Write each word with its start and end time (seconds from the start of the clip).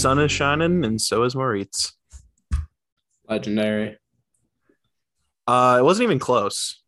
sun 0.00 0.18
is 0.18 0.32
shining, 0.32 0.82
and 0.82 0.98
so 0.98 1.24
is 1.24 1.34
Moritz. 1.34 1.92
Legendary. 3.28 3.98
Uh, 5.46 5.76
it 5.78 5.82
wasn't 5.82 6.04
even 6.04 6.18
close. 6.18 6.80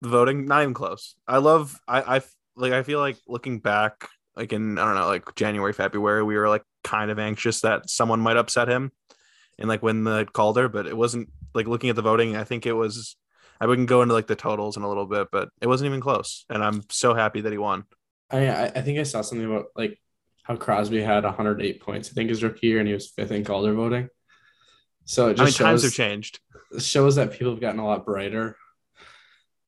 The 0.00 0.08
voting, 0.08 0.46
not 0.46 0.62
even 0.62 0.72
close. 0.72 1.14
I 1.28 1.38
love. 1.38 1.78
I, 1.86 2.16
I 2.16 2.22
like. 2.56 2.72
I 2.72 2.82
feel 2.84 3.00
like 3.00 3.18
looking 3.28 3.58
back, 3.58 4.08
like 4.34 4.54
in 4.54 4.78
I 4.78 4.84
don't 4.86 4.94
know, 4.94 5.06
like 5.06 5.34
January, 5.34 5.74
February, 5.74 6.22
we 6.22 6.36
were 6.36 6.48
like 6.48 6.62
kind 6.84 7.10
of 7.10 7.18
anxious 7.18 7.60
that 7.60 7.90
someone 7.90 8.20
might 8.20 8.38
upset 8.38 8.68
him 8.68 8.90
and 9.58 9.68
like 9.68 9.82
win 9.82 10.04
the 10.04 10.26
Calder, 10.32 10.70
but 10.70 10.86
it 10.86 10.96
wasn't 10.96 11.28
like 11.54 11.66
looking 11.66 11.90
at 11.90 11.96
the 11.96 12.02
voting. 12.02 12.34
I 12.34 12.44
think 12.44 12.64
it 12.64 12.72
was. 12.72 13.16
I 13.60 13.66
wouldn't 13.66 13.88
go 13.88 14.00
into 14.00 14.14
like 14.14 14.26
the 14.26 14.36
totals 14.36 14.78
in 14.78 14.84
a 14.84 14.88
little 14.88 15.06
bit, 15.06 15.28
but 15.30 15.50
it 15.60 15.66
wasn't 15.66 15.88
even 15.88 16.00
close, 16.00 16.46
and 16.48 16.64
I'm 16.64 16.82
so 16.88 17.12
happy 17.12 17.42
that 17.42 17.52
he 17.52 17.58
won. 17.58 17.84
I 18.30 18.48
I 18.48 18.64
I 18.64 18.80
think 18.80 18.98
I 18.98 19.02
saw 19.02 19.20
something 19.20 19.46
about 19.46 19.66
like 19.76 19.98
how 20.44 20.56
Crosby 20.56 21.02
had 21.02 21.24
108 21.24 21.80
points. 21.80 22.10
I 22.10 22.12
think 22.12 22.28
his 22.28 22.42
rookie 22.42 22.68
year, 22.68 22.78
and 22.78 22.86
he 22.86 22.94
was 22.94 23.08
fifth 23.10 23.32
in 23.32 23.44
Calder 23.44 23.74
voting. 23.74 24.08
So 25.06 25.28
it 25.28 25.40
I 25.40 25.44
mean, 25.44 25.46
just 25.46 25.58
times 25.58 25.80
shows, 25.80 25.82
have 25.82 25.92
changed. 25.92 26.38
shows 26.78 27.16
that 27.16 27.32
people 27.32 27.50
have 27.52 27.60
gotten 27.60 27.80
a 27.80 27.86
lot 27.86 28.04
brighter 28.04 28.56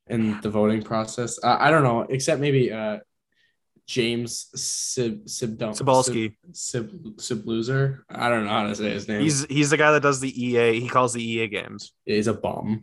in 0.07 0.41
the 0.41 0.51
voting 0.51 0.83
process. 0.83 1.39
Uh, 1.43 1.57
I 1.59 1.71
don't 1.71 1.83
know, 1.83 2.03
except 2.03 2.41
maybe 2.41 2.73
uh, 2.73 2.99
James 3.87 4.49
Sib 4.55 5.27
Sibdon 5.27 5.77
Cebulski. 5.77 6.37
Sib 6.53 7.21
Sib 7.21 7.47
loser. 7.47 8.05
I 8.09 8.29
don't 8.29 8.45
know 8.45 8.51
how 8.51 8.67
to 8.67 8.75
say 8.75 8.91
his 8.91 9.09
name. 9.09 9.21
He's 9.23 9.45
he's 9.47 9.71
the 9.71 9.77
guy 9.77 9.93
that 9.93 10.03
does 10.03 10.21
the 10.21 10.45
EA. 10.45 10.81
He 10.81 10.89
calls 10.89 11.13
the 11.13 11.23
EA 11.23 11.49
games. 11.49 11.93
he's 12.05 12.27
a 12.27 12.35
bum. 12.35 12.83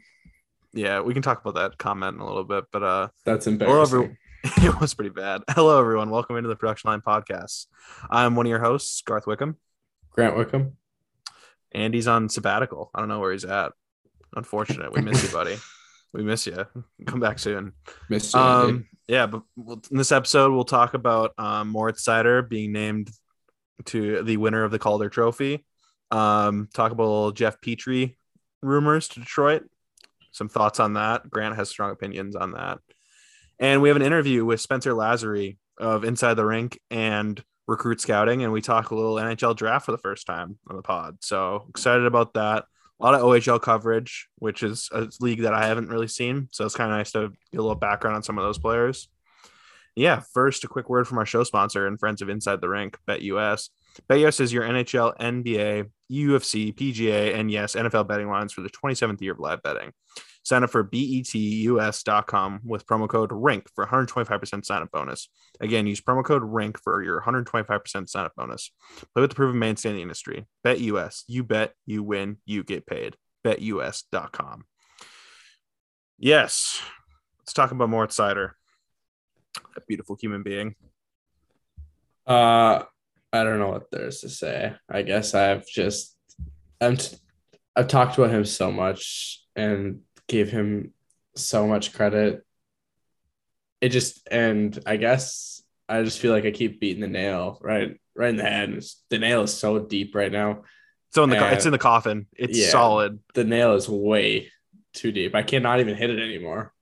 Yeah, 0.73 1.01
we 1.01 1.13
can 1.13 1.21
talk 1.21 1.41
about 1.41 1.55
that 1.55 1.77
comment 1.77 2.15
in 2.15 2.21
a 2.21 2.25
little 2.25 2.43
bit, 2.43 2.65
but 2.71 2.81
uh, 2.81 3.07
That's 3.25 3.45
embarrassing. 3.45 4.17
it 4.57 4.79
was 4.81 4.93
pretty 4.93 5.09
bad. 5.09 5.41
Hello, 5.49 5.79
everyone. 5.79 6.09
Welcome 6.09 6.35
into 6.35 6.49
the 6.49 6.55
Production 6.57 6.89
Line 6.89 6.99
Podcast. 6.99 7.67
I'm 8.09 8.35
one 8.35 8.45
of 8.45 8.49
your 8.49 8.59
hosts, 8.59 9.01
Garth 9.01 9.25
Wickham. 9.25 9.55
Grant 10.11 10.35
Wickham. 10.35 10.75
Andy's 11.71 12.07
on 12.09 12.27
sabbatical. 12.27 12.91
I 12.93 12.99
don't 12.99 13.07
know 13.07 13.19
where 13.19 13.31
he's 13.31 13.45
at. 13.45 13.71
Unfortunate. 14.35 14.91
We 14.91 15.01
miss 15.01 15.23
you, 15.23 15.29
buddy. 15.33 15.55
We 16.11 16.23
miss 16.23 16.45
you. 16.45 16.65
Come 17.05 17.21
back 17.21 17.39
soon. 17.39 17.71
Missed 18.09 18.33
you, 18.33 18.39
Um, 18.39 18.85
yeah, 19.07 19.27
but 19.27 19.43
in 19.89 19.97
this 19.97 20.11
episode, 20.11 20.51
we'll 20.51 20.65
talk 20.65 20.93
about 20.93 21.31
um, 21.37 21.69
Moritz 21.69 22.05
Seider 22.05 22.47
being 22.47 22.73
named 22.73 23.11
to 23.85 24.23
the 24.23 24.35
winner 24.37 24.65
of 24.65 24.71
the 24.71 24.79
Calder 24.79 25.09
Trophy. 25.09 25.65
Um, 26.11 26.67
talk 26.73 26.91
about 26.91 27.03
a 27.03 27.09
little 27.09 27.31
Jeff 27.31 27.61
Petry 27.61 28.17
rumors 28.61 29.07
to 29.09 29.21
Detroit. 29.21 29.63
Some 30.31 30.49
thoughts 30.49 30.81
on 30.81 30.93
that. 30.95 31.29
Grant 31.29 31.55
has 31.55 31.69
strong 31.69 31.91
opinions 31.91 32.35
on 32.35 32.51
that. 32.51 32.79
And 33.59 33.81
we 33.81 33.89
have 33.89 33.95
an 33.95 34.01
interview 34.01 34.45
with 34.45 34.61
Spencer 34.61 34.91
Lazary 34.91 35.57
of 35.77 36.03
Inside 36.03 36.35
the 36.35 36.45
Rink 36.45 36.79
and 36.89 37.43
Recruit 37.67 38.01
Scouting, 38.01 38.43
and 38.43 38.51
we 38.51 38.61
talk 38.61 38.91
a 38.91 38.95
little 38.95 39.15
NHL 39.15 39.55
draft 39.55 39.85
for 39.85 39.91
the 39.91 39.97
first 39.97 40.27
time 40.27 40.57
on 40.67 40.75
the 40.75 40.81
pod. 40.81 41.17
So 41.21 41.65
excited 41.69 42.05
about 42.05 42.33
that. 42.33 42.65
A 42.99 43.03
lot 43.03 43.15
of 43.15 43.21
OHL 43.21 43.61
coverage, 43.61 44.27
which 44.37 44.63
is 44.63 44.89
a 44.91 45.09
league 45.19 45.41
that 45.41 45.53
I 45.53 45.67
haven't 45.67 45.89
really 45.89 46.07
seen. 46.07 46.49
So 46.51 46.65
it's 46.65 46.75
kind 46.75 46.91
of 46.91 46.97
nice 46.97 47.11
to 47.13 47.29
get 47.51 47.59
a 47.59 47.61
little 47.61 47.75
background 47.75 48.15
on 48.15 48.23
some 48.23 48.37
of 48.37 48.43
those 48.43 48.59
players. 48.59 49.07
Yeah, 49.95 50.21
first, 50.33 50.63
a 50.63 50.67
quick 50.67 50.89
word 50.89 51.07
from 51.07 51.19
our 51.19 51.25
show 51.25 51.43
sponsor 51.43 51.85
and 51.85 51.99
friends 51.99 52.21
of 52.21 52.29
Inside 52.29 52.61
the 52.61 52.69
Rink, 52.69 52.97
BetUS. 53.07 53.69
BetUS 54.09 54.41
is 54.41 54.51
your 54.51 54.63
NHL, 54.63 55.15
NBA, 55.17 55.89
UFC, 56.11 56.73
PGA, 56.73 57.35
and 57.35 57.51
yes, 57.51 57.75
NFL 57.75 58.07
betting 58.07 58.29
lines 58.29 58.51
for 58.51 58.61
the 58.61 58.69
27th 58.69 59.21
year 59.21 59.33
of 59.33 59.39
live 59.39 59.61
betting. 59.61 59.91
Sign 60.43 60.63
up 60.63 60.69
for 60.69 60.83
betus.com 60.83 62.59
with 62.65 62.85
promo 62.85 63.07
code 63.07 63.31
RINK 63.31 63.67
for 63.73 63.85
125% 63.85 64.65
sign 64.65 64.81
up 64.81 64.91
bonus. 64.91 65.29
Again, 65.61 65.87
use 65.87 66.01
promo 66.01 66.23
code 66.23 66.43
RINK 66.43 66.77
for 66.79 67.01
your 67.01 67.21
125% 67.21 68.09
sign 68.09 68.25
up 68.25 68.33
bonus. 68.35 68.71
Play 69.13 69.21
with 69.21 69.31
the 69.31 69.35
proven 69.35 69.57
mainstay 69.57 69.89
in 69.89 69.95
the 69.95 70.01
industry. 70.01 70.45
BetUS. 70.65 71.23
You 71.27 71.43
bet, 71.43 71.73
you 71.85 72.03
win, 72.03 72.37
you 72.45 72.63
get 72.63 72.85
paid. 72.85 73.15
BetUS.com. 73.45 74.65
Yes. 76.19 76.81
Let's 77.39 77.53
talk 77.53 77.71
about 77.71 77.89
Moritz 77.89 78.17
Seider. 78.17 78.51
A 79.75 79.81
beautiful 79.87 80.17
human 80.19 80.43
being. 80.43 80.75
Uh, 82.27 82.83
I 83.31 83.43
don't 83.43 83.59
know 83.59 83.69
what 83.69 83.89
there's 83.91 84.21
to 84.21 84.29
say. 84.29 84.73
I 84.89 85.01
guess 85.01 85.33
I've 85.33 85.65
just 85.67 86.15
I'm 86.79 86.97
t- 86.97 87.17
I've 87.75 87.87
talked 87.87 88.17
about 88.17 88.29
him 88.29 88.45
so 88.45 88.71
much 88.71 89.43
and 89.55 90.01
gave 90.27 90.51
him 90.51 90.93
so 91.35 91.67
much 91.67 91.93
credit. 91.93 92.45
It 93.81 93.89
just 93.89 94.27
and 94.31 94.77
I 94.85 94.97
guess 94.97 95.61
I 95.89 96.03
just 96.03 96.19
feel 96.19 96.31
like 96.31 96.45
I 96.45 96.51
keep 96.51 96.79
beating 96.79 97.01
the 97.01 97.07
nail 97.07 97.59
right 97.61 97.99
right 98.15 98.29
in 98.29 98.37
the 98.37 98.43
head. 98.43 98.81
The 99.09 99.19
nail 99.19 99.43
is 99.43 99.53
so 99.53 99.79
deep 99.79 100.15
right 100.15 100.31
now. 100.31 100.63
So 101.13 101.23
in 101.23 101.29
the 101.29 101.37
Uh, 101.37 101.51
it's 101.51 101.65
in 101.65 101.71
the 101.71 101.77
coffin. 101.77 102.27
It's 102.35 102.57
yeah. 102.57 102.69
solid. 102.69 103.19
The 103.33 103.43
nail 103.43 103.73
is 103.75 103.89
way 103.89 104.51
too 104.93 105.11
deep. 105.11 105.35
I 105.35 105.43
cannot 105.43 105.79
even 105.79 105.95
hit 105.95 106.09
it 106.09 106.19
anymore. 106.19 106.73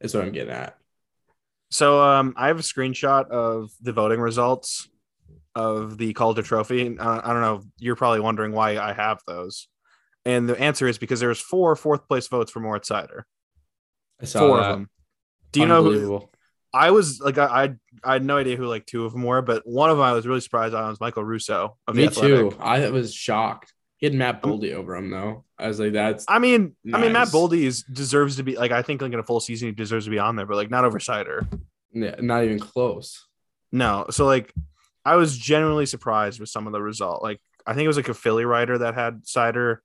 Is 0.00 0.14
what 0.14 0.24
I'm 0.24 0.32
getting 0.32 0.52
at. 0.52 0.76
So 1.70 2.02
um, 2.02 2.34
I 2.36 2.46
have 2.48 2.58
a 2.58 2.62
screenshot 2.62 3.28
of 3.28 3.70
the 3.80 3.92
voting 3.92 4.20
results 4.20 4.88
of 5.54 5.98
the 5.98 6.12
Calder 6.12 6.42
Trophy. 6.42 6.86
And, 6.86 7.00
uh, 7.00 7.20
I 7.24 7.32
don't 7.32 7.42
know. 7.42 7.62
You're 7.78 7.96
probably 7.96 8.20
wondering 8.20 8.52
why 8.52 8.78
I 8.78 8.92
have 8.92 9.20
those, 9.26 9.68
and 10.26 10.48
the 10.48 10.60
answer 10.60 10.88
is 10.88 10.98
because 10.98 11.20
there's 11.20 11.40
four 11.40 11.74
fourth 11.76 12.06
place 12.08 12.26
votes 12.26 12.50
for 12.50 12.60
Moritz 12.60 12.90
Seider. 12.90 13.22
I 14.20 14.24
saw 14.24 14.40
Four 14.40 14.56
that. 14.56 14.70
of 14.70 14.76
them. 14.76 14.90
Do 15.52 15.60
you 15.60 15.66
know 15.66 15.82
who? 15.82 16.28
I 16.74 16.90
was 16.90 17.20
like, 17.20 17.38
I, 17.38 17.44
I 17.46 17.74
I 18.04 18.12
had 18.14 18.24
no 18.24 18.36
idea 18.36 18.56
who 18.56 18.66
like 18.66 18.86
two 18.86 19.04
of 19.04 19.12
them 19.12 19.22
were, 19.22 19.40
but 19.40 19.62
one 19.66 19.88
of 19.88 19.96
them 19.96 20.04
I 20.04 20.12
was 20.12 20.26
really 20.26 20.40
surprised 20.40 20.74
on 20.74 20.88
was 20.88 21.00
Michael 21.00 21.24
Russo 21.24 21.78
of 21.86 21.94
Me 21.94 22.08
too. 22.08 22.54
I 22.60 22.90
was 22.90 23.14
shocked. 23.14 23.72
He 23.98 24.06
had 24.06 24.14
Matt 24.14 24.40
oh. 24.42 24.48
Boldy 24.48 24.74
over 24.74 24.94
him 24.96 25.10
though. 25.10 25.44
I 25.58 25.68
was 25.68 25.80
like, 25.80 25.92
that's 25.92 26.26
I 26.28 26.38
mean, 26.38 26.76
I 26.92 27.00
mean, 27.00 27.12
Matt 27.12 27.28
Boldy 27.28 27.62
is 27.62 27.82
deserves 27.84 28.36
to 28.36 28.42
be 28.42 28.56
like 28.56 28.72
I 28.72 28.82
think 28.82 29.00
like 29.00 29.12
in 29.12 29.18
a 29.18 29.22
full 29.22 29.40
season 29.40 29.68
he 29.68 29.72
deserves 29.72 30.04
to 30.06 30.10
be 30.10 30.18
on 30.18 30.36
there, 30.36 30.44
but 30.44 30.56
like 30.56 30.70
not 30.70 30.84
over 30.84 30.98
Seider. 30.98 31.46
yeah, 31.92 32.16
not 32.18 32.44
even 32.44 32.58
close. 32.58 33.26
No, 33.72 34.06
so 34.10 34.26
like 34.26 34.52
I 35.04 35.16
was 35.16 35.38
genuinely 35.38 35.86
surprised 35.86 36.40
with 36.40 36.48
some 36.48 36.66
of 36.66 36.72
the 36.72 36.82
result. 36.82 37.22
Like 37.22 37.40
I 37.66 37.74
think 37.74 37.84
it 37.84 37.88
was 37.88 37.96
like 37.96 38.08
a 38.08 38.14
Philly 38.14 38.44
writer 38.44 38.78
that 38.78 38.94
had 38.94 39.24
Seider 39.24 39.78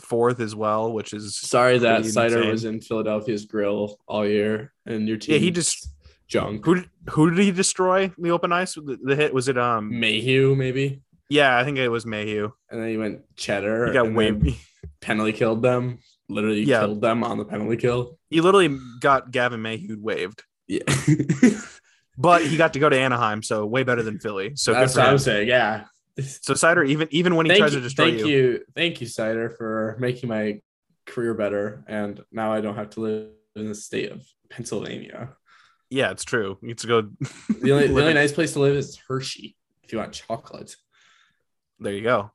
fourth 0.00 0.40
as 0.40 0.54
well, 0.56 0.92
which 0.92 1.12
is 1.12 1.36
Sorry 1.36 1.78
that 1.78 2.02
Seider 2.02 2.36
insane. 2.36 2.48
was 2.50 2.64
in 2.64 2.80
Philadelphia's 2.80 3.44
grill 3.44 3.98
all 4.06 4.26
year 4.26 4.72
and 4.86 5.06
your 5.08 5.16
team. 5.16 5.34
yeah. 5.34 5.38
He 5.40 5.50
just 5.50 5.88
junk. 6.26 6.64
who 6.64 6.74
did, 6.76 6.90
who 7.10 7.30
did 7.30 7.38
he 7.44 7.50
destroy 7.52 8.10
the 8.18 8.30
open 8.30 8.52
ice? 8.52 8.74
The, 8.74 8.98
the 9.02 9.14
hit 9.16 9.32
was 9.32 9.48
it 9.48 9.56
um 9.58 9.98
Mayhew 10.00 10.54
maybe, 10.56 11.02
yeah 11.28 11.56
I 11.58 11.64
think 11.64 11.78
it 11.78 11.88
was 11.88 12.04
Mayhew. 12.06 12.50
and 12.70 12.80
then 12.82 12.88
he 12.88 12.96
went 12.96 13.22
cheddar. 13.36 13.86
He 13.86 13.92
got 13.92 14.12
way 14.12 14.32
penalty 15.00 15.32
killed 15.32 15.62
them. 15.62 15.98
Literally 16.28 16.62
Yeah. 16.62 16.80
killed 16.80 17.00
them 17.02 17.22
on 17.22 17.38
the 17.38 17.44
penalty 17.44 17.76
kill. 17.76 18.18
he 18.30 18.40
literally 18.40 18.76
got 19.00 19.30
Gavin 19.30 19.60
Mayhew 19.62 19.98
waived, 20.00 20.42
Yeah, 20.66 20.82
but 22.16 22.44
he 22.46 22.56
got 22.56 22.72
to 22.72 22.78
go 22.78 22.88
to 22.88 22.98
Anaheim, 22.98 23.42
so 23.42 23.66
way 23.66 23.82
better 23.82 24.02
than 24.02 24.18
Philly. 24.18 24.52
So 24.56 24.72
good 24.72 24.80
that's 24.82 24.94
for 24.94 25.00
what 25.00 25.06
him. 25.08 25.12
I'm 25.12 25.18
saying. 25.18 25.48
Yeah. 25.48 25.84
So 26.20 26.54
Seider 26.54 26.86
even 26.88 27.08
even 27.10 27.34
when 27.34 27.46
he 27.46 27.50
Thank 27.50 27.60
tries 27.60 27.72
you, 27.74 27.80
to 27.80 27.82
destroy 27.84 28.04
thank 28.10 28.20
you, 28.20 28.26
you, 28.26 28.60
thank 28.76 29.00
you, 29.00 29.06
Seider, 29.06 29.56
for 29.56 29.96
making 29.98 30.28
my 30.28 30.60
career 31.06 31.34
better, 31.34 31.84
and 31.88 32.22
now 32.30 32.52
I 32.52 32.60
don't 32.60 32.76
have 32.76 32.90
to 32.90 33.00
live 33.00 33.28
in 33.56 33.68
the 33.68 33.74
state 33.74 34.10
of 34.12 34.24
Pennsylvania. 34.48 35.30
yeah, 35.90 36.10
it's 36.12 36.24
true. 36.24 36.58
You 36.62 36.68
get 36.68 36.78
to 36.78 36.86
go. 36.86 37.02
The 37.60 37.72
only, 37.72 37.88
the 37.88 38.00
only 38.00 38.14
nice 38.14 38.32
place 38.32 38.52
to 38.54 38.60
live 38.60 38.76
is 38.76 38.96
Hershey 39.08 39.56
if 39.82 39.92
you 39.92 39.98
want 39.98 40.12
chocolate. 40.12 40.76
There 41.80 41.92
you 41.92 42.02
go. 42.02 42.30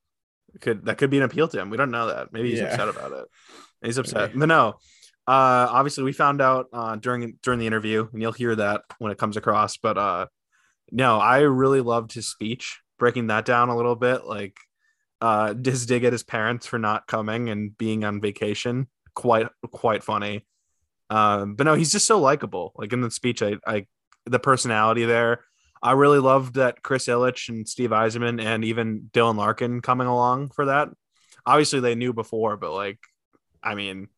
Could 0.61 0.85
that 0.85 0.97
could 0.97 1.09
be 1.09 1.17
an 1.17 1.23
appeal 1.23 1.47
to 1.47 1.59
him? 1.61 1.69
We 1.69 1.77
don't 1.77 1.91
know 1.91 2.07
that. 2.07 2.33
Maybe 2.33 2.49
he's 2.49 2.59
Yeah. 2.59 2.65
upset 2.73 2.89
about 2.89 3.11
it. 3.13 3.25
He's 3.81 3.97
upset. 3.97 4.29
Maybe. 4.31 4.39
But 4.39 4.45
no. 4.47 4.67
Uh 5.27 5.67
obviously 5.69 6.03
we 6.03 6.11
found 6.11 6.41
out 6.41 6.67
uh 6.73 6.95
during 6.97 7.37
during 7.43 7.59
the 7.59 7.67
interview, 7.67 8.07
and 8.11 8.21
you'll 8.21 8.31
hear 8.33 8.55
that 8.55 8.81
when 8.97 9.11
it 9.11 9.17
comes 9.17 9.37
across. 9.37 9.77
But 9.77 9.97
uh 9.97 10.25
no, 10.91 11.17
I 11.19 11.39
really 11.41 11.81
loved 11.81 12.13
his 12.13 12.27
speech, 12.27 12.79
breaking 12.99 13.27
that 13.27 13.45
down 13.45 13.69
a 13.69 13.77
little 13.77 13.95
bit. 13.95 14.25
Like 14.25 14.57
uh 15.21 15.53
his 15.53 15.85
dig 15.85 16.03
at 16.03 16.13
his 16.13 16.23
parents 16.23 16.65
for 16.65 16.79
not 16.79 17.07
coming 17.07 17.49
and 17.49 17.77
being 17.77 18.03
on 18.03 18.21
vacation. 18.21 18.87
Quite 19.15 19.47
quite 19.71 20.03
funny. 20.03 20.45
Um, 21.09 21.55
but 21.55 21.65
no, 21.65 21.73
he's 21.73 21.91
just 21.91 22.05
so 22.05 22.19
likable. 22.19 22.73
Like 22.75 22.93
in 22.93 23.01
the 23.01 23.11
speech, 23.11 23.41
I, 23.41 23.57
I 23.65 23.87
the 24.25 24.39
personality 24.39 25.05
there. 25.05 25.45
I 25.81 25.93
really 25.93 26.19
loved 26.19 26.55
that 26.55 26.83
Chris 26.83 27.07
Ilitch 27.07 27.49
and 27.49 27.67
Steve 27.67 27.91
Yzerman 27.91 28.43
and 28.43 28.65
even 28.65 29.09
Dylan 29.13 29.37
Larkin 29.37 29.81
coming 29.81 30.07
along 30.07 30.49
for 30.49 30.65
that. 30.65 30.89
Obviously, 31.45 31.79
they 31.79 31.95
knew 31.95 32.11
before, 32.13 32.57
but 32.57 32.73
like, 32.73 32.99
I 33.63 33.75
mean, 33.75 34.09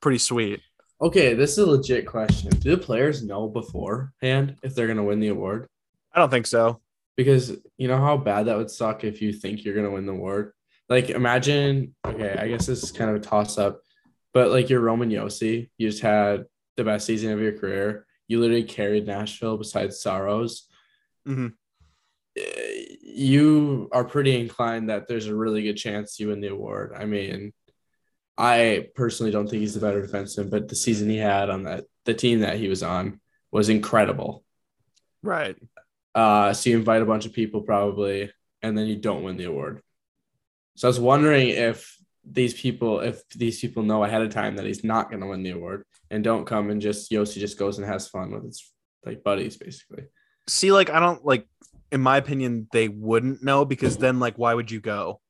pretty 0.00 0.18
sweet. 0.18 0.60
Okay, 1.00 1.34
this 1.34 1.52
is 1.52 1.58
a 1.58 1.66
legit 1.66 2.06
question. 2.06 2.50
Do 2.50 2.70
the 2.70 2.82
players 2.82 3.22
know 3.22 3.48
beforehand 3.48 4.56
if 4.62 4.74
they're 4.74 4.86
gonna 4.86 5.04
win 5.04 5.20
the 5.20 5.28
award? 5.28 5.68
I 6.12 6.20
don't 6.20 6.30
think 6.30 6.46
so. 6.46 6.80
Because 7.18 7.50
you 7.76 7.88
know 7.88 7.98
how 7.98 8.16
bad 8.16 8.46
that 8.46 8.56
would 8.56 8.70
suck 8.70 9.02
if 9.02 9.20
you 9.20 9.32
think 9.32 9.64
you're 9.64 9.74
gonna 9.74 9.90
win 9.90 10.06
the 10.06 10.12
award. 10.12 10.52
Like 10.88 11.10
imagine, 11.10 11.94
okay, 12.06 12.36
I 12.38 12.46
guess 12.48 12.64
this 12.64 12.82
is 12.84 12.92
kind 12.92 13.10
of 13.10 13.16
a 13.16 13.20
toss 13.20 13.58
up, 13.58 13.80
but 14.32 14.50
like 14.52 14.70
you're 14.70 14.80
Roman 14.80 15.10
Josi, 15.10 15.68
you 15.76 15.90
just 15.90 16.00
had 16.00 16.44
the 16.76 16.84
best 16.84 17.06
season 17.06 17.32
of 17.32 17.40
your 17.40 17.58
career. 17.58 18.06
You 18.28 18.38
literally 18.38 18.62
carried 18.62 19.06
Nashville 19.06 19.58
besides 19.58 20.00
Saros. 20.00 20.68
Mhm. 21.26 21.54
eh, 22.36 22.84
you 23.02 23.88
are 23.90 24.04
pretty 24.04 24.38
inclined 24.38 24.88
that 24.88 25.08
there's 25.08 25.26
a 25.26 25.34
really 25.34 25.62
good 25.64 25.76
chance 25.76 26.20
you 26.20 26.28
win 26.28 26.40
the 26.40 26.48
award. 26.48 26.92
I 26.96 27.04
mean, 27.04 27.52
I 28.38 28.86
personally 28.94 29.32
don't 29.32 29.48
think 29.50 29.60
he's 29.62 29.74
the 29.74 29.80
better 29.80 30.06
defenseman, 30.06 30.50
but 30.50 30.68
the 30.68 30.76
season 30.76 31.10
he 31.10 31.16
had 31.16 31.50
on 31.50 31.64
that 31.64 31.84
the 32.04 32.14
team 32.14 32.40
that 32.40 32.58
he 32.58 32.68
was 32.68 32.84
on 32.84 33.20
was 33.50 33.68
incredible. 33.68 34.44
Right. 35.22 35.56
Uh, 36.18 36.52
so 36.52 36.68
you 36.68 36.76
invite 36.76 37.00
a 37.00 37.04
bunch 37.06 37.26
of 37.26 37.32
people 37.32 37.60
probably, 37.60 38.28
and 38.60 38.76
then 38.76 38.86
you 38.86 38.96
don't 38.96 39.22
win 39.22 39.36
the 39.36 39.44
award. 39.44 39.80
So 40.74 40.88
I 40.88 40.90
was 40.90 40.98
wondering 40.98 41.50
if 41.50 41.96
these 42.24 42.54
people, 42.54 42.98
if 42.98 43.28
these 43.28 43.60
people 43.60 43.84
know 43.84 44.02
ahead 44.02 44.22
of 44.22 44.30
time 44.30 44.56
that 44.56 44.66
he's 44.66 44.82
not 44.82 45.10
going 45.10 45.20
to 45.20 45.28
win 45.28 45.44
the 45.44 45.52
award, 45.52 45.84
and 46.10 46.24
don't 46.24 46.44
come 46.44 46.70
and 46.70 46.82
just 46.82 47.12
Josi 47.12 47.38
just 47.38 47.56
goes 47.56 47.78
and 47.78 47.86
has 47.86 48.08
fun 48.08 48.32
with 48.32 48.42
his 48.46 48.68
like 49.06 49.22
buddies, 49.22 49.58
basically. 49.58 50.06
See, 50.48 50.72
like 50.72 50.90
I 50.90 50.98
don't 50.98 51.24
like. 51.24 51.46
In 51.92 52.00
my 52.00 52.16
opinion, 52.16 52.66
they 52.72 52.88
wouldn't 52.88 53.44
know 53.44 53.64
because 53.64 53.96
then, 53.96 54.18
like, 54.18 54.36
why 54.36 54.52
would 54.52 54.72
you 54.72 54.80
go? 54.80 55.20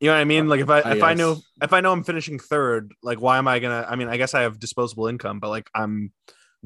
You 0.00 0.08
know 0.08 0.14
what 0.14 0.20
I 0.20 0.24
mean? 0.24 0.48
Like 0.48 0.60
if 0.60 0.68
I, 0.68 0.80
I 0.80 0.92
if 0.96 1.02
I 1.04 1.12
guess. 1.12 1.18
know 1.18 1.36
if 1.62 1.72
I 1.72 1.80
know 1.80 1.92
I'm 1.92 2.02
finishing 2.02 2.40
third, 2.40 2.92
like 3.04 3.20
why 3.20 3.38
am 3.38 3.46
I 3.46 3.60
gonna? 3.60 3.86
I 3.88 3.94
mean, 3.94 4.08
I 4.08 4.16
guess 4.16 4.34
I 4.34 4.42
have 4.42 4.58
disposable 4.58 5.06
income, 5.06 5.38
but 5.38 5.50
like 5.50 5.70
I'm 5.76 6.10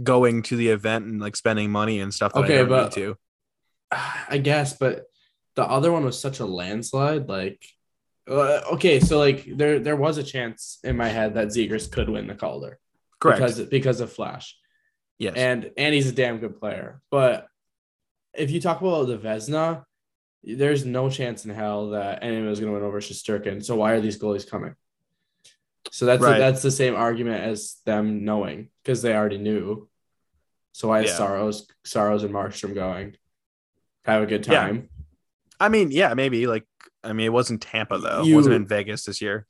going 0.02 0.42
to 0.44 0.56
the 0.56 0.68
event 0.68 1.06
and 1.06 1.20
like 1.20 1.36
spending 1.36 1.70
money 1.70 2.00
and 2.00 2.12
stuff 2.12 2.32
that 2.32 2.44
Okay, 2.44 2.60
I 2.60 2.64
but- 2.64 2.92
to. 2.92 3.16
I 4.28 4.38
guess, 4.38 4.76
but 4.76 5.06
the 5.56 5.64
other 5.64 5.90
one 5.92 6.04
was 6.04 6.18
such 6.18 6.38
a 6.40 6.46
landslide. 6.46 7.28
Like, 7.28 7.64
uh, 8.28 8.60
okay, 8.74 9.00
so 9.00 9.18
like 9.18 9.44
there 9.56 9.80
there 9.80 9.96
was 9.96 10.16
a 10.18 10.22
chance 10.22 10.78
in 10.84 10.96
my 10.96 11.08
head 11.08 11.34
that 11.34 11.48
Zegras 11.48 11.90
could 11.90 12.08
win 12.08 12.28
the 12.28 12.34
Calder 12.34 12.78
Correct. 13.18 13.40
because 13.40 13.60
because 13.62 14.00
of 14.00 14.12
Flash, 14.12 14.56
yes. 15.18 15.34
and 15.36 15.70
and 15.76 15.92
he's 15.94 16.08
a 16.08 16.12
damn 16.12 16.38
good 16.38 16.60
player. 16.60 17.00
But 17.10 17.48
if 18.32 18.52
you 18.52 18.60
talk 18.60 18.80
about 18.80 19.08
the 19.08 19.18
Vezina, 19.18 19.82
there's 20.44 20.86
no 20.86 21.10
chance 21.10 21.44
in 21.44 21.50
hell 21.50 21.90
that 21.90 22.22
anyone 22.22 22.48
is 22.48 22.60
going 22.60 22.72
to 22.72 22.78
win 22.78 22.86
over 22.86 23.00
Shesterkin. 23.00 23.64
So 23.64 23.74
why 23.76 23.92
are 23.92 24.00
these 24.00 24.18
goalies 24.20 24.48
coming? 24.48 24.76
So 25.90 26.06
that's 26.06 26.22
Right. 26.22 26.38
that's 26.38 26.62
the 26.62 26.70
same 26.70 26.94
argument 26.94 27.42
as 27.42 27.76
them 27.86 28.24
knowing 28.24 28.68
because 28.82 29.02
they 29.02 29.14
already 29.14 29.38
knew. 29.38 29.88
So 30.72 30.88
why 30.88 31.00
is 31.02 31.10
Yeah. 31.10 31.16
Sorrows 31.16 31.66
Saros 31.84 32.22
and 32.22 32.32
Markstrom 32.34 32.74
going? 32.74 33.16
Have 34.04 34.22
a 34.22 34.26
good 34.26 34.46
Yeah. 34.46 34.52
time. 34.66 34.88
I 35.58 35.68
mean, 35.68 35.90
yeah, 35.90 36.14
maybe 36.14 36.46
like 36.46 36.64
I 37.02 37.14
mean, 37.14 37.26
it 37.26 37.32
wasn't 37.32 37.62
Tampa 37.62 37.98
though. 37.98 38.22
You- 38.22 38.34
it 38.34 38.36
wasn't 38.36 38.56
in 38.56 38.66
Vegas 38.66 39.04
this 39.06 39.22
year. 39.22 39.46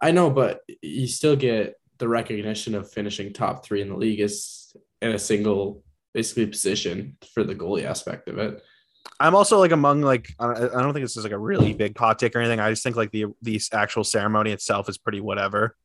I 0.00 0.10
know, 0.10 0.30
but 0.30 0.62
you 0.82 1.06
still 1.06 1.36
get 1.36 1.76
the 1.98 2.08
recognition 2.08 2.74
of 2.74 2.90
finishing 2.90 3.32
top 3.32 3.64
three 3.64 3.80
in 3.82 3.88
the 3.90 3.96
league 3.96 4.20
is 4.20 4.74
in 5.00 5.12
a 5.12 5.18
single 5.18 5.84
basically 6.12 6.46
position 6.46 7.16
for 7.32 7.44
the 7.44 7.54
goalie 7.54 7.84
aspect 7.84 8.28
of 8.28 8.38
it. 8.38 8.62
I'm 9.20 9.34
also 9.34 9.58
like 9.58 9.72
among 9.72 10.02
like 10.02 10.28
I 10.38 10.54
don't 10.54 10.92
think 10.92 11.04
this 11.04 11.16
is 11.16 11.24
like 11.24 11.32
a 11.32 11.38
really 11.38 11.72
big 11.72 11.96
hot 11.96 12.18
take 12.18 12.34
or 12.34 12.40
anything. 12.40 12.60
I 12.60 12.70
just 12.70 12.82
think 12.82 12.96
like 12.96 13.10
the 13.10 13.26
the 13.42 13.60
actual 13.72 14.04
ceremony 14.04 14.50
itself 14.50 14.88
is 14.88 14.98
pretty 14.98 15.20
whatever. 15.20 15.76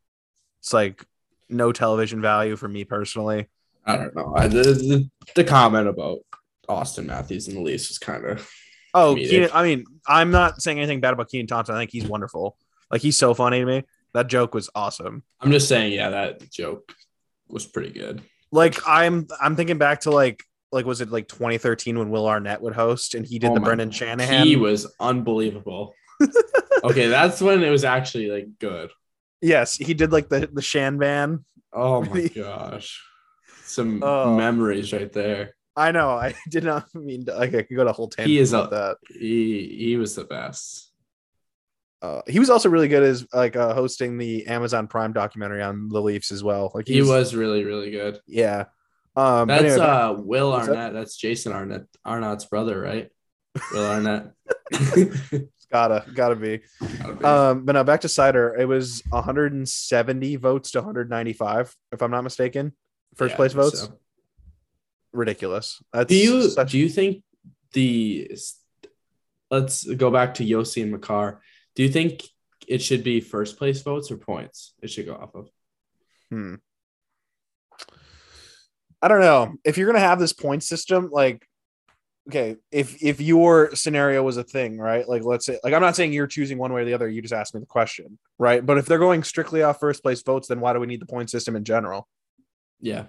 It's 0.59 0.73
like 0.73 1.05
no 1.49 1.71
television 1.71 2.21
value 2.21 2.55
for 2.55 2.67
me 2.67 2.83
personally. 2.83 3.47
I 3.85 3.97
don't 3.97 4.15
know. 4.15 4.33
I, 4.35 4.47
the, 4.47 4.63
the, 4.63 5.09
the 5.35 5.43
comment 5.43 5.87
about 5.87 6.19
Auston 6.67 7.05
Matthews 7.05 7.47
in 7.47 7.55
the 7.55 7.61
Leafs 7.61 7.89
was 7.89 7.97
kind 7.97 8.25
of 8.25 8.49
Oh. 8.93 9.15
Keenan, 9.15 9.49
I 9.53 9.63
mean, 9.63 9.85
I'm 10.07 10.31
not 10.31 10.61
saying 10.61 10.77
anything 10.77 10.99
bad 10.99 11.13
about 11.13 11.29
Kenan 11.29 11.47
Thompson. 11.47 11.75
I 11.75 11.79
think 11.79 11.91
he's 11.91 12.05
wonderful. 12.05 12.57
Like 12.91 13.01
he's 13.01 13.17
so 13.17 13.33
funny 13.33 13.59
to 13.59 13.65
me. 13.65 13.83
That 14.13 14.27
joke 14.27 14.55
was 14.55 14.69
awesome. 14.73 15.23
I'm 15.39 15.51
just 15.51 15.67
saying, 15.67 15.93
yeah, 15.93 16.09
that 16.09 16.51
joke 16.51 16.93
was 17.47 17.65
pretty 17.65 17.91
good. 17.91 18.21
Like 18.51 18.79
I'm 18.87 19.27
I'm 19.39 19.55
thinking 19.55 19.77
back 19.77 20.01
to 20.01 20.11
like 20.11 20.43
like 20.71 20.85
was 20.85 21.01
it 21.01 21.09
like 21.11 21.27
2013 21.27 21.97
when 21.97 22.09
Will 22.09 22.27
Arnett 22.27 22.61
would 22.61 22.73
host 22.75 23.15
and 23.15 23.25
he 23.25 23.39
did 23.39 23.51
Oh 23.51 23.53
the 23.55 23.59
Brendan 23.61 23.91
Shanahan. 23.91 24.45
He 24.45 24.55
was 24.55 24.91
unbelievable. 24.99 25.93
okay, 26.83 27.07
that's 27.07 27.41
when 27.41 27.63
it 27.63 27.69
was 27.69 27.83
actually 27.83 28.29
like 28.29 28.47
good. 28.59 28.91
yes, 29.41 29.75
he 29.75 29.93
did 29.93 30.11
like 30.11 30.29
the 30.29 30.49
the 30.51 30.61
Shan 30.61 30.99
Van. 30.99 31.43
Oh 31.73 32.03
my 32.03 32.27
gosh. 32.35 33.03
Some 33.63 34.01
Oh. 34.03 34.35
memories 34.35 34.91
right 34.93 35.11
there. 35.13 35.53
I 35.75 35.91
know. 35.91 36.09
I 36.09 36.33
did 36.49 36.63
not 36.63 36.93
mean 36.93 37.25
to, 37.25 37.35
like 37.35 37.53
I 37.55 37.61
could 37.63 37.75
go 37.77 37.83
to 37.83 37.91
a 37.91 37.93
whole 37.93 38.09
tangent 38.09 38.29
He 38.31 38.39
is 38.39 38.51
about 38.53 38.67
a- 38.67 38.75
that. 38.75 38.97
He 39.17 39.75
he 39.79 39.97
was 39.97 40.15
the 40.15 40.23
best. 40.25 40.87
Uh, 42.01 42.21
he 42.27 42.39
was 42.39 42.49
also 42.49 42.69
really 42.69 42.87
good 42.87 43.03
as 43.03 43.25
like 43.33 43.55
uh, 43.57 43.73
hosting 43.73 44.17
the 44.17 44.47
Amazon 44.47 44.87
Prime 44.87 45.11
documentary 45.13 45.61
on 45.61 45.89
the 45.89 46.01
Leafs 46.01 46.31
as 46.31 46.41
well. 46.43 46.71
Like 46.73 46.87
He 46.87 47.01
was 47.01 47.35
really, 47.35 47.65
really 47.65 47.91
good. 47.91 48.19
yeah. 48.25 48.65
Um, 49.19 49.47
That's 49.47 49.63
anyway, 49.63 49.79
uh 49.85 50.13
Will 50.13 50.51
What's 50.51 50.67
that? 50.67 50.75
Arnett. 50.77 50.93
That's 50.93 51.15
Jason 51.17 51.51
Arnett, 51.53 51.83
Arnott's 52.05 52.45
brother, 52.45 52.79
right? 52.79 53.09
Will 53.73 53.85
Arnett. 53.91 54.31
gotta 55.71 56.05
gotta 56.13 56.35
be. 56.35 56.61
Gotta 56.99 57.13
be. 57.15 57.23
Um, 57.25 57.65
but 57.65 57.73
now 57.73 57.83
back 57.83 58.01
to 58.01 58.07
Seider. 58.07 58.57
It 58.57 58.65
was 58.65 59.01
170 59.09 60.35
votes 60.37 60.71
to 60.71 60.79
195, 60.79 61.75
if 61.91 62.01
I'm 62.01 62.11
not 62.11 62.23
mistaken. 62.23 62.73
First 63.15 63.31
Yeah, 63.33 63.35
place 63.37 63.53
votes. 63.53 63.81
so. 63.81 63.93
Ridiculous. 65.11 65.81
That's 65.91 66.07
Do 66.09 66.15
you 66.15 66.49
such- 66.49 66.71
do 66.71 66.77
you 66.77 66.87
think 66.89 67.23
the 67.73 68.31
let's 69.51 69.83
go 69.85 70.11
back 70.11 70.35
to 70.35 70.45
Josi 70.45 70.83
and 70.83 70.91
Makar. 70.91 71.41
Do 71.75 71.83
you 71.83 71.89
think 71.89 72.23
it 72.67 72.81
should 72.81 73.03
be 73.03 73.19
first 73.19 73.57
place 73.57 73.81
votes 73.81 74.11
or 74.11 74.17
points? 74.17 74.73
It 74.81 74.91
should 74.91 75.07
go 75.07 75.15
off 75.15 75.33
of. 75.35 75.49
Hmm. 76.29 76.55
I 79.01 79.07
don't 79.07 79.21
know. 79.21 79.55
If 79.63 79.77
you're 79.77 79.87
gonna 79.87 79.99
have 79.99 80.19
this 80.19 80.33
point 80.33 80.63
system, 80.63 81.09
like, 81.11 81.45
okay, 82.27 82.57
if 82.71 83.01
if 83.01 83.21
your 83.21 83.75
scenario 83.75 84.21
was 84.23 84.37
a 84.37 84.43
thing, 84.43 84.77
right? 84.77 85.07
Like, 85.07 85.23
let's 85.23 85.45
say, 85.45 85.59
like, 85.63 85.73
I'm 85.73 85.81
not 85.81 85.95
saying 85.95 86.13
you're 86.13 86.27
choosing 86.27 86.57
one 86.57 86.73
way 86.73 86.81
or 86.81 86.85
the 86.85 86.93
other. 86.93 87.09
You 87.09 87.21
just 87.21 87.33
asked 87.33 87.53
me 87.53 87.59
the 87.59 87.65
question, 87.65 88.19
right? 88.37 88.65
But 88.65 88.77
if 88.77 88.85
they're 88.85 88.99
going 88.99 89.23
strictly 89.23 89.63
off 89.63 89.79
first 89.79 90.03
place 90.03 90.21
votes, 90.21 90.47
then 90.47 90.59
why 90.59 90.73
do 90.73 90.79
we 90.79 90.87
need 90.87 91.01
the 91.01 91.05
point 91.05 91.29
system 91.29 91.55
in 91.55 91.63
general? 91.63 92.07
Yeah. 92.79 93.05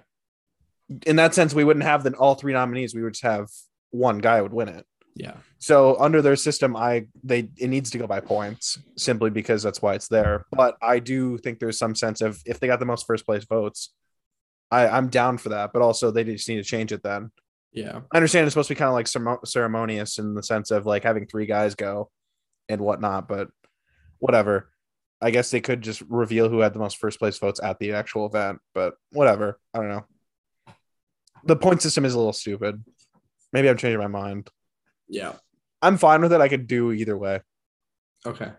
In 1.06 1.16
that 1.16 1.34
sense, 1.34 1.54
we 1.54 1.64
wouldn't 1.64 1.84
have 1.84 2.02
then 2.02 2.14
all 2.14 2.34
three 2.34 2.52
nominees. 2.52 2.94
We 2.94 3.02
would 3.02 3.14
just 3.14 3.22
have 3.22 3.48
one 3.90 4.18
guy 4.18 4.42
would 4.42 4.52
win 4.52 4.68
it. 4.68 4.86
Yeah. 5.14 5.34
So 5.58 5.96
under 6.00 6.22
their 6.22 6.36
system, 6.36 6.76
I 6.76 7.06
they 7.22 7.50
it 7.58 7.68
needs 7.68 7.90
to 7.90 7.98
go 7.98 8.06
by 8.06 8.20
points 8.20 8.78
simply 8.96 9.30
because 9.30 9.62
that's 9.62 9.82
why 9.82 9.94
it's 9.94 10.08
there. 10.08 10.46
But 10.50 10.76
I 10.80 10.98
do 10.98 11.36
think 11.38 11.58
there's 11.58 11.78
some 11.78 11.94
sense 11.94 12.20
of 12.20 12.40
if 12.46 12.58
they 12.60 12.66
got 12.66 12.78
the 12.78 12.86
most 12.86 13.06
first 13.06 13.26
place 13.26 13.44
votes, 13.44 13.92
I 14.70 14.88
I'm 14.88 15.08
down 15.08 15.38
for 15.38 15.50
that. 15.50 15.72
But 15.72 15.82
also 15.82 16.10
they 16.10 16.24
just 16.24 16.48
need 16.48 16.56
to 16.56 16.62
change 16.62 16.92
it. 16.92 17.02
Then 17.02 17.30
Yeah. 17.72 18.00
I 18.12 18.16
understand 18.16 18.46
it's 18.46 18.54
supposed 18.54 18.68
to 18.68 18.74
be 18.74 18.78
kind 18.78 18.88
of 18.88 18.94
like 18.94 19.06
ceremo- 19.06 19.46
ceremonious 19.46 20.18
in 20.18 20.34
the 20.34 20.42
sense 20.42 20.70
of 20.70 20.86
like 20.86 21.02
having 21.04 21.26
three 21.26 21.46
guys 21.46 21.74
go 21.74 22.10
and 22.68 22.80
whatnot. 22.80 23.28
But 23.28 23.48
whatever. 24.18 24.70
I 25.22 25.30
guess 25.30 25.50
they 25.50 25.60
could 25.60 25.82
just 25.82 26.00
reveal 26.08 26.48
who 26.48 26.60
had 26.60 26.72
the 26.72 26.78
most 26.78 26.96
first 26.96 27.18
place 27.18 27.36
votes 27.38 27.60
at 27.62 27.78
the 27.78 27.92
actual 27.92 28.26
event. 28.26 28.58
But 28.74 28.94
whatever. 29.12 29.58
I 29.74 29.78
don't 29.78 29.88
know. 29.88 30.04
The 31.44 31.56
point 31.56 31.82
system 31.82 32.04
is 32.04 32.14
a 32.14 32.18
little 32.18 32.32
stupid. 32.32 32.82
Maybe 33.52 33.68
I'm 33.68 33.76
changing 33.76 33.98
my 34.00 34.06
mind. 34.06 34.48
Yeah. 35.08 35.34
I'm 35.82 35.96
fine 35.96 36.20
with 36.22 36.32
it. 36.32 36.40
I 36.40 36.48
could 36.48 36.66
do 36.66 36.92
either 36.92 37.16
way. 37.16 37.40
Okay. 38.26 38.50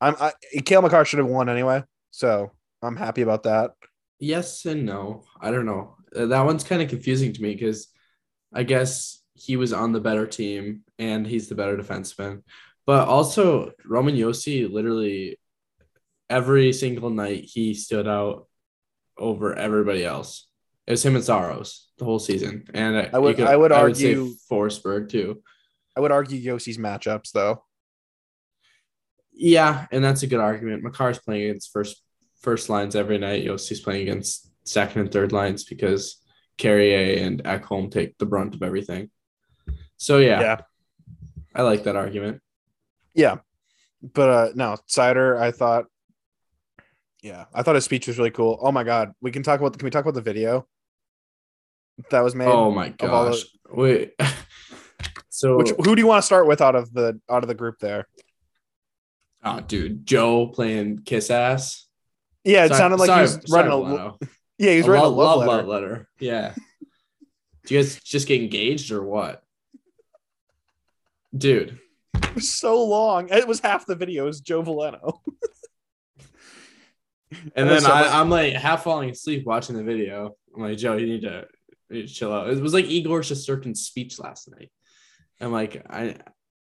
I'm 0.00 0.14
I, 0.20 0.32
Cale 0.64 0.82
Makar 0.82 1.04
should 1.04 1.18
have 1.18 1.28
won 1.28 1.48
anyway, 1.48 1.82
so 2.10 2.52
I'm 2.82 2.96
happy 2.96 3.22
about 3.22 3.42
that. 3.42 3.72
Yes 4.18 4.64
and 4.66 4.84
no. 4.84 5.24
I 5.40 5.50
don't 5.50 5.66
know. 5.66 5.96
Uh, 6.14 6.26
That 6.26 6.44
one's 6.44 6.64
kind 6.64 6.82
of 6.82 6.88
confusing 6.88 7.32
to 7.32 7.42
me 7.42 7.54
because 7.54 7.88
I 8.52 8.62
guess 8.62 9.22
he 9.34 9.56
was 9.56 9.72
on 9.72 9.92
the 9.92 10.00
better 10.00 10.26
team 10.26 10.82
and 10.98 11.26
he's 11.26 11.48
the 11.48 11.54
better 11.54 11.76
defenseman. 11.76 12.42
But 12.86 13.06
also 13.08 13.72
Roman 13.84 14.16
Josi 14.16 14.70
literally 14.70 15.38
every 16.30 16.72
single 16.72 17.10
night 17.10 17.44
he 17.44 17.74
stood 17.74 18.08
out 18.08 18.48
over 19.16 19.54
everybody 19.54 20.04
else. 20.04 20.46
It 20.86 20.92
was 20.92 21.04
him 21.04 21.14
and 21.14 21.24
Saros 21.24 21.88
the 21.98 22.04
whole 22.04 22.18
season. 22.18 22.64
And 22.74 22.96
I, 22.96 23.10
I 23.12 23.18
would- 23.18 23.38
you 23.38 23.44
I 23.44 23.54
would 23.56 23.72
argue- 23.72 24.34
Forsberg 24.50 25.08
too. 25.10 25.42
I 25.96 26.00
would 26.00 26.12
argue 26.12 26.40
Josi's 26.40 26.78
matchups 26.78 27.32
though. 27.32 27.62
Yeah, 29.32 29.86
and 29.92 30.02
that's 30.02 30.22
a 30.22 30.26
good 30.26 30.40
argument. 30.40 30.82
Makar's 30.82 31.18
playing 31.18 31.42
against 31.50 31.72
first 31.72 32.02
first 32.40 32.68
lines 32.68 32.94
every 32.96 33.18
night. 33.18 33.44
Josi's 33.44 33.80
playing 33.80 34.02
against 34.02 34.50
second 34.64 35.00
and 35.02 35.12
third 35.12 35.32
lines 35.32 35.64
because 35.64 36.20
Carrier 36.56 37.24
and 37.24 37.42
Ekholm 37.44 37.90
take 37.90 38.18
the 38.18 38.26
brunt 38.26 38.54
of 38.54 38.62
everything. 38.62 39.10
So 39.96 40.18
yeah, 40.18 40.40
Yeah, 40.40 40.56
I 41.54 41.62
like 41.62 41.84
that 41.84 41.96
argument. 41.96 42.40
yeah, 43.14 43.36
but 44.02 44.28
uh 44.28 44.48
no 44.54 44.76
Seider. 44.88 45.36
I 45.40 45.50
thought, 45.50 45.86
yeah, 47.22 47.46
I 47.52 47.62
thought 47.62 47.74
his 47.74 47.84
speech 47.84 48.06
was 48.06 48.18
really 48.18 48.30
cool. 48.30 48.58
Oh 48.62 48.70
my 48.72 48.84
god, 48.84 49.12
we 49.20 49.30
can 49.32 49.42
talk 49.42 49.58
about. 49.60 49.76
Can 49.78 49.84
we 49.86 49.90
talk 49.90 50.04
about 50.04 50.14
the 50.14 50.20
video 50.20 50.66
that 52.10 52.20
was 52.22 52.34
made? 52.36 52.46
Oh 52.46 52.70
my 52.70 52.94
all 53.00 53.24
the- 53.24 53.30
gosh. 53.32 53.44
Wait. 53.70 54.12
so 55.28 55.56
Which 55.58 55.70
who 55.70 55.96
do 55.96 56.00
you 56.00 56.06
want 56.06 56.22
to 56.22 56.26
start 56.26 56.46
with 56.46 56.60
out 56.60 56.76
of 56.76 56.92
the 56.92 57.20
out 57.28 57.42
of 57.42 57.48
the 57.48 57.54
group 57.54 57.78
there? 57.80 58.06
oh 59.44 59.60
dude, 59.60 60.06
Joe 60.06 60.46
playing 60.48 61.00
kiss 61.04 61.28
ass. 61.30 61.86
Yeah, 62.48 62.64
it 62.64 62.74
sounded 62.74 62.98
like 62.98 63.10
he 63.10 63.20
was 63.20 63.38
writing 63.50 63.70
a 63.72 64.14
yeah, 64.58 64.70
he 64.72 64.76
was 64.78 64.86
A 64.86 64.90
writing 64.90 65.04
a 65.04 65.08
love, 65.08 65.38
love, 65.38 65.46
love 65.46 65.66
letter. 65.66 65.66
letter. 65.66 66.08
Yeah. 66.18 66.54
do 67.66 67.74
you 67.74 67.80
guys 67.80 68.00
just 68.02 68.26
get 68.26 68.40
engaged 68.40 68.90
or 68.90 69.02
what? 69.02 69.42
dude. 71.36 71.78
It 72.14 72.34
was 72.34 72.50
so 72.50 72.82
long. 72.84 73.28
It 73.28 73.46
was 73.46 73.60
half 73.60 73.84
the 73.84 73.94
video. 73.94 74.24
It 74.24 74.26
was 74.26 74.40
Joe 74.40 74.62
Veleno. 74.62 75.18
And 77.54 77.68
then 77.68 77.84
I, 77.84 78.18
I'm 78.20 78.30
like 78.30 78.54
half 78.54 78.84
falling 78.84 79.10
asleep 79.10 79.44
watching 79.44 79.76
the 79.76 79.82
video. 79.84 80.34
I'm 80.56 80.62
like, 80.62 80.78
Joe, 80.78 80.96
you 80.96 81.04
need 81.06 81.20
to, 81.22 81.46
you 81.90 81.96
need 82.00 82.08
to 82.08 82.14
chill 82.14 82.32
out. 82.32 82.48
It 82.48 82.58
was 82.62 82.72
like 82.72 82.86
Igor 82.86 83.20
Shesterkin's 83.20 83.82
speech 83.82 84.18
last 84.18 84.50
night. 84.50 84.70
I'm 85.38 85.52
like, 85.52 85.84
I, 85.90 86.16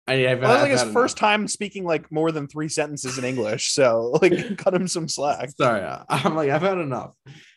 I, 0.07 0.27
I've, 0.29 0.41
Well, 0.41 0.49
that 0.49 0.55
was 0.55 0.63
like 0.63 0.71
his 0.73 0.83
had 0.83 0.93
first 0.93 1.17
time 1.17 1.49
speaking 1.49 1.85
like 1.85 2.13
more 2.13 2.31
than 2.31 2.47
three 2.47 2.69
sentences 2.69 3.17
in 3.19 3.25
English. 3.25 3.73
So 3.73 4.19
like, 4.23 4.57
cut 4.59 4.75
him 4.75 4.87
some 4.89 5.09
slack. 5.09 5.51
Sorry, 5.51 5.81
I- 5.83 5.87
uh, 5.87 6.05
I'm 6.09 6.35
like, 6.35 6.51
I've 6.51 6.63
had 6.63 6.79
enough. 6.79 7.13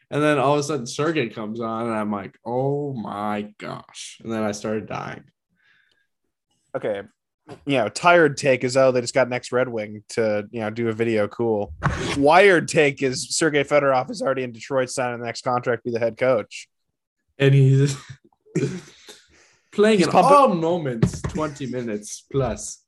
And 0.10 0.24
then 0.24 0.38
all 0.38 0.54
of 0.54 0.60
a 0.60 0.64
sudden, 0.64 0.88
Sergey 0.88 1.28
comes 1.28 1.60
on, 1.60 1.88
and 1.88 1.94
I'm 1.96 2.12
like, 2.12 2.38
oh 2.46 2.94
my 2.94 3.54
gosh. 3.58 4.20
And 4.24 4.32
then 4.32 4.42
I 4.42 4.54
started 4.54 4.88
dying. 4.88 5.26
Okay. 6.74 7.02
You 7.66 7.78
know, 7.78 7.90
tired 7.90 8.38
take 8.38 8.64
is 8.64 8.76
oh 8.76 8.92
they 8.92 9.00
just 9.02 9.14
got 9.14 9.30
next 9.30 9.52
Red 9.54 9.70
Wing 9.70 10.04
to 10.10 10.48
you 10.52 10.60
know 10.62 10.70
do 10.70 10.90
a 10.90 10.94
video. 10.94 11.28
Cool. 11.28 11.74
Wired 12.18 12.68
take 12.68 13.02
is 13.02 13.30
Sergey 13.30 13.64
Fedorov 13.64 14.12
is 14.12 14.22
already 14.22 14.44
in 14.44 14.52
Detroit 14.52 14.90
signing 14.90 15.20
the 15.20 15.26
next 15.26 15.44
contract, 15.44 15.84
be 15.86 15.92
the 15.92 16.00
head 16.00 16.18
coach. 16.18 16.68
And 17.40 17.54
he's 17.54 17.98
playing 19.78 20.00
He's 20.00 20.08
in 20.08 20.12
pumping- 20.12 20.36
all 20.36 20.48
moments, 20.50 21.22
20 21.22 21.68
minutes 21.68 22.26
plus. 22.32 22.84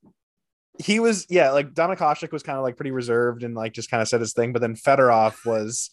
He 0.83 0.99
was 0.99 1.25
yeah, 1.29 1.51
like 1.51 1.73
Donna 1.73 1.95
Koshik 1.95 2.31
was 2.31 2.43
kind 2.43 2.57
of 2.57 2.63
like 2.63 2.75
pretty 2.77 2.91
reserved 2.91 3.43
and 3.43 3.53
like 3.55 3.73
just 3.73 3.89
kind 3.91 4.01
of 4.01 4.07
said 4.07 4.19
his 4.21 4.33
thing, 4.33 4.53
but 4.53 4.61
then 4.61 4.75
Fedorov 4.75 5.45
was 5.45 5.91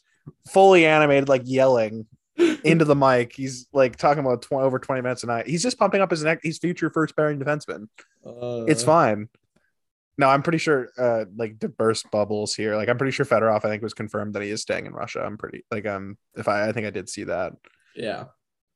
fully 0.48 0.86
animated, 0.86 1.28
like 1.28 1.42
yelling 1.44 2.06
into 2.64 2.84
the 2.84 2.94
mic. 2.94 3.32
He's 3.34 3.66
like 3.72 3.96
talking 3.96 4.24
about 4.24 4.42
20, 4.42 4.64
over 4.64 4.78
20 4.78 5.00
minutes 5.02 5.22
a 5.24 5.26
night. 5.26 5.46
He's 5.48 5.62
just 5.62 5.78
pumping 5.78 6.00
up 6.00 6.10
his 6.10 6.22
neck. 6.22 6.40
He's 6.42 6.58
future 6.58 6.90
first 6.90 7.16
pairing 7.16 7.38
defenseman. 7.40 7.88
Uh, 8.24 8.64
It's 8.68 8.84
fine. 8.84 9.28
No, 10.18 10.28
I'm 10.28 10.42
pretty 10.42 10.58
sure 10.58 10.88
uh 10.96 11.24
like 11.36 11.58
to 11.60 11.68
burst 11.68 12.10
bubbles 12.10 12.54
here. 12.54 12.74
Like 12.76 12.88
I'm 12.88 12.96
pretty 12.96 13.10
sure 13.12 13.26
Fedorov 13.26 13.64
I 13.64 13.68
think 13.68 13.82
was 13.82 13.92
confirmed 13.92 14.34
that 14.34 14.42
he 14.42 14.50
is 14.50 14.62
staying 14.62 14.86
in 14.86 14.92
Russia. 14.94 15.20
I'm 15.22 15.36
pretty 15.36 15.64
like 15.70 15.84
um 15.86 16.16
if 16.36 16.48
I 16.48 16.68
I 16.68 16.72
think 16.72 16.86
I 16.86 16.90
did 16.90 17.08
see 17.10 17.24
that. 17.24 17.52
Yeah. 17.94 18.24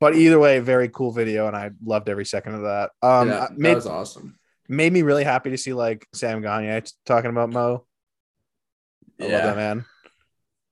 But 0.00 0.16
either 0.16 0.38
way, 0.38 0.58
very 0.60 0.88
cool 0.88 1.12
video 1.12 1.46
and 1.46 1.54
I 1.56 1.70
loved 1.84 2.08
every 2.08 2.24
second 2.24 2.54
of 2.54 2.62
that. 2.62 2.90
Um 3.02 3.28
yeah, 3.28 3.34
uh, 3.34 3.40
that 3.48 3.58
made 3.58 3.74
was 3.74 3.86
awesome. 3.86 4.38
made 4.68 4.92
me 4.92 5.02
really 5.02 5.24
happy 5.24 5.50
to 5.50 5.58
see 5.58 5.72
like 5.74 6.06
Sam 6.14 6.40
Gagner 6.42 6.82
talking 7.06 7.30
about 7.30 7.50
Mo. 7.50 7.84
I 9.20 9.22
love 9.24 9.30
that 9.30 9.56
man. 9.56 9.84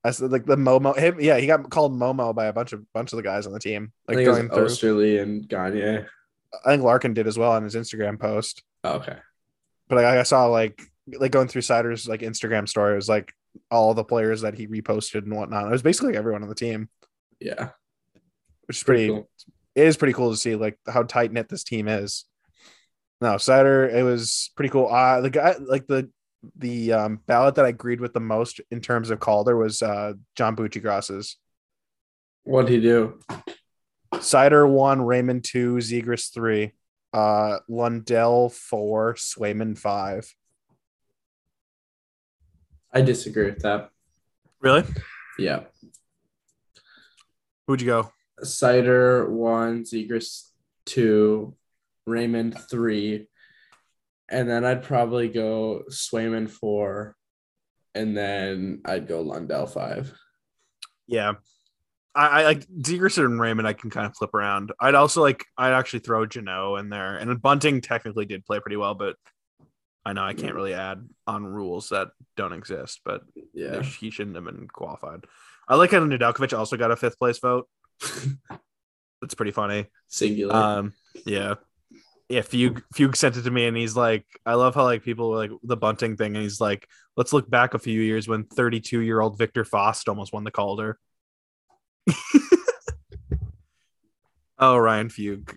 I 0.05 0.11
said 0.13 0.31
like 0.31 0.47
the 0.47 0.57
Momo 0.57 0.97
him 0.97 1.21
yeah, 1.21 1.37
he 1.39 1.47
got 1.47 1.69
called 1.71 1.93
Momo 1.93 2.35
by 2.35 2.47
a 2.47 2.53
bunch 2.53 2.73
of 2.73 2.91
bunch 2.93 3.13
of 3.13 3.19
the 3.19 3.23
guys 3.23 3.47
on 3.47 3.53
the 3.53 3.61
team. 3.61 3.93
I 4.09 4.13
Like 4.13 4.17
think 4.19 4.27
it 4.27 4.31
was 4.31 4.39
going 4.39 4.51
through. 4.51 4.67
Oesterle 4.67 5.23
and 5.23 5.49
Gagner. 5.49 6.09
I 6.65 6.71
think 6.71 6.83
Larkin 6.83 7.13
did 7.13 7.27
as 7.27 7.37
well 7.37 7.53
on 7.53 7.63
his 7.63 7.75
Instagram 7.75 8.19
post. 8.19 8.63
Oh, 8.85 8.95
okay. 8.95 9.17
but 9.89 9.97
like, 9.97 10.07
I 10.07 10.23
saw 10.23 10.47
like 10.47 10.81
like 11.09 11.33
going 11.33 11.49
through 11.49 11.63
Seider's 11.63 12.09
like 12.09 12.21
Instagram 12.21 12.67
story, 12.69 12.93
it 12.93 12.97
was 12.97 13.09
like 13.09 13.35
all 13.71 13.93
the 13.93 14.05
players 14.05 14.43
that 14.43 14.55
he 14.55 14.67
reposted 14.67 15.25
and 15.25 15.35
whatnot. 15.37 15.67
It 15.67 15.71
was 15.71 15.83
basically 15.83 16.11
like, 16.11 16.19
everyone 16.19 16.43
on 16.43 16.49
the 16.49 16.55
team, 16.55 16.89
Yeah. 17.41 17.71
Which 18.69 18.77
is 18.79 18.85
pretty. 18.85 19.09
cool. 19.09 19.29
It 19.75 19.87
is 19.87 19.97
pretty 19.97 20.13
cool 20.15 20.31
to 20.31 20.37
see 20.37 20.55
like 20.55 20.79
how 20.87 21.03
tight 21.03 21.33
knit 21.33 21.49
this 21.49 21.65
team 21.65 21.89
is. 21.89 22.25
No, 23.21 23.35
Seider, 23.35 23.93
it 23.93 24.03
was 24.05 24.51
pretty 24.57 24.69
cool. 24.71 24.87
Uh 24.89 25.21
the 25.21 25.31
guy 25.31 25.57
like 25.59 25.87
the 25.87 26.11
the 26.57 26.93
um 26.93 27.21
ballot 27.27 27.57
that 27.57 27.65
I 27.65 27.69
agreed 27.69 28.01
with 28.01 28.13
the 28.13 28.21
most 28.21 28.61
in 28.71 28.81
terms 28.81 29.11
of 29.11 29.19
Calder 29.21 29.57
was 29.57 29.83
uh 29.83 30.13
John 30.37 30.55
Buccigross's. 30.55 31.37
What'd 32.45 32.71
he 32.71 32.81
do? 32.81 33.19
Seider 34.15 34.69
one, 34.69 35.03
Raymond 35.03 35.45
two, 35.45 35.77
Zegras 35.77 36.33
three, 36.33 36.73
uh 37.13 37.59
Lundell 37.69 38.51
four, 38.51 39.15
Swayman 39.15 39.77
five. 39.79 40.33
I 42.93 43.03
disagree 43.03 43.47
with 43.47 43.61
that. 43.61 43.91
Really? 44.61 44.85
Yeah. 45.39 45.61
Who'd 47.67 47.81
you 47.81 47.87
go? 47.87 48.13
Seider 48.42 49.28
one, 49.28 49.85
Zegras 49.85 50.49
two, 50.87 51.54
Raymond 52.07 52.59
three, 52.71 53.26
and 54.28 54.49
then 54.49 54.64
I'd 54.64 54.83
probably 54.83 55.28
go 55.28 55.83
Swayman 55.90 56.49
four, 56.50 57.16
and 57.95 58.16
then 58.16 58.80
I'd 58.85 59.09
go 59.09 59.21
Lundell 59.23 59.66
five. 59.66 60.12
Yeah. 61.07 61.35
I, 62.14 62.26
I 62.26 62.45
like 62.45 62.66
Zegras 62.68 63.23
and 63.23 63.40
Raymond. 63.40 63.68
I 63.68 63.73
can 63.75 63.90
kind 63.90 64.07
of 64.07 64.16
flip 64.16 64.35
around. 64.35 64.73
I'd 64.80 64.95
also 64.95 65.21
like. 65.23 65.45
I'd 65.57 65.73
actually 65.73 66.00
throw 66.00 66.26
Jeannot 66.26 66.76
in 66.76 66.88
there, 66.88 67.16
and 67.16 67.40
Bunting 67.40 67.80
technically 67.80 68.25
did 68.25 68.45
play 68.45 68.61
pretty 68.61 68.76
well, 68.76 68.95
but 68.95 69.16
I 70.04 70.14
know 70.14 70.23
I 70.25 70.35
can't 70.35 70.54
really 70.54 70.75
add 70.75 71.07
on 71.26 71.47
rules 71.47 71.90
that 71.90 72.09
don't 72.37 72.52
exist. 72.54 73.00
But 73.04 73.23
Yeah. 73.52 73.83
he 73.83 74.11
shouldn't 74.11 74.37
have 74.37 74.45
been 74.47 74.66
qualified. 74.68 75.25
I 75.68 75.76
like 75.76 75.90
how 75.90 75.99
Nedeljkovic 75.99 76.57
also 76.57 76.76
got 76.78 76.90
a 76.90 76.97
fifth 76.97 77.18
place 77.18 77.38
vote. 77.38 77.68
That's 79.21 79.35
pretty 79.35 79.52
funny. 79.52 79.87
Singular. 80.09 80.55
Um, 80.55 80.93
yeah, 81.26 81.55
yeah. 82.28 82.43
Fugue 82.43 82.83
Fugue 82.95 83.17
sent 83.17 83.37
it 83.37 83.43
to 83.43 83.50
me, 83.50 83.67
and 83.67 83.76
he's 83.76 83.97
like, 83.97 84.25
I 84.47 84.55
love 84.55 84.75
how 84.75 84.85
like 84.85 85.02
people 85.02 85.31
were 85.31 85.37
like 85.37 85.50
the 85.62 85.76
bunting 85.76 86.17
thing, 86.17 86.37
and 86.37 86.43
he's 86.43 86.61
like, 86.61 86.88
let's 87.17 87.33
look 87.33 87.50
back 87.50 87.75
a 87.75 87.78
few 87.78 88.00
years 88.00 88.28
when 88.28 88.45
32 88.45 89.00
year 89.00 89.21
old 89.21 89.37
Victor 89.38 89.64
Fost 89.64 90.09
almost 90.09 90.33
won 90.33 90.45
the 90.45 90.50
Calder. 90.50 90.99
oh, 94.59 94.76
Ryan 94.76 95.09
Fugue. 95.09 95.57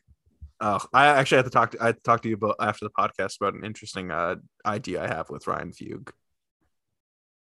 Oh, 0.59 0.79
I 0.93 1.07
actually 1.07 1.37
have 1.37 1.45
to 1.45 1.51
talk. 1.51 1.71
To, 1.71 1.83
I 1.83 1.91
talked 1.91 2.23
to 2.23 2.27
to 2.27 2.29
you 2.29 2.35
about 2.35 2.55
after 2.59 2.85
the 2.85 2.91
podcast 2.91 3.37
about 3.39 3.55
an 3.55 3.65
interesting 3.65 4.11
uh, 4.11 4.35
idea 4.65 5.03
I 5.03 5.07
have 5.07 5.29
with 5.29 5.47
Ryan 5.47 5.71
Fugue, 5.71 6.11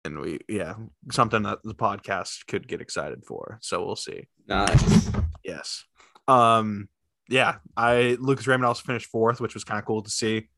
and 0.04 0.20
we 0.20 0.38
yeah 0.48 0.74
something 1.10 1.42
that 1.42 1.58
the 1.64 1.74
podcast 1.74 2.46
could 2.46 2.68
get 2.68 2.80
excited 2.80 3.24
for. 3.24 3.58
So 3.62 3.84
we'll 3.84 3.96
see. 3.96 4.28
nice. 4.46 5.10
Yes. 5.42 5.84
Um, 6.28 6.88
yeah, 7.28 7.56
I 7.76 8.16
Lucas 8.20 8.46
Raymond 8.46 8.66
also 8.66 8.82
finished 8.82 9.06
fourth, 9.06 9.40
which 9.40 9.54
was 9.54 9.64
kind 9.64 9.78
of 9.78 9.86
cool 9.86 10.02
to 10.02 10.10
see. 10.10 10.48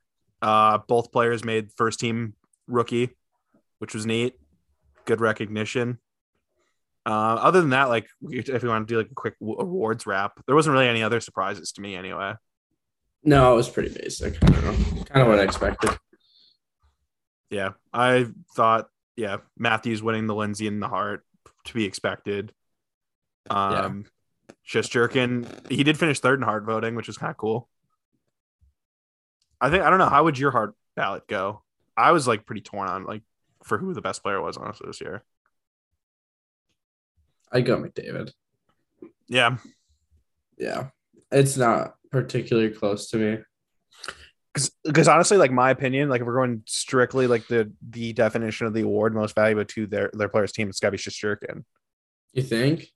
Uh, 0.43 0.79
both 0.87 1.12
players 1.12 1.45
made 1.45 1.71
first 1.76 2.00
team 2.00 2.35
rookie, 2.67 3.11
which 3.79 3.95
was 3.95 4.07
neat. 4.07 4.35
Good 5.05 5.21
recognition. 5.21 5.99
Uh, 7.05 7.38
other 7.38 7.61
than 7.61 7.71
that, 7.71 7.85
like 7.85 8.09
if 8.31 8.62
we 8.62 8.69
want 8.69 8.87
to 8.87 8.93
do 8.93 8.99
like 8.99 9.11
a 9.11 9.15
quick 9.15 9.35
awards 9.41 10.07
wrap, 10.07 10.41
there 10.47 10.57
wasn't 10.57 10.75
really 10.75 10.88
any 10.88 11.05
other 11.05 11.21
surprises 11.21 11.71
to 11.73 11.81
me 11.81 11.95
anyway. 11.95 12.35
No, 13.23 13.53
it 13.53 13.57
was 13.57 13.69
pretty 13.69 13.97
basic. 13.97 14.41
Know. 14.43 14.73
Kind 15.09 15.23
of 15.23 15.29
what 15.29 15.38
I 15.38 15.43
expected. 15.43 15.91
Yeah, 17.49 17.71
I 17.93 18.26
thought 18.57 18.88
yeah 19.17 19.39
Matthews 19.59 20.03
winning 20.03 20.27
the 20.27 20.35
Lindsay 20.35 20.67
and 20.67 20.83
the 20.83 20.89
Hart 20.89 21.25
to 21.65 21.75
be 21.75 21.85
expected. 21.85 22.53
Um, 23.51 24.07
just 24.65 24.91
jerking. 24.91 25.47
He 25.69 25.85
did 25.85 25.99
finish 25.99 26.21
third 26.21 26.39
in 26.39 26.45
Hart 26.45 26.65
voting, 26.65 26.95
which 26.95 27.07
was 27.07 27.19
kind 27.19 27.31
of 27.31 27.37
cool. 27.37 27.69
I 29.61 29.71
think 29.71 29.83
I 29.83 29.91
don't 29.91 29.99
know 29.99 30.09
how 30.09 30.25
would 30.25 30.39
your 30.39 30.51
Hart 30.51 30.75
ballot 30.95 31.27
go. 31.27 31.63
I 31.97 32.13
was 32.13 32.27
like 32.29 32.47
pretty 32.47 32.61
torn 32.61 32.89
on 32.89 33.05
like 33.05 33.23
for 33.65 33.79
who 33.79 33.95
the 33.95 34.03
best 34.03 34.23
player 34.23 34.41
was 34.41 34.57
honestly 34.57 34.87
this 34.87 35.01
year. 35.01 35.25
I'd 37.51 37.65
go 37.65 37.79
McDavid. 37.79 38.33
Yeah, 39.29 39.57
Yeah. 40.59 40.89
It's 41.33 41.57
not 41.57 41.97
particularly 42.11 42.71
close 42.71 43.11
to 43.11 43.17
me. 43.17 43.39
Because 44.85 45.09
honestly, 45.09 45.37
like 45.37 45.51
my 45.53 45.71
opinion, 45.71 46.09
like 46.09 46.21
if 46.21 46.27
we're 46.27 46.37
going 46.37 46.63
strictly 46.67 47.27
like 47.27 47.47
the 47.49 47.73
the 47.91 48.13
definition 48.13 48.67
of 48.67 48.75
the 48.75 48.83
award 48.83 49.15
most 49.15 49.35
valuable 49.35 49.65
to 49.65 49.87
their 49.87 50.11
their 50.13 50.29
players 50.29 50.53
team, 50.53 50.69
it's 50.69 50.81
got 50.81 50.89
to 50.89 50.93
be 50.93 50.99
Shesterkin. 50.99 51.65
You 52.33 52.43
think? 52.43 52.89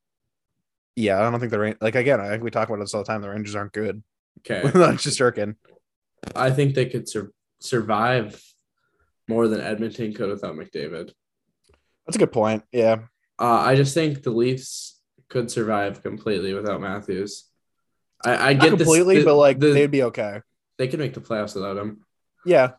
Yeah, 0.97 1.19
I 1.19 1.23
don't 1.31 1.38
think 1.40 1.52
the 1.52 1.59
Ran- 1.59 1.76
like 1.81 1.95
again. 1.95 2.21
I 2.21 2.29
think 2.29 2.43
we 2.43 2.50
talk 2.50 2.69
about 2.69 2.81
this 2.81 2.95
all 2.95 3.02
the 3.02 3.07
time. 3.07 3.23
The 3.23 3.31
Rangers 3.31 3.55
aren't 3.55 3.73
good 3.73 4.02
Okay. 4.40 4.62
without 4.64 4.95
Shesterkin. 4.97 5.57
I 6.35 6.50
think 6.50 6.75
they 6.75 6.87
could 6.87 7.09
sur- 7.09 7.33
survive 7.61 8.43
more 9.29 9.49
than 9.49 9.61
Edmonton 9.61 10.12
could 10.12 10.29
without 10.31 10.55
McDavid. 10.57 11.12
That's 12.07 12.17
a 12.17 12.19
good 12.19 12.33
point. 12.33 12.64
Yeah, 12.73 13.02
Uh, 13.38 13.61
I 13.61 13.76
just 13.76 13.95
think 13.95 14.23
the 14.23 14.31
Leafs 14.31 14.99
could 15.29 15.50
survive 15.50 16.02
completely 16.02 16.52
without 16.55 16.81
Matthews. 16.81 17.45
I, 18.25 18.50
I 18.50 18.52
not 18.55 18.62
get 18.62 18.71
this- 18.79 18.87
completely, 18.87 19.19
the- 19.19 19.25
but 19.25 19.37
like 19.37 19.59
the- 19.61 19.73
they'd 19.73 19.90
be 19.90 20.02
okay. 20.05 20.40
They 20.80 20.88
could 20.88 20.99
make 20.99 21.12
the 21.12 21.20
playoffs 21.20 21.54
without 21.54 21.76
him. 21.76 22.00
Yeah, 22.46 22.72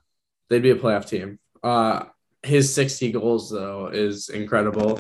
They'd 0.50 0.64
be 0.64 0.72
a 0.72 0.76
playoff 0.76 1.08
team. 1.08 1.38
Uh, 1.64 2.06
his 2.42 2.74
60 2.74 3.12
goals 3.12 3.52
though 3.52 3.88
is 3.88 4.30
incredible. 4.30 5.00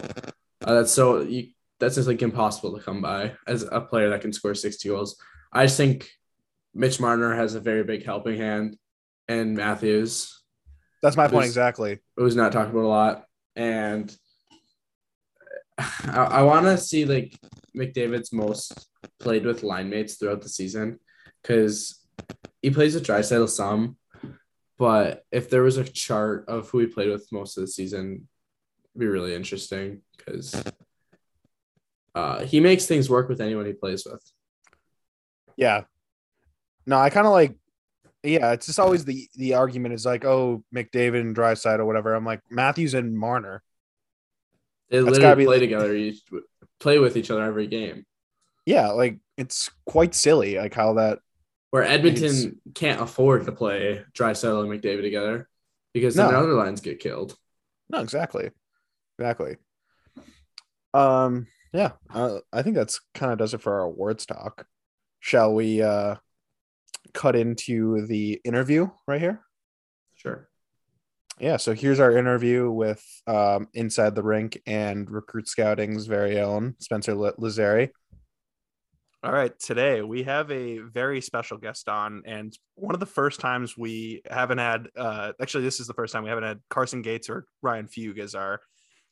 Uh, 0.63 0.75
that's 0.75 0.91
so 0.91 1.21
you, 1.21 1.47
that's 1.79 1.95
just 1.95 2.07
like 2.07 2.21
impossible 2.21 2.77
to 2.77 2.83
come 2.83 3.01
by 3.01 3.33
as 3.47 3.63
a 3.69 3.81
player 3.81 4.09
that 4.11 4.21
can 4.21 4.31
score 4.31 4.53
60 4.53 4.87
goals. 4.87 5.19
I 5.51 5.65
just 5.65 5.77
think 5.77 6.09
Mitch 6.75 6.99
Marner 7.01 7.35
has 7.35 7.55
a 7.55 7.59
very 7.59 7.83
big 7.83 8.05
helping 8.05 8.37
hand, 8.37 8.77
and 9.27 9.57
Matthews, 9.57 10.41
that's 11.01 11.17
my 11.17 11.27
point 11.27 11.47
exactly. 11.47 11.99
who's 12.15 12.35
not 12.35 12.51
talked 12.51 12.69
about 12.69 12.85
a 12.85 12.87
lot, 12.87 13.25
and 13.57 14.15
I, 15.77 16.27
I 16.31 16.41
want 16.43 16.65
to 16.67 16.77
see 16.77 17.05
like 17.05 17.35
McDavid's 17.75 18.31
most 18.31 18.87
played 19.19 19.43
with 19.45 19.63
line 19.63 19.89
mates 19.89 20.15
throughout 20.15 20.43
the 20.43 20.49
season 20.49 20.99
because 21.41 21.97
he 22.61 22.69
plays 22.69 22.95
with 22.95 23.05
Draisaitl 23.05 23.49
some, 23.49 23.97
but 24.77 25.23
if 25.31 25.49
there 25.49 25.63
was 25.63 25.77
a 25.77 25.83
chart 25.83 26.45
of 26.47 26.69
who 26.69 26.79
he 26.79 26.87
played 26.87 27.09
with 27.09 27.27
most 27.31 27.57
of 27.57 27.61
the 27.61 27.67
season, 27.67 28.27
it'd 28.93 28.99
be 28.99 29.07
really 29.07 29.35
interesting 29.35 30.01
because 30.15 30.61
uh, 32.15 32.43
he 32.43 32.59
makes 32.59 32.85
things 32.85 33.09
work 33.09 33.29
with 33.29 33.41
anyone 33.41 33.65
he 33.65 33.73
plays 33.73 34.05
with. 34.05 34.23
Yeah. 35.55 35.83
No, 36.85 36.97
I 36.97 37.09
kind 37.09 37.27
of 37.27 37.33
like. 37.33 37.55
Yeah, 38.23 38.51
it's 38.51 38.67
just 38.67 38.79
always 38.79 39.03
the 39.03 39.27
the 39.33 39.55
argument 39.55 39.95
is 39.95 40.05
like, 40.05 40.25
oh, 40.25 40.63
McDavid 40.75 41.21
and 41.21 41.35
Draisaitl 41.35 41.79
or 41.79 41.85
whatever. 41.85 42.13
I'm 42.13 42.25
like 42.25 42.41
Matthews 42.51 42.93
and 42.93 43.17
Marner. 43.17 43.63
They 44.91 44.99
That's 44.99 45.17
literally 45.17 45.45
play 45.45 45.55
like- 45.55 45.61
together, 45.61 45.95
each, 45.95 46.21
play 46.79 46.99
with 46.99 47.17
each 47.17 47.31
other 47.31 47.43
every 47.43 47.65
game. 47.65 48.05
Yeah, 48.65 48.89
like 48.89 49.17
it's 49.37 49.71
quite 49.87 50.13
silly, 50.13 50.57
like 50.57 50.73
how 50.75 50.93
that. 50.93 51.19
Where 51.71 51.83
Edmonton 51.83 52.59
can't 52.75 53.01
afford 53.01 53.45
to 53.45 53.51
play 53.51 54.03
Draisaitl 54.13 54.61
and 54.61 54.69
McDavid 54.69 55.01
together 55.01 55.49
because 55.93 56.15
No. 56.15 56.23
then 56.23 56.33
their 56.33 56.43
other 56.43 56.53
lines 56.53 56.81
get 56.81 56.99
killed. 56.99 57.35
No, 57.89 57.99
exactly, 57.99 58.51
exactly. 59.17 59.55
Um. 60.93 61.47
Yeah, 61.73 61.93
uh, 62.13 62.39
I 62.51 62.63
think 62.63 62.75
that's 62.75 62.99
kind 63.13 63.31
of 63.31 63.37
does 63.37 63.53
it 63.53 63.61
for 63.61 63.73
our 63.79 63.85
awards 63.85 64.25
talk. 64.25 64.65
Shall 65.21 65.53
we 65.53 65.81
uh 65.81 66.15
cut 67.13 67.35
into 67.37 68.05
the 68.07 68.41
interview 68.43 68.89
right 69.07 69.21
here? 69.21 69.41
Sure. 70.15 70.49
Yeah, 71.39 71.57
so 71.57 71.73
here's 71.73 71.99
our 72.01 72.15
interview 72.15 72.69
with 72.69 73.03
um, 73.25 73.67
Inside 73.73 74.13
the 74.15 74.21
Rink 74.21 74.61
and 74.67 75.09
Recruit 75.09 75.47
Scouting's 75.47 76.05
very 76.05 76.39
own 76.39 76.75
Spencer 76.79 77.11
L- 77.13 77.33
Lazary. 77.39 77.89
All 79.23 79.31
right, 79.31 79.57
today 79.59 80.01
we 80.01 80.23
have 80.23 80.49
a 80.51 80.79
very 80.79 81.21
special 81.21 81.57
guest 81.57 81.87
on, 81.87 82.23
and 82.25 82.57
one 82.73 82.95
of 82.95 82.99
the 82.99 83.05
first 83.05 83.39
times 83.39 83.77
we 83.77 84.21
haven't 84.29 84.57
had, 84.57 84.87
uh, 84.97 85.33
actually, 85.39 85.63
this 85.63 85.79
is 85.79 85.85
the 85.85 85.93
first 85.93 86.11
time 86.11 86.23
we 86.23 86.29
haven't 86.29 86.45
had 86.45 86.59
Carson 86.69 87.03
Gates 87.03 87.29
or 87.29 87.45
Ryan 87.61 87.87
Fugue 87.87 88.17
as 88.17 88.33
our 88.33 88.61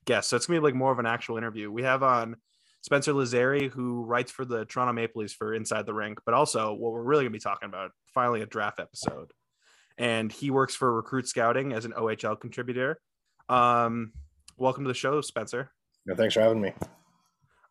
guest. 0.06 0.30
So 0.30 0.36
it's 0.36 0.48
gonna 0.48 0.60
be 0.60 0.64
like 0.64 0.74
more 0.74 0.92
of 0.92 0.98
an 0.98 1.06
actual 1.06 1.38
interview. 1.38 1.72
We 1.72 1.84
have 1.84 2.02
on 2.02 2.38
Spencer 2.82 3.14
Lazary, 3.14 3.70
who 3.70 4.04
writes 4.04 4.32
for 4.32 4.46
the 4.46 4.66
Toronto 4.66 4.94
Maple 4.94 5.22
Leafs 5.22 5.34
for 5.34 5.54
Inside 5.54 5.86
the 5.86 5.94
Rink, 5.94 6.20
but 6.26 6.34
also 6.34 6.74
what 6.74 6.92
we're 6.92 7.04
really 7.04 7.24
gonna 7.24 7.32
be 7.32 7.40
talking 7.40 7.70
about, 7.70 7.92
finally 8.12 8.42
a 8.42 8.48
draft 8.48 8.80
episode 8.80 9.32
and 10.00 10.32
he 10.32 10.50
works 10.50 10.74
for 10.74 10.92
Recruit 10.96 11.28
Scouting 11.28 11.74
as 11.74 11.86
an 11.86 11.92
OHL 11.92 12.40
contributor. 12.40 13.00
Um, 13.50 14.14
welcome 14.58 14.86
to 14.86 14.88
the 14.88 14.94
show, 14.94 15.20
Spencer. 15.22 15.72
No, 16.06 16.16
thanks 16.16 16.34
for 16.34 16.40
having 16.40 16.62
me. 16.62 16.74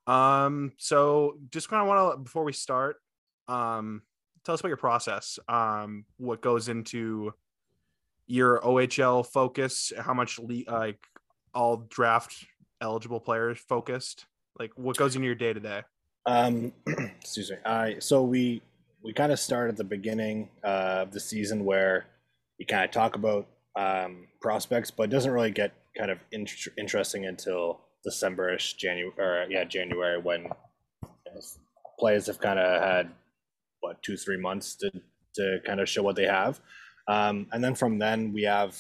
Um, 0.09 0.73
so 0.79 1.37
just 1.51 1.69
kind 1.69 1.83
of 1.83 1.89
want 1.89 2.15
to 2.15 2.23
before 2.23 2.43
we 2.43 2.53
start, 2.53 2.97
um, 3.47 4.03
tell 4.45 4.55
us 4.55 4.61
about 4.61 4.69
your 4.69 4.79
process. 4.79 5.39
Um, 5.49 6.07
what 6.17 6.41
goes 6.41 6.69
into 6.69 7.35
your 8.27 8.61
OHL 8.61 9.27
focus? 9.27 9.93
How 9.99 10.15
much 10.15 10.39
le- 10.39 10.65
like 10.67 10.99
all 11.55 11.77
draft 11.89 12.47
eligible 12.81 13.21
players 13.21 13.59
focused? 13.59 14.27
Like 14.59 14.71
what 14.77 14.97
goes 14.97 15.15
into 15.15 15.27
your 15.27 15.35
day 15.35 15.53
to 15.53 15.61
day? 15.61 15.83
Um, 16.25 16.73
excuse 17.21 17.51
me. 17.51 17.59
I 17.67 17.97
so 17.99 18.23
we 18.23 18.63
we 19.03 19.13
kind 19.13 19.31
of 19.31 19.39
start 19.39 19.69
at 19.69 19.77
the 19.77 19.85
beginning 19.85 20.49
uh, 20.65 21.03
of 21.03 21.13
the 21.13 21.21
season 21.21 21.65
where 21.65 22.07
we 22.59 22.65
kind 22.65 22.85
of 22.85 22.91
talk 22.91 23.15
about 23.15 23.47
um, 23.77 24.27
prospects, 24.41 24.91
but 24.91 25.05
it 25.05 25.11
doesn't 25.11 25.31
really 25.31 25.51
get 25.51 25.73
kind 25.97 26.11
of 26.11 26.19
int- 26.33 26.69
interesting 26.77 27.27
until 27.27 27.81
December-ish, 28.09 28.75
January, 28.75 29.13
or 29.19 29.47
yeah, 29.51 29.65
January 29.65 30.19
when 30.19 30.43
you 30.45 31.33
know, 31.35 31.41
players 31.99 32.27
have 32.27 32.41
kind 32.41 32.59
of 32.59 32.83
had 32.83 33.11
what 33.81 34.03
two, 34.03 34.17
three 34.17 34.41
months 34.49 34.75
to 34.77 34.91
to 35.35 35.59
kind 35.67 35.81
of 35.81 35.89
show 35.89 36.03
what 36.03 36.17
they 36.17 36.25
have, 36.27 36.61
um, 37.07 37.47
and 37.53 37.63
then 37.63 37.75
from 37.75 37.99
then 37.99 38.33
we 38.33 38.43
have 38.45 38.77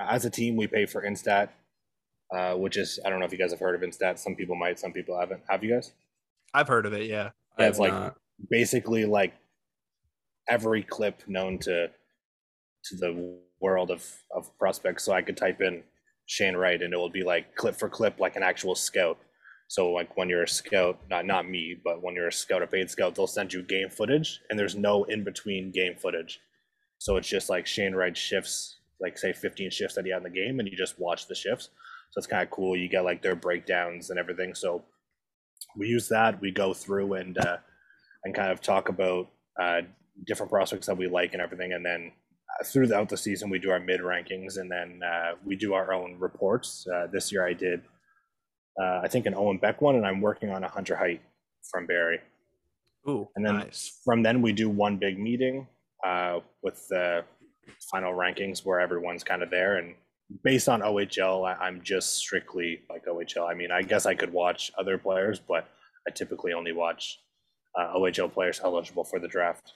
as 0.00 0.24
a 0.24 0.30
team 0.30 0.56
we 0.56 0.66
pay 0.66 0.84
for 0.86 1.02
Instat, 1.02 1.48
uh, 2.36 2.54
which 2.54 2.76
is 2.76 2.98
I 3.04 3.10
don't 3.10 3.20
know 3.20 3.26
if 3.26 3.32
you 3.32 3.38
guys 3.38 3.52
have 3.52 3.60
heard 3.60 3.74
of 3.76 3.88
Instat. 3.88 4.18
Some 4.18 4.34
people 4.34 4.56
might, 4.56 4.78
some 4.78 4.92
people 4.92 5.18
haven't. 5.18 5.42
Have 5.48 5.62
you 5.64 5.74
guys? 5.74 5.92
I've 6.52 6.68
heard 6.68 6.86
of 6.86 6.92
it. 6.92 7.06
Yeah. 7.06 7.30
Yeah, 7.58 7.68
it's 7.68 7.78
like- 7.78 7.92
not. 7.92 8.16
basically 8.50 9.04
like 9.06 9.32
every 10.48 10.82
clip 10.82 11.22
known 11.26 11.58
to 11.66 11.88
to 12.86 12.96
the 12.96 13.38
world 13.60 13.90
of 13.90 14.02
of 14.36 14.56
prospects. 14.58 15.04
So 15.04 15.12
I 15.12 15.22
could 15.22 15.36
type 15.36 15.60
in 15.60 15.82
Shane 16.26 16.56
Wright 16.56 16.80
and 16.82 16.92
it 16.92 16.96
will 16.96 17.10
be 17.10 17.22
like 17.22 17.54
clip 17.54 17.76
for 17.76 17.88
clip 17.88 18.20
like 18.20 18.36
an 18.36 18.42
actual 18.42 18.74
scout. 18.74 19.18
So 19.68 19.90
like 19.90 20.16
when 20.16 20.28
you're 20.28 20.44
a 20.44 20.48
scout, 20.48 20.98
not 21.10 21.26
not 21.26 21.48
me, 21.48 21.76
but 21.82 22.02
when 22.02 22.14
you're 22.14 22.28
a 22.28 22.32
scout, 22.32 22.62
a 22.62 22.66
paid 22.66 22.90
scout, 22.90 23.14
they'll 23.14 23.26
send 23.26 23.52
you 23.52 23.62
game 23.62 23.88
footage 23.88 24.40
and 24.50 24.58
there's 24.58 24.76
no 24.76 25.04
in 25.04 25.24
between 25.24 25.70
game 25.70 25.94
footage. 25.96 26.40
So 26.98 27.16
it's 27.16 27.28
just 27.28 27.48
like 27.48 27.66
Shane 27.66 27.94
Wright 27.94 28.16
shifts, 28.16 28.76
like 29.00 29.18
say 29.18 29.32
15 29.32 29.70
shifts 29.70 29.94
that 29.94 30.04
he 30.04 30.10
had 30.10 30.18
in 30.18 30.22
the 30.24 30.30
game, 30.30 30.58
and 30.58 30.68
you 30.68 30.76
just 30.76 30.98
watch 30.98 31.26
the 31.26 31.34
shifts. 31.34 31.70
So 32.10 32.18
it's 32.18 32.26
kind 32.26 32.42
of 32.42 32.50
cool. 32.50 32.76
You 32.76 32.88
get 32.88 33.04
like 33.04 33.22
their 33.22 33.36
breakdowns 33.36 34.10
and 34.10 34.18
everything. 34.18 34.54
So 34.54 34.82
we 35.76 35.88
use 35.88 36.08
that. 36.08 36.40
We 36.40 36.50
go 36.50 36.72
through 36.72 37.14
and 37.14 37.36
uh, 37.38 37.58
and 38.24 38.34
kind 38.34 38.50
of 38.50 38.60
talk 38.60 38.88
about 38.88 39.28
uh, 39.60 39.82
different 40.26 40.50
prospects 40.50 40.86
that 40.86 40.96
we 40.96 41.08
like 41.08 41.32
and 41.32 41.42
everything. 41.42 41.72
And 41.72 41.84
then 41.84 42.12
throughout 42.64 43.08
the 43.08 43.16
season, 43.16 43.50
we 43.50 43.58
do 43.58 43.70
our 43.70 43.80
mid 43.80 44.00
rankings 44.00 44.58
and 44.58 44.70
then 44.70 45.00
uh, 45.02 45.32
we 45.44 45.56
do 45.56 45.74
our 45.74 45.92
own 45.92 46.16
reports. 46.18 46.86
Uh, 46.92 47.06
this 47.06 47.32
year, 47.32 47.46
I 47.46 47.52
did, 47.52 47.82
uh, 48.80 49.00
I 49.02 49.08
think, 49.08 49.26
an 49.26 49.34
Owen 49.34 49.58
Beck 49.58 49.80
one, 49.80 49.96
and 49.96 50.06
I'm 50.06 50.20
working 50.20 50.50
on 50.50 50.64
a 50.64 50.68
Hunter 50.68 50.96
Haight 50.96 51.20
from 51.70 51.86
Barrie. 51.86 52.20
Ooh, 53.08 53.28
And 53.36 53.44
then 53.44 53.58
nice. 53.58 54.00
from 54.04 54.22
then, 54.22 54.42
we 54.42 54.52
do 54.52 54.68
one 54.68 54.96
big 54.96 55.18
meeting 55.18 55.68
uh, 56.04 56.40
with 56.62 56.86
the 56.88 57.24
final 57.90 58.12
rankings 58.12 58.64
where 58.64 58.80
everyone's 58.80 59.22
kind 59.22 59.42
of 59.42 59.50
there. 59.50 59.76
And 59.76 59.94
based 60.42 60.68
on 60.68 60.80
OHL, 60.80 61.46
I, 61.46 61.54
I'm 61.64 61.82
just 61.82 62.16
strictly 62.16 62.80
like 62.90 63.06
OHL. 63.06 63.48
I 63.48 63.54
mean, 63.54 63.70
I 63.70 63.82
guess 63.82 64.06
I 64.06 64.14
could 64.14 64.32
watch 64.32 64.72
other 64.78 64.98
players, 64.98 65.38
but 65.38 65.68
I 66.06 66.10
typically 66.10 66.52
only 66.52 66.72
watch 66.72 67.20
uh, 67.78 67.94
OHL 67.94 68.32
players 68.32 68.60
eligible 68.62 69.04
for 69.04 69.18
the 69.18 69.28
draft. 69.28 69.74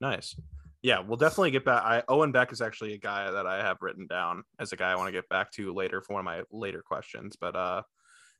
Nice. 0.00 0.36
Yeah, 0.84 1.00
we'll 1.00 1.16
definitely 1.16 1.50
get 1.50 1.64
back. 1.64 1.82
I 1.82 2.02
Owen 2.08 2.30
Beck 2.30 2.52
is 2.52 2.60
actually 2.60 2.92
a 2.92 2.98
guy 2.98 3.30
that 3.30 3.46
I 3.46 3.56
have 3.56 3.78
written 3.80 4.06
down 4.06 4.44
as 4.58 4.74
a 4.74 4.76
guy 4.76 4.92
I 4.92 4.96
want 4.96 5.08
to 5.08 5.12
get 5.12 5.26
back 5.30 5.50
to 5.52 5.72
later 5.72 6.02
for 6.02 6.12
one 6.12 6.20
of 6.20 6.26
my 6.26 6.42
later 6.52 6.82
questions. 6.82 7.36
But 7.40 7.56
uh 7.56 7.82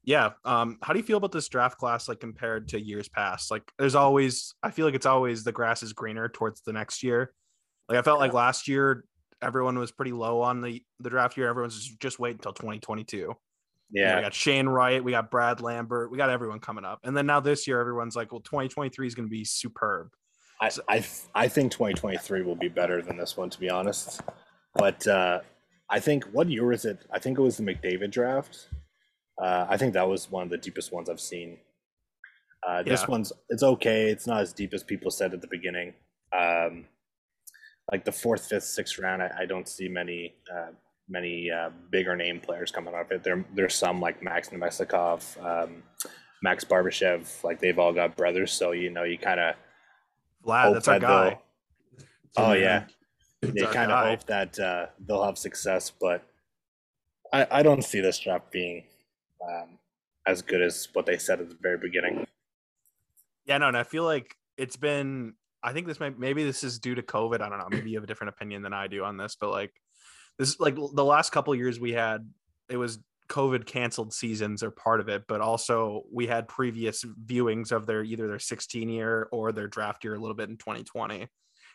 yeah, 0.07 0.33
um, 0.45 0.77
how 0.83 0.93
do 0.93 0.99
you 0.99 1.05
feel 1.07 1.17
about 1.17 1.33
this 1.33 1.49
draft 1.49 1.79
class 1.79 2.07
like 2.07 2.21
compared 2.21 2.69
to 2.69 2.79
years 2.79 3.09
past? 3.09 3.51
Like 3.51 3.63
there's 3.79 3.95
always 3.95 4.55
I 4.63 4.71
feel 4.71 4.85
like 4.85 4.95
it's 4.95 5.07
always 5.07 5.43
the 5.43 5.53
grass 5.53 5.83
is 5.83 5.95
greener 5.95 6.29
towards 6.29 6.61
the 6.61 6.75
next 6.75 7.03
year. 7.03 7.33
Like 7.89 7.99
I 7.99 8.03
felt 8.03 8.21
like 8.21 8.35
last 8.35 8.69
year 8.69 9.07
everyone 9.41 9.79
was 9.79 9.91
pretty 9.91 10.13
low 10.13 10.43
on 10.43 10.61
the 10.61 10.83
the 11.01 11.09
draft 11.09 11.39
year. 11.39 11.49
Everyone's 11.49 11.83
just, 11.83 11.99
just 11.99 12.19
wait 12.19 12.33
until 12.33 12.53
2022. 12.53 13.17
You 13.17 13.27
know, 13.27 13.39
Yeah, 13.91 14.17
we 14.17 14.23
got 14.23 14.35
Shane 14.35 14.69
Wright, 14.69 15.03
we 15.03 15.13
got 15.13 15.31
Brad 15.31 15.63
Lambert, 15.63 16.11
we 16.11 16.19
got 16.19 16.29
everyone 16.29 16.61
coming 16.61 16.85
up. 16.85 17.01
And 17.05 17.17
then 17.17 17.25
now 17.25 17.41
this 17.41 17.67
year 17.67 17.81
everyone's 17.81 18.17
like, 18.17 18.33
well, 18.33 18.43
2023 18.43 19.07
is 19.07 19.15
going 19.15 19.27
to 19.27 19.31
be 19.31 19.47
superb. 19.47 20.09
I, 20.65 20.95
I, 20.97 21.05
I 21.35 21.49
think 21.49 21.73
2023 21.73 22.43
will 22.43 22.55
be 22.57 22.69
better 22.69 23.03
than 23.03 23.17
this 23.17 23.37
one, 23.37 23.51
to 23.51 23.61
be 23.61 23.69
honest. 23.71 24.21
But 24.75 25.07
uh, 25.07 25.41
I 25.91 26.01
think, 26.01 26.25
what 26.33 26.49
year 26.49 26.67
was 26.67 26.85
it? 26.85 26.99
I 27.13 27.19
think 27.19 27.39
it 27.39 27.43
was 27.43 27.57
the 27.57 27.63
McDavid 27.63 28.11
draft. 28.11 28.69
Uh, 29.41 29.67
I 29.69 29.77
think 29.77 29.93
that 29.95 30.09
was 30.09 30.31
one 30.31 30.45
of 30.45 30.51
the 30.51 30.59
deepest 30.59 30.93
ones 30.93 31.09
I've 31.11 31.21
seen. 31.21 31.59
Uh, 32.67 32.83
this 32.83 33.03
Yeah. 33.03 33.07
one's, 33.11 33.33
it's 33.51 33.63
okay. 33.63 34.11
It's 34.11 34.27
not 34.27 34.41
as 34.41 34.53
deep 34.53 34.73
as 34.73 34.83
people 34.83 35.11
said 35.11 35.35
at 35.35 35.41
the 35.43 35.49
beginning. 35.49 35.95
Um, 36.33 36.87
like 37.93 38.05
the 38.05 38.13
fourth, 38.13 38.47
fifth, 38.49 38.65
sixth 38.65 38.99
round, 38.99 39.23
I, 39.23 39.31
I 39.41 39.47
don't 39.47 39.69
see 39.69 39.89
many 39.89 40.35
uh, 40.53 40.71
many 41.07 41.51
uh, 41.51 41.69
bigger 41.91 42.17
name 42.17 42.41
players 42.41 42.71
coming 42.71 42.95
up. 42.95 43.11
There, 43.23 43.45
there's 43.55 43.75
some 43.75 44.01
like 44.01 44.23
Max 44.23 44.49
Namestnikov, 44.49 45.23
um, 45.45 45.83
Max 46.43 46.65
Barbashev, 46.65 47.45
like 47.45 47.61
they've 47.61 47.79
all 47.79 47.93
got 47.93 48.17
brothers. 48.17 48.53
So, 48.53 48.73
you 48.73 48.89
know, 48.89 49.05
you 49.05 49.19
kind 49.19 49.39
of 49.39 49.55
Vlad, 50.45 50.65
hope 50.65 50.75
that's 50.75 50.89
our 50.89 50.99
that 50.99 51.07
guy. 51.07 51.39
Oh 52.37 52.53
yeah, 52.53 52.85
you 53.43 53.67
kind 53.67 53.91
of 53.91 54.07
hope 54.07 54.25
that 54.27 54.59
uh, 54.59 54.87
they'll 55.07 55.25
have 55.25 55.39
success, 55.39 55.91
but 55.91 56.23
I, 57.33 57.47
I 57.51 57.63
don't 57.63 57.83
see 57.83 58.01
this 58.01 58.19
draft 58.19 58.51
being 58.51 58.85
um, 59.47 59.79
as 60.27 60.43
good 60.43 60.63
as 60.63 60.89
what 60.93 61.07
they 61.07 61.19
said 61.19 61.41
at 61.41 61.49
the 61.49 61.57
very 61.61 61.79
beginning. 61.79 62.27
Yeah, 63.47 63.59
no, 63.59 63.69
and 63.69 63.77
I 63.77 63.83
feel 63.83 64.05
like 64.05 64.37
it's 64.57 64.77
been. 64.77 65.35
I 65.63 65.73
think 65.73 65.87
this 65.87 65.99
might 65.99 66.19
maybe 66.19 66.45
this 66.45 66.63
is 66.63 66.79
due 66.79 66.95
to 66.95 67.03
COVID. 67.03 67.41
I 67.41 67.49
don't 67.49 67.59
know. 67.59 67.69
Maybe 67.71 67.91
you 67.91 67.97
have 67.97 68.05
a 68.05 68.07
different 68.07 68.35
opinion 68.35 68.63
than 68.63 68.73
I 68.73 68.87
do 68.87 69.03
on 69.05 69.17
this, 69.17 69.37
but 69.39 69.51
like 69.51 69.73
this, 70.39 70.61
like 70.61 70.75
the 70.75 71.05
last 71.05 71.31
couple 71.31 71.53
of 71.53 71.59
years 71.59 71.81
we 71.81 71.93
had, 71.93 72.29
it 72.69 72.77
was 72.77 72.99
COVID 73.29 73.67
canceled 73.67 74.13
seasons 74.13 74.63
are 74.63 74.71
part 74.71 75.01
of 75.01 75.09
it, 75.09 75.25
but 75.29 75.41
also 75.41 76.03
we 76.13 76.27
had 76.27 76.47
previous 76.49 77.05
viewings 77.27 77.73
of 77.73 77.87
their 77.87 78.03
either 78.05 78.29
their 78.29 78.39
16 78.39 78.89
year 78.89 79.29
or 79.33 79.53
their 79.53 79.69
draft 79.69 80.05
year 80.05 80.15
a 80.15 80.19
little 80.19 80.37
bit 80.37 80.51
in 80.51 80.57
2020, 80.57 81.27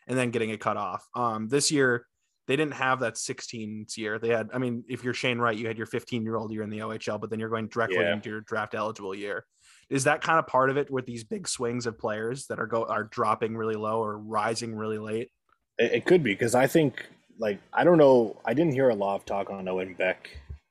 and 0.07 0.17
then 0.17 0.31
getting 0.31 0.49
it 0.51 0.59
cut 0.59 0.77
off. 0.77 1.07
Um, 1.15 1.47
this 1.47 1.71
year 1.71 2.05
they 2.47 2.55
didn't 2.55 2.73
have 2.73 3.01
that 3.01 3.15
16 3.17 3.85
year. 3.95 4.17
They 4.17 4.29
had, 4.29 4.49
I 4.53 4.57
mean, 4.57 4.83
if 4.89 5.03
you're 5.03 5.13
Shane 5.13 5.37
Wright, 5.37 5.55
you 5.55 5.67
had 5.67 5.77
your 5.77 5.85
15 5.85 6.23
year 6.23 6.35
old 6.35 6.51
year 6.51 6.63
in 6.63 6.69
the 6.71 6.79
OHL, 6.79 7.19
but 7.21 7.29
then 7.29 7.39
you're 7.39 7.49
going 7.49 7.67
directly 7.67 7.97
Yeah. 7.97 8.13
into 8.13 8.29
your 8.29 8.41
draft 8.41 8.73
eligible 8.73 9.13
year 9.13 9.45
is 9.89 10.03
that 10.03 10.21
kind 10.21 10.37
of 10.37 10.45
part 10.45 10.69
of 10.69 10.77
it 10.77 10.89
with 10.91 11.05
these 11.07 11.23
big 11.23 11.47
swings 11.47 11.87
of 11.87 11.97
players 11.97 12.45
that 12.47 12.59
are 12.59 12.67
go 12.67 12.85
are 12.85 13.05
dropping 13.05 13.57
really 13.57 13.75
low 13.75 14.03
or 14.03 14.19
rising 14.19 14.75
really 14.75 14.99
late 14.99 15.31
It, 15.79 15.91
it 15.93 16.05
could 16.05 16.23
be 16.23 16.31
because 16.33 16.53
I 16.53 16.67
think 16.67 17.07
like 17.39 17.59
I 17.73 17.83
don't 17.83 17.97
know. 17.97 18.37
I 18.45 18.53
didn't 18.53 18.73
hear 18.73 18.89
a 18.89 18.95
lot 18.95 19.15
of 19.15 19.25
talk 19.25 19.49
on 19.49 19.67
Owen 19.67 19.93
Beck, 19.95 20.29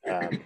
um, 0.08 0.40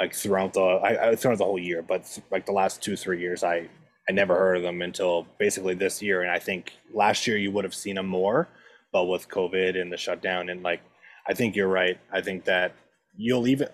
like 0.00 0.14
throughout 0.14 0.54
the 0.54 0.60
I, 0.60 1.10
I 1.10 1.14
throughout 1.14 1.38
the 1.38 1.44
whole 1.44 1.58
year, 1.58 1.82
but 1.82 2.18
like 2.30 2.46
the 2.46 2.52
last 2.52 2.82
two 2.82 2.96
three 2.96 3.20
years, 3.20 3.44
I 3.44 3.68
I 4.08 4.12
never 4.12 4.34
heard 4.34 4.56
of 4.56 4.62
them 4.62 4.80
until 4.80 5.26
basically 5.38 5.74
this 5.74 6.00
year, 6.02 6.22
and 6.22 6.30
I 6.30 6.38
think 6.38 6.72
last 6.92 7.26
year 7.26 7.36
you 7.36 7.52
would 7.52 7.64
have 7.64 7.74
seen 7.74 7.96
them 7.96 8.06
more, 8.06 8.48
but 8.92 9.04
with 9.04 9.28
COVID 9.28 9.80
and 9.80 9.92
the 9.92 9.98
shutdown, 9.98 10.48
and 10.48 10.62
like 10.62 10.80
I 11.28 11.34
think 11.34 11.54
you're 11.54 11.68
right. 11.68 11.98
I 12.10 12.22
think 12.22 12.44
that 12.46 12.72
you'll 13.14 13.46
even 13.46 13.68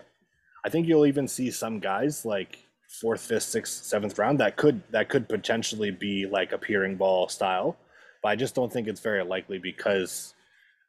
I 0.65 0.69
think 0.69 0.89
you'll 0.89 1.07
even 1.07 1.29
see 1.29 1.53
some 1.53 1.79
guys 1.79 2.25
like 2.25 2.59
fourth, 3.01 3.21
fifth, 3.21 3.45
sixth, 3.45 3.85
seventh 3.85 4.19
round 4.19 4.41
that 4.41 4.57
could 4.57 4.83
that 4.91 5.09
could 5.09 5.29
potentially 5.29 5.93
be 5.93 6.27
like 6.27 6.51
a 6.53 6.95
ball 6.97 7.29
style, 7.29 7.77
but 8.21 8.31
I 8.31 8.37
just 8.37 8.57
don't 8.57 8.73
think 8.73 8.89
it's 8.89 9.01
very 9.01 9.23
likely 9.23 9.59
because 9.59 10.35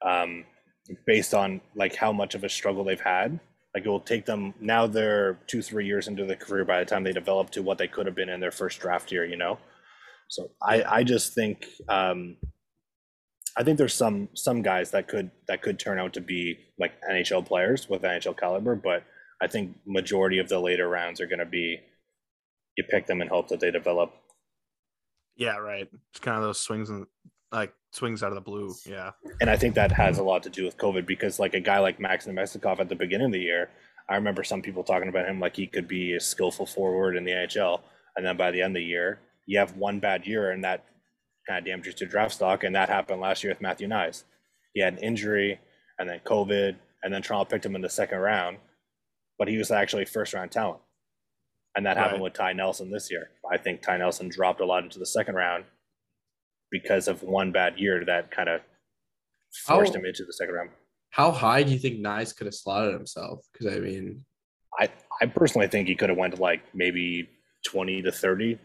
um, 0.04 0.46
based 1.06 1.36
on 1.36 1.62
like 1.76 1.96
how 1.96 2.12
much 2.12 2.34
of 2.34 2.44
a 2.44 2.50
struggle 2.50 2.84
they've 2.84 3.00
had. 3.00 3.40
Like 3.76 3.86
it 3.86 3.90
will 3.90 4.00
take 4.00 4.26
them 4.26 4.54
now 4.60 4.88
they're 4.88 5.40
two, 5.48 5.62
three 5.62 5.86
years 5.86 6.08
into 6.08 6.26
the 6.26 6.36
career 6.36 6.66
by 6.66 6.80
the 6.80 6.86
time 6.86 7.04
they 7.04 7.12
develop 7.12 7.52
to 7.52 7.62
what 7.62 7.78
they 7.78 7.88
could 7.88 8.06
have 8.06 8.16
been 8.16 8.30
in 8.30 8.40
their 8.40 8.52
first 8.52 8.80
draft 8.80 9.12
year, 9.12 9.26
you 9.26 9.38
know? 9.38 9.60
So 10.30 10.52
I, 10.62 10.84
I 10.84 11.04
just 11.04 11.34
think 11.34 11.66
um, 11.88 12.38
I 13.58 13.64
think 13.64 13.78
there's 13.78 13.94
some 13.94 14.30
some 14.36 14.62
guys 14.62 14.92
that 14.92 15.08
could 15.08 15.32
that 15.48 15.62
could 15.62 15.80
turn 15.80 16.00
out 16.00 16.14
to 16.14 16.22
be 16.22 16.58
like 16.80 16.94
NHL 17.10 17.46
players 17.46 17.90
with 17.90 18.04
NHL 18.04 18.38
caliber, 18.38 18.76
but 18.76 19.04
I 19.42 19.48
think 19.48 19.78
majority 19.86 20.40
of 20.40 20.50
the 20.50 20.60
later 20.60 20.88
rounds 20.88 21.22
are 21.22 21.28
gonna 21.28 21.46
be 21.46 21.80
you 22.78 22.84
pick 22.84 23.08
them 23.08 23.22
and 23.22 23.30
hope 23.30 23.48
that 23.50 23.60
they 23.60 23.72
develop. 23.72 24.14
Yeah, 25.36 25.58
right. 25.58 25.88
It's 26.12 26.20
kind 26.20 26.38
of 26.38 26.44
those 26.44 26.60
swings 26.60 26.90
and 26.90 27.08
like 27.52 27.74
swings 27.92 28.24
out 28.24 28.30
of 28.32 28.36
the 28.36 28.42
blue. 28.42 28.74
Yeah. 28.86 29.12
And 29.42 29.50
I 29.50 29.56
think 29.58 29.76
that 29.76 29.92
has 29.92 30.18
a 30.18 30.24
lot 30.24 30.44
to 30.44 30.50
do 30.50 30.66
with 30.66 30.78
COVID 30.78 31.06
because 31.06 31.40
like 31.40 31.54
a 31.54 31.60
guy 31.60 31.80
like 31.80 32.00
Max 32.00 32.26
Namestnikov 32.28 32.80
at 32.80 32.90
the 32.90 32.96
beginning 32.96 33.28
of 33.28 33.32
the 33.34 33.40
year, 33.40 33.70
I 34.10 34.16
remember 34.16 34.44
some 34.44 34.62
people 34.62 34.84
talking 34.84 35.10
about 35.10 35.28
him 35.28 35.40
like 35.40 35.56
he 35.56 35.68
could 35.68 35.88
be 35.88 36.14
a 36.14 36.20
skillful 36.20 36.66
forward 36.66 37.16
in 37.16 37.24
the 37.24 37.32
NHL. 37.32 37.82
And 38.16 38.26
then 38.26 38.38
by 38.38 38.52
the 38.52 38.62
end 38.62 38.76
of 38.76 38.82
the 38.82 38.86
year, 38.86 39.20
you 39.46 39.60
have 39.60 39.76
one 39.78 40.00
bad 40.00 40.26
year 40.28 40.52
and 40.52 40.64
that 40.64 40.86
kind 41.48 41.60
of 41.60 41.66
damages 41.66 42.00
your 42.02 42.10
draft 42.10 42.34
stock. 42.36 42.64
And 42.64 42.76
that 42.76 42.90
happened 42.90 43.22
last 43.22 43.44
year 43.44 43.52
with 43.52 43.62
Matthew 43.62 43.88
Knies. 43.88 44.24
He 44.74 44.82
had 44.82 44.94
an 44.94 45.00
injury 45.00 45.60
and 46.00 46.08
then 46.10 46.20
COVID, 46.26 46.76
and 47.04 47.14
then 47.14 47.22
Toronto 47.22 47.50
picked 47.50 47.66
him 47.66 47.76
in 47.76 47.82
the 47.82 47.90
second 47.90 48.20
round, 48.20 48.58
but 49.40 49.48
he 49.48 49.58
was 49.58 49.72
actually 49.72 50.06
first 50.06 50.34
round 50.34 50.52
talent. 50.52 50.80
And 51.76 51.86
that 51.86 51.98
happened 51.98 52.16
Right. 52.18 52.24
with 52.24 52.34
Ty 52.34 52.54
Nelson 52.54 52.92
this 52.92 53.10
year. 53.10 53.30
I 53.52 53.58
think 53.58 53.82
Ty 53.82 53.98
Nelson 53.98 54.30
dropped 54.30 54.62
a 54.62 54.66
lot 54.66 54.84
into 54.84 55.00
the 55.00 55.06
second 55.06 55.36
round 55.36 55.64
because 56.72 57.08
of 57.08 57.24
one 57.24 57.52
bad 57.52 57.78
year 57.78 58.04
that 58.06 58.32
kind 58.32 58.50
of 58.50 58.62
forced 59.66 59.94
How- 59.94 60.00
him 60.00 60.06
into 60.06 60.26
the 60.26 60.34
second 60.34 60.56
round. 60.56 60.70
How 61.12 61.32
high 61.32 61.64
do 61.64 61.72
you 61.72 61.80
think 61.80 62.00
Knies 62.00 62.36
could 62.36 62.46
have 62.46 62.54
slotted 62.54 62.94
himself? 62.94 63.46
Because 63.54 63.74
I 63.76 63.80
mean, 63.80 64.24
I, 64.80 64.90
I 65.22 65.26
personally 65.26 65.68
think 65.68 65.88
he 65.88 65.96
could 65.96 66.10
have 66.10 66.18
went 66.18 66.36
to 66.36 66.42
like 66.42 66.62
maybe 66.76 67.30
20 67.66 68.02
to 68.04 68.12
30. 68.12 68.60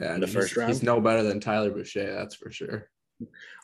yeah, 0.00 0.14
In 0.14 0.20
the 0.20 0.26
first 0.26 0.56
round? 0.56 0.70
he's 0.72 0.82
no 0.82 1.00
better 1.00 1.22
than 1.22 1.40
Tyler 1.40 1.70
Boucher, 1.70 2.14
that's 2.14 2.36
for 2.36 2.50
sure. 2.50 2.88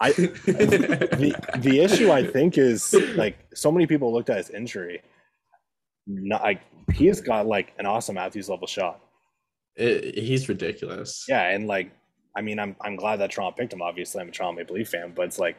I 0.01 0.13
the 0.13 1.35
the 1.59 1.81
issue 1.81 2.11
I 2.11 2.25
think 2.27 2.59
is 2.59 2.93
like 3.17 3.37
so 3.55 3.71
many 3.73 3.87
people 3.87 4.13
looked 4.13 4.29
at 4.31 4.37
his 4.39 4.51
injury. 4.51 5.03
Not 6.07 6.43
like 6.43 6.61
he 6.93 7.07
has 7.07 7.21
got 7.21 7.47
like 7.47 7.73
an 7.79 7.87
awesome 7.87 8.17
Matthews 8.17 8.49
level 8.49 8.67
shot. 8.67 9.01
It- 9.77 10.19
he's 10.19 10.49
ridiculous. 10.49 11.25
Yeah, 11.29 11.49
and 11.49 11.67
like 11.67 11.91
I 12.37 12.43
mean 12.43 12.59
I'm 12.59 12.77
I'm 12.81 12.97
glad 12.97 13.17
that 13.17 13.31
Toronto 13.31 13.57
picked 13.57 13.73
him. 13.73 13.83
Obviously, 13.83 14.21
I'm 14.21 14.29
a 14.29 14.33
Toronto 14.33 14.59
Maple 14.59 14.77
Leaf 14.77 14.89
fan, 14.89 15.13
but 15.15 15.27
it's 15.27 15.39
like 15.39 15.57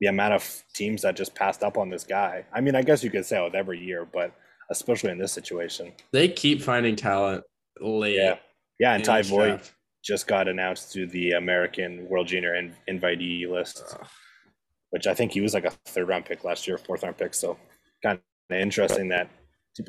the 0.00 0.08
amount 0.08 0.34
of 0.34 0.64
teams 0.74 1.02
that 1.02 1.16
just 1.16 1.34
passed 1.34 1.62
up 1.62 1.78
on 1.78 1.88
this 1.90 2.04
guy. 2.04 2.44
I 2.52 2.60
mean, 2.60 2.74
I 2.74 2.82
guess 2.82 3.04
you 3.04 3.10
could 3.10 3.24
say 3.24 3.42
with 3.42 3.54
every 3.54 3.78
year, 3.78 4.04
but 4.04 4.32
especially 4.70 5.10
in 5.10 5.18
this 5.18 5.32
situation. 5.32 5.92
They 6.12 6.28
keep 6.28 6.62
finding 6.62 6.96
talent 6.96 7.44
late. 7.80 8.16
Yeah, 8.16 8.36
yeah, 8.78 8.94
and 8.94 9.04
Ty 9.04 9.22
Voigt 9.22 9.72
just 10.02 10.26
got 10.26 10.48
announced 10.48 10.92
to 10.92 11.06
the 11.06 11.32
American 11.32 12.08
World 12.08 12.26
Junior 12.28 12.54
in- 12.56 12.74
invitee 12.88 13.48
list. 13.48 13.82
Ugh. 13.92 14.06
which 14.90 15.06
I 15.08 15.14
think 15.14 15.32
he 15.32 15.40
was 15.40 15.54
like 15.54 15.64
a 15.64 15.70
third 15.86 16.08
round 16.08 16.24
pick 16.24 16.44
last 16.44 16.68
year, 16.68 16.78
fourth 16.78 17.02
round 17.02 17.16
pick. 17.18 17.34
So 17.34 17.56
kind 18.02 18.20
of 18.50 18.56
interesting 18.56 19.08
that. 19.08 19.28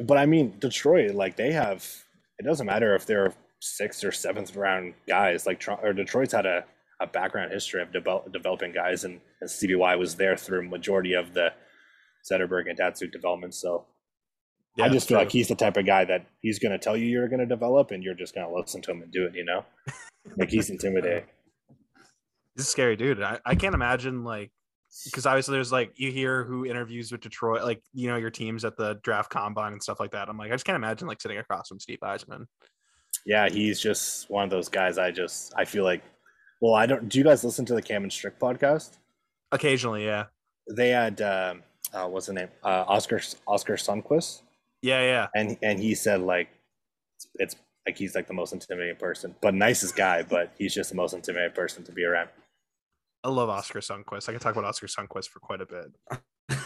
But 0.03 0.17
I 0.17 0.25
mean, 0.25 0.55
Detroit, 0.59 1.13
like 1.13 1.35
they 1.35 1.51
have, 1.51 1.85
it 2.39 2.43
doesn't 2.43 2.65
matter 2.65 2.95
if 2.95 3.05
they're 3.05 3.33
sixth 3.65 4.03
or 4.03 4.11
seventh 4.11 4.55
round 4.55 4.93
guys. 5.07 5.45
Like 5.45 5.63
or 5.81 5.93
Detroit's 5.93 6.33
had 6.33 6.45
a, 6.45 6.65
a 6.99 7.07
background 7.07 7.51
history 7.51 7.81
of 7.81 7.91
develop, 7.91 8.31
developing 8.31 8.71
guys, 8.71 9.03
and, 9.03 9.19
and 9.41 9.49
CBY 9.49 9.97
was 9.97 10.15
there 10.15 10.37
through 10.37 10.69
majority 10.69 11.13
of 11.13 11.33
the 11.33 11.51
Zetterberg 12.29 12.69
and 12.69 12.77
Datsyuk 12.77 13.11
development. 13.11 13.53
So 13.53 13.85
I 14.79 14.89
just 14.89 15.07
feel 15.07 15.17
true. 15.17 15.23
like 15.23 15.31
he's 15.31 15.47
the 15.47 15.55
type 15.55 15.77
of 15.77 15.85
guy 15.85 16.05
that 16.05 16.25
he's 16.41 16.59
going 16.59 16.71
to 16.71 16.77
tell 16.77 16.95
you 16.97 17.05
you're 17.05 17.27
going 17.27 17.39
to 17.39 17.45
develop, 17.45 17.91
and 17.91 18.03
you're 18.03 18.13
just 18.13 18.35
going 18.35 18.47
to 18.47 18.53
listen 18.53 18.81
to 18.83 18.91
him 18.91 19.01
and 19.01 19.11
do 19.11 19.25
it. 19.25 19.35
You 19.35 19.45
know, 19.45 19.65
like 20.37 20.49
he's 20.49 20.69
intimidating. 20.69 21.23
He's 22.55 22.65
a 22.65 22.69
scary 22.69 22.95
dude. 22.95 23.21
I, 23.21 23.39
I 23.45 23.55
can't 23.55 23.75
imagine 23.75 24.23
like 24.23 24.51
because 25.03 25.25
obviously 25.25 25.53
there's 25.53 25.71
like 25.71 25.91
you 25.95 26.11
hear 26.11 26.43
who 26.43 26.65
interviews 26.65 27.11
with 27.11 27.21
Detroit, 27.21 27.63
like 27.63 27.81
you 27.93 28.07
know 28.09 28.15
your 28.15 28.29
teams 28.29 28.63
at 28.63 28.77
the 28.77 28.99
draft 29.03 29.29
combine 29.29 29.73
and 29.73 29.81
stuff 29.81 29.99
like 29.99 30.11
that. 30.11 30.29
I'm 30.29 30.37
like, 30.37 30.51
I 30.51 30.53
just 30.53 30.65
can't 30.65 30.75
imagine 30.75 31.07
like 31.07 31.21
sitting 31.21 31.37
across 31.37 31.67
from 31.67 31.79
Steve 31.79 31.99
Yzerman. 32.03 32.45
Yeah, 33.25 33.49
he's 33.49 33.79
just 33.79 34.29
one 34.29 34.43
of 34.43 34.49
those 34.49 34.69
guys. 34.69 34.97
I 34.97 35.11
just 35.11 35.53
I 35.57 35.65
feel 35.65 35.83
like. 35.83 36.03
Well, 36.61 36.73
I 36.73 36.85
don't. 36.85 37.09
Do 37.09 37.17
you 37.17 37.23
guys 37.23 37.43
listen 37.43 37.65
to 37.65 37.73
the 37.75 37.81
Cam 37.81 38.03
and 38.03 38.11
Strick 38.11 38.39
podcast? 38.39 38.97
Occasionally, 39.51 40.05
yeah, 40.05 40.25
They 40.69 40.89
had 40.89 41.21
um, 41.21 41.63
uh, 41.93 42.07
what's 42.07 42.27
the 42.27 42.33
name? 42.33 42.49
Uh, 42.63 42.83
Oscar 42.87 43.21
Oskar 43.47 43.75
Sundqvist, 43.75 44.41
yeah, 44.81 45.01
yeah. 45.01 45.27
and 45.35 45.57
and 45.61 45.79
he 45.79 45.95
said 45.95 46.21
like 46.21 46.49
it's, 47.17 47.27
it's 47.35 47.55
like 47.87 47.97
he's 47.97 48.15
like 48.15 48.27
the 48.27 48.33
most 48.33 48.53
intimidating 48.53 48.95
person, 48.95 49.35
but 49.41 49.53
nicest 49.53 49.95
guy, 49.95 50.23
but 50.23 50.51
he's 50.57 50.73
just 50.73 50.89
the 50.89 50.95
most 50.95 51.13
intimidating 51.13 51.53
person 51.53 51.83
to 51.83 51.91
be 51.91 52.03
around. 52.03 52.29
I 53.23 53.29
love 53.29 53.49
Oskar 53.49 53.79
Sundqvist. 53.79 54.29
I 54.29 54.31
can 54.33 54.39
talk 54.39 54.55
about 54.55 54.65
Oskar 54.65 54.87
Sundqvist 54.87 55.29
for 55.29 55.39
quite 55.39 55.61
a 55.61 55.65
bit. 55.65 55.85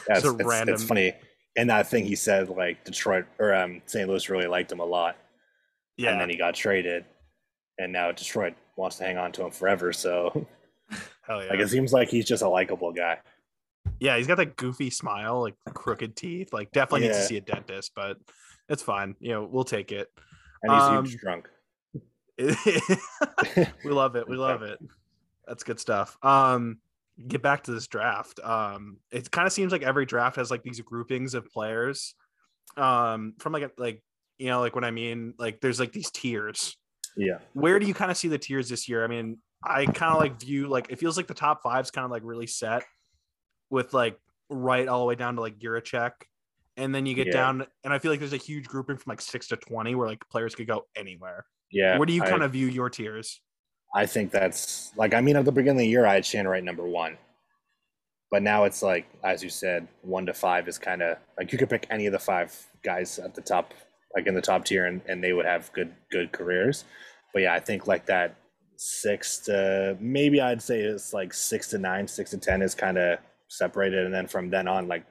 It's, 0.10 0.26
a 0.26 0.36
it's, 0.36 0.44
random- 0.44 0.76
it's 0.76 0.84
funny. 0.84 1.14
And 1.56 1.70
that 1.70 1.88
thing 1.88 2.06
he 2.06 2.16
said, 2.16 2.50
like 2.50 2.84
Detroit 2.84 3.26
or 3.38 3.54
um, 3.54 3.82
St. 3.86 4.10
Louis 4.10 4.30
really 4.30 4.48
liked 4.48 4.72
him 4.72 4.80
a 4.80 4.86
lot, 4.86 5.16
Yeah, 6.00 6.12
and 6.12 6.22
then 6.22 6.30
he 6.30 6.38
got 6.38 6.56
traded, 6.56 7.06
and 7.78 7.92
now 7.92 8.12
Detroit 8.12 8.54
wants 8.78 8.96
to 8.98 9.04
hang 9.04 9.18
on 9.18 9.32
to 9.34 9.44
him 9.46 9.52
forever. 9.52 9.92
So 9.94 10.48
hell 11.22 11.44
yeah. 11.44 11.50
like 11.50 11.60
it 11.60 11.70
seems 11.70 11.92
like 11.94 12.10
he's 12.10 12.26
just 12.26 12.42
a 12.42 12.48
likable 12.50 12.92
guy. 12.94 13.18
yeah, 14.00 14.18
he's 14.18 14.28
got 14.28 14.38
that 14.38 14.56
goofy 14.56 14.90
smile, 14.90 15.42
like 15.42 15.56
crooked 15.74 16.16
teeth. 16.16 16.54
Like 16.54 16.72
definitely 16.72 17.08
needs 17.08 17.20
to 17.20 17.26
see 17.26 17.38
a 17.38 17.42
dentist, 17.42 17.92
but 17.96 18.18
it's 18.70 18.82
fine. 18.82 19.16
You 19.20 19.34
know, 19.34 19.50
we'll 19.52 19.64
take 19.66 19.92
it. 19.92 20.08
And 20.64 20.74
he's 20.74 20.82
Um, 20.84 21.06
huge 21.06 21.18
drunk. 21.20 21.50
we 22.40 23.92
love 23.92 24.16
it. 24.16 24.28
We 24.28 24.38
love 24.38 24.62
it. 24.62 24.80
That's 25.48 25.64
good 25.64 25.80
stuff. 25.80 26.18
Um, 26.24 26.78
get 27.28 27.42
back 27.42 27.64
to 27.64 27.72
this 27.72 27.88
draft. 27.88 28.40
Um, 28.42 28.98
it 29.12 29.30
kind 29.32 29.46
of 29.46 29.52
seems 29.52 29.72
like 29.74 29.84
every 29.84 30.06
draft 30.06 30.38
has 30.38 30.50
like 30.50 30.64
these 30.64 30.80
groupings 30.80 31.34
of 31.34 31.52
players. 31.52 32.16
Um, 32.78 33.34
from 33.40 33.52
like 33.54 33.64
a, 33.64 33.72
like 33.78 34.04
you 34.40 34.48
know 34.48 34.60
like 34.62 34.74
what 34.74 34.84
I 34.84 34.92
mean 34.92 35.34
like 35.38 35.62
there's 35.62 35.80
like 35.80 35.92
these 35.92 36.10
tiers. 36.10 36.76
Yeah. 37.16 37.40
Where 37.54 37.78
do 37.80 37.86
you 37.86 37.94
kind 37.94 38.10
of 38.10 38.18
see 38.18 38.28
the 38.30 38.38
tiers 38.38 38.70
this 38.70 38.88
year? 38.90 39.04
I 39.04 39.08
mean, 39.08 39.38
I 39.64 39.86
kind 39.86 40.14
of 40.14 40.20
like 40.20 40.40
view 40.40 40.68
like 40.68 40.90
it 40.90 40.98
feels 41.00 41.18
like 41.18 41.28
the 41.28 41.34
top 41.34 41.62
five's 41.62 41.92
kind 41.92 42.06
of 42.06 42.12
like 42.12 42.24
really 42.26 42.48
set 42.48 42.84
with 43.70 43.94
like 43.94 44.18
right 44.50 44.88
all 44.88 45.00
the 45.02 45.06
way 45.06 45.16
down 45.16 45.36
to 45.36 45.42
like 45.42 45.60
Jiricek. 45.60 46.12
And 46.78 46.96
then 46.96 47.06
you 47.06 47.14
get 47.14 47.28
Yeah. 47.28 47.34
down, 47.34 47.68
and 47.84 47.94
I 47.94 48.00
feel 48.00 48.10
like 48.10 48.22
there's 48.22 48.32
a 48.32 48.38
huge 48.38 48.66
grouping 48.68 48.96
from 48.96 49.12
like 49.12 49.20
six 49.20 49.48
to 49.50 49.58
twenty, 49.58 49.96
where 49.96 50.08
like 50.08 50.24
players 50.30 50.56
could 50.56 50.68
go 50.68 50.86
anywhere. 50.96 51.46
Yeah. 51.72 51.98
Where 51.98 52.06
do 52.06 52.14
you 52.14 52.24
I- 52.24 52.30
kind 52.30 52.42
of 52.42 52.52
view 52.54 52.68
your 52.68 52.90
tiers? 52.90 53.42
I 53.94 54.06
think 54.06 54.32
that's 54.32 54.92
like 54.96 55.14
I 55.14 55.20
mean 55.20 55.36
at 55.36 55.44
the 55.46 55.52
beginning 55.52 55.78
of 55.78 55.82
the 55.82 55.88
year 55.88 56.06
I 56.06 56.14
had 56.14 56.26
Shannon 56.26 56.48
Wright 56.50 56.64
number 56.64 56.84
one. 56.88 57.18
But 58.32 58.44
now 58.44 58.66
it's 58.66 58.84
like, 58.84 59.08
as 59.24 59.44
you 59.44 59.50
said, 59.50 59.88
one 60.04 60.28
to 60.28 60.34
five 60.36 60.68
is 60.68 60.78
kind 60.78 61.02
of 61.02 61.18
like 61.38 61.52
you 61.52 61.58
could 61.58 61.70
pick 61.70 61.88
any 61.90 62.06
of 62.06 62.14
the 62.14 62.20
five 62.20 62.56
guys 62.84 63.18
at 63.18 63.34
the 63.34 63.42
top, 63.42 63.74
like 64.16 64.28
in 64.28 64.34
the 64.36 64.42
top 64.42 64.66
tier, 64.66 64.86
and, 64.86 65.02
and 65.08 65.24
they 65.24 65.34
would 65.34 65.46
have 65.46 65.72
good 65.74 65.94
good 66.12 66.32
careers. 66.32 66.86
But 67.34 67.44
yeah, 67.44 67.54
I 67.54 67.60
think 67.60 67.88
like 67.88 68.06
that 68.08 68.36
six 68.78 69.38
to 69.40 69.98
maybe 70.00 70.42
I'd 70.42 70.62
say 70.62 70.82
it's 70.82 71.14
like 71.14 71.34
six 71.34 71.68
to 71.70 71.78
nine, 71.78 72.08
six 72.08 72.32
to 72.32 72.38
ten 72.38 72.62
is 72.62 72.74
kind 72.76 72.98
of 72.98 73.20
separated, 73.48 74.06
and 74.06 74.14
then 74.14 74.28
from 74.28 74.50
then 74.50 74.68
on, 74.68 74.88
like 74.88 75.06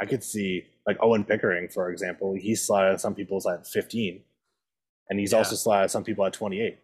I 0.00 0.06
could 0.06 0.22
see 0.22 0.64
like 0.86 0.98
Owen 1.00 1.24
Pickering, 1.24 1.68
for 1.68 1.90
example, 1.90 2.34
he's 2.38 2.62
slotted 2.66 3.00
some 3.00 3.14
people's 3.14 3.46
at 3.46 3.66
fifteen, 3.66 4.22
and 5.10 5.18
he's 5.18 5.32
Yeah. 5.32 5.38
also 5.38 5.56
slotted 5.56 5.90
some 5.90 6.04
people 6.04 6.24
at 6.26 6.32
twenty 6.32 6.60
eight 6.60 6.78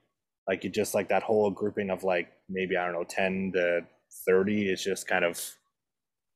like 0.48 0.64
you 0.64 0.70
just 0.70 0.92
like 0.92 1.08
that 1.08 1.22
whole 1.22 1.48
grouping 1.52 1.88
of 1.88 2.02
like 2.02 2.26
maybe 2.48 2.76
I 2.76 2.84
don't 2.84 2.94
know 2.94 3.04
ten 3.08 3.52
to 3.54 3.82
thirty 4.26 4.68
is 4.68 4.82
just 4.82 5.06
kind 5.06 5.24
of. 5.24 5.40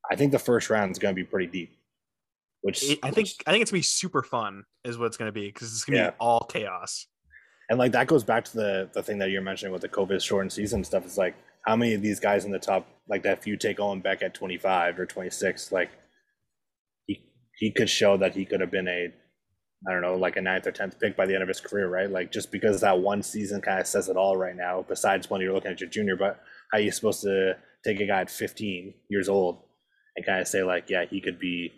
I 0.08 0.14
think 0.14 0.30
the 0.30 0.38
first 0.38 0.70
round 0.70 0.92
is 0.92 1.00
going 1.00 1.12
to 1.12 1.20
be 1.20 1.24
pretty 1.24 1.48
deep. 1.50 1.76
Which 2.66 2.82
It- 2.90 2.98
I 3.02 3.10
think 3.12 3.28
I 3.46 3.52
think 3.52 3.62
it's 3.62 3.70
gonna 3.70 3.78
be 3.78 3.82
super 3.84 4.22
fun, 4.24 4.64
is 4.84 4.98
what 4.98 5.06
it's 5.06 5.16
gonna 5.16 5.30
be, 5.32 5.46
because 5.46 5.72
it's 5.72 5.84
gonna 5.84 5.98
Yeah. 5.98 6.10
be 6.10 6.16
all 6.18 6.40
chaos. 6.40 7.06
and 7.68 7.78
like 7.80 7.90
that 7.92 8.06
goes 8.06 8.22
back 8.24 8.44
to 8.44 8.56
the 8.56 8.90
the 8.92 9.02
thing 9.02 9.18
that 9.18 9.30
you're 9.30 9.42
mentioning 9.42 9.72
with 9.72 9.82
the 9.82 9.88
COVID 9.88 10.20
shortened 10.22 10.52
season 10.52 10.84
stuff. 10.84 11.04
Is 11.06 11.16
like 11.18 11.34
how 11.66 11.74
many 11.76 11.94
of 11.94 12.02
these 12.02 12.20
guys 12.20 12.44
in 12.44 12.50
the 12.52 12.58
top 12.60 12.86
like 13.08 13.22
that? 13.24 13.38
If 13.38 13.46
you 13.46 13.56
take 13.56 13.78
Owen 13.80 14.00
Beck 14.00 14.22
at 14.22 14.34
25 14.34 14.98
or 15.00 15.06
26, 15.06 15.70
like 15.72 15.90
he 17.06 17.20
he 17.56 17.70
could 17.72 17.88
show 17.90 18.16
that 18.16 18.34
he 18.34 18.44
could 18.44 18.60
have 18.60 18.70
been 18.70 18.88
a 18.88 19.12
I 19.88 19.92
don't 19.92 20.00
know, 20.02 20.16
like 20.16 20.36
a 20.36 20.40
ninth 20.42 20.66
or 20.66 20.72
tenth 20.72 20.98
pick 20.98 21.16
by 21.16 21.26
the 21.26 21.34
end 21.34 21.42
of 21.42 21.48
his 21.48 21.60
career, 21.60 21.88
right? 21.88 22.10
Like 22.10 22.32
just 22.32 22.50
because 22.50 22.80
that 22.80 22.98
one 23.00 23.22
season 23.22 23.60
kind 23.60 23.78
of 23.80 23.86
says 23.86 24.08
it 24.08 24.16
all 24.16 24.36
right 24.36 24.56
now. 24.56 24.84
Besides 24.88 25.28
when 25.30 25.40
you're 25.40 25.52
looking 25.52 25.70
at 25.70 25.80
your 25.80 25.90
junior, 25.90 26.16
but 26.16 26.40
how 26.72 26.78
are 26.78 26.80
you 26.80 26.90
supposed 26.90 27.20
to 27.22 27.56
take 27.84 28.00
a 28.00 28.06
guy 28.06 28.22
at 28.22 28.30
15 28.30 28.94
years 29.10 29.28
old 29.28 29.62
and 30.16 30.24
kind 30.24 30.40
of 30.40 30.48
say 30.48 30.62
like, 30.62 30.88
yeah, 30.88 31.04
he 31.04 31.20
could 31.20 31.38
be 31.38 31.72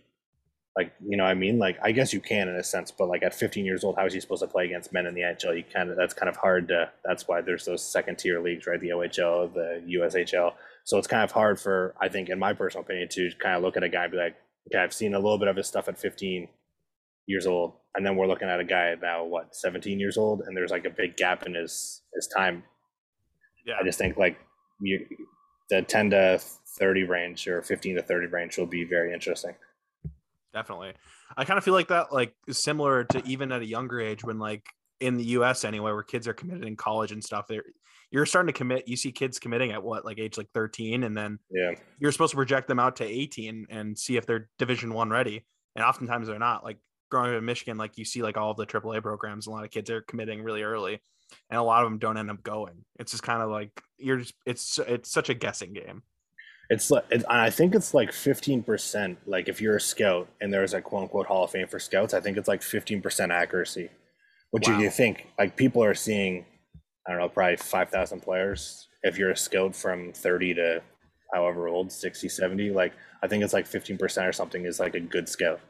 like, 0.77 0.93
you 1.05 1.17
know, 1.17 1.25
what 1.25 1.31
I 1.31 1.35
mean, 1.35 1.59
like 1.59 1.77
I 1.83 1.93
guess 1.93 2.13
you 2.13 2.21
can 2.21 2.49
in 2.49 2.55
a 2.55 2.63
sense, 2.63 2.91
but 2.91 3.09
like 3.09 3.23
at 3.23 3.35
15 3.35 3.65
years 3.65 3.83
old, 3.83 3.97
how 3.97 4.07
is 4.07 4.13
he 4.13 4.21
supposed 4.21 4.43
to 4.43 4.49
play 4.49 4.65
against 4.65 4.93
men 4.93 5.07
in 5.07 5.15
the 5.15 5.23
NHL? 5.23 5.57
You 5.57 5.65
kind 5.65 5.91
of 5.91 5.97
that's 5.97 6.15
kind 6.15 6.29
of 6.29 6.37
hard 6.37 6.69
to. 6.69 6.91
That's 7.05 7.27
why 7.27 7.41
there's 7.41 7.65
those 7.65 7.83
second 7.83 8.19
tier 8.19 8.41
leagues, 8.41 8.67
right? 8.67 8.81
The 8.81 8.91
OHL, 8.91 9.53
the 9.53 9.83
USHL. 9.89 10.53
So 10.85 10.97
it's 10.97 11.09
kind 11.09 11.25
of 11.25 11.33
hard 11.33 11.59
for 11.59 11.95
I 12.01 12.09
think, 12.09 12.29
in 12.29 12.39
my 12.39 12.53
personal 12.53 12.85
opinion, 12.85 13.09
to 13.11 13.31
kind 13.41 13.57
of 13.57 13.63
look 13.63 13.77
at 13.77 13.83
a 13.83 13.89
guy 13.89 14.05
and 14.05 14.13
be 14.13 14.19
like, 14.19 14.37
okay, 14.69 14.83
I've 14.83 14.95
seen 14.95 15.15
a 15.15 15.19
little 15.19 15.39
bit 15.39 15.49
of 15.49 15.57
his 15.57 15.67
stuff 15.67 15.89
at 15.89 15.99
15 15.99 16.49
years 17.27 17.47
old, 17.47 17.75
and 17.97 18.07
then 18.07 18.17
we're 18.17 18.27
looking 18.27 18.49
at 18.49 18.61
a 18.61 18.65
guy 18.65 18.95
now 19.03 19.25
what 19.25 19.57
17 19.57 19.99
years 19.99 20.17
old, 20.17 20.43
and 20.47 20.57
there's 20.57 20.71
like 20.71 20.85
a 20.85 20.91
big 20.91 21.17
gap 21.17 21.45
in 21.45 21.55
his 21.55 22.03
his 22.15 22.29
time. 22.29 22.63
Yeah. 23.67 23.75
I 23.81 23.85
just 23.85 23.99
think 23.99 24.17
like 24.17 24.39
you, 24.81 25.05
the 25.71 25.83
10 25.83 26.11
to 26.11 26.41
30 26.79 27.05
range 27.05 27.47
or 27.49 27.63
15 27.63 27.97
to 27.97 28.03
30 28.03 28.27
range 28.29 28.57
will 28.57 28.67
be 28.67 28.85
very 28.85 29.13
interesting. 29.13 29.55
Definitely. 30.53 30.95
I 31.37 31.45
kind 31.45 31.59
of 31.59 31.65
feel 31.65 31.75
like 31.75 31.89
that, 31.89 32.13
like 32.13 32.35
similar 32.51 33.05
to 33.05 33.23
even 33.27 33.53
at 33.53 33.63
a 33.63 33.67
younger 33.67 34.01
age 34.01 34.25
when, 34.25 34.39
like, 34.39 34.67
in 35.01 35.17
the 35.17 35.25
US 35.25 35.65
anyway, 35.65 35.93
where 35.93 36.03
kids 36.03 36.27
are 36.27 36.33
committed 36.35 36.65
in 36.65 36.75
college 36.77 37.13
and 37.13 37.23
stuff, 37.23 37.47
they're 37.49 37.65
you're 38.11 38.27
starting 38.27 38.47
to 38.53 38.57
commit. 38.57 38.89
You 38.89 38.97
see 38.97 39.13
kids 39.13 39.39
committing 39.39 39.71
at 39.73 39.83
what, 39.83 40.05
like 40.05 40.19
age 40.19 40.39
like 40.39 40.49
13, 40.55 41.05
and 41.05 41.17
then 41.17 41.39
Yeah. 41.51 41.73
you're 42.01 42.11
supposed 42.11 42.31
to 42.31 42.37
project 42.37 42.67
them 42.67 42.81
out 42.81 42.97
to 42.97 43.05
18 43.05 43.67
and 43.69 43.97
see 43.99 44.17
if 44.17 44.25
they're 44.27 44.49
Division 44.59 44.95
One 44.95 45.11
ready. 45.11 45.45
And 45.77 45.85
oftentimes 45.85 46.27
they're 46.27 46.39
not. 46.39 46.65
Like 46.65 46.79
growing 47.11 47.33
up 47.33 47.39
in 47.39 47.45
Michigan, 47.45 47.77
like 47.77 47.99
you 47.99 48.05
see 48.07 48.23
like 48.23 48.37
all 48.39 48.51
of 48.51 48.57
the 48.57 48.67
AAA 48.67 49.03
programs, 49.03 49.47
a 49.47 49.51
lot 49.51 49.65
of 49.65 49.71
kids 49.71 49.91
are 49.91 50.01
committing 50.01 50.43
really 50.43 50.63
early, 50.63 51.01
and 51.51 51.61
a 51.61 51.63
lot 51.63 51.85
of 51.85 51.91
them 51.91 51.99
don't 51.99 52.17
end 52.17 52.31
up 52.31 52.43
going. 52.43 52.85
It's 52.99 53.13
just 53.13 53.23
kind 53.23 53.43
of 53.43 53.51
like 53.51 53.71
you're 53.99 54.17
just 54.19 54.35
it's 54.47 54.79
it's 54.79 55.11
such 55.13 55.29
a 55.29 55.35
guessing 55.35 55.75
game. 55.75 56.03
It's 56.71 56.91
like 56.91 57.05
it, 57.11 57.25
I 57.29 57.49
think 57.51 57.75
it's 57.75 57.95
like 57.95 58.13
fifteen 58.13 58.63
percent. 58.63 59.19
Like 59.27 59.49
if 59.49 59.61
you're 59.61 59.77
a 59.77 59.81
scout 59.81 60.29
and 60.41 60.53
there's 60.53 60.75
a 60.75 60.83
quote 60.83 61.05
unquote 61.05 61.27
Hall 61.27 61.45
of 61.45 61.51
Fame 61.51 61.67
for 61.67 61.79
scouts, 61.79 62.13
I 62.15 62.21
think 62.21 62.37
it's 62.37 62.49
like 62.49 62.63
fifteen 62.63 63.01
percent 63.01 63.33
accuracy. 63.33 63.89
Which 64.51 64.69
Wow. 64.69 64.79
you 64.79 64.91
think 64.91 65.27
like 65.39 65.57
people 65.57 65.83
are 65.83 65.95
seeing, 65.95 66.45
I 67.07 67.13
don't 67.13 67.21
know, 67.21 67.29
probably 67.29 67.57
five 67.57 67.89
thousand 67.91 68.21
players. 68.21 68.87
If 69.03 69.17
you're 69.17 69.31
a 69.31 69.37
scout 69.37 69.75
from 69.75 70.13
thirty 70.13 70.53
to 70.55 70.83
however 71.33 71.69
old, 71.69 71.93
60, 71.93 72.27
70, 72.29 72.71
like 72.71 72.93
I 73.23 73.29
think 73.29 73.45
it's 73.45 73.53
like 73.53 73.67
fifteen 73.67 73.97
percent 73.97 74.27
or 74.27 74.33
something 74.33 74.65
is 74.67 74.79
like 74.81 74.95
a 74.95 75.01
good 75.01 75.29
scout. 75.29 75.61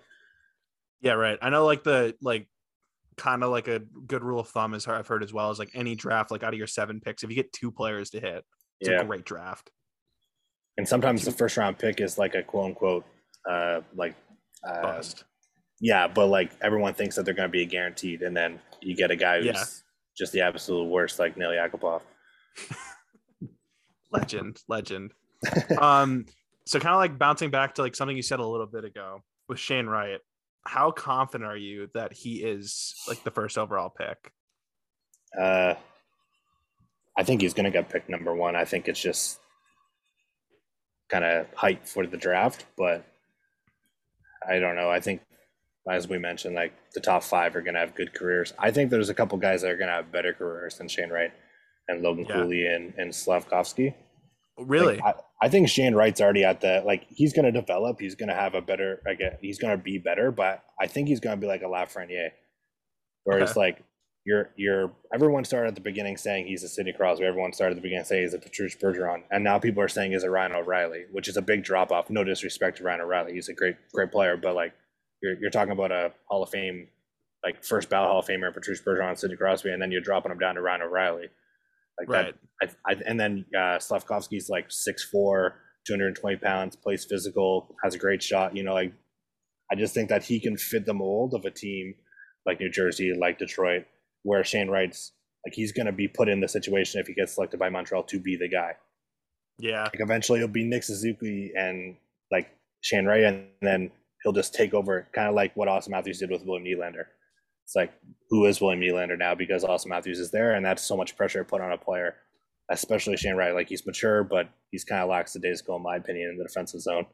Yeah, 1.00 1.12
right. 1.12 1.38
I 1.40 1.50
know 1.50 1.64
like 1.64 1.84
the 1.84 2.16
like 2.20 2.48
kind 3.16 3.44
of 3.44 3.50
like 3.50 3.68
a 3.68 3.80
good 4.06 4.22
rule 4.24 4.40
of 4.40 4.48
thumb 4.48 4.74
is 4.74 4.86
I've 4.86 5.06
heard 5.06 5.22
as 5.22 5.32
well 5.32 5.50
is 5.52 5.58
like 5.60 5.70
any 5.74 5.94
draft 5.94 6.30
like 6.32 6.42
out 6.42 6.54
of 6.54 6.58
your 6.58 6.66
seven 6.68 7.00
picks, 7.00 7.22
if 7.22 7.30
you 7.30 7.36
get 7.36 7.52
two 7.52 7.70
players 7.70 8.10
to 8.10 8.20
hit, 8.20 8.44
it's 8.80 8.90
Yeah. 8.90 9.00
a 9.00 9.04
great 9.04 9.24
draft. 9.24 9.70
And 10.78 10.88
sometimes 10.88 11.24
the 11.24 11.32
first 11.32 11.56
round 11.58 11.78
pick 11.78 12.00
is 12.00 12.16
like 12.16 12.34
a 12.34 12.42
quote 12.42 12.66
unquote 12.66 13.04
uh 13.48 13.80
like 13.94 14.14
uh, 14.66 14.80
Bust. 14.82 15.24
yeah, 15.80 16.08
but 16.08 16.26
like 16.28 16.52
everyone 16.62 16.94
thinks 16.94 17.16
that 17.16 17.24
they're 17.24 17.34
gonna 17.34 17.48
be 17.48 17.66
guaranteed 17.66 18.22
and 18.22 18.34
then 18.36 18.58
you 18.80 18.94
get 18.96 19.10
a 19.10 19.16
guy 19.16 19.38
who's 19.38 19.46
Yeah. 19.46 19.64
just 20.16 20.32
the 20.32 20.40
absolute 20.40 20.84
worst 20.88 21.18
like 21.18 21.36
Neil 21.36 21.50
Yakupov. 21.50 22.00
legend, 24.12 24.62
legend. 24.68 25.12
um, 25.80 26.26
so 26.66 26.78
kind 26.80 26.94
of 26.94 26.98
like 26.98 27.18
bouncing 27.18 27.50
back 27.50 27.74
to 27.76 27.82
like 27.82 27.94
something 27.96 28.16
you 28.16 28.22
said 28.22 28.40
a 28.40 28.46
little 28.46 28.66
bit 28.66 28.84
ago 28.84 29.22
with 29.48 29.58
Shane 29.58 29.86
Wright. 29.86 30.20
How 30.66 30.90
confident 30.90 31.48
are 31.48 31.56
you 31.56 31.88
that 31.94 32.12
he 32.12 32.36
is 32.42 32.94
like 33.06 33.22
the 33.24 33.30
first 33.30 33.56
overall 33.56 33.90
pick? 33.90 34.32
Uh, 35.38 35.74
I 37.16 37.22
think 37.24 37.40
he's 37.40 37.54
going 37.54 37.64
to 37.64 37.70
get 37.70 37.88
picked 37.88 38.08
number 38.08 38.34
one. 38.34 38.54
I 38.56 38.64
think 38.64 38.88
it's 38.88 39.00
just 39.00 39.38
kind 41.08 41.24
of 41.24 41.46
hype 41.54 41.86
for 41.86 42.06
the 42.06 42.16
draft, 42.16 42.66
but 42.76 43.04
I 44.48 44.58
don't 44.58 44.76
know. 44.76 44.90
I 44.90 45.00
think, 45.00 45.22
as 45.90 46.08
we 46.08 46.18
mentioned, 46.18 46.54
like 46.54 46.72
the 46.92 47.00
top 47.00 47.22
five 47.22 47.56
are 47.56 47.62
going 47.62 47.74
to 47.74 47.80
have 47.80 47.94
good 47.94 48.14
careers. 48.14 48.52
I 48.58 48.70
think 48.70 48.90
there's 48.90 49.08
a 49.08 49.14
couple 49.14 49.38
guys 49.38 49.62
that 49.62 49.70
are 49.70 49.76
going 49.76 49.88
to 49.88 49.94
have 49.94 50.12
better 50.12 50.32
careers 50.32 50.78
than 50.78 50.88
Shane 50.88 51.10
Wright 51.10 51.32
and 51.88 52.02
Logan 52.02 52.26
Yeah. 52.28 52.34
Cooley 52.34 52.66
and, 52.66 52.92
and 52.98 53.10
Slafkovsky. 53.10 53.94
Oh, 54.58 54.64
really? 54.64 54.96
Like, 54.96 55.16
I, 55.40 55.46
I 55.46 55.48
think 55.48 55.68
Shane 55.68 55.94
Wright's 55.94 56.20
already 56.20 56.44
at 56.44 56.60
the 56.60 56.82
like 56.84 57.06
he's 57.08 57.32
going 57.32 57.44
to 57.44 57.52
develop. 57.52 58.00
He's 58.00 58.14
going 58.16 58.28
to 58.28 58.34
have 58.34 58.54
a 58.54 58.60
better 58.60 59.00
I 59.08 59.14
guess, 59.14 59.36
he's 59.40 59.58
going 59.58 59.76
to 59.76 59.82
be 59.82 59.98
better, 59.98 60.30
but 60.30 60.64
I 60.80 60.86
think 60.88 61.08
he's 61.08 61.20
going 61.20 61.36
to 61.36 61.40
be 61.40 61.46
like 61.46 61.62
a 61.62 61.66
Lafreniere, 61.66 62.30
where 63.24 63.38
it's 63.38 63.52
Okay. 63.52 63.60
like 63.60 63.82
you're 64.28 64.50
you're 64.56 64.92
everyone 65.12 65.44
started 65.44 65.68
at 65.68 65.74
the 65.74 65.80
beginning 65.80 66.18
saying 66.18 66.46
he's 66.46 66.62
a 66.62 66.68
Sidney 66.68 66.92
Crosby. 66.92 67.24
Everyone 67.24 67.52
started 67.54 67.72
at 67.72 67.76
the 67.76 67.82
beginning 67.82 68.04
saying 68.04 68.22
he's 68.22 68.34
a 68.34 68.38
Patrice 68.38 68.76
Bergeron, 68.76 69.22
and 69.30 69.42
now 69.42 69.58
people 69.58 69.82
are 69.82 69.88
saying 69.88 70.12
he's 70.12 70.22
a 70.22 70.30
Ryan 70.30 70.52
O'Reilly, 70.52 71.06
which 71.10 71.28
is 71.28 71.38
a 71.38 71.42
big 71.42 71.64
drop 71.64 71.90
off. 71.90 72.10
No 72.10 72.24
disrespect 72.24 72.76
to 72.76 72.84
Ryan 72.84 73.00
O'Reilly, 73.00 73.32
he's 73.32 73.48
a 73.48 73.54
great 73.54 73.76
great 73.94 74.12
player, 74.12 74.36
but 74.36 74.54
like 74.54 74.74
you're 75.22 75.34
you're 75.40 75.50
talking 75.50 75.72
about 75.72 75.90
a 75.90 76.12
Hall 76.26 76.42
of 76.42 76.50
Fame 76.50 76.88
like 77.42 77.64
first 77.64 77.88
ballot 77.88 78.10
Hall 78.10 78.18
of 78.18 78.26
Famer 78.26 78.52
Patrice 78.52 78.82
Bergeron, 78.82 79.18
Sidney 79.18 79.36
Crosby, 79.36 79.70
and 79.70 79.80
then 79.80 79.90
you're 79.90 80.02
dropping 80.02 80.30
him 80.30 80.38
down 80.38 80.56
to 80.56 80.60
Ryan 80.60 80.82
O'Reilly. 80.82 81.28
Like 81.98 82.08
that. 82.08 82.34
I, 82.62 82.92
I, 82.92 82.96
and 83.06 83.18
then 83.18 83.44
uh, 83.56 83.78
Slafkovsky's 83.78 84.48
like 84.48 84.68
6'4", 84.68 85.50
220 85.84 86.36
pounds, 86.36 86.76
plays 86.76 87.04
physical, 87.04 87.74
has 87.82 87.94
a 87.94 87.98
great 87.98 88.22
shot. 88.22 88.56
You 88.56 88.62
know, 88.62 88.74
like 88.74 88.92
I 89.72 89.74
just 89.74 89.94
think 89.94 90.10
that 90.10 90.22
he 90.22 90.38
can 90.38 90.56
fit 90.56 90.84
the 90.84 90.94
mold 90.94 91.34
of 91.34 91.44
a 91.44 91.50
team 91.50 91.94
like 92.46 92.60
New 92.60 92.70
Jersey, 92.70 93.12
like 93.18 93.38
Detroit, 93.38 93.84
where 94.22 94.44
Shane 94.44 94.68
Wright's 94.68 95.12
like 95.46 95.54
he's 95.54 95.72
going 95.72 95.86
to 95.86 95.92
be 95.92 96.08
put 96.08 96.28
in 96.28 96.40
the 96.40 96.48
situation 96.48 97.00
if 97.00 97.06
he 97.06 97.14
gets 97.14 97.34
selected 97.34 97.58
by 97.58 97.70
Montreal 97.70 98.02
to 98.04 98.18
be 98.18 98.36
the 98.36 98.48
guy. 98.48 98.72
Yeah. 99.58 99.84
Like 99.84 100.00
eventually 100.00 100.40
it'll 100.40 100.48
be 100.48 100.64
Nick 100.64 100.84
Suzuki 100.84 101.52
and 101.56 101.96
like 102.30 102.50
Shane 102.80 103.06
Wright, 103.06 103.24
and 103.24 103.46
then 103.60 103.90
he'll 104.22 104.32
just 104.32 104.54
take 104.54 104.74
over, 104.74 105.08
kind 105.12 105.28
of 105.28 105.34
like 105.34 105.56
what 105.56 105.68
Auston 105.68 105.90
Matthews 105.90 106.18
did 106.18 106.30
with 106.30 106.44
William 106.44 106.64
Nylander. 106.64 107.04
It's 107.64 107.74
like 107.74 107.92
who 108.30 108.46
is 108.46 108.60
William 108.60 108.80
Nylander 108.80 109.18
now 109.18 109.34
because 109.34 109.64
Auston 109.64 109.88
Matthews 109.88 110.18
is 110.18 110.30
there, 110.30 110.54
and 110.54 110.64
that's 110.64 110.82
so 110.82 110.96
much 110.96 111.16
pressure 111.16 111.44
put 111.44 111.60
on 111.60 111.72
a 111.72 111.78
player, 111.78 112.16
especially 112.70 113.16
Shane 113.16 113.36
Wright. 113.36 113.54
Like 113.54 113.68
he's 113.68 113.86
mature, 113.86 114.24
but 114.24 114.48
he's 114.70 114.84
kind 114.84 115.02
of 115.02 115.08
lacks 115.08 115.32
the 115.32 115.38
days 115.38 115.62
go, 115.62 115.76
in 115.76 115.82
my 115.82 115.96
opinion, 115.96 116.30
in 116.30 116.38
the 116.38 116.44
defensive 116.44 116.80
zone. 116.80 117.06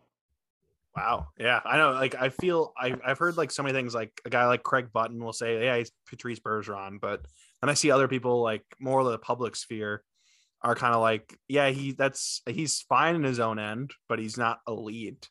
Wow. 0.96 1.28
Yeah. 1.38 1.61
I 1.64 1.76
know. 1.76 1.92
Like, 1.92 2.14
I 2.14 2.28
feel 2.28 2.72
I, 2.78 2.94
I've 3.04 3.18
heard 3.18 3.37
like 3.37 3.50
so 3.50 3.62
many 3.62 3.74
things. 3.74 3.94
Like 3.94 4.20
a 4.24 4.30
guy 4.30 4.46
like 4.46 4.62
Craig 4.62 4.92
Button 4.92 5.22
will 5.22 5.33
say, 5.33 5.64
"Yeah, 5.64 5.76
he's 5.78 5.90
Patrice 6.09 6.38
Bergeron," 6.40 7.00
but 7.00 7.24
then 7.61 7.70
I 7.70 7.74
see 7.74 7.90
other 7.90 8.09
people 8.09 8.42
like 8.42 8.64
more 8.78 9.00
of 9.00 9.07
the 9.07 9.18
public 9.18 9.57
sphere 9.57 10.04
are 10.62 10.74
kind 10.76 10.94
of 10.94 11.00
like, 11.00 11.37
"Yeah, 11.48 11.70
he 11.70 11.92
that's 11.92 12.42
he's 12.48 12.80
fine 12.83 13.16
in 13.16 13.24
his 13.24 13.40
own 13.40 13.59
end, 13.59 13.92
but 14.09 14.18
he's 14.20 14.38
not 14.38 14.61
elite." 14.68 15.28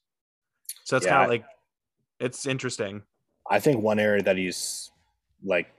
So 0.83 0.97
it's 0.97 1.05
Yeah. 1.05 1.13
kind 1.13 1.23
of 1.23 1.29
like 1.29 1.45
it's 2.19 2.45
interesting. 2.45 3.03
I 3.49 3.59
think 3.59 3.81
one 3.81 3.99
area 3.99 4.21
that 4.23 4.37
he's 4.37 4.91
like 5.43 5.73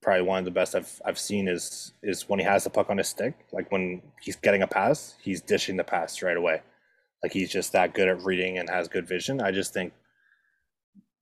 probably 0.00 0.22
one 0.22 0.38
of 0.38 0.44
the 0.44 0.50
best 0.50 0.74
I've 0.74 1.00
I've 1.04 1.18
seen 1.18 1.48
is 1.48 1.94
is 2.02 2.28
when 2.28 2.38
he 2.38 2.44
has 2.44 2.64
the 2.64 2.70
puck 2.70 2.90
on 2.90 2.98
his 2.98 3.08
stick. 3.08 3.34
Like 3.52 3.72
when 3.72 4.02
he's 4.20 4.36
getting 4.36 4.62
a 4.62 4.66
pass, 4.66 5.14
he's 5.22 5.40
dishing 5.40 5.76
the 5.76 5.84
pass 5.84 6.20
right 6.22 6.36
away. 6.36 6.60
Like 7.24 7.32
he's 7.32 7.50
just 7.50 7.72
that 7.72 7.94
good 7.94 8.06
at 8.06 8.22
reading 8.22 8.58
and 8.58 8.68
has 8.68 8.86
good 8.86 9.08
vision. 9.08 9.40
I 9.40 9.50
just 9.50 9.72
think 9.72 9.94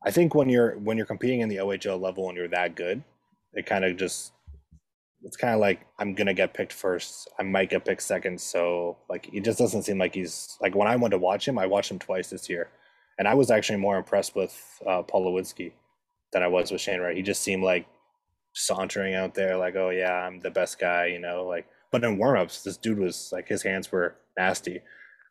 I 0.05 0.11
think 0.11 0.35
when 0.35 0.49
you're 0.49 0.77
when 0.79 0.97
you're 0.97 1.07
competing 1.07 1.43
in 1.43 1.49
the 1.49 1.59
OHL 1.59 2.01
level 2.01 2.29
and 2.29 2.37
you're 2.37 2.49
that 2.49 2.75
good, 2.75 3.05
it 3.53 3.67
kind 3.67 3.85
of 3.85 3.97
just 3.97 4.33
it's 5.23 5.37
kind 5.37 5.55
of 5.55 5.61
like 5.61 5.87
I'm 6.01 6.15
gonna 6.15 6.35
get 6.35 6.55
picked 6.55 6.73
first. 6.73 7.31
I 7.39 7.45
might 7.45 7.71
get 7.71 7.85
picked 7.85 8.03
second. 8.03 8.41
So 8.41 8.97
like 9.09 9.33
it 9.33 9.45
just 9.45 9.61
doesn't 9.61 9.85
seem 9.85 9.99
like 9.99 10.13
he's 10.13 10.59
like 10.61 10.75
when 10.75 10.89
I 10.89 10.97
went 10.97 11.13
to 11.13 11.19
watch 11.19 11.47
him, 11.47 11.57
I 11.57 11.67
watched 11.67 11.93
him 11.93 12.01
twice 12.01 12.31
this 12.31 12.51
year, 12.51 12.71
and 13.17 13.29
I 13.29 13.35
was 13.35 13.53
actually 13.53 13.79
more 13.79 13.97
impressed 13.97 14.35
with 14.35 14.61
uh, 14.85 15.03
Paul 15.03 15.27
Ludwinski 15.27 15.71
than 16.33 16.43
I 16.43 16.49
was 16.49 16.73
with 16.73 16.81
Shane 16.81 16.99
Wright. 16.99 17.17
He 17.17 17.23
just 17.23 17.43
seemed 17.43 17.63
like 17.63 17.87
sauntering 18.55 19.15
out 19.15 19.35
there, 19.35 19.57
like, 19.57 19.77
oh 19.77 19.91
yeah, 19.91 20.15
I'm 20.15 20.41
the 20.41 20.51
best 20.51 20.81
guy, 20.81 21.07
you 21.07 21.21
know, 21.21 21.47
like. 21.47 21.65
But 21.93 22.03
in 22.03 22.19
warmups, 22.19 22.65
this 22.65 22.77
dude 22.77 22.99
was 22.99 23.29
like 23.31 23.47
his 23.47 23.63
hands 23.63 23.93
were 23.93 24.17
nasty, 24.37 24.81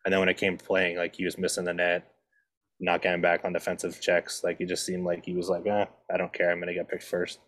and 0.06 0.12
then 0.12 0.20
when 0.20 0.30
it 0.30 0.38
came 0.38 0.58
to 0.58 0.66
playing, 0.66 0.98
like 0.98 1.16
he 1.16 1.26
was 1.26 1.38
missing 1.38 1.66
the 1.66 1.74
net, 1.74 2.12
not 2.80 3.02
getting 3.02 3.22
back 3.22 3.46
on 3.46 3.54
defensive 3.54 4.00
checks. 4.02 4.44
Like 4.44 4.58
he 4.58 4.66
just 4.66 4.86
seemed 4.86 5.06
like 5.06 5.26
he 5.26 5.34
was 5.34 5.50
like, 5.50 5.66
eh, 5.68 5.86
I 6.12 6.18
don't 6.18 6.34
care, 6.34 6.52
I'm 6.52 6.60
gonna 6.60 6.74
get 6.74 6.90
picked 6.90 7.04
first. 7.04 7.40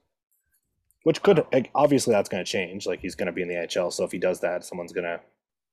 Which 1.03 1.21
could 1.21 1.45
like, 1.51 1.71
obviously 1.75 2.13
that's 2.13 2.29
gonna 2.29 2.43
change. 2.45 2.85
Like 2.85 2.99
he's 2.99 3.15
gonna 3.15 3.31
be 3.31 3.41
in 3.41 3.47
the 3.47 3.55
HL, 3.55 3.91
so 3.91 4.03
if 4.03 4.11
he 4.11 4.19
does 4.19 4.39
that, 4.41 4.63
someone's 4.63 4.93
gonna 4.93 5.19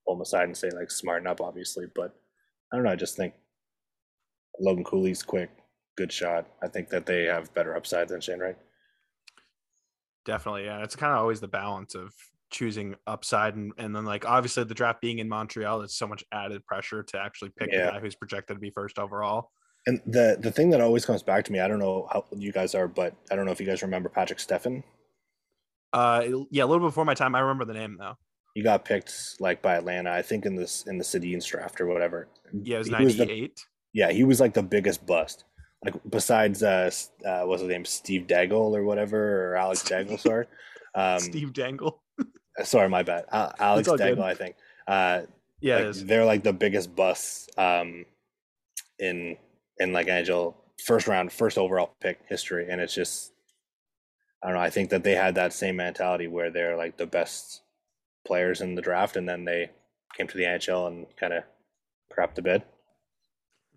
pull 0.06 0.16
him 0.16 0.22
aside 0.22 0.44
and 0.44 0.56
say 0.56 0.70
like, 0.70 0.90
smarten 0.90 1.26
up, 1.26 1.40
obviously. 1.40 1.86
But 1.94 2.14
I 2.72 2.76
don't 2.76 2.84
know. 2.84 2.92
I 2.92 2.96
just 2.96 3.16
think 3.16 3.34
Logan 4.58 4.84
Cooley's 4.84 5.22
quick, 5.22 5.50
good 5.96 6.12
shot. 6.12 6.46
I 6.62 6.68
think 6.68 6.88
that 6.90 7.06
they 7.06 7.24
have 7.24 7.52
better 7.54 7.76
upside 7.76 8.08
than 8.08 8.20
Shane 8.20 8.38
Wright. 8.38 8.56
Definitely. 10.24 10.64
Yeah. 10.64 10.82
It's 10.82 10.96
kind 10.96 11.12
of 11.12 11.18
always 11.18 11.40
the 11.40 11.48
balance 11.48 11.94
of 11.94 12.12
choosing 12.50 12.94
upside 13.06 13.54
and, 13.54 13.72
and 13.78 13.94
then 13.94 14.04
like 14.04 14.24
obviously 14.26 14.64
the 14.64 14.74
draft 14.74 15.00
being 15.00 15.18
in 15.18 15.28
Montreal, 15.28 15.82
it's 15.82 15.96
so 15.96 16.06
much 16.06 16.24
added 16.32 16.64
pressure 16.66 17.02
to 17.04 17.18
actually 17.18 17.50
pick 17.58 17.70
Yeah. 17.72 17.86
the 17.86 17.92
guy 17.92 18.00
who's 18.00 18.14
projected 18.14 18.56
to 18.56 18.60
be 18.60 18.70
first 18.70 18.98
overall. 18.98 19.50
And 19.86 20.00
the 20.06 20.36
the 20.38 20.50
thing 20.50 20.68
that 20.70 20.80
always 20.80 21.06
comes 21.06 21.22
back 21.22 21.44
to 21.46 21.52
me, 21.52 21.60
I 21.60 21.66
don't 21.68 21.78
know 21.78 22.06
how 22.12 22.26
you 22.36 22.52
guys 22.52 22.74
are, 22.74 22.86
but 22.86 23.14
I 23.30 23.36
don't 23.36 23.46
know 23.46 23.52
if 23.52 23.60
you 23.60 23.66
guys 23.66 23.82
remember 23.82 24.10
Patrik 24.10 24.38
Stefan. 24.40 24.84
Uh, 25.92 26.22
yeah, 26.50 26.64
a 26.64 26.66
little 26.66 26.86
before 26.86 27.04
my 27.04 27.14
time. 27.14 27.34
I 27.34 27.40
remember 27.40 27.64
the 27.64 27.74
name 27.74 27.96
though. 27.98 28.14
He 28.54 28.62
got 28.62 28.84
picked 28.84 29.12
like 29.40 29.62
by 29.62 29.76
Atlanta, 29.76 30.10
I 30.10 30.22
think 30.22 30.44
in 30.44 30.54
this 30.54 30.84
in 30.86 30.98
the 30.98 31.04
Sedin's 31.04 31.46
draft 31.46 31.80
or 31.80 31.86
whatever. 31.86 32.28
Yeah, 32.52 32.76
it 32.76 32.78
was 32.80 32.90
ninety 32.90 33.22
eight. 33.22 33.60
yeah, 33.92 34.10
he 34.12 34.24
was 34.24 34.40
like 34.40 34.54
the 34.54 34.62
biggest 34.62 35.06
bust. 35.06 35.44
Like 35.84 35.94
besides 36.10 36.62
uh, 36.62 36.90
uh 37.24 37.42
what's 37.44 37.62
his 37.62 37.70
name, 37.70 37.84
Steve 37.84 38.26
Daigle 38.26 38.76
or 38.76 38.84
whatever, 38.84 39.52
or 39.52 39.56
Alex 39.56 39.82
Daigle, 39.82 40.18
sorry. 40.18 40.46
Um, 40.92 41.20
Steve 41.20 41.52
Dangle. 41.52 42.02
sorry, 42.64 42.88
my 42.88 43.02
bad. 43.02 43.24
Uh, 43.30 43.52
Alex 43.58 43.88
good. 43.88 44.00
I 44.18 44.34
think. 44.34 44.56
Uh, 44.86 45.22
Yeah, 45.60 45.78
like, 45.78 45.94
they're 45.96 46.24
like 46.24 46.42
the 46.42 46.52
biggest 46.52 46.94
busts 46.96 47.48
um 47.58 48.04
in 48.98 49.36
in 49.78 49.92
like 49.92 50.06
NHL 50.06 50.54
first 50.84 51.06
round, 51.06 51.32
first 51.32 51.58
overall 51.58 51.94
pick 52.00 52.18
history, 52.28 52.66
and 52.70 52.80
it's 52.80 52.94
just 52.94 53.32
I 54.42 54.46
don't 54.48 54.56
know. 54.56 54.62
I 54.62 54.70
think 54.70 54.90
that 54.90 55.04
they 55.04 55.14
had 55.14 55.34
that 55.34 55.52
same 55.52 55.76
mentality 55.76 56.26
where 56.26 56.50
they're 56.50 56.76
like 56.76 56.96
the 56.96 57.06
best 57.06 57.62
players 58.26 58.60
in 58.60 58.74
the 58.74 58.82
draft, 58.82 59.16
and 59.16 59.28
then 59.28 59.44
they 59.44 59.70
came 60.16 60.26
to 60.28 60.36
the 60.36 60.44
NHL 60.44 60.88
and 60.88 61.06
kind 61.16 61.32
of 61.32 61.44
crapped 62.12 62.34
the 62.34 62.42
bed. 62.42 62.64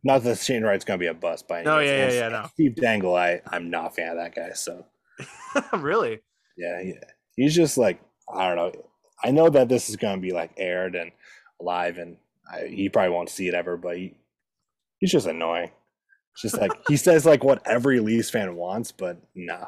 Not 0.05 0.23
that 0.23 0.37
Shane 0.39 0.63
Wright's 0.63 0.83
gonna 0.85 0.97
be 0.97 1.07
a 1.07 1.13
bust 1.13 1.47
by 1.47 1.59
any 1.59 1.65
No, 1.65 1.77
means. 1.79 1.89
yeah, 1.89 2.07
yeah, 2.07 2.13
yeah, 2.13 2.29
no. 2.29 2.47
Steve 2.53 2.75
Dangle, 2.75 3.15
I 3.15 3.41
I'm 3.47 3.69
not 3.69 3.87
a 3.87 3.89
fan 3.91 4.09
of 4.11 4.17
that 4.17 4.35
guy. 4.35 4.51
So 4.53 4.85
really? 5.73 6.19
yeah, 6.57 6.81
he, 6.81 6.93
he's 7.35 7.55
just 7.55 7.77
like 7.77 8.01
I 8.31 8.47
don't 8.47 8.55
know. 8.55 8.71
I 9.23 9.31
know 9.31 9.49
that 9.49 9.69
this 9.69 9.89
is 9.89 9.95
gonna 9.95 10.21
be 10.21 10.31
like 10.31 10.51
aired 10.57 10.95
and 10.95 11.11
live, 11.59 11.97
and 11.97 12.17
I, 12.51 12.67
he 12.67 12.89
probably 12.89 13.11
won't 13.11 13.29
see 13.29 13.47
it 13.47 13.53
ever. 13.53 13.77
But 13.77 13.97
he, 13.97 14.15
he's 14.99 15.11
just 15.11 15.27
annoying. 15.27 15.71
It's 16.33 16.41
just 16.41 16.57
like 16.57 16.71
he 16.87 16.97
says 16.97 17.25
like 17.25 17.43
what 17.43 17.65
every 17.65 17.99
Leafs 17.99 18.29
fan 18.29 18.55
wants, 18.55 18.91
but 18.91 19.17
nah, 19.35 19.67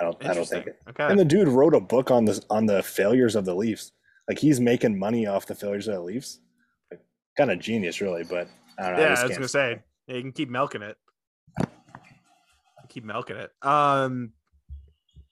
I 0.00 0.04
don't. 0.04 0.26
I 0.26 0.34
don't 0.34 0.48
think 0.48 0.66
it. 0.68 0.80
Okay. 0.88 1.04
And 1.04 1.18
the 1.18 1.24
dude 1.24 1.48
wrote 1.48 1.74
a 1.74 1.80
book 1.80 2.10
on 2.10 2.24
this 2.24 2.40
on 2.50 2.66
the 2.66 2.82
failures 2.82 3.36
of 3.36 3.44
the 3.44 3.54
Leafs. 3.54 3.92
Like 4.28 4.38
he's 4.38 4.60
making 4.60 4.98
money 4.98 5.26
off 5.26 5.46
the 5.46 5.54
failures 5.54 5.88
of 5.88 5.94
the 5.94 6.00
Leafs. 6.00 6.40
Like, 6.90 7.00
kind 7.36 7.50
of 7.50 7.58
genius, 7.58 8.00
really. 8.00 8.24
But 8.24 8.48
I 8.78 8.86
don't 8.86 8.96
know. 8.96 9.02
yeah, 9.02 9.06
I, 9.06 9.10
just 9.10 9.22
was 9.22 9.30
can't 9.30 9.38
gonna 9.40 9.48
say 9.48 9.82
yeah, 10.06 10.16
you 10.16 10.22
can 10.22 10.32
keep 10.32 10.50
milking 10.50 10.82
it. 10.82 10.96
Keep 12.88 13.04
milking 13.04 13.36
it. 13.36 13.50
Um, 13.62 14.32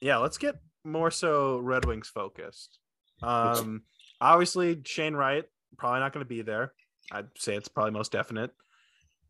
yeah, 0.00 0.16
let's 0.16 0.38
get 0.38 0.56
more 0.84 1.10
so 1.10 1.58
Red 1.58 1.84
Wings 1.84 2.08
focused. 2.08 2.78
Um, 3.22 3.82
obviously 4.18 4.80
Shane 4.86 5.12
Wright 5.12 5.44
probably 5.76 6.00
not 6.00 6.14
going 6.14 6.24
to 6.24 6.28
be 6.28 6.40
there. 6.40 6.72
I'd 7.12 7.26
say 7.36 7.54
it's 7.54 7.68
probably 7.68 7.90
most 7.90 8.12
definite. 8.12 8.50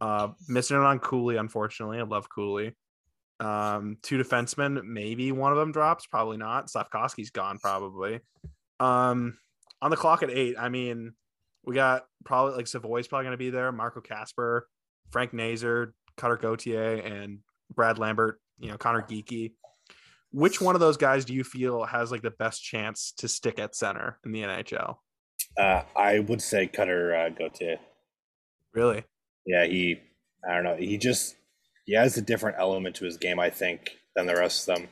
Uh, 0.00 0.28
missing 0.48 0.76
it 0.76 0.84
on 0.84 0.98
Cooley, 0.98 1.36
unfortunately. 1.36 1.98
I 1.98 2.02
love 2.02 2.28
Cooley. 2.28 2.76
Um, 3.38 3.96
two 4.02 4.18
defensemen, 4.22 4.84
maybe 4.84 5.32
one 5.32 5.52
of 5.52 5.58
them 5.58 5.72
drops, 5.72 6.06
probably 6.06 6.36
not. 6.36 6.68
Slafkovsky's 6.68 7.30
gone, 7.30 7.58
probably. 7.58 8.20
Um, 8.78 9.38
on 9.82 9.90
the 9.90 9.96
clock 9.96 10.22
at 10.22 10.30
eight, 10.30 10.56
I 10.58 10.68
mean, 10.68 11.14
we 11.64 11.74
got 11.74 12.04
probably 12.24 12.54
like 12.56 12.66
Savoie's 12.66 13.08
probably 13.08 13.24
going 13.24 13.32
to 13.32 13.38
be 13.38 13.50
there. 13.50 13.72
Marco 13.72 14.00
Kasper, 14.00 14.68
Frank 15.10 15.32
Nazar, 15.32 15.94
Cutter 16.16 16.36
Gauthier, 16.36 16.96
and 16.96 17.38
Brad 17.74 17.98
Lambert. 17.98 18.40
You 18.58 18.68
know, 18.70 18.78
Conor 18.78 19.02
Geekie. 19.02 19.52
Which 20.32 20.60
one 20.60 20.74
of 20.74 20.80
those 20.80 20.96
guys 20.96 21.24
do 21.24 21.34
you 21.34 21.44
feel 21.44 21.84
has 21.84 22.12
like 22.12 22.22
the 22.22 22.30
best 22.30 22.62
chance 22.62 23.12
to 23.18 23.28
stick 23.28 23.58
at 23.58 23.74
center 23.74 24.18
in 24.24 24.32
the 24.32 24.42
NHL? 24.42 24.96
Uh, 25.58 25.82
I 25.96 26.20
would 26.20 26.40
say 26.40 26.66
Cutter 26.66 27.14
uh, 27.14 27.28
Gauthier. 27.30 27.78
Really? 28.74 29.04
Yeah, 29.46 29.64
he. 29.64 30.00
I 30.48 30.54
don't 30.54 30.64
know. 30.64 30.76
He 30.76 30.96
just 30.96 31.36
he 31.84 31.94
has 31.94 32.16
a 32.16 32.22
different 32.22 32.56
element 32.58 32.96
to 32.96 33.04
his 33.04 33.16
game, 33.16 33.40
I 33.40 33.50
think, 33.50 33.98
than 34.14 34.26
the 34.26 34.36
rest 34.36 34.68
of 34.68 34.76
them. 34.76 34.88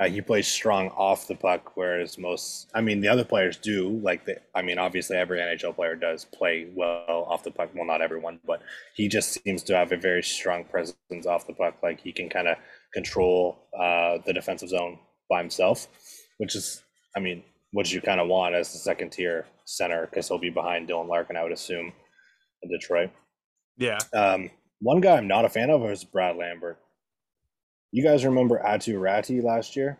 Uh, 0.00 0.08
he 0.08 0.22
plays 0.22 0.48
strong 0.48 0.88
off 0.96 1.28
the 1.28 1.34
puck, 1.34 1.72
whereas 1.76 2.16
most, 2.16 2.68
I 2.74 2.80
mean, 2.80 3.02
the 3.02 3.08
other 3.08 3.24
players 3.24 3.58
do. 3.58 4.00
Like, 4.02 4.24
the, 4.24 4.40
I 4.54 4.62
mean, 4.62 4.78
obviously, 4.78 5.16
every 5.16 5.38
NHL 5.38 5.76
player 5.76 5.94
does 5.94 6.24
play 6.24 6.68
well 6.74 7.26
off 7.28 7.44
the 7.44 7.50
puck. 7.50 7.68
Well, 7.74 7.84
not 7.84 8.00
everyone, 8.00 8.40
but 8.46 8.62
he 8.94 9.08
just 9.08 9.38
seems 9.44 9.62
to 9.64 9.76
have 9.76 9.92
a 9.92 9.98
very 9.98 10.22
strong 10.22 10.64
presence 10.64 11.26
off 11.26 11.46
the 11.46 11.52
puck. 11.52 11.76
Like, 11.82 12.00
he 12.00 12.12
can 12.12 12.30
kind 12.30 12.48
of 12.48 12.56
control 12.94 13.58
uh, 13.78 14.18
the 14.26 14.32
defensive 14.32 14.68
zone 14.68 14.98
by 15.28 15.38
himself, 15.40 15.86
which 16.38 16.56
is, 16.56 16.82
I 17.16 17.20
mean, 17.20 17.42
what 17.72 17.92
you 17.92 18.00
kind 18.00 18.20
of 18.20 18.28
want 18.28 18.54
as 18.54 18.72
the 18.72 18.78
second 18.78 19.10
tier 19.10 19.46
center 19.64 20.06
because 20.06 20.26
he'll 20.28 20.38
be 20.38 20.50
behind 20.50 20.88
Dylan 20.88 21.08
Larkin, 21.08 21.36
I 21.36 21.42
would 21.42 21.52
assume, 21.52 21.92
in 22.62 22.70
Detroit. 22.70 23.10
Yeah. 23.76 23.98
Um, 24.12 24.50
one 24.80 25.00
guy 25.00 25.16
I'm 25.16 25.28
not 25.28 25.44
a 25.44 25.48
fan 25.48 25.70
of 25.70 25.84
is 25.84 26.04
Brad 26.04 26.36
Lambert. 26.36 26.78
You 27.92 28.02
guys 28.04 28.24
remember 28.24 28.60
Aatu 28.64 28.94
Räty 29.00 29.42
last 29.42 29.76
year? 29.76 29.98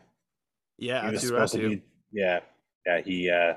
Yeah. 0.79 1.11
He 1.11 1.17
Aatu 1.17 1.31
Räty. 1.33 1.69
be, 1.69 1.83
yeah, 2.13 2.41
yeah. 2.87 3.01
He 3.03 3.31
uh, 3.31 3.55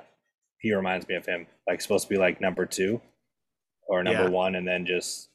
he 0.60 0.74
reminds 0.74 1.08
me 1.08 1.16
of 1.16 1.26
him. 1.26 1.48
Like 1.68 1.82
supposed 1.82 2.08
to 2.08 2.10
be 2.14 2.18
like 2.20 2.42
number 2.42 2.66
two 2.66 3.02
or 3.88 4.04
number 4.04 4.24
Yeah. 4.24 4.30
one, 4.30 4.56
and 4.56 4.68
then 4.68 4.86
just 4.86 5.30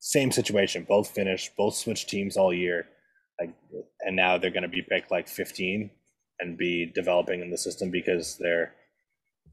same 0.00 0.30
situation. 0.32 0.84
Both 0.88 1.10
finished, 1.10 1.56
both 1.56 1.74
switched 1.74 2.08
teams 2.08 2.36
all 2.36 2.52
year, 2.52 2.86
like, 3.40 3.54
and 4.00 4.16
now 4.16 4.38
they're 4.38 4.50
going 4.50 4.62
to 4.62 4.68
be 4.68 4.82
picked 4.82 5.10
like 5.10 5.28
15 5.28 5.90
and 6.40 6.58
be 6.58 6.86
developing 6.94 7.40
in 7.40 7.50
the 7.50 7.58
system 7.58 7.90
because 7.90 8.36
they're 8.38 8.74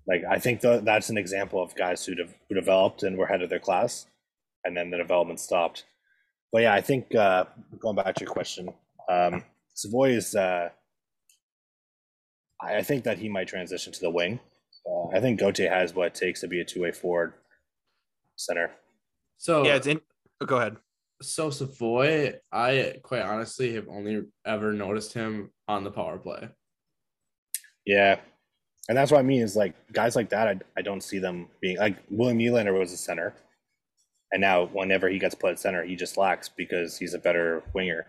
like 0.07 0.23
I 0.29 0.39
think 0.39 0.61
tha- 0.61 0.81
that's 0.83 1.09
an 1.09 1.17
example 1.17 1.61
of 1.61 1.75
guys 1.75 2.03
who 2.05 2.15
de- 2.15 2.29
who 2.47 2.55
developed 2.55 3.03
and 3.03 3.17
were 3.17 3.27
head 3.27 3.41
of 3.43 3.49
their 3.49 3.59
class, 3.59 4.07
and 4.63 4.75
then 4.75 4.89
the 4.89 4.97
development 4.97 5.39
stopped. 5.39 5.85
But 6.51 6.63
yeah, 6.63 6.73
I 6.73 6.81
think 6.81 7.13
uh, 7.13 7.45
going 7.79 7.95
back 7.95 8.15
to 8.15 8.23
your 8.25 8.33
question, 8.33 8.69
um, 9.07 9.43
Savoie 9.75 10.09
is. 10.15 10.33
Uh, 10.35 10.69
I 12.61 12.77
I 12.77 12.81
think 12.81 13.03
that 13.03 13.19
he 13.19 13.29
might 13.29 13.47
transition 13.47 13.93
to 13.93 13.99
the 13.99 14.09
wing. 14.09 14.39
Uh, 14.89 15.15
I 15.15 15.19
think 15.19 15.39
Gauthier 15.39 15.69
has 15.69 15.93
what 15.93 16.07
it 16.07 16.15
takes 16.15 16.41
to 16.41 16.47
be 16.47 16.59
a 16.61 16.65
two-way 16.65 16.91
forward 16.91 17.33
center. 18.35 18.71
So 19.37 19.63
Yeah. 19.65 19.75
It's 19.75 19.85
in. 19.87 20.01
oh, 20.41 20.45
go 20.45 20.57
ahead. 20.57 20.77
So 21.21 21.49
Savoie, 21.49 22.33
I 22.51 22.95
quite 23.03 23.23
honestly 23.23 23.73
have 23.73 23.89
only 23.89 24.23
ever 24.45 24.71
noticed 24.71 25.13
him 25.13 25.51
on 25.67 25.83
the 25.83 25.91
power 25.91 26.17
play. 26.17 26.47
Yeah, 27.85 28.19
and 28.87 28.97
that's 28.97 29.11
what 29.11 29.19
I 29.19 29.23
mean 29.23 29.41
is 29.41 29.55
like 29.55 29.73
guys 29.91 30.15
like 30.15 30.29
that. 30.29 30.47
I, 30.47 30.59
I 30.77 30.81
don't 30.81 31.03
see 31.03 31.19
them 31.19 31.47
being 31.61 31.77
like 31.77 31.97
William 32.09 32.39
Nylander 32.39 32.77
was 32.77 32.93
a 32.93 32.97
center, 32.97 33.33
and 34.31 34.41
now 34.41 34.65
whenever 34.67 35.09
he 35.09 35.19
gets 35.19 35.35
put 35.35 35.51
at 35.51 35.59
center, 35.59 35.83
he 35.83 35.95
just 35.95 36.17
lacks 36.17 36.49
because 36.49 36.97
he's 36.97 37.13
a 37.13 37.19
better 37.19 37.63
winger. 37.73 38.05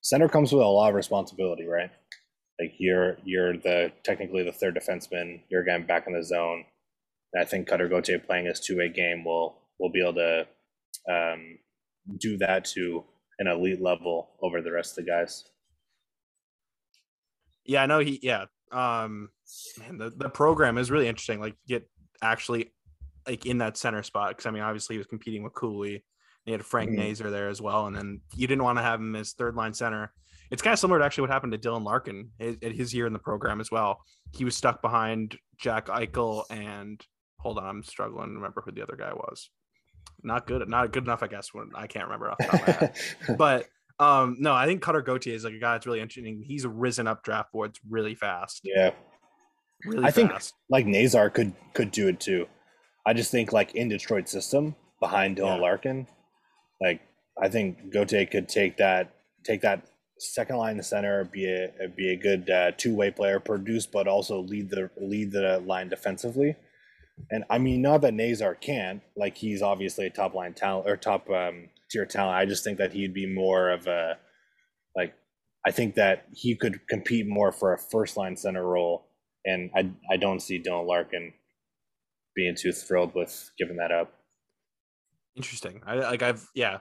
Center 0.00 0.28
comes 0.28 0.52
with 0.52 0.62
a 0.62 0.66
lot 0.66 0.90
of 0.90 0.94
responsibility, 0.94 1.66
right? 1.66 1.90
Like 2.60 2.74
you're 2.78 3.18
you're 3.24 3.56
the 3.56 3.92
technically 4.04 4.44
the 4.44 4.52
third 4.52 4.76
defenseman. 4.76 5.40
You're 5.48 5.62
again 5.62 5.86
back 5.86 6.06
in 6.06 6.12
the 6.12 6.22
zone. 6.22 6.64
And 7.32 7.42
I 7.42 7.44
think 7.44 7.66
Cutter 7.68 7.88
Gauthier 7.88 8.18
playing 8.18 8.46
his 8.46 8.60
two 8.60 8.78
way 8.78 8.88
game 8.88 9.24
will 9.24 9.56
will 9.78 9.90
be 9.90 10.00
able 10.00 10.14
to 10.14 10.46
um, 11.08 11.58
do 12.16 12.36
that 12.38 12.64
to 12.64 13.04
an 13.38 13.46
elite 13.46 13.80
level 13.80 14.30
over 14.42 14.60
the 14.62 14.72
rest 14.72 14.98
of 14.98 15.04
the 15.04 15.10
guys. 15.10 15.44
Yeah, 17.64 17.82
I 17.82 17.86
know 17.86 17.98
he. 17.98 18.18
Yeah, 18.22 18.46
um, 18.72 19.28
man, 19.78 19.98
the 19.98 20.10
the 20.10 20.28
program 20.30 20.78
is 20.78 20.90
really 20.90 21.08
interesting. 21.08 21.40
Like, 21.40 21.54
get 21.66 21.88
actually 22.22 22.72
like 23.26 23.44
in 23.46 23.58
that 23.58 23.76
center 23.76 24.02
spot 24.02 24.30
because 24.30 24.46
I 24.46 24.50
mean, 24.50 24.62
obviously 24.62 24.94
he 24.94 24.98
was 24.98 25.06
competing 25.06 25.42
with 25.42 25.54
Cooley. 25.54 26.04
He 26.44 26.52
had 26.52 26.64
Frank 26.64 26.90
Mhm. 26.92 26.96
Nazar 26.96 27.30
there 27.30 27.48
as 27.48 27.60
well, 27.60 27.86
and 27.86 27.94
then 27.94 28.22
you 28.34 28.46
didn't 28.46 28.64
want 28.64 28.78
to 28.78 28.82
have 28.82 29.00
him 29.00 29.14
as 29.16 29.34
third 29.34 29.54
line 29.54 29.74
center. 29.74 30.12
It's 30.50 30.62
kind 30.62 30.72
of 30.72 30.78
similar 30.78 30.98
to 30.98 31.04
actually 31.04 31.22
what 31.22 31.30
happened 31.30 31.52
to 31.52 31.58
Dylan 31.58 31.84
Larkin 31.84 32.30
at 32.40 32.62
at 32.64 32.72
his 32.72 32.94
year 32.94 33.06
in 33.06 33.12
the 33.12 33.18
program 33.18 33.60
as 33.60 33.70
well. 33.70 34.02
He 34.32 34.44
was 34.46 34.56
stuck 34.56 34.80
behind 34.80 35.36
Jack 35.58 35.86
Eichel 35.86 36.44
and 36.50 37.04
hold 37.38 37.58
on, 37.58 37.66
I'm 37.66 37.82
struggling 37.82 38.30
to 38.30 38.34
remember 38.34 38.62
who 38.64 38.72
the 38.72 38.82
other 38.82 38.96
guy 38.96 39.12
was. 39.12 39.50
Not 40.22 40.46
good, 40.46 40.68
not 40.68 40.92
good 40.92 41.04
enough, 41.04 41.22
I 41.22 41.28
guess. 41.28 41.54
When 41.54 41.70
I 41.74 41.86
can't 41.86 42.04
remember 42.06 42.30
off 42.30 42.38
the 42.38 42.44
top 42.44 42.54
of 42.54 42.66
my 42.66 42.72
head 42.72 42.96
but 43.38 43.66
um 44.00 44.36
no 44.38 44.54
i 44.54 44.64
think 44.64 44.80
cutter 44.80 45.02
gauthier 45.02 45.34
is 45.34 45.42
like 45.42 45.54
a 45.54 45.58
guy 45.58 45.72
that's 45.72 45.84
really 45.84 45.98
interesting 46.00 46.40
he's 46.46 46.64
risen 46.64 47.08
up 47.08 47.24
draft 47.24 47.50
boards 47.52 47.80
really 47.90 48.14
fast 48.14 48.60
yeah. 48.62 48.90
really 49.84 50.04
I 50.04 50.12
think- 50.12 50.30
like 50.70 50.86
Nazar 50.86 51.30
could 51.30 51.52
could 51.74 51.90
do 51.90 52.06
it 52.06 52.20
too. 52.20 52.46
I 53.06 53.12
just 53.12 53.30
think 53.32 53.52
like 53.52 53.74
in 53.74 53.88
Detroit 53.88 54.28
system 54.28 54.76
behind 55.00 55.38
Dylan 55.38 55.56
Yeah. 55.56 55.62
Larkin, 55.62 56.06
like 56.80 57.00
I 57.42 57.48
think 57.48 57.90
Gauthier 57.92 58.26
could 58.26 58.48
take 58.48 58.76
that 58.76 59.14
take 59.44 59.62
that 59.62 59.82
second 60.18 60.56
line 60.58 60.80
center, 60.82 61.24
be 61.24 61.46
a 61.46 61.88
be 61.88 62.12
a 62.12 62.16
good 62.16 62.50
uh, 62.50 62.72
two 62.76 62.94
way 62.94 63.10
player, 63.10 63.40
produce 63.40 63.86
but 63.86 64.06
also 64.06 64.40
lead 64.40 64.70
the 64.70 64.90
lead 65.00 65.32
the 65.32 65.58
line 65.66 65.88
defensively. 65.88 66.54
And 67.30 67.44
I 67.50 67.58
mean, 67.58 67.82
not 67.82 68.00
that 68.02 68.14
Nazar 68.14 68.54
can't. 68.54 69.02
Like 69.16 69.36
he's 69.36 69.62
obviously 69.62 70.06
a 70.06 70.10
top 70.10 70.34
line 70.34 70.54
talent 70.54 70.88
or 70.88 70.96
top 70.96 71.28
um, 71.30 71.68
tier 71.90 72.06
talent. 72.06 72.36
I 72.36 72.46
just 72.46 72.64
think 72.64 72.78
that 72.78 72.92
he'd 72.92 73.14
be 73.14 73.26
more 73.26 73.70
of 73.70 73.86
a 73.86 74.18
like. 74.96 75.14
I 75.66 75.70
think 75.70 75.96
that 75.96 76.26
he 76.32 76.54
could 76.54 76.86
compete 76.88 77.26
more 77.26 77.52
for 77.52 77.72
a 77.72 77.78
first 77.78 78.16
line 78.16 78.36
center 78.36 78.64
role 78.64 79.08
and 79.48 79.70
I 79.74 79.90
I 80.10 80.16
don't 80.16 80.40
see 80.40 80.62
Dylan 80.62 80.86
Larkin 80.86 81.32
being 82.34 82.54
too 82.56 82.72
thrilled 82.72 83.14
with 83.14 83.50
giving 83.58 83.76
that 83.76 83.90
up. 83.90 84.12
Interesting. 85.36 85.82
I 85.86 85.96
like 85.96 86.22
I've 86.22 86.46
yeah. 86.54 86.78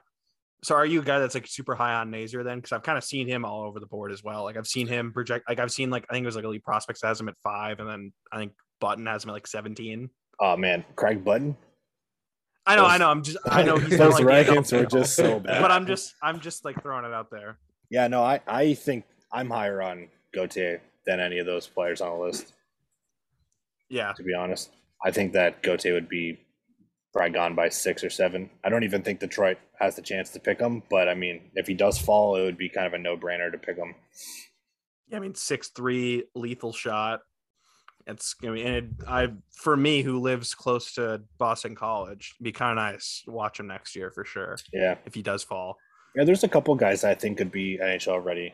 So 0.64 0.76
are 0.76 0.86
you 0.86 1.02
a 1.02 1.04
guy 1.04 1.20
that's 1.20 1.36
like 1.36 1.48
super 1.48 1.76
high 1.76 1.94
on 1.94 2.10
Nazar 2.10 2.44
then? 2.44 2.58
Because 2.58 2.72
I've 2.72 2.84
kind 2.84 2.98
of 2.98 3.04
seen 3.04 3.28
him 3.28 3.46
all 3.46 3.64
over 3.64 3.80
the 3.80 3.86
board 3.86 4.12
as 4.12 4.24
well. 4.24 4.44
Like 4.44 4.58
I've 4.58 4.68
seen 4.68 4.88
him 4.88 5.14
project. 5.14 5.48
Like 5.48 5.60
I've 5.60 5.72
seen 5.72 5.90
like 5.90 6.06
I 6.10 6.14
think 6.14 6.24
it 6.24 6.28
was 6.28 6.36
like 6.36 6.46
Elite 6.46 6.64
Prospects 6.64 7.02
has 7.04 7.20
him 7.20 7.30
at 7.30 7.36
five, 7.44 7.80
and 7.80 7.90
then 7.90 8.12
I 8.32 8.38
think 8.38 8.54
Button 8.82 9.06
has 9.06 9.24
him 9.24 9.30
at 9.30 9.34
like 9.34 9.48
seventeen. 9.48 10.10
Oh 10.40 10.56
man, 10.58 10.86
Craig 10.96 11.24
Button. 11.24 11.56
I 12.66 12.76
know, 12.76 12.82
Those- 12.84 12.92
I 12.92 12.98
know. 12.98 13.10
I'm 13.10 13.24
just 13.24 13.38
I 13.46 13.64
know 13.64 13.78
he's 13.78 13.98
those 13.98 14.20
not 14.20 14.24
like 14.24 14.46
rankings 14.48 14.72
were 14.78 14.86
just 14.86 15.16
so 15.16 15.40
bad. 15.42 15.62
but 15.62 15.72
I'm 15.72 15.88
just 15.88 16.14
I'm 16.22 16.40
just 16.40 16.66
like 16.66 16.82
throwing 16.82 17.06
it 17.06 17.14
out 17.14 17.32
there. 17.32 17.58
Yeah, 17.90 18.08
no, 18.08 18.24
I 18.24 18.42
I 18.48 18.74
think 18.74 19.06
I'm 19.32 19.50
higher 19.50 19.82
on 19.82 20.10
Gauthier 20.34 20.82
than 21.06 21.20
any 21.20 21.40
of 21.40 21.46
those 21.46 21.68
players 21.68 22.02
on 22.02 22.18
the 22.18 22.26
list. 22.26 22.54
Yeah, 23.90 24.12
To 24.14 24.24
be 24.24 24.34
honest, 24.34 24.72
I 25.06 25.12
think 25.12 25.32
that 25.34 25.64
Gauthier 25.64 25.94
would 25.94 26.10
be 26.10 26.38
probably 27.14 27.32
gone 27.32 27.56
by 27.56 27.70
six 27.70 28.04
or 28.04 28.10
seven. 28.10 28.50
I 28.66 28.70
don't 28.70 28.84
even 28.84 29.02
think 29.02 29.22
Detroit 29.22 29.58
has 29.80 29.96
the 29.96 30.02
chance 30.02 30.30
to 30.32 30.40
pick 30.42 30.60
him. 30.60 30.84
But 30.90 31.08
I 31.08 31.14
mean, 31.16 31.50
if 31.56 31.68
he 31.68 31.74
does 31.74 31.98
fall, 31.98 32.36
it 32.36 32.44
would 32.44 32.58
be 32.58 32.68
kind 32.68 32.86
of 32.86 32.94
a 32.94 32.98
no 32.98 33.16
brainer 33.16 33.50
to 33.50 33.58
pick 33.58 33.78
him. 33.78 33.96
yeah. 35.08 35.16
I 35.18 35.20
mean, 35.22 35.36
six 35.36 35.70
three 35.70 36.26
lethal 36.36 36.74
shot. 36.74 37.22
It's 38.08 38.36
I 38.44 38.48
mean, 38.48 38.66
and 38.68 38.76
it, 38.76 38.86
I 39.08 39.28
for 39.54 39.76
me 39.76 40.02
who 40.02 40.20
lives 40.20 40.56
close 40.56 40.94
to 40.94 41.22
Boston 41.38 41.76
College, 41.76 42.34
it'd 42.38 42.44
be 42.44 42.52
kind 42.52 42.72
of 42.72 42.78
nice 42.78 43.22
to 43.26 43.32
watch 43.32 43.60
him 43.60 43.68
next 43.68 43.96
year 43.96 44.12
for 44.12 44.24
sure 44.24 44.58
Yeah, 44.74 44.96
if 45.06 45.14
he 45.14 45.22
does 45.22 45.44
fall. 45.44 45.78
yeah. 46.16 46.24
There's 46.24 46.44
a 46.44 46.48
couple 46.48 46.74
guys 46.76 47.04
I 47.04 47.16
think 47.16 47.38
could 47.38 47.52
be 47.52 47.78
NHL 47.82 48.24
ready. 48.24 48.54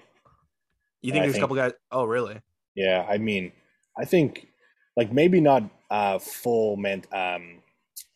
You 1.01 1.11
think 1.11 1.21
I 1.23 1.25
there's 1.27 1.33
think- 1.33 1.41
a 1.41 1.43
couple 1.43 1.55
guys? 1.57 1.73
Oh, 1.91 2.05
really? 2.05 2.39
Yeah, 2.75 3.05
I 3.07 3.17
mean, 3.19 3.51
I 3.97 4.05
think 4.05 4.47
like 4.97 5.11
maybe 5.11 5.39
not 5.39 5.63
uh 5.91 6.17
full 6.19 6.75
ment 6.77 7.05
um 7.13 7.59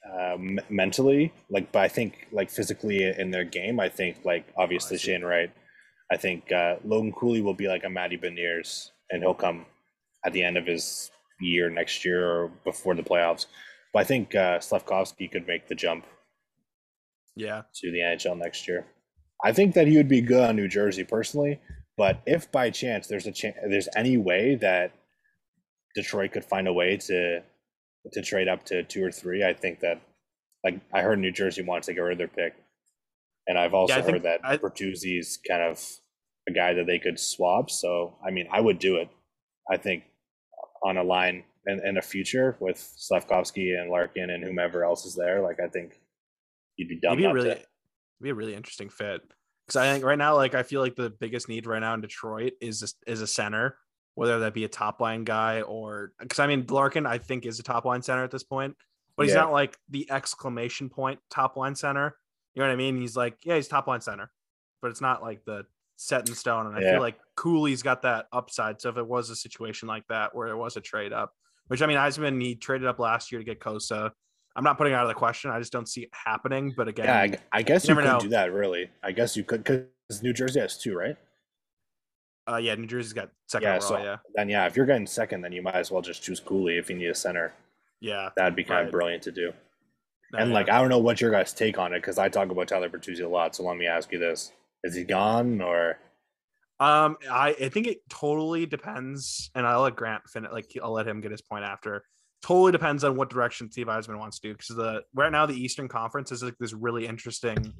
uh, 0.09 0.33
m- 0.35 0.59
mentally 0.69 1.33
like 1.49 1.71
but 1.71 1.79
I 1.79 1.87
think 1.89 2.27
like 2.31 2.49
physically 2.49 3.03
in 3.03 3.29
their 3.29 3.43
game 3.43 3.79
I 3.79 3.89
think 3.89 4.23
like 4.25 4.45
obviously 4.57 4.97
see. 4.97 5.11
Shane 5.11 5.23
Wright 5.23 5.51
I 6.11 6.17
think 6.17 6.51
uh 6.51 6.77
Logan 6.85 7.11
Cooley 7.11 7.41
will 7.41 7.53
be 7.53 7.67
like 7.67 7.83
a 7.83 7.89
Matty 7.89 8.17
Beniers 8.17 8.89
and 9.11 9.21
he'll 9.21 9.33
come 9.33 9.65
at 10.25 10.31
the 10.33 10.41
end 10.43 10.55
of 10.57 10.65
his 10.65 11.11
year 11.39 11.69
next 11.69 12.03
year 12.05 12.29
or 12.29 12.47
before 12.63 12.95
the 12.95 13.03
playoffs 13.03 13.45
but 13.93 13.99
I 13.99 14.03
think 14.03 14.35
uh 14.35 14.57
Slafkovsky 14.59 15.31
could 15.31 15.47
make 15.47 15.67
the 15.67 15.75
jump 15.75 16.05
Yeah. 17.35 17.63
to 17.75 17.91
the 17.91 17.99
NHL 17.99 18.37
next 18.37 18.67
year. 18.67 18.85
I 19.43 19.51
think 19.53 19.75
that 19.75 19.87
he 19.87 19.97
would 19.97 20.07
be 20.09 20.21
good 20.21 20.43
on 20.49 20.55
New 20.55 20.67
Jersey 20.67 21.03
personally, 21.03 21.59
but 21.95 22.21
if 22.25 22.51
by 22.51 22.69
chance 22.71 23.07
there's 23.07 23.27
a 23.27 23.31
chance 23.31 23.55
there's 23.69 23.87
any 23.95 24.17
way 24.17 24.55
that 24.55 24.91
Detroit 25.95 26.31
could 26.31 26.43
find 26.45 26.67
a 26.67 26.73
way 26.73 26.97
to 26.97 27.41
to 28.13 28.21
trade 28.21 28.47
up 28.47 28.63
to 28.65 28.83
two 28.83 29.03
or 29.03 29.11
three, 29.11 29.43
I 29.43 29.53
think 29.53 29.79
that 29.81 30.01
like 30.63 30.79
I 30.93 31.01
heard 31.01 31.19
New 31.19 31.31
Jersey 31.31 31.61
wants 31.61 31.87
to 31.87 31.93
get 31.93 32.01
rid 32.01 32.13
of 32.13 32.17
their 32.17 32.27
pick, 32.27 32.55
and 33.47 33.57
I've 33.57 33.73
also 33.73 33.95
think 34.01 34.09
heard 34.17 34.23
that 34.23 34.41
I- 34.43 34.57
Bertuzzi's 34.57 35.37
kind 35.47 35.61
of 35.61 35.83
a 36.47 36.51
guy 36.51 36.73
that 36.73 36.87
they 36.87 36.99
could 36.99 37.19
swap. 37.19 37.69
So 37.69 38.17
I 38.25 38.31
mean, 38.31 38.47
I 38.51 38.59
would 38.61 38.79
do 38.79 38.97
it. 38.97 39.09
I 39.69 39.77
think 39.77 40.03
on 40.83 40.97
a 40.97 41.03
line 41.03 41.43
in, 41.65 41.85
in 41.85 41.97
a 41.97 42.01
future 42.01 42.55
with 42.59 42.77
Slafkovsky 42.77 43.79
and 43.79 43.89
Larkin 43.89 44.29
and 44.29 44.43
whomever 44.43 44.83
else 44.83 45.05
is 45.05 45.15
there, 45.15 45.41
like 45.41 45.59
I 45.59 45.67
think 45.67 45.99
you'd 46.77 46.87
be 46.89 46.99
dumb 46.99 47.13
It'd 47.13 47.19
be 47.19 47.25
a 47.25 47.33
really, 47.33 47.49
to. 47.55 47.61
be 48.21 48.29
a 48.29 48.35
really 48.35 48.55
interesting 48.55 48.89
fit. 48.89 49.21
Because 49.65 49.75
I 49.75 49.91
think 49.91 50.05
right 50.05 50.17
now, 50.17 50.35
like 50.35 50.55
I 50.55 50.63
feel 50.63 50.81
like 50.81 50.95
the 50.95 51.09
biggest 51.09 51.49
need 51.49 51.65
right 51.67 51.79
now 51.79 51.93
in 51.93 52.01
Detroit 52.01 52.53
is 52.61 52.95
is 53.05 53.21
a 53.21 53.27
center, 53.27 53.77
whether 54.15 54.39
that 54.39 54.53
be 54.53 54.63
a 54.63 54.69
top 54.69 55.01
line 55.01 55.23
guy 55.25 55.61
or 55.61 56.13
because 56.19 56.39
I 56.39 56.47
mean 56.47 56.65
Larkin, 56.69 57.05
I 57.05 57.17
think 57.17 57.45
is 57.45 57.59
a 57.59 57.63
top 57.63 57.83
line 57.83 58.01
center 58.01 58.23
at 58.23 58.31
this 58.31 58.43
point, 58.43 58.75
but 59.17 59.23
he's 59.25 59.35
Yeah. 59.35 59.41
not 59.41 59.51
like 59.51 59.77
the 59.89 60.09
exclamation 60.09 60.89
point 60.89 61.19
top 61.29 61.57
line 61.57 61.75
center. 61.75 62.15
You 62.53 62.61
know 62.61 62.67
what 62.69 62.73
I 62.73 62.77
mean? 62.77 62.95
He's 62.97 63.17
like, 63.17 63.37
yeah, 63.43 63.55
he's 63.55 63.67
top 63.67 63.87
line 63.87 63.99
center, 64.01 64.31
but 64.81 64.89
it's 64.89 65.01
not 65.01 65.21
like 65.21 65.43
the 65.45 65.65
set 65.97 66.27
in 66.27 66.33
stone. 66.33 66.67
And 66.67 66.75
I 66.75 66.81
Yeah. 66.81 66.91
feel 66.93 67.01
like 67.01 67.19
Cooley's 67.35 67.83
got 67.83 68.01
that 68.03 68.27
upside. 68.31 68.79
So 68.79 68.89
if 68.89 68.97
it 68.97 69.05
was 69.05 69.29
a 69.29 69.35
situation 69.35 69.87
like 69.87 70.07
that 70.07 70.33
where 70.33 70.47
it 70.47 70.55
was 70.55 70.77
a 70.77 70.81
trade 70.81 71.11
up, 71.11 71.33
which 71.67 71.81
I 71.81 71.85
mean, 71.87 71.97
Yzerman 71.97 72.41
he 72.41 72.55
traded 72.55 72.87
up 72.87 72.99
last 72.99 73.31
year 73.31 73.39
to 73.39 73.45
get 73.45 73.59
Cossa. 73.59 74.11
I'm 74.55 74.63
not 74.63 74.77
putting 74.77 74.93
it 74.93 74.95
out 74.95 75.03
of 75.03 75.09
the 75.09 75.13
question. 75.15 75.51
I 75.51 75.59
just 75.59 75.71
don't 75.73 75.87
see 75.87 76.01
it 76.03 76.09
happening. 76.13 76.73
But 76.75 76.87
again, 76.87 77.05
Yeah, 77.05 77.37
I, 77.51 77.59
I 77.59 77.61
guess 77.61 77.83
you 77.87 77.93
you, 77.95 78.01
could 78.01 78.05
know. 78.07 78.19
do 78.19 78.29
that. 78.29 78.51
Really, 78.53 78.89
I 79.03 79.11
guess 79.11 79.35
you 79.35 79.43
could 79.43 79.63
because 79.63 80.23
New 80.23 80.33
Jersey 80.33 80.59
has 80.59 80.77
two, 80.77 80.95
right? 80.97 81.15
Uh, 82.49 82.55
yeah, 82.57 82.73
New 82.75 82.87
Jersey's 82.87 83.13
got 83.13 83.29
second 83.47 83.67
Yeah, 83.67 83.75
overall. 83.75 83.89
so 83.89 84.03
yeah, 84.03 84.17
then 84.35 84.47
yeah, 84.49 84.65
if 84.65 84.75
you're 84.77 84.85
getting 84.85 85.05
second, 85.05 85.41
then 85.41 85.51
you 85.51 85.61
might 85.61 85.75
as 85.75 85.91
well 85.91 86.01
just 86.01 86.23
choose 86.23 86.39
Cooley 86.39 86.77
if 86.77 86.89
you 86.89 86.95
need 86.95 87.07
a 87.07 87.15
center. 87.15 87.53
yeah. 87.99 88.29
That'd 88.37 88.55
be 88.55 88.63
kind 88.63 88.77
Right. 88.79 88.85
of 88.85 88.91
brilliant 88.91 89.23
to 89.23 89.31
do. 89.31 89.51
No, 90.31 90.39
and 90.39 90.49
yeah. 90.49 90.53
like, 90.55 90.69
I 90.69 90.79
don't 90.79 90.89
know 90.89 90.99
what 90.99 91.19
your 91.19 91.31
guys' 91.31 91.53
take 91.53 91.77
on 91.77 91.93
it 91.93 91.99
because 91.99 92.17
I 92.17 92.29
talk 92.29 92.49
about 92.51 92.67
Tyler 92.67 92.89
Bertuzzi 92.89 93.23
a 93.23 93.27
lot. 93.27 93.55
So 93.55 93.63
let 93.63 93.75
me 93.77 93.85
ask 93.87 94.11
you 94.11 94.19
this: 94.19 94.53
Is 94.83 94.95
he 94.95 95.03
gone 95.03 95.61
or? 95.61 95.97
um, 96.79 97.17
I, 97.29 97.55
I 97.59 97.69
think 97.69 97.87
it 97.87 98.07
totally 98.09 98.65
depends, 98.65 99.49
and 99.55 99.65
I'll 99.65 99.81
let 99.81 99.95
Grant 99.95 100.29
finish. 100.29 100.51
Like, 100.51 100.71
I'll 100.81 100.91
let 100.91 101.07
him 101.07 101.21
get 101.21 101.31
his 101.31 101.41
point 101.41 101.63
after. 101.63 102.03
Totally 102.43 102.71
depends 102.71 103.03
on 103.03 103.15
what 103.15 103.31
direction 103.31 103.71
Steve 103.71 103.87
Yzerman 103.87 104.19
wants 104.19 104.39
to 104.39 104.49
do 104.49 104.53
because 104.53 104.75
the 104.75 105.01
right 105.15 105.31
now 105.31 105.47
the 105.47 105.59
Eastern 105.59 105.87
Conference 105.87 106.31
is 106.31 106.43
like 106.43 106.55
this 106.59 106.73
really 106.73 107.07
interesting 107.07 107.73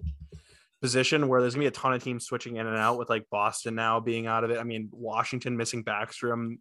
position 0.82 1.28
where 1.28 1.42
there's 1.42 1.54
gonna 1.54 1.64
be 1.64 1.68
a 1.68 1.72
ton 1.72 1.94
of 1.94 2.04
teams 2.04 2.26
switching 2.26 2.56
in 2.56 2.66
and 2.66 2.76
out 2.76 2.98
with 2.98 3.08
like 3.08 3.28
Boston 3.30 3.76
now 3.76 4.00
being 4.00 4.26
out 4.26 4.44
of 4.44 4.50
it. 4.50 4.58
I 4.58 4.64
mean, 4.64 4.90
Washington 4.92 5.58
missing 5.58 5.84
Backstrom, 5.84 6.58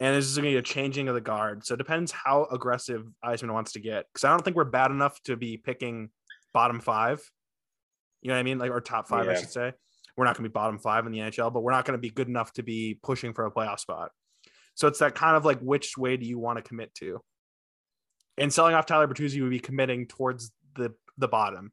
and 0.00 0.16
this 0.16 0.26
is 0.26 0.36
gonna 0.36 0.48
be 0.48 0.56
a 0.56 0.62
changing 0.62 1.06
of 1.06 1.14
the 1.14 1.20
guard. 1.20 1.64
So 1.64 1.74
it 1.74 1.78
depends 1.78 2.10
how 2.10 2.48
aggressive 2.50 3.06
Yzerman 3.24 3.52
wants 3.52 3.72
to 3.72 3.80
get 3.80 4.06
because 4.12 4.24
I 4.24 4.30
don't 4.30 4.44
think 4.44 4.56
we're 4.56 4.64
bad 4.64 4.90
enough 4.90 5.22
to 5.22 5.36
be 5.36 5.56
picking 5.56 6.10
bottom 6.52 6.80
five. 6.80 7.22
You 8.22 8.28
know 8.28 8.34
what 8.34 8.40
I 8.40 8.42
mean? 8.42 8.58
Like 8.58 8.70
our 8.70 8.80
top 8.80 9.08
five, 9.08 9.28
I 9.28 9.34
should 9.34 9.50
say. 9.50 9.72
We're 10.16 10.24
not 10.24 10.36
gonna 10.36 10.48
be 10.48 10.52
bottom 10.52 10.78
five 10.78 11.06
in 11.06 11.12
the 11.12 11.18
NHL, 11.18 11.52
but 11.52 11.62
we're 11.62 11.72
not 11.72 11.84
gonna 11.84 11.98
be 11.98 12.10
good 12.10 12.28
enough 12.28 12.52
to 12.54 12.62
be 12.62 12.98
pushing 13.02 13.32
for 13.34 13.46
a 13.46 13.50
playoff 13.50 13.78
spot. 13.78 14.10
So 14.74 14.88
it's 14.88 14.98
that 15.00 15.14
kind 15.14 15.36
of 15.36 15.44
like 15.44 15.60
which 15.60 15.96
way 15.96 16.16
do 16.16 16.26
you 16.26 16.38
want 16.38 16.56
to 16.58 16.62
commit 16.62 16.94
to? 16.96 17.20
And 18.36 18.52
selling 18.52 18.74
off 18.74 18.86
Tyler 18.86 19.08
Bertuzzi 19.08 19.40
would 19.42 19.50
be 19.50 19.60
committing 19.60 20.06
towards 20.06 20.52
the 20.76 20.94
the 21.16 21.28
bottom. 21.28 21.72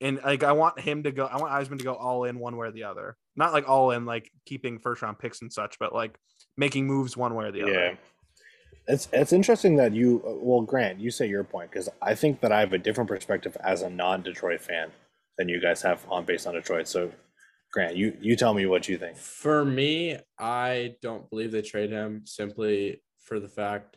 And 0.00 0.20
like 0.24 0.44
I 0.44 0.52
want 0.52 0.78
him 0.78 1.02
to 1.04 1.10
go, 1.10 1.26
I 1.26 1.36
want 1.38 1.52
Yzerman 1.52 1.78
to 1.78 1.84
go 1.84 1.94
all 1.94 2.24
in 2.24 2.38
one 2.38 2.56
way 2.56 2.68
or 2.68 2.70
the 2.70 2.84
other. 2.84 3.16
Not 3.34 3.52
like 3.52 3.68
all 3.68 3.90
in, 3.90 4.06
like 4.06 4.30
keeping 4.46 4.78
first 4.78 5.02
round 5.02 5.18
picks 5.18 5.42
and 5.42 5.52
such, 5.52 5.78
but 5.80 5.92
like 5.92 6.16
making 6.56 6.86
moves 6.86 7.16
one 7.16 7.34
way 7.34 7.46
or 7.46 7.52
the 7.52 7.58
Yeah, 7.60 7.64
other. 7.66 7.98
it's 8.86 9.08
it's 9.12 9.32
interesting 9.32 9.76
that 9.76 9.92
you 9.92 10.22
well, 10.24 10.60
Grant, 10.62 11.00
you 11.00 11.10
say 11.10 11.28
your 11.28 11.42
point 11.44 11.70
because 11.70 11.88
I 12.00 12.14
think 12.14 12.40
that 12.40 12.52
I 12.52 12.60
have 12.60 12.72
a 12.72 12.78
different 12.78 13.08
perspective 13.08 13.56
as 13.60 13.82
a 13.82 13.90
non-Detroit 13.90 14.60
fan 14.60 14.90
than 15.38 15.48
you 15.48 15.60
guys 15.60 15.80
have 15.82 16.04
on 16.10 16.24
based 16.24 16.46
on 16.46 16.54
Detroit. 16.54 16.88
So, 16.88 17.10
Grant, 17.72 17.96
you 17.96 18.16
you 18.20 18.36
tell 18.36 18.52
me 18.52 18.66
what 18.66 18.88
you 18.88 18.98
think. 18.98 19.16
For 19.16 19.64
me, 19.64 20.18
I 20.38 20.96
don't 21.00 21.30
believe 21.30 21.52
they 21.52 21.62
trade 21.62 21.90
him 21.90 22.22
simply 22.24 23.02
for 23.20 23.38
the 23.40 23.48
fact 23.48 23.96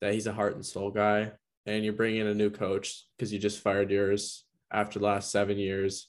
that 0.00 0.12
he's 0.12 0.26
a 0.26 0.32
heart 0.32 0.56
and 0.56 0.66
soul 0.66 0.90
guy, 0.90 1.32
and 1.64 1.84
you're 1.84 1.92
bringing 1.92 2.22
in 2.22 2.26
a 2.26 2.34
new 2.34 2.50
coach 2.50 3.06
because 3.16 3.32
you 3.32 3.38
just 3.38 3.60
fired 3.60 3.90
yours 3.90 4.44
after 4.72 4.98
the 4.98 5.04
last 5.04 5.30
seven 5.30 5.58
years 5.58 6.08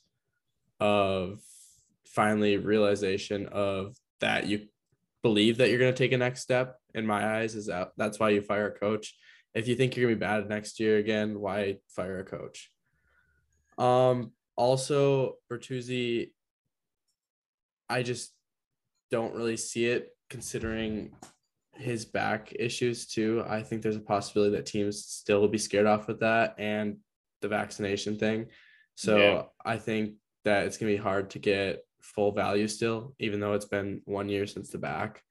of 0.79 1.39
finally 2.05 2.57
realization 2.57 3.47
of 3.47 3.95
that 4.19 4.47
you 4.47 4.67
believe 5.21 5.57
that 5.57 5.69
you're 5.69 5.79
going 5.79 5.93
to 5.93 5.97
take 5.97 6.11
a 6.11 6.17
next 6.17 6.41
step. 6.41 6.77
In 6.93 7.05
my 7.05 7.37
eyes, 7.37 7.55
is 7.55 7.67
that 7.67 7.91
that's 7.95 8.19
why 8.19 8.29
you 8.29 8.41
fire 8.41 8.67
a 8.67 8.79
coach. 8.79 9.15
If 9.53 9.67
you 9.67 9.75
think 9.75 9.95
you're 9.95 10.07
going 10.07 10.15
to 10.15 10.19
be 10.19 10.27
bad 10.27 10.49
next 10.49 10.79
year 10.79 10.97
again, 10.97 11.39
why 11.39 11.77
fire 11.87 12.19
a 12.19 12.23
coach? 12.23 12.71
Um. 13.77 14.31
Also, 14.55 15.35
Bertuzzi 15.51 16.31
I 17.89 18.03
just 18.03 18.31
don't 19.09 19.35
really 19.35 19.57
see 19.57 19.85
it 19.85 20.15
considering 20.29 21.11
his 21.75 22.05
back 22.05 22.53
issues 22.57 23.05
too. 23.05 23.43
I 23.45 23.61
think 23.63 23.81
there's 23.81 23.97
a 23.97 24.01
possibility 24.01 24.55
that 24.55 24.65
teams 24.65 25.03
still 25.05 25.41
will 25.41 25.49
be 25.49 25.57
scared 25.57 25.87
off 25.87 26.07
with 26.07 26.21
that 26.21 26.55
and 26.57 26.97
the 27.41 27.49
vaccination 27.49 28.17
thing. 28.17 28.47
So 28.95 29.17
Yeah. 29.17 29.43
I 29.65 29.77
think 29.77 30.15
that 30.45 30.67
it's 30.67 30.77
gonna 30.77 30.91
be 30.91 30.97
hard 30.97 31.29
to 31.31 31.39
get 31.39 31.85
full 32.01 32.31
value 32.31 32.67
still, 32.67 33.13
even 33.19 33.39
though 33.39 33.53
it's 33.53 33.65
been 33.65 34.01
one 34.05 34.29
year 34.29 34.47
since 34.47 34.69
the 34.69 34.77
back. 34.77 35.23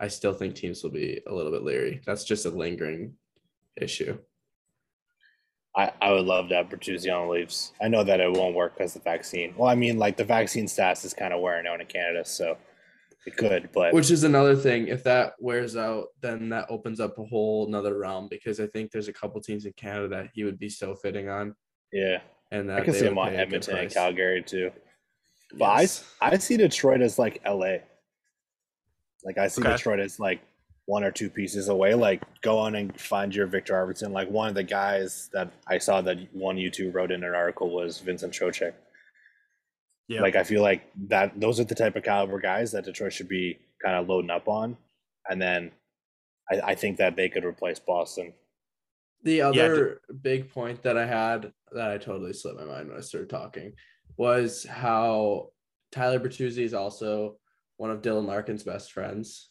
I 0.00 0.08
still 0.08 0.34
think 0.34 0.54
teams 0.54 0.82
will 0.82 0.90
be 0.90 1.20
a 1.26 1.34
little 1.34 1.52
bit 1.52 1.62
leery. 1.62 2.00
That's 2.04 2.24
just 2.24 2.46
a 2.46 2.50
lingering 2.50 3.16
issue. 3.76 4.18
I, 5.76 5.92
I 6.00 6.12
would 6.12 6.24
love 6.24 6.48
to 6.48 6.54
have 6.56 6.68
Bertuzzi 6.68 7.12
on 7.14 7.26
the 7.28 7.32
Leafs. 7.32 7.72
I 7.80 7.88
know 7.88 8.02
that 8.02 8.20
it 8.20 8.32
won't 8.32 8.54
work 8.54 8.76
because 8.76 8.94
the 8.94 9.00
vaccine. 9.00 9.54
Well, 9.56 9.68
I 9.70 9.74
mean, 9.74 9.98
like 9.98 10.16
the 10.16 10.24
vaccine 10.24 10.66
stats 10.66 11.04
is 11.04 11.14
kind 11.14 11.32
of 11.32 11.40
wearing 11.40 11.66
out 11.66 11.80
in 11.80 11.86
Canada, 11.86 12.24
so 12.24 12.56
it 13.26 13.36
could. 13.36 13.68
But 13.72 13.92
Which 13.92 14.10
is 14.10 14.24
another 14.24 14.56
thing. 14.56 14.88
If 14.88 15.04
that 15.04 15.34
wears 15.38 15.76
out, 15.76 16.06
then 16.20 16.48
that 16.48 16.66
opens 16.70 17.00
up 17.00 17.18
a 17.18 17.24
whole 17.24 17.66
another 17.68 17.98
realm 17.98 18.28
because 18.28 18.58
I 18.60 18.66
think 18.66 18.90
there's 18.90 19.08
a 19.08 19.12
couple 19.12 19.40
teams 19.40 19.66
in 19.66 19.72
Canada 19.74 20.08
that 20.08 20.30
he 20.32 20.42
would 20.44 20.58
be 20.58 20.68
so 20.70 20.94
fitting 20.96 21.28
on. 21.28 21.54
yeah, 21.92 22.18
And 22.50 22.68
that 22.70 22.80
I 22.80 22.84
can 22.84 22.94
see 22.94 23.06
him 23.06 23.18
on 23.18 23.28
pay 23.28 23.34
a 23.34 23.36
good 23.36 23.42
Edmonton 23.42 23.76
and. 23.76 23.92
Calgary 23.92 24.42
too. 24.42 24.70
But 25.52 25.80
Yes. 25.80 26.04
I 26.20 26.30
I 26.30 26.38
see 26.38 26.56
Detroit 26.56 27.02
as 27.02 27.18
like 27.18 27.40
LA. 27.46 27.76
Like 29.24 29.38
I 29.38 29.48
see 29.48 29.62
Okay. 29.62 29.72
Detroit 29.72 30.00
as 30.00 30.18
like 30.18 30.40
one 30.88 31.04
or 31.04 31.10
two 31.10 31.28
pieces 31.28 31.68
away. 31.68 31.92
Like 31.92 32.22
go 32.40 32.58
on 32.58 32.74
and 32.74 32.98
find 32.98 33.34
your 33.34 33.46
Viktor 33.46 33.74
Arvidsson. 33.74 34.10
Like 34.10 34.30
one 34.30 34.48
of 34.48 34.54
the 34.54 34.62
guys 34.62 35.28
that 35.34 35.52
I 35.66 35.76
saw 35.76 36.00
that 36.00 36.16
one 36.32 36.56
YouTube 36.56 36.94
wrote 36.94 37.12
in 37.12 37.22
an 37.24 37.34
article 37.34 37.68
was 37.68 38.00
Vincent 38.00 38.32
Trocheck. 38.32 38.72
Yeah. 40.08 40.22
Like 40.22 40.34
I 40.34 40.44
feel 40.44 40.62
like 40.62 40.90
that 41.08 41.38
those 41.38 41.60
are 41.60 41.64
the 41.64 41.74
type 41.74 41.94
of 41.96 42.04
caliber 42.04 42.40
guys 42.40 42.72
that 42.72 42.86
Detroit 42.86 43.12
should 43.12 43.28
be 43.28 43.58
kind 43.84 43.96
of 43.96 44.08
loading 44.08 44.30
up 44.30 44.48
on, 44.48 44.78
and 45.28 45.40
then 45.40 45.72
I, 46.50 46.70
I 46.70 46.74
think 46.74 46.96
that 46.96 47.16
they 47.16 47.28
could 47.28 47.44
replace 47.44 47.78
Boston. 47.78 48.32
The 49.24 49.36
Yeah, 49.36 49.48
other 49.48 50.00
big 50.22 50.50
point 50.50 50.82
that 50.84 50.96
I 50.96 51.04
had 51.04 51.52
that 51.72 51.90
I 51.90 51.98
totally 51.98 52.32
slipped 52.32 52.60
my 52.60 52.64
mind 52.64 52.88
when 52.88 52.96
I 52.96 53.02
started 53.02 53.28
talking 53.28 53.74
was 54.16 54.64
how 54.64 55.50
Tyler 55.92 56.18
Bertuzzi 56.18 56.62
is 56.64 56.72
also 56.72 57.36
one 57.76 57.90
of 57.90 58.00
Dylan 58.00 58.24
Larkin's 58.24 58.62
best 58.62 58.90
friends, 58.90 59.50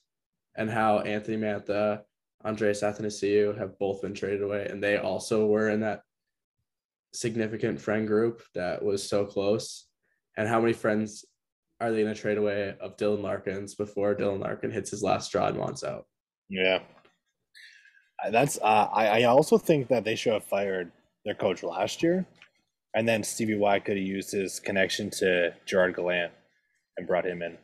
and 0.58 0.70
how 0.70 1.00
Anthony 1.00 1.38
Mantha, 1.38 2.02
Andreas 2.44 2.82
Athanasiou 2.82 3.58
have 3.58 3.78
both 3.80 4.02
been 4.02 4.14
traded 4.14 4.42
away, 4.42 4.68
and 4.70 4.84
they 4.84 4.98
also 4.98 5.46
were 5.46 5.70
in 5.70 5.80
that 5.82 6.02
significant 7.14 7.80
friend 7.80 8.08
group 8.08 8.42
that 8.54 8.84
was 8.84 9.08
so 9.08 9.26
close. 9.26 9.86
And 10.36 10.48
how 10.48 10.60
many 10.60 10.74
friends 10.74 11.26
are 11.80 11.92
they 11.92 12.02
going 12.02 12.14
to 12.14 12.20
trade 12.20 12.38
away 12.38 12.76
of 12.82 12.98
Dylan 12.98 13.22
Larkin's 13.22 13.76
before 13.76 14.16
Dylan 14.16 14.40
Larkin 14.40 14.72
hits 14.72 14.92
his 14.92 15.04
last 15.04 15.28
straw 15.28 15.48
and 15.48 15.58
wants 15.58 15.84
out? 15.84 16.06
Yeah, 16.50 16.80
that's. 18.32 18.58
Uh, 18.62 18.88
I 18.92 19.22
I 19.22 19.24
also 19.24 19.58
think 19.58 19.88
that 19.90 20.04
they 20.04 20.16
should 20.16 20.34
have 20.34 20.44
fired 20.44 20.92
their 21.26 21.36
coach 21.36 21.62
last 21.62 22.02
year, 22.02 22.26
and 22.96 23.08
then 23.08 23.24
Stevie 23.24 23.58
Y 23.58 23.80
could 23.80 23.98
have 23.98 24.06
used 24.06 24.32
his 24.32 24.60
connection 24.60 25.10
to 25.12 25.54
Gerard 25.66 25.96
Gallant 25.96 26.32
and 26.98 27.06
brought 27.06 27.26
him 27.26 27.42
in. 27.42 27.58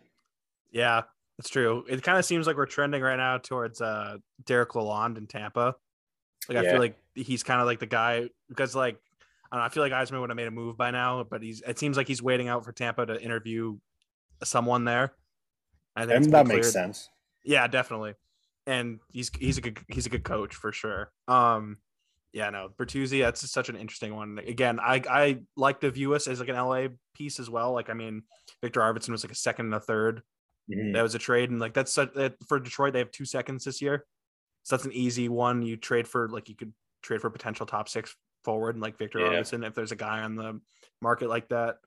Yeah, 0.72 1.04
that's 1.38 1.50
true. 1.50 1.84
It 1.90 2.04
kind 2.04 2.18
of 2.18 2.26
seems 2.26 2.48
like 2.48 2.58
we're 2.58 2.66
trending 2.66 3.02
right 3.02 3.18
now 3.18 3.38
towards 3.38 3.82
uh 3.82 4.18
Derek 4.46 4.70
Lalonde 4.70 5.18
in 5.18 5.28
Tampa. 5.28 5.76
Like 6.50 6.58
I 6.58 6.62
feel 6.72 6.80
like 6.80 6.98
he's 7.16 7.44
kind 7.44 7.62
of 7.62 7.68
like 7.68 7.80
the 7.80 7.86
guy 7.86 8.30
because 8.50 8.76
like 8.76 8.98
I 9.52 9.56
don't 9.56 9.62
know, 9.62 9.66
I 9.66 9.70
feel 9.70 9.84
like 9.84 9.92
Yzerman 9.94 10.20
would 10.20 10.30
have 10.30 10.38
made 10.38 10.48
a 10.48 10.52
move 10.52 10.78
by 10.78 10.92
now, 10.92 11.24
but 11.24 11.42
he's 11.42 11.62
it 11.62 11.80
seems 11.80 11.96
like 11.98 12.08
he's 12.08 12.22
waiting 12.22 12.48
out 12.50 12.66
for 12.66 12.72
Tampa 12.72 13.06
to 13.06 13.22
interview 13.22 13.78
someone 14.44 14.84
there. 14.86 15.14
I 15.96 16.06
think 16.06 16.26
And 16.26 16.34
that 16.34 16.48
makes 16.48 16.72
cleared. 16.72 16.74
sense. 16.74 17.10
Yeah, 17.44 17.68
definitely. 17.68 18.16
And 18.66 19.00
he's 19.12 19.30
he's 19.38 19.58
a 19.58 19.62
good 19.62 19.80
he's 19.88 20.06
a 20.06 20.10
good 20.10 20.24
coach 20.24 20.56
for 20.56 20.72
sure. 20.72 21.12
Um 21.28 21.78
yeah, 22.34 22.50
no, 22.50 22.70
Bertuzzi, 22.78 23.22
that's 23.22 23.48
such 23.52 23.70
an 23.70 23.76
interesting 23.76 24.16
one. 24.16 24.40
Again, 24.40 24.80
I 24.80 25.02
I 25.10 25.40
like 25.56 25.82
to 25.82 25.92
view 25.92 26.16
us 26.16 26.28
as 26.28 26.40
like 26.40 26.50
an 26.50 26.56
LA 26.56 26.88
piece 27.14 27.40
as 27.40 27.50
well. 27.50 27.74
Like 27.74 27.90
I 27.90 27.94
mean, 27.94 28.24
Viktor 28.62 28.80
Arvidsson 28.82 29.10
was 29.10 29.24
like 29.24 29.32
a 29.32 29.36
second 29.36 29.68
and 29.68 29.76
a 29.76 29.80
third. 29.80 30.24
Mhm. 30.72 30.94
That 30.94 31.02
was 31.02 31.16
a 31.16 31.20
trade, 31.20 31.50
and 31.52 31.60
like 31.60 31.74
that's 31.74 31.94
that 31.96 32.36
for 32.48 32.60
Detroit, 32.60 32.94
they 32.94 33.00
have 33.00 33.12
two 33.12 33.26
seconds 33.26 33.66
this 33.66 33.82
year, 33.82 34.06
so 34.64 34.76
that's 34.76 34.86
an 34.86 34.94
easy 34.94 35.28
one. 35.30 35.62
You 35.62 35.76
trade 35.78 36.08
for 36.08 36.30
like 36.30 36.48
you 36.50 36.56
could 36.56 36.74
trade 37.02 37.20
for 37.22 37.30
potential 37.30 37.66
top 37.66 37.90
six 37.90 38.16
forward, 38.46 38.76
and 38.76 38.82
like 38.82 38.98
Viktor 38.98 39.20
Yeah. 39.20 39.26
Arvidsson, 39.28 39.66
if 39.68 39.74
there's 39.74 39.92
a 39.92 39.96
guy 39.98 40.22
on 40.22 40.36
the 40.36 40.62
market 41.02 41.28
like 41.30 41.50
that. 41.50 41.78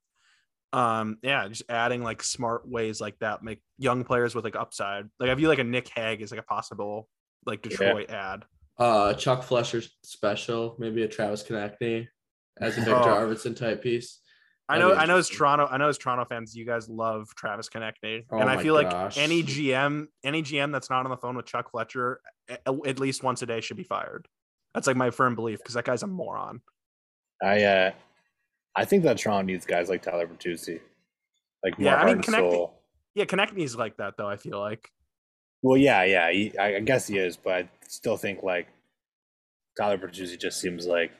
Um, 0.73 1.19
yeah, 1.23 1.49
just 1.49 1.63
adding 1.71 2.03
like 2.03 2.23
smart 2.23 2.69
ways 2.69 3.01
like 3.01 3.19
that 3.21 3.43
make 3.43 3.63
young 3.79 4.05
players 4.05 4.35
with 4.35 4.45
like 4.45 4.57
upside. 4.57 5.09
Like 5.19 5.31
I 5.31 5.35
view 5.35 5.49
like 5.49 5.59
a 5.61 5.65
Nick 5.65 5.89
Hague 5.95 6.21
is 6.21 6.31
like 6.31 6.41
a 6.41 6.45
possible 6.45 7.09
like 7.47 7.65
Yeah. 7.65 7.71
Detroit 7.71 8.11
ad. 8.11 8.45
Uh, 8.79 9.15
Chuck 9.15 9.43
Fletcher 9.43 9.81
special, 10.05 10.77
maybe 10.79 11.03
a 11.03 11.09
Travis 11.09 11.43
Konecny 11.43 12.09
as 12.61 12.77
a 12.77 12.81
Viktor 12.85 12.93
Oh. 12.95 13.07
Arvidsson 13.07 13.57
type 13.57 13.83
piece. 13.83 14.21
I 14.69 14.79
know, 14.79 14.95
I 14.95 15.07
know, 15.07 15.17
as. 15.17 15.29
Toronto, 15.29 15.67
I 15.71 15.77
know, 15.77 15.89
as 15.89 15.97
Toronto 15.97 16.25
fans, 16.25 16.57
you 16.57 16.65
guys 16.65 16.89
love 16.89 17.33
Travis 17.37 17.69
Konecny, 17.69 18.25
Oh 18.31 18.39
and 18.39 18.51
I 18.51 18.61
feel 18.63 18.75
like 18.75 19.17
any 19.17 19.43
GM, 19.43 20.09
any 20.25 20.43
GM 20.43 20.73
that's 20.73 20.91
not 20.91 21.05
on 21.05 21.11
the 21.11 21.17
phone 21.17 21.37
with 21.37 21.47
Chuck 21.47 21.71
Fletcher 21.71 22.21
a- 22.49 22.59
at 22.87 22.99
least 22.99 23.23
once 23.23 23.43
a 23.43 23.47
day 23.47 23.61
should 23.61 23.77
be 23.77 23.85
fired. 23.85 24.27
That's 24.75 24.87
like 24.87 24.97
my 24.97 25.11
firm 25.11 25.35
belief 25.35 25.59
because 25.59 25.75
that 25.75 25.85
guy's 25.85 26.03
a 26.03 26.07
moron. 26.07 26.61
I 27.43 27.63
uh, 27.63 27.93
I 28.75 28.85
think 28.85 29.05
that 29.05 29.19
Toronto 29.19 29.43
needs 29.47 29.65
guys 29.67 29.89
like 29.89 30.03
Tyler 30.03 30.27
Bertuzzi, 30.27 30.81
like 31.65 31.79
more 31.79 31.93
Yeah, 31.93 31.97
I 31.97 32.15
mean, 32.15 32.23
soul. 32.23 32.75
Yeah, 33.15 33.25
Konecny's 33.25 33.77
like 33.77 33.97
that 33.99 34.15
though. 34.19 34.29
I 34.29 34.37
feel 34.37 34.59
like. 34.59 34.91
Well, 35.63 35.77
yeah, 35.77 36.05
yeah, 36.05 36.31
he, 36.31 36.57
I, 36.59 36.77
I 36.77 36.81
guess 36.81 37.07
he 37.07 37.19
is, 37.19 37.37
but 37.37 37.53
I 37.53 37.69
still 37.89 38.17
think 38.17 38.43
like 38.43 38.69
Tyler 39.79 39.97
Bertuzzi 39.99 40.39
just 40.39 40.61
seems 40.61 40.87
like 40.87 41.13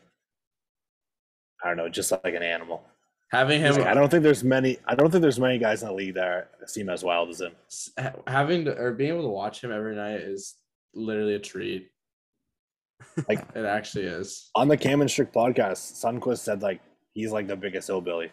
I 1.65 1.69
don't 1.69 1.77
know, 1.77 1.89
just 1.89 2.11
like 2.11 2.35
an 2.35 2.43
animal. 2.43 2.85
Having 3.33 3.61
him, 3.61 3.83
I 3.83 3.93
don't 3.95 4.09
think 4.09 4.23
there's 4.23 4.45
many. 4.45 4.79
I 4.87 4.95
don't 4.95 5.11
think 5.11 5.21
there's 5.23 5.41
many 5.41 5.59
guys 5.59 5.83
in 5.83 5.89
the 5.89 5.95
league 5.95 6.15
that 6.15 6.49
seem 6.67 6.89
as 6.89 7.03
wild 7.03 7.29
as 7.31 7.41
him. 7.41 7.53
having 8.27 8.65
to 8.67 8.77
or 8.79 8.93
being 8.93 9.11
able 9.11 9.23
to 9.23 9.29
watch 9.29 9.63
him 9.65 9.73
every 9.73 9.97
night 9.97 10.21
is 10.21 10.55
literally 10.95 11.35
a 11.35 11.39
treat. 11.39 11.91
Like- 13.29 13.45
it 13.55 13.65
actually 13.65 14.05
is. 14.05 14.51
On 14.55 14.69
the 14.69 14.77
Cam 14.77 15.01
and 15.01 15.11
Strick 15.11 15.33
podcast, 15.33 16.03
Sundqvist 16.03 16.39
said 16.39 16.63
like 16.63 16.81
he's 17.15 17.33
like 17.33 17.47
the 17.47 17.57
biggest 17.57 17.89
hillbilly. 17.89 18.31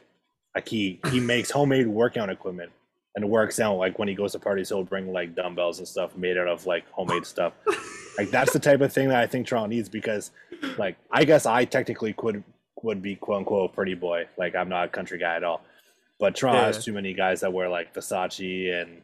Like 0.56 0.68
he 0.68 1.00
he 1.10 1.20
makes 1.34 1.50
homemade 1.50 1.88
workout 1.88 2.30
equipment 2.30 2.72
and 3.16 3.30
works 3.30 3.60
out. 3.60 3.78
Like 3.78 3.98
when 4.00 4.08
he 4.08 4.14
goes 4.16 4.32
to 4.34 4.40
parties, 4.40 4.70
he'll 4.70 4.84
bring 4.84 5.12
like 5.12 5.36
dumbbells 5.36 5.80
and 5.80 5.88
stuff 5.88 6.16
made 6.16 6.38
out 6.38 6.48
of 6.48 6.66
like 6.66 6.84
homemade 6.92 7.26
stuff. 7.26 7.54
Like 8.16 8.30
that's 8.30 8.54
the 8.54 8.60
type 8.60 8.80
of 8.82 8.94
thing 8.94 9.10
that 9.10 9.18
I 9.18 9.26
think 9.26 9.48
Toronto 9.48 9.70
needs 9.70 9.90
because, 9.90 10.30
like, 10.78 10.98
I 11.12 11.24
guess 11.24 11.48
I 11.48 11.66
technically 11.66 12.14
could 12.14 12.44
would 12.84 13.02
be 13.02 13.16
quote 13.16 13.40
unquote 13.40 13.74
pretty 13.74 13.96
boy. 13.96 14.28
Like 14.38 14.56
I'm 14.56 14.70
not 14.70 14.86
a 14.86 14.90
country 14.90 15.18
guy 15.18 15.36
at 15.36 15.44
all, 15.44 15.62
but 16.20 16.36
Toronto 16.36 16.60
Yeah. 16.62 16.68
has 16.68 16.84
too 16.86 16.94
many 16.94 17.14
guys 17.14 17.42
that 17.42 17.52
wear 17.52 17.70
like 17.70 17.94
Versace 17.94 18.82
and 18.82 19.02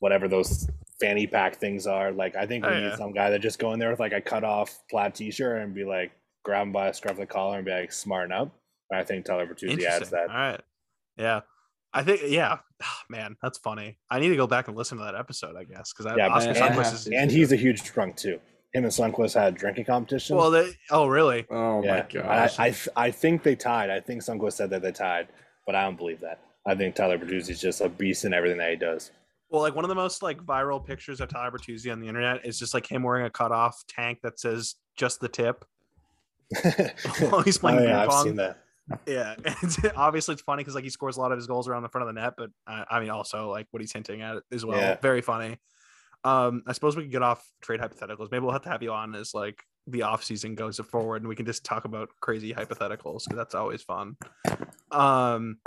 whatever 0.00 0.28
those 0.28 0.68
fanny 1.00 1.26
pack 1.26 1.56
things 1.56 1.86
are. 1.86 2.12
Like 2.12 2.36
I 2.36 2.46
think 2.46 2.64
we 2.66 2.72
Oh, 2.72 2.74
need 2.74 2.86
yeah. 2.88 2.96
some 2.96 3.12
guy 3.12 3.30
that 3.30 3.38
just 3.40 3.58
go 3.58 3.72
in 3.72 3.78
there 3.78 3.90
with 3.90 4.00
like 4.00 4.12
a 4.12 4.20
cut 4.20 4.44
off 4.44 4.82
plaid 4.90 5.14
T-shirt 5.14 5.62
and 5.62 5.74
be 5.74 5.84
like 5.84 6.12
grab 6.44 6.62
him 6.66 6.72
by 6.72 6.88
the 6.88 6.92
scruff 6.94 7.12
of 7.12 7.18
the 7.18 7.26
collar 7.26 7.56
and 7.56 7.64
be 7.64 7.70
like 7.72 7.92
smarten 7.92 8.32
up. 8.32 8.50
And 8.90 9.00
I 9.00 9.04
think 9.04 9.24
Tyler 9.24 9.46
Bertuzzi 9.46 9.84
adds 9.84 10.10
that. 10.10 10.28
All 10.28 10.34
right. 10.36 10.60
Yeah. 11.16 11.40
I 11.94 12.02
think 12.02 12.22
yeah, 12.26 12.58
ah, 12.82 13.02
man, 13.10 13.36
that's 13.42 13.58
funny. 13.58 13.98
I 14.10 14.18
need 14.18 14.30
to 14.30 14.36
go 14.36 14.46
back 14.46 14.66
and 14.66 14.76
listen 14.76 14.96
to 14.98 15.04
that 15.04 15.14
episode, 15.14 15.56
I 15.56 15.64
guess, 15.64 15.92
because 15.92 16.10
Yeah, 16.16 16.28
Oskar 16.28 16.54
man, 16.54 16.62
and- 16.62 16.74
Sundqvist 16.74 16.84
have 16.84 16.94
is. 16.94 17.06
And 17.08 17.30
he's 17.30 17.52
a 17.52 17.56
huge 17.56 17.84
drunk 17.84 18.16
too. 18.16 18.40
Him 18.74 18.84
and 18.84 18.92
Sundqvist 18.92 19.34
had 19.34 19.54
a 19.54 19.56
drinking 19.56 19.84
competition. 19.84 20.36
well. 20.36 20.50
They, 20.50 20.70
oh, 20.90 21.06
really? 21.06 21.46
Oh 21.50 21.82
yeah, 21.82 22.06
my 22.10 22.20
gosh. 22.20 22.58
I, 22.58 22.66
I 22.66 22.74
I 22.96 23.10
think 23.10 23.42
they 23.42 23.54
tied. 23.54 23.90
I 23.90 24.00
think 24.00 24.22
Sundqvist 24.22 24.54
said 24.54 24.70
that 24.70 24.82
they 24.82 24.92
tied, 24.92 25.28
but 25.66 25.74
I 25.74 25.84
don't 25.84 25.96
believe 25.96 26.20
that. 26.20 26.40
I 26.66 26.74
think 26.74 26.94
Tyler 26.94 27.18
Bertuzzi 27.18 27.50
is 27.50 27.60
just 27.60 27.80
a 27.80 27.88
beast 27.88 28.24
in 28.24 28.32
everything 28.32 28.58
that 28.58 28.70
he 28.70 28.76
does. 28.76 29.10
Well, 29.50 29.60
like 29.60 29.74
one 29.74 29.84
of 29.84 29.90
the 29.90 29.94
most 29.94 30.22
like 30.22 30.38
viral 30.38 30.84
pictures 30.84 31.20
of 31.20 31.28
Tyler 31.28 31.50
Bertuzzi 31.50 31.92
on 31.92 32.00
the 32.00 32.08
internet 32.08 32.46
is 32.46 32.58
just 32.58 32.72
like 32.72 32.86
him 32.86 33.02
wearing 33.02 33.26
a 33.26 33.30
cutoff 33.30 33.84
tank 33.86 34.20
that 34.22 34.40
says 34.40 34.76
"just 34.96 35.20
the 35.20 35.28
tip." 35.28 35.64
While 37.30 37.42
he's 37.42 37.58
playing 37.58 37.78
oh, 37.78 37.82
beer 37.82 37.90
yeah, 37.90 38.02
I've 38.02 38.08
pong. 38.08 38.24
seen 38.24 38.36
that. 38.36 38.58
Yeah, 39.06 39.34
it's, 39.62 39.78
obviously 39.96 40.34
it's 40.34 40.42
funny 40.42 40.62
because 40.62 40.74
like 40.74 40.84
he 40.84 40.90
scores 40.90 41.16
a 41.16 41.20
lot 41.20 41.32
of 41.32 41.38
his 41.38 41.46
goals 41.46 41.68
around 41.68 41.82
the 41.82 41.88
front 41.88 42.08
of 42.08 42.14
the 42.14 42.20
net, 42.20 42.34
but 42.36 42.50
uh, 42.66 42.84
I 42.90 43.00
mean 43.00 43.10
also 43.10 43.50
like 43.50 43.66
what 43.70 43.80
he's 43.80 43.92
hinting 43.92 44.22
at 44.22 44.38
as 44.50 44.64
well. 44.64 44.78
Yeah. 44.78 44.96
Very 45.00 45.20
funny. 45.20 45.58
Um, 46.24 46.62
I 46.66 46.72
suppose 46.72 46.96
we 46.96 47.02
can 47.02 47.10
get 47.10 47.22
off 47.22 47.44
trade 47.62 47.80
hypotheticals. 47.80 48.30
Maybe 48.30 48.44
we'll 48.44 48.52
have 48.52 48.62
to 48.62 48.68
have 48.68 48.82
you 48.82 48.92
on 48.92 49.14
as 49.14 49.34
like 49.34 49.62
the 49.86 50.02
off 50.02 50.22
season 50.24 50.54
goes 50.54 50.78
forward, 50.78 51.22
and 51.22 51.28
we 51.28 51.36
can 51.36 51.46
just 51.46 51.64
talk 51.64 51.84
about 51.84 52.08
crazy 52.20 52.52
hypotheticals 52.54 53.24
because 53.24 53.36
that's 53.36 53.54
always 53.54 53.82
fun. 53.82 54.16
Um, 54.90 55.58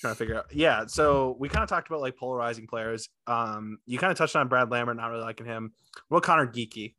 trying 0.00 0.12
to 0.12 0.18
figure 0.18 0.36
out. 0.36 0.46
Yeah, 0.52 0.84
so 0.86 1.36
we 1.38 1.48
kind 1.48 1.62
of 1.62 1.68
talked 1.68 1.88
about 1.88 2.00
like 2.00 2.16
polarizing 2.16 2.66
players. 2.66 3.08
Um, 3.26 3.78
you 3.86 3.98
kind 3.98 4.10
of 4.10 4.18
touched 4.18 4.36
on 4.36 4.48
Brad 4.48 4.70
Lambert, 4.70 4.96
not 4.96 5.10
really 5.10 5.22
liking 5.22 5.46
him. 5.46 5.72
What 6.08 6.22
Conor 6.22 6.46
Geekie? 6.46 6.94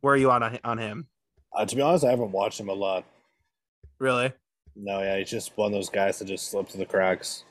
Where 0.00 0.14
are 0.14 0.18
you 0.18 0.30
on 0.30 0.58
on 0.64 0.78
him? 0.78 1.08
Uh, 1.54 1.64
to 1.64 1.76
be 1.76 1.82
honest, 1.82 2.04
I 2.04 2.10
haven't 2.10 2.32
watched 2.32 2.58
him 2.58 2.68
a 2.68 2.74
lot. 2.74 3.04
Really? 4.00 4.32
No, 4.76 5.00
yeah, 5.02 5.18
he's 5.18 5.30
just 5.30 5.56
one 5.56 5.66
of 5.66 5.72
those 5.72 5.88
guys 5.88 6.18
that 6.18 6.26
just 6.26 6.50
slip 6.50 6.68
through 6.68 6.80
the 6.80 6.86
cracks. 6.86 7.44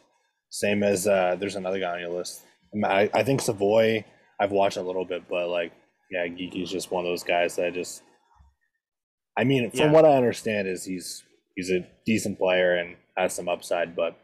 Same 0.49 0.83
as 0.83 1.07
uh, 1.07 1.35
there's 1.39 1.55
another 1.55 1.79
guy 1.79 1.93
on 1.93 1.99
your 1.99 2.09
list. 2.09 2.41
I, 2.83 3.09
I 3.13 3.23
think 3.23 3.41
Savoie. 3.41 4.03
I've 4.39 4.51
watched 4.51 4.77
a 4.77 4.81
little 4.81 5.05
bit, 5.05 5.23
but 5.29 5.47
like, 5.49 5.71
yeah, 6.11 6.25
Geekie's 6.27 6.69
just 6.71 6.91
one 6.91 7.05
of 7.05 7.09
those 7.11 7.23
guys 7.23 7.55
that 7.55 7.73
just. 7.73 8.03
I 9.37 9.43
mean, 9.43 9.71
from 9.71 9.79
Yeah. 9.79 9.91
what 9.91 10.05
I 10.05 10.15
understand, 10.15 10.67
is 10.67 10.85
he's 10.85 11.23
he's 11.55 11.71
a 11.71 11.87
decent 12.05 12.37
player 12.37 12.75
and 12.75 12.95
has 13.17 13.33
some 13.33 13.49
upside, 13.49 13.95
but 13.95 14.15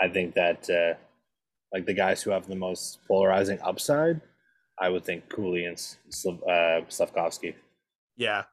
I 0.00 0.08
think 0.08 0.34
that 0.34 0.68
uh, 0.70 0.94
like 1.72 1.86
the 1.86 1.94
guys 1.94 2.22
who 2.22 2.30
have 2.30 2.46
the 2.48 2.56
most 2.56 2.98
polarizing 3.06 3.58
upside, 3.62 4.20
I 4.80 4.88
would 4.88 5.04
think 5.04 5.28
Cooley 5.28 5.64
and 5.64 5.76
uh, 6.26 6.86
Slafkovsky. 6.88 7.54
Yeah. 8.16 8.44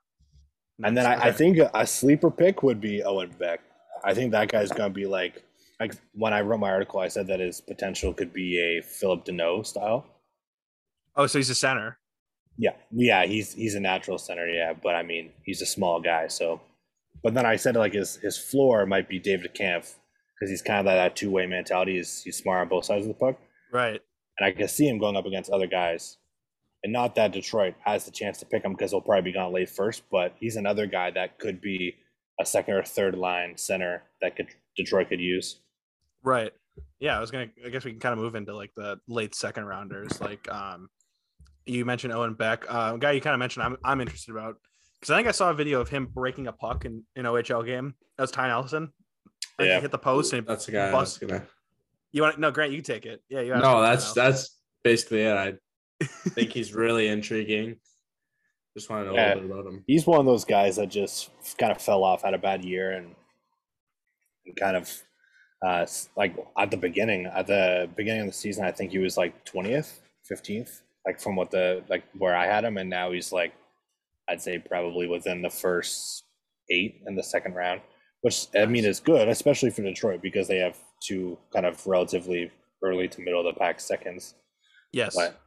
And 0.84 0.96
then 0.96 1.08
I, 1.08 1.30
I 1.30 1.32
think 1.32 1.58
a, 1.58 1.72
a 1.74 1.88
sleeper 1.88 2.30
pick 2.30 2.62
would 2.62 2.80
be 2.80 3.02
Owen 3.02 3.34
Beck. 3.40 3.62
I 4.04 4.14
think 4.14 4.32
that 4.34 4.50
guy's 4.52 4.72
gonna 4.72 4.94
be 4.94 5.08
like 5.08 5.44
like 5.80 5.94
when 6.14 6.34
I 6.34 6.42
wrote 6.42 6.60
my 6.60 6.70
article, 6.72 7.00
I 7.00 7.08
said 7.08 7.28
that 7.28 7.40
his 7.40 7.62
potential 7.62 8.14
could 8.14 8.34
be 8.34 8.58
a 8.60 8.82
Phillip 8.82 9.26
Danault 9.26 9.66
style. 9.68 10.06
Oh, 11.16 11.28
so 11.28 11.40
he's 11.40 11.50
a 11.50 11.56
center. 11.56 11.98
Yeah, 12.58 12.74
yeah, 12.92 13.26
he's 13.26 13.54
he's 13.54 13.76
a 13.76 13.80
natural 13.80 14.18
center, 14.18 14.48
yeah, 14.48 14.74
but 14.74 14.96
I 14.96 15.04
mean 15.04 15.32
he's 15.44 15.62
a 15.62 15.66
small 15.66 16.02
guy, 16.02 16.28
so. 16.28 16.60
But 17.24 17.34
then 17.34 17.46
I 17.46 17.56
said 17.56 17.76
like 17.76 17.94
his 17.94 18.16
his 18.18 18.38
floor 18.38 18.86
might 18.86 19.08
be 19.10 19.20
David 19.20 19.54
Kampf 19.54 19.96
because 20.36 20.50
he's 20.50 20.62
kind 20.62 20.80
of 20.80 20.86
that, 20.86 20.96
that 20.96 21.16
two 21.16 21.30
way 21.32 21.46
mentality. 21.46 21.98
He's 21.98 22.24
he's 22.24 22.38
smart 22.38 22.62
on 22.62 22.68
both 22.70 22.86
sides 22.86 23.06
of 23.06 23.10
the 23.10 23.14
puck. 23.14 23.40
Right. 23.72 24.02
and 24.40 24.48
I 24.48 24.52
can 24.52 24.68
see 24.68 24.88
him 24.88 24.98
going 24.98 25.16
up 25.18 25.26
against 25.26 25.52
other 25.52 25.68
guys. 25.68 26.18
And 26.84 26.94
not 26.94 27.16
that 27.16 27.32
Detroit 27.34 27.76
has 27.86 28.06
the 28.06 28.12
chance 28.12 28.38
to 28.40 28.46
pick 28.46 28.64
him 28.64 28.74
because 28.74 28.92
he'll 28.92 29.02
probably 29.02 29.32
be 29.32 29.34
gone 29.34 29.52
late 29.52 29.70
first, 29.70 30.04
but 30.10 30.36
he's 30.40 30.56
another 30.56 30.86
guy 30.86 31.12
that 31.12 31.40
could 31.40 31.60
be 31.60 31.96
a 32.40 32.46
second 32.46 32.76
or 32.76 32.84
third 32.84 33.16
line 33.16 33.58
center 33.58 34.04
that 34.22 34.36
could 34.36 34.48
Detroit 34.76 35.10
could 35.10 35.20
use. 35.20 35.60
Right. 36.28 36.52
Yeah, 37.00 37.18
I 37.18 37.22
was 37.22 37.32
gonna. 37.32 37.48
I 37.66 37.70
guess 37.70 37.86
we 37.86 37.92
can 37.92 38.02
kind 38.02 38.12
of 38.12 38.20
move 38.20 38.36
into 38.36 38.54
like 38.54 38.72
the 38.76 39.00
late 39.08 39.34
second 39.34 39.64
rounders. 39.64 40.20
Like, 40.20 40.52
um, 40.54 40.90
you 41.66 41.86
mentioned 41.86 42.12
Owen 42.12 42.34
Beck, 42.34 42.66
uh, 42.68 42.92
a 42.96 42.98
guy 43.00 43.14
you 43.14 43.22
kind 43.22 43.34
of 43.34 43.40
mentioned. 43.40 43.64
I'm 43.64 43.78
I'm 43.84 44.02
interested 44.02 44.32
about 44.32 44.58
because 45.00 45.12
I 45.12 45.16
think 45.18 45.30
I 45.30 45.32
saw 45.32 45.50
a 45.52 45.54
video 45.54 45.80
of 45.80 45.88
him 45.88 46.08
breaking 46.08 46.48
a 46.48 46.52
puck 46.52 46.84
in 46.84 47.04
an 47.16 47.24
OHL 47.24 47.66
game. 47.66 47.96
That 48.18 48.24
was 48.24 48.32
Ty 48.32 48.50
Nelson. 48.50 48.92
Yeah. 49.58 49.76
he 49.76 49.82
hit 49.82 49.92
the 49.92 49.98
post 49.98 50.34
and 50.34 50.46
That's 50.46 50.66
the 50.66 50.74
guy. 50.74 50.90
I 50.90 50.94
was 50.94 51.18
bust. 51.18 51.22
gonna. 51.22 51.44
You 52.12 52.24
want 52.24 52.40
no 52.40 52.52
Grant? 52.52 52.72
You 52.74 52.80
can 52.80 52.86
take 52.96 53.06
it. 53.06 53.22
Yeah, 53.30 53.40
you. 53.42 53.56
No, 53.56 53.82
that's 53.82 54.12
that's 54.12 54.58
basically 54.84 55.22
it. 55.22 55.34
I 55.34 55.54
think 56.06 56.52
he's 56.52 56.74
really 56.74 57.08
intriguing. 57.08 57.78
Just 58.76 58.90
want 58.90 59.06
to 59.06 59.12
know 59.12 59.16
Yeah. 59.16 59.34
a 59.34 59.36
little 59.36 59.48
bit 59.50 59.52
about 59.60 59.74
him. 59.74 59.84
He's 59.88 60.06
one 60.06 60.20
of 60.20 60.26
those 60.26 60.44
guys 60.46 60.76
that 60.76 60.90
just 60.90 61.30
kind 61.58 61.72
of 61.72 61.82
fell 61.82 62.04
off, 62.04 62.24
had 62.24 62.34
a 62.34 62.38
bad 62.38 62.66
year, 62.66 62.92
and, 62.92 63.16
and 64.46 64.56
kind 64.56 64.76
of 64.78 64.92
uh, 65.66 65.86
like 66.16 66.36
at 66.58 66.72
the 66.72 66.78
beginning, 66.78 67.26
at 67.26 67.48
the 67.48 67.90
beginning 67.96 68.22
of 68.22 68.28
the 68.28 68.34
season, 68.34 68.66
I 68.66 68.72
think 68.72 68.92
he 68.92 69.00
was 69.00 69.18
like 69.18 69.44
twentieth, 69.46 70.02
fifteenth, 70.24 70.82
like 71.06 71.20
from 71.20 71.36
what 71.36 71.52
the 71.52 71.84
like 71.90 72.04
where 72.18 72.36
I 72.36 72.46
had 72.46 72.64
him, 72.64 72.78
and 72.78 72.90
now 72.90 73.12
he's 73.12 73.32
like, 73.32 73.54
I'd 74.30 74.42
say 74.42 74.60
probably 74.60 75.08
within 75.08 75.42
the 75.42 75.50
first 75.50 76.24
eight 76.70 77.02
in 77.08 77.16
the 77.16 77.24
second 77.24 77.56
round, 77.56 77.82
which 78.22 78.48
I 78.56 78.66
mean 78.66 78.86
is 78.86 79.00
good, 79.00 79.28
especially 79.30 79.70
for 79.72 79.82
Detroit 79.82 80.22
because 80.22 80.48
they 80.48 80.58
have 80.58 80.78
two 81.06 81.38
kind 81.54 81.66
of 81.66 81.86
relatively 81.88 82.52
early 82.84 83.08
to 83.08 83.22
middle 83.22 83.48
of 83.48 83.54
the 83.54 83.60
pack 83.60 83.80
seconds. 83.80 84.36
yes. 84.92 85.16
But 85.16 85.40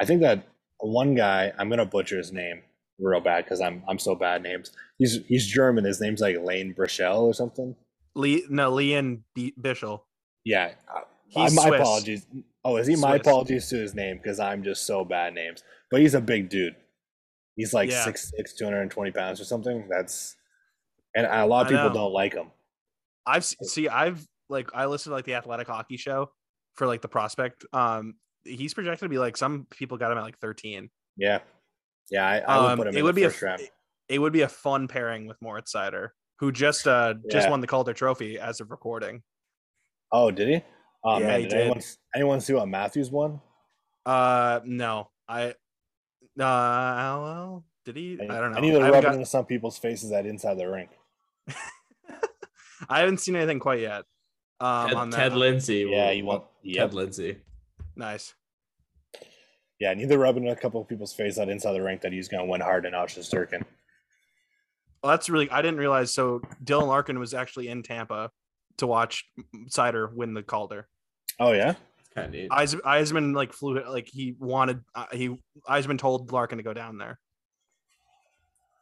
I 0.00 0.04
think 0.04 0.20
that 0.22 0.44
one 0.78 1.14
guy, 1.14 1.52
I'm 1.58 1.70
gonna 1.70 1.86
butcher 1.86 2.18
his 2.18 2.32
name 2.32 2.62
real 2.98 3.20
bad 3.20 3.44
because 3.44 3.60
I'm 3.60 3.82
I'm 3.88 3.98
so 3.98 4.14
bad 4.14 4.42
names. 4.42 4.70
He's 4.98 5.20
he's 5.26 5.46
German. 5.46 5.84
His 5.84 6.00
name's 6.00 6.20
like 6.20 6.36
Lane 6.42 6.74
Brichel 6.74 7.22
or 7.22 7.32
something. 7.34 7.76
Lee, 8.14 8.44
no, 8.48 8.70
Leon 8.70 9.24
B- 9.34 9.54
Bichsel. 9.60 10.00
Yeah. 10.44 10.72
uh, 10.94 11.00
He's 11.28 11.54
my 11.54 11.68
Swiss. 11.68 11.80
apologies. 11.80 12.26
Oh, 12.64 12.76
is 12.76 12.86
he? 12.86 12.96
My 12.96 13.16
apologies 13.16 13.68
to 13.70 13.76
his 13.76 13.94
name 13.94 14.18
because 14.18 14.38
I'm 14.38 14.62
just 14.62 14.86
so 14.86 15.04
bad 15.04 15.34
names. 15.34 15.62
But 15.90 16.00
he's 16.00 16.14
a 16.14 16.20
big 16.20 16.48
dude. 16.48 16.76
He's 17.56 17.72
like 17.72 17.90
Yeah. 17.90 18.04
six 18.04 18.30
six, 18.36 18.52
220 18.54 19.10
pounds 19.12 19.40
or 19.40 19.44
something. 19.44 19.86
That's 19.88 20.36
and 21.14 21.26
a 21.26 21.46
lot 21.46 21.62
of 21.66 21.68
people 21.70 21.90
don't 21.90 22.12
like 22.12 22.34
him. 22.34 22.50
I've 23.26 23.44
se- 23.44 23.56
see. 23.62 23.88
I've 23.88 24.26
like 24.48 24.68
I 24.74 24.86
listened 24.86 25.10
to 25.12 25.14
like 25.14 25.24
the 25.24 25.34
Athletic 25.34 25.66
Hockey 25.68 25.96
Show 25.96 26.30
for 26.74 26.86
like 26.86 27.00
the 27.02 27.08
prospect. 27.08 27.64
Um, 27.72 28.14
he's 28.44 28.74
projected 28.74 29.06
to 29.06 29.08
be 29.08 29.18
like 29.18 29.36
some 29.36 29.66
people 29.70 29.96
got 29.96 30.12
him 30.12 30.18
at 30.18 30.22
like 30.24 30.38
13. 30.38 30.90
Yeah. 31.16 31.38
Yeah, 32.10 32.26
I, 32.26 32.38
I 32.40 32.60
would 32.60 32.70
Um, 32.72 32.78
put 32.78 32.86
him 32.88 32.94
it 32.94 32.98
in 32.98 33.04
would 33.04 33.14
the 33.14 33.20
be 33.20 33.24
a 33.24 33.30
first 33.30 33.36
f- 33.38 33.42
round. 33.42 33.62
It 34.08 34.18
would 34.18 34.32
be 34.32 34.42
a 34.42 34.48
fun 34.48 34.88
pairing 34.88 35.26
with 35.26 35.40
Moritz 35.40 35.72
Seider, 35.74 36.08
who 36.42 36.50
just 36.50 36.88
uh 36.88 37.14
just 37.30 37.46
Yeah. 37.46 37.50
won 37.50 37.60
the 37.60 37.68
Calder 37.68 37.94
Trophy 37.94 38.36
as 38.36 38.60
of 38.60 38.72
recording. 38.72 39.22
Oh, 40.10 40.32
did 40.32 40.48
he? 40.48 40.64
Oh 41.04 41.20
Yeah, 41.20 41.26
man, 41.28 41.40
he 41.40 41.46
did, 41.46 41.50
did. 41.50 41.60
anyone 41.60 41.80
anyone 42.16 42.40
see 42.40 42.52
what 42.52 42.66
Matthews 42.68 43.12
won? 43.12 43.40
Uh, 44.04 44.58
no, 44.64 45.08
I. 45.28 45.50
Uh, 45.50 45.54
well, 46.36 47.64
did 47.84 47.94
he? 47.94 48.18
I 48.20 48.26
don't 48.40 48.50
know. 48.50 48.58
I 48.58 48.60
need 48.60 48.72
to 48.72 48.80
rub 48.80 48.90
got- 48.92 49.04
it 49.04 49.14
into 49.14 49.26
some 49.26 49.46
people's 49.46 49.78
faces 49.78 50.10
at 50.10 50.26
inside 50.26 50.58
the 50.58 50.68
rink. 50.68 50.90
I 52.88 52.98
haven't 52.98 53.18
seen 53.18 53.36
anything 53.36 53.60
quite 53.60 53.78
yet. 53.78 54.02
Um, 54.58 54.88
Ted, 54.88 54.96
on 54.96 55.10
that. 55.10 55.16
Ted 55.16 55.34
Lindsay. 55.34 55.86
Yeah, 55.88 56.10
you 56.10 56.24
want. 56.24 56.42
Ted 56.74 56.92
Lindsay. 56.92 57.36
Nice. 57.94 58.34
Yeah, 59.78 59.94
neither 59.94 60.08
need 60.08 60.14
to 60.14 60.18
rub 60.18 60.36
it 60.36 60.42
in 60.42 60.48
a 60.48 60.56
couple 60.56 60.80
of 60.80 60.88
people's 60.88 61.12
face 61.12 61.38
at 61.38 61.48
inside 61.48 61.74
the 61.74 61.82
rink 61.82 62.00
that 62.00 62.12
he's 62.12 62.26
going 62.26 62.44
to 62.44 62.50
win 62.50 62.60
Hart 62.60 62.84
in 62.84 62.92
Durkin. 62.92 63.64
Well, 65.02 65.10
that's 65.10 65.28
really. 65.28 65.50
I 65.50 65.62
didn't 65.62 65.78
realize. 65.78 66.12
So 66.14 66.40
Dylan 66.64 66.86
Larkin 66.86 67.18
was 67.18 67.34
actually 67.34 67.68
in 67.68 67.82
Tampa 67.82 68.30
to 68.78 68.86
watch 68.86 69.24
Seider 69.68 70.12
win 70.12 70.34
the 70.34 70.42
Calder. 70.42 70.86
Oh 71.40 71.52
yeah. 71.52 71.74
Kind 72.14 72.26
of 72.26 72.32
neat. 72.32 72.48
Eis- 72.50 72.74
Yzerman 72.74 73.34
like 73.34 73.52
flew 73.52 73.82
like 73.88 74.06
he 74.08 74.36
wanted. 74.38 74.80
Uh, 74.94 75.06
he 75.12 75.36
Yzerman 75.68 75.98
told 75.98 76.30
Larkin 76.30 76.58
to 76.58 76.64
go 76.64 76.72
down 76.74 76.98
there. 76.98 77.18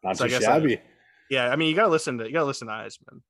Not 0.03 0.17
So 0.17 0.25
too 0.25 0.31
guess 0.31 0.45
I- 0.45 0.59
shabby. 0.59 0.81
Yeah, 1.31 1.49
I 1.49 1.57
mean 1.57 1.69
you 1.69 1.77
gotta 1.77 1.89
listen 1.91 2.19
to 2.19 2.27
you 2.27 2.33
gotta 2.33 2.45
listen 2.47 2.67
to 2.69 2.75
Yzerman. 2.75 3.21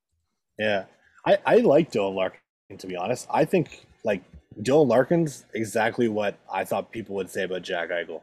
Yeah, 0.59 0.85
I 1.27 1.39
I 1.47 1.57
like 1.59 1.93
Dylan 1.93 2.15
Larkin 2.15 2.79
to 2.79 2.87
be 2.87 2.97
honest. 2.97 3.27
I 3.31 3.45
think 3.45 3.87
like 4.05 4.23
Dylan 4.63 4.89
Larkin's 4.89 5.45
exactly 5.55 6.09
what 6.09 6.39
I 6.53 6.65
thought 6.65 6.91
people 6.91 7.15
would 7.17 7.31
say 7.31 7.43
about 7.45 7.63
Jack 7.63 7.91
Eichel. 7.91 8.23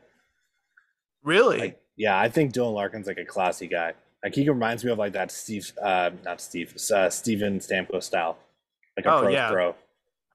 Really? 1.23 1.57
Like, 1.59 1.81
yeah, 1.95 2.19
I 2.19 2.27
think 2.29 2.53
Dylan 2.53 2.73
Larkin's 2.73 3.07
like 3.07 3.17
a 3.17 3.25
classy 3.25 3.67
guy. 3.67 3.93
Like 4.23 4.33
he 4.35 4.47
reminds 4.49 4.83
me 4.83 4.91
of 4.91 4.97
like 4.97 5.13
that 5.13 5.31
Steve, 5.31 5.71
uh, 5.81 6.09
not 6.25 6.41
Steve, 6.41 6.75
uh, 6.93 7.09
Steven 7.09 7.59
Stamkos 7.59 8.03
style, 8.03 8.37
like 8.97 9.05
a 9.05 9.13
Oh, 9.13 9.19
pro 9.21 9.29
yeah. 9.29 9.49
pro. 9.49 9.69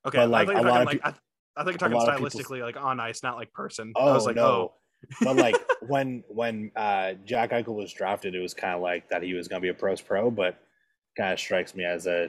okay, 0.06 0.18
but, 0.18 0.28
like, 0.30 0.48
a 0.48 0.52
lot 0.52 0.62
talking 0.62 0.76
of 0.80 0.86
like 0.86 1.00
I, 1.04 1.14
I 1.56 1.64
think 1.64 1.80
you're 1.80 1.90
talking 1.90 1.98
people- 2.16 2.28
stylistically 2.28 2.60
like 2.62 2.76
on 2.76 3.00
ice, 3.00 3.22
not 3.22 3.36
like 3.36 3.52
person. 3.52 3.92
Oh 3.96 4.08
I 4.08 4.12
was 4.14 4.24
like, 4.26 4.36
no. 4.36 4.42
oh, 4.44 4.72
but 5.20 5.36
like 5.36 5.56
when 5.88 6.22
when 6.28 6.70
uh, 6.76 7.14
Jack 7.24 7.50
Eichel 7.50 7.74
was 7.74 7.92
drafted, 7.92 8.34
it 8.34 8.40
was 8.40 8.54
kind 8.54 8.74
of 8.74 8.82
like 8.82 9.08
that 9.10 9.22
he 9.22 9.34
was 9.34 9.48
going 9.48 9.60
to 9.60 9.64
be 9.64 9.70
a 9.70 9.74
pros 9.74 10.00
pro, 10.00 10.30
but 10.30 10.58
kind 11.16 11.32
of 11.32 11.38
strikes 11.40 11.74
me 11.74 11.84
as 11.84 12.06
a 12.06 12.28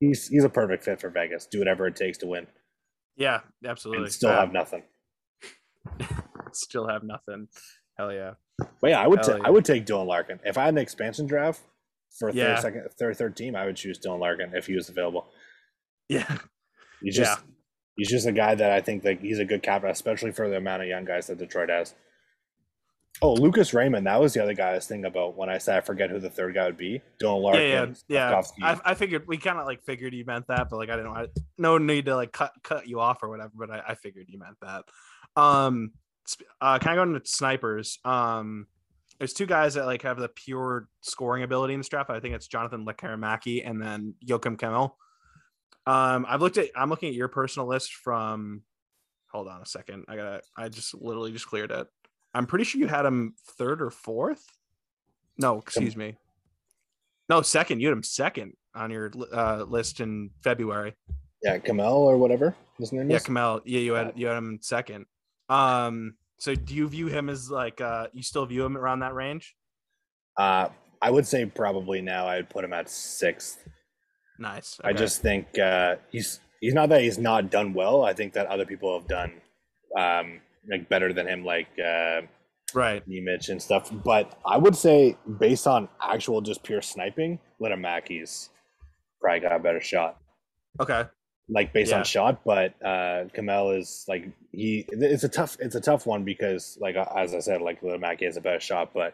he's 0.00 0.28
he's 0.28 0.44
a 0.44 0.48
perfect 0.50 0.84
fit 0.84 1.00
for 1.00 1.08
Vegas. 1.08 1.46
Do 1.46 1.58
whatever 1.58 1.86
it 1.86 1.96
takes 1.96 2.18
to 2.18 2.26
win 2.26 2.46
yeah, 3.16 3.40
absolutely. 3.66 4.04
and 4.04 4.12
still 4.12 4.30
Um, 4.30 4.36
have 4.36 4.52
nothing. 4.52 4.82
still 6.52 6.88
have 6.88 7.02
nothing. 7.02 7.48
Hell 7.96 8.12
yeah. 8.12 8.34
But 8.80 8.90
yeah, 8.90 9.00
I 9.00 9.06
would 9.06 9.20
Hell 9.20 9.28
ta- 9.28 9.36
yeah. 9.36 9.46
I 9.46 9.50
would 9.50 9.64
take 9.64 9.86
Dylan 9.86 10.06
Larkin 10.06 10.40
if 10.44 10.58
I 10.58 10.64
had 10.64 10.74
an 10.74 10.78
expansion 10.78 11.26
draft 11.26 11.60
for 12.18 12.30
Yeah. 12.30 12.54
third 12.56 12.62
second 12.62 12.88
third 12.98 13.16
third 13.16 13.36
team. 13.36 13.56
I 13.56 13.66
would 13.66 13.76
choose 13.76 13.98
Dylan 13.98 14.20
Larkin 14.20 14.52
if 14.54 14.66
he 14.66 14.74
was 14.74 14.88
available. 14.88 15.26
Yeah. 16.08 16.38
He's 17.02 17.16
just 17.16 17.40
he's 17.96 18.10
just 18.10 18.26
a 18.26 18.32
guy 18.32 18.54
that 18.54 18.70
I 18.70 18.80
think 18.80 19.02
that 19.02 19.20
he's 19.20 19.38
a 19.38 19.44
good 19.44 19.62
captain, 19.62 19.90
especially 19.90 20.32
for 20.32 20.48
the 20.48 20.56
amount 20.56 20.82
of 20.82 20.88
young 20.88 21.04
guys 21.04 21.26
that 21.28 21.38
Detroit 21.38 21.68
has. 21.70 21.94
Oh, 23.22 23.34
Lucas 23.34 23.72
Raymond, 23.72 24.06
that 24.08 24.20
was 24.20 24.34
the 24.34 24.42
other 24.42 24.54
guy 24.54 24.70
I 24.70 24.74
was 24.74 24.86
thinking 24.88 25.04
about 25.04 25.36
when 25.36 25.48
I 25.48 25.58
said 25.58 25.76
I 25.76 25.80
forget 25.82 26.10
who 26.10 26.18
the 26.18 26.28
third 26.30 26.52
guy 26.54 26.66
would 26.66 26.76
be. 26.76 27.00
Dylan 27.22 27.42
Larkin, 27.42 27.94
yeah, 28.08 28.32
yeah, 28.32 28.42
yeah. 28.58 28.78
I, 28.84 28.90
I 28.90 28.94
figured 28.94 29.28
we 29.28 29.36
kind 29.36 29.58
of 29.58 29.66
like 29.66 29.84
figured 29.84 30.12
you 30.14 30.24
meant 30.24 30.48
that, 30.48 30.68
but 30.68 30.78
like 30.78 30.90
I 30.90 30.96
didn't 30.96 31.12
want 31.12 31.30
no 31.56 31.78
need 31.78 32.06
to 32.06 32.16
like 32.16 32.32
cut 32.32 32.52
cut 32.64 32.88
you 32.88 32.98
off 33.00 33.22
or 33.22 33.28
whatever. 33.28 33.52
But 33.54 33.70
I, 33.70 33.82
I 33.90 33.94
figured 33.94 34.26
you 34.28 34.40
meant 34.40 34.56
that. 34.62 34.84
Um, 35.40 35.92
uh, 36.60 36.78
kind 36.78 36.98
of 36.98 37.06
going 37.06 37.20
to 37.20 37.26
snipers. 37.28 37.98
Um, 38.04 38.66
there's 39.18 39.32
two 39.32 39.46
guys 39.46 39.74
that 39.74 39.86
like 39.86 40.02
have 40.02 40.18
the 40.18 40.28
pure 40.28 40.88
scoring 41.00 41.42
ability 41.42 41.74
in 41.74 41.80
this 41.80 41.88
draft. 41.88 42.10
I 42.10 42.20
think 42.20 42.34
it's 42.34 42.48
Jonathan 42.48 42.84
Lekkerimäki 42.84 43.68
and 43.68 43.80
then 43.80 44.14
Joakim 44.26 44.56
Kemell. 44.56 44.92
Um, 45.86 46.26
I've 46.28 46.40
looked 46.40 46.58
at. 46.58 46.68
I'm 46.74 46.90
looking 46.90 47.10
at 47.10 47.14
your 47.14 47.28
personal 47.28 47.68
list 47.68 47.92
from. 47.94 48.62
Hold 49.32 49.48
on 49.48 49.60
a 49.62 49.66
second. 49.66 50.04
I 50.08 50.16
gotta. 50.16 50.40
I 50.56 50.68
just 50.68 50.94
literally 50.94 51.32
just 51.32 51.46
cleared 51.46 51.70
it. 51.70 51.86
I'm 52.34 52.46
pretty 52.46 52.64
sure 52.64 52.80
you 52.80 52.86
had 52.88 53.04
him 53.06 53.34
third 53.58 53.80
or 53.82 53.90
fourth. 53.90 54.44
No, 55.38 55.58
excuse 55.58 55.96
me. 55.96 56.16
No, 57.28 57.42
second. 57.42 57.80
You 57.80 57.88
had 57.88 57.96
him 57.96 58.02
second 58.02 58.52
on 58.74 58.90
your 58.90 59.10
uh, 59.32 59.64
list 59.68 60.00
in 60.00 60.30
February. 60.42 60.94
yeah, 61.42 61.58
Kemell 61.58 61.92
or 61.96 62.16
whatever 62.16 62.54
his 62.78 62.92
name 62.92 63.10
Yeah, 63.10 63.16
is. 63.18 63.24
Kemell. 63.24 63.60
Yeah, 63.64 63.80
you 63.80 63.92
had 63.94 64.12
you 64.16 64.26
had 64.26 64.36
him 64.36 64.58
second. 64.62 65.06
Um, 65.48 66.14
so 66.38 66.54
do 66.54 66.74
you 66.74 66.88
view 66.88 67.06
him 67.06 67.28
as 67.28 67.50
like 67.50 67.80
uh 67.80 68.08
you 68.12 68.22
still 68.22 68.46
view 68.46 68.64
him 68.64 68.76
around 68.76 69.00
that 69.00 69.14
range? 69.14 69.54
Uh, 70.36 70.68
I 71.00 71.10
would 71.10 71.26
say 71.26 71.44
probably 71.46 72.00
now 72.00 72.26
I'd 72.26 72.48
put 72.50 72.64
him 72.64 72.72
at 72.72 72.88
sixth. 72.88 73.58
Nice. 74.38 74.80
I 74.82 74.92
just 74.92 75.22
think 75.22 75.58
uh, 75.58 75.96
he's 76.10 76.40
he's 76.60 76.74
not 76.74 76.88
that 76.88 77.02
he's 77.02 77.18
not 77.18 77.50
done 77.50 77.72
well. 77.72 78.04
I 78.04 78.14
think 78.14 78.32
that 78.32 78.46
other 78.46 78.66
people 78.66 78.98
have 78.98 79.06
done 79.06 79.32
um, 79.96 80.40
like 80.70 80.88
better 80.88 81.12
than 81.12 81.28
him, 81.28 81.44
like 81.44 81.68
uh, 81.78 82.22
right. 82.74 83.06
Nemec 83.08 83.48
and 83.48 83.62
stuff. 83.62 83.92
But 84.04 84.36
I 84.44 84.56
would 84.56 84.74
say 84.74 85.16
based 85.38 85.66
on 85.66 85.88
actual 86.02 86.40
just 86.40 86.62
pure 86.62 86.82
sniping, 86.82 87.38
Lenamaki's 87.60 88.50
probably 89.20 89.40
got 89.40 89.52
a 89.52 89.58
better 89.58 89.80
shot. 89.80 90.18
Okay. 90.80 91.04
Like 91.48 91.72
based 91.74 91.90
Yeah. 91.90 91.98
on 91.98 92.04
shot, 92.04 92.42
but 92.44 92.74
uh, 92.82 93.26
Kemell 93.36 93.78
is 93.78 94.04
like 94.08 94.24
he. 94.50 94.86
It's 94.88 95.24
a 95.24 95.28
tough. 95.28 95.58
It's 95.60 95.74
a 95.74 95.80
tough 95.80 96.06
one 96.06 96.24
because 96.24 96.78
like 96.80 96.96
as 96.96 97.34
I 97.34 97.40
said, 97.40 97.60
like 97.60 97.82
Lenamaki 97.82 98.24
has 98.24 98.38
a 98.38 98.40
better 98.40 98.60
shot, 98.60 98.92
but 98.94 99.12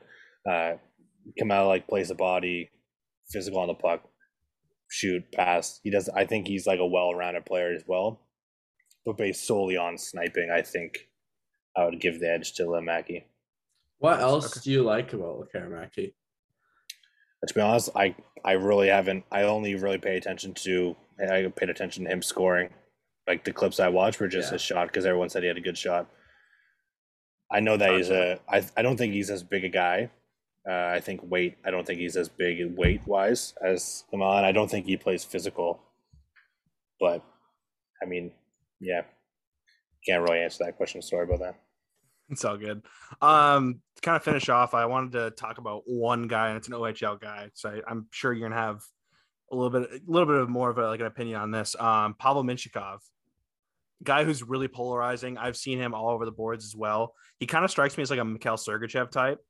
uh, 0.48 0.74
Kemell 1.40 1.66
like 1.66 1.88
plays 1.88 2.08
the 2.08 2.14
body, 2.14 2.70
physical 3.30 3.58
on 3.58 3.66
the 3.66 3.74
puck, 3.74 4.04
shoot, 4.88 5.24
pass. 5.32 5.80
He 5.82 5.90
does. 5.90 6.08
I 6.08 6.24
think 6.24 6.46
he's 6.46 6.68
like 6.68 6.78
a 6.78 6.86
well-rounded 6.86 7.46
player 7.46 7.74
as 7.74 7.82
well. 7.86 8.20
But 9.04 9.16
based 9.16 9.44
solely 9.44 9.76
on 9.76 9.98
sniping, 9.98 10.50
I 10.54 10.62
think 10.62 11.08
I 11.76 11.84
would 11.84 12.00
give 12.00 12.20
the 12.20 12.30
edge 12.30 12.52
to 12.54 12.62
Lemaki. 12.64 13.24
What 13.98 14.20
else 14.20 14.56
Okay. 14.56 14.60
do 14.64 14.70
you 14.70 14.82
like 14.84 15.12
about 15.12 15.48
Karamaki? 15.52 16.12
To 17.46 17.54
be 17.54 17.60
honest, 17.60 17.90
I 17.96 18.14
I 18.44 18.52
really 18.52 18.88
haven't. 18.88 19.24
I 19.32 19.42
only 19.42 19.74
really 19.74 19.98
pay 19.98 20.16
attention 20.16 20.54
to. 20.54 20.96
I 21.20 21.46
paid 21.54 21.68
attention 21.70 22.04
to 22.04 22.10
him 22.10 22.22
scoring, 22.22 22.70
Like 23.26 23.44
the 23.44 23.52
clips 23.52 23.78
I 23.80 23.88
watched 23.88 24.20
were 24.20 24.28
just 24.28 24.48
Yeah. 24.48 24.54
his 24.54 24.62
shot 24.62 24.86
because 24.88 25.04
everyone 25.06 25.28
said 25.28 25.42
he 25.42 25.48
had 25.48 25.56
a 25.58 25.60
good 25.62 25.76
shot. 25.78 26.06
I 27.50 27.60
know 27.60 27.76
that 27.76 27.92
he's 27.96 28.10
a. 28.10 28.40
I 28.48 28.64
I 28.76 28.82
don't 28.82 28.96
think 28.96 29.12
he's 29.12 29.30
as 29.30 29.42
big 29.42 29.64
a 29.64 29.68
guy. 29.68 30.10
Uh, 30.68 30.72
I 30.94 31.00
think 31.00 31.20
weight. 31.22 31.56
I 31.64 31.70
don't 31.70 31.86
think 31.86 32.00
he's 32.00 32.16
as 32.16 32.28
big 32.28 32.76
weight 32.76 33.06
wise 33.06 33.54
as 33.62 34.04
Kemell. 34.12 34.44
I 34.44 34.52
don't 34.52 34.70
think 34.70 34.86
he 34.86 34.96
plays 34.96 35.24
physical. 35.24 35.80
But, 37.00 37.24
I 38.02 38.04
mean, 38.04 38.30
yeah, 38.78 39.02
can't 40.06 40.22
really 40.22 40.40
answer 40.42 40.64
that 40.64 40.76
question. 40.76 41.00
Sorry 41.00 41.24
about 41.24 41.38
that. 41.40 41.54
It's 42.30 42.44
all 42.44 42.56
good. 42.56 42.82
Um, 43.20 43.80
to 43.96 44.02
kind 44.02 44.16
of 44.16 44.22
finish 44.22 44.48
off, 44.48 44.72
I 44.72 44.86
wanted 44.86 45.12
to 45.12 45.30
talk 45.32 45.58
about 45.58 45.82
one 45.86 46.28
guy, 46.28 46.48
and 46.48 46.56
it's 46.56 46.68
an 46.68 46.74
OHL 46.74 47.20
guy. 47.20 47.50
So 47.54 47.70
I, 47.70 47.80
I'm 47.90 48.06
sure 48.10 48.32
you're 48.32 48.48
gonna 48.48 48.60
have 48.60 48.82
a 49.50 49.56
little 49.56 49.70
bit, 49.70 49.90
a 49.90 50.10
little 50.10 50.26
bit 50.26 50.36
of 50.36 50.48
more 50.48 50.70
of 50.70 50.78
a, 50.78 50.86
like 50.86 51.00
an 51.00 51.06
opinion 51.06 51.40
on 51.40 51.50
this. 51.50 51.74
Um, 51.78 52.14
Pavel 52.14 52.44
Mintyukov, 52.44 52.98
guy 54.02 54.24
who's 54.24 54.42
really 54.42 54.68
polarizing. 54.68 55.38
I've 55.38 55.56
seen 55.56 55.78
him 55.78 55.92
all 55.92 56.10
over 56.10 56.24
the 56.24 56.32
boards 56.32 56.64
as 56.64 56.76
well. 56.76 57.14
He 57.40 57.46
kind 57.46 57.64
of 57.64 57.70
strikes 57.70 57.96
me 57.96 58.02
as 58.02 58.10
like 58.10 58.20
a 58.20 58.24
Mikhail 58.24 58.56
Sergachev 58.56 59.10
type. 59.10 59.44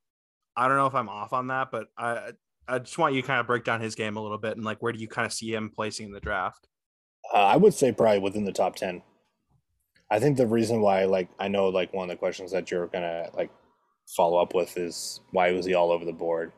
I 0.57 0.69
don't 0.69 0.77
know 0.77 0.87
if 0.87 0.95
I'm 0.95 1.09
off 1.09 1.33
on 1.33 1.49
that, 1.49 1.71
but 1.71 1.89
I 1.97 2.33
I 2.67 2.79
just 2.79 2.99
want 2.99 3.15
you 3.15 3.23
to 3.23 3.27
kind 3.27 3.41
of 3.41 3.47
break 3.47 3.65
down 3.65 3.81
his 3.81 3.95
game 3.95 4.17
a 4.17 4.23
little 4.23 4.39
bit 4.39 4.57
and 4.57 4.65
like 4.65 4.81
where 4.83 4.93
do 4.93 4.99
you 4.99 5.09
kind 5.09 5.27
of 5.27 5.33
see 5.33 5.53
him 5.53 5.71
placing 5.75 6.07
in 6.07 6.13
the 6.13 6.21
draft? 6.21 6.69
Uh, 7.33 7.39
I 7.39 7.57
would 7.57 7.75
say 7.75 7.93
probably 7.93 8.21
within 8.21 8.45
the 8.45 8.53
top 8.53 8.77
ten. 8.77 9.03
I 10.11 10.19
think 10.19 10.37
the 10.37 10.47
reason 10.47 10.81
why, 10.81 11.05
like, 11.05 11.29
I 11.39 11.49
know, 11.49 11.69
like, 11.69 11.93
one 11.93 12.11
of 12.11 12.15
the 12.15 12.19
questions 12.19 12.51
that 12.53 12.71
you're 12.71 12.89
gonna 12.89 13.31
like 13.35 13.51
follow 14.17 14.41
up 14.43 14.55
with 14.55 14.77
is 14.77 15.21
why 15.31 15.53
was 15.53 15.67
he 15.67 15.75
all 15.75 15.93
over 15.93 16.05
the 16.05 16.13
board 16.13 16.53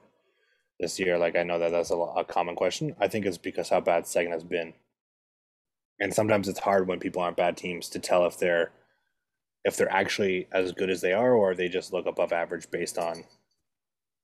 this 0.81 0.99
year? 0.99 1.19
Like, 1.19 1.37
I 1.37 1.43
know 1.43 1.59
that 1.59 1.71
that's 1.71 1.91
a, 1.91 1.97
a 1.97 2.25
common 2.25 2.57
question. 2.57 2.97
I 2.99 3.09
think 3.09 3.27
it's 3.27 3.39
because 3.39 3.69
how 3.69 3.81
bad 3.81 4.07
Sagan 4.07 4.33
has 4.33 4.45
been, 4.45 4.73
and 6.01 6.15
sometimes 6.15 6.49
it's 6.49 6.61
hard 6.61 6.89
when 6.89 6.99
people 7.01 7.23
aren't 7.23 7.37
bad 7.37 7.57
teams 7.57 7.89
to 7.91 7.99
tell 7.99 8.27
if 8.27 8.39
they're 8.39 8.73
if 9.65 9.77
they're 9.77 9.93
actually 9.93 10.49
as 10.53 10.73
good 10.73 10.91
as 10.91 11.01
they 11.01 11.13
are, 11.13 11.35
or 11.35 11.55
they 11.55 11.69
just 11.69 11.93
look 11.93 12.07
above 12.07 12.33
average 12.33 12.71
based 12.71 12.99
on 12.99 13.25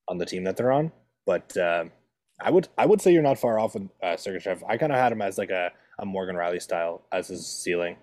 on 0.08 0.18
the 0.18 0.26
team 0.26 0.44
that 0.44 0.56
they're 0.56 0.72
on. 0.72 0.90
But 1.26 1.56
uh, 1.56 1.84
I 2.40 2.50
would 2.50 2.68
I 2.78 2.86
would 2.86 3.00
say 3.00 3.12
you're 3.12 3.22
not 3.22 3.38
far 3.38 3.58
off 3.58 3.74
with 3.74 3.88
uh, 4.02 4.16
Sergachev. 4.16 4.62
I 4.68 4.78
kind 4.78 4.92
of 4.92 4.98
had 4.98 5.12
him 5.12 5.22
as 5.22 5.38
like 5.38 5.50
a, 5.50 5.70
a 5.98 6.06
Morgan 6.06 6.36
Rielly 6.36 6.62
style 6.62 7.02
as 7.12 7.28
his 7.28 7.46
ceiling. 7.46 7.96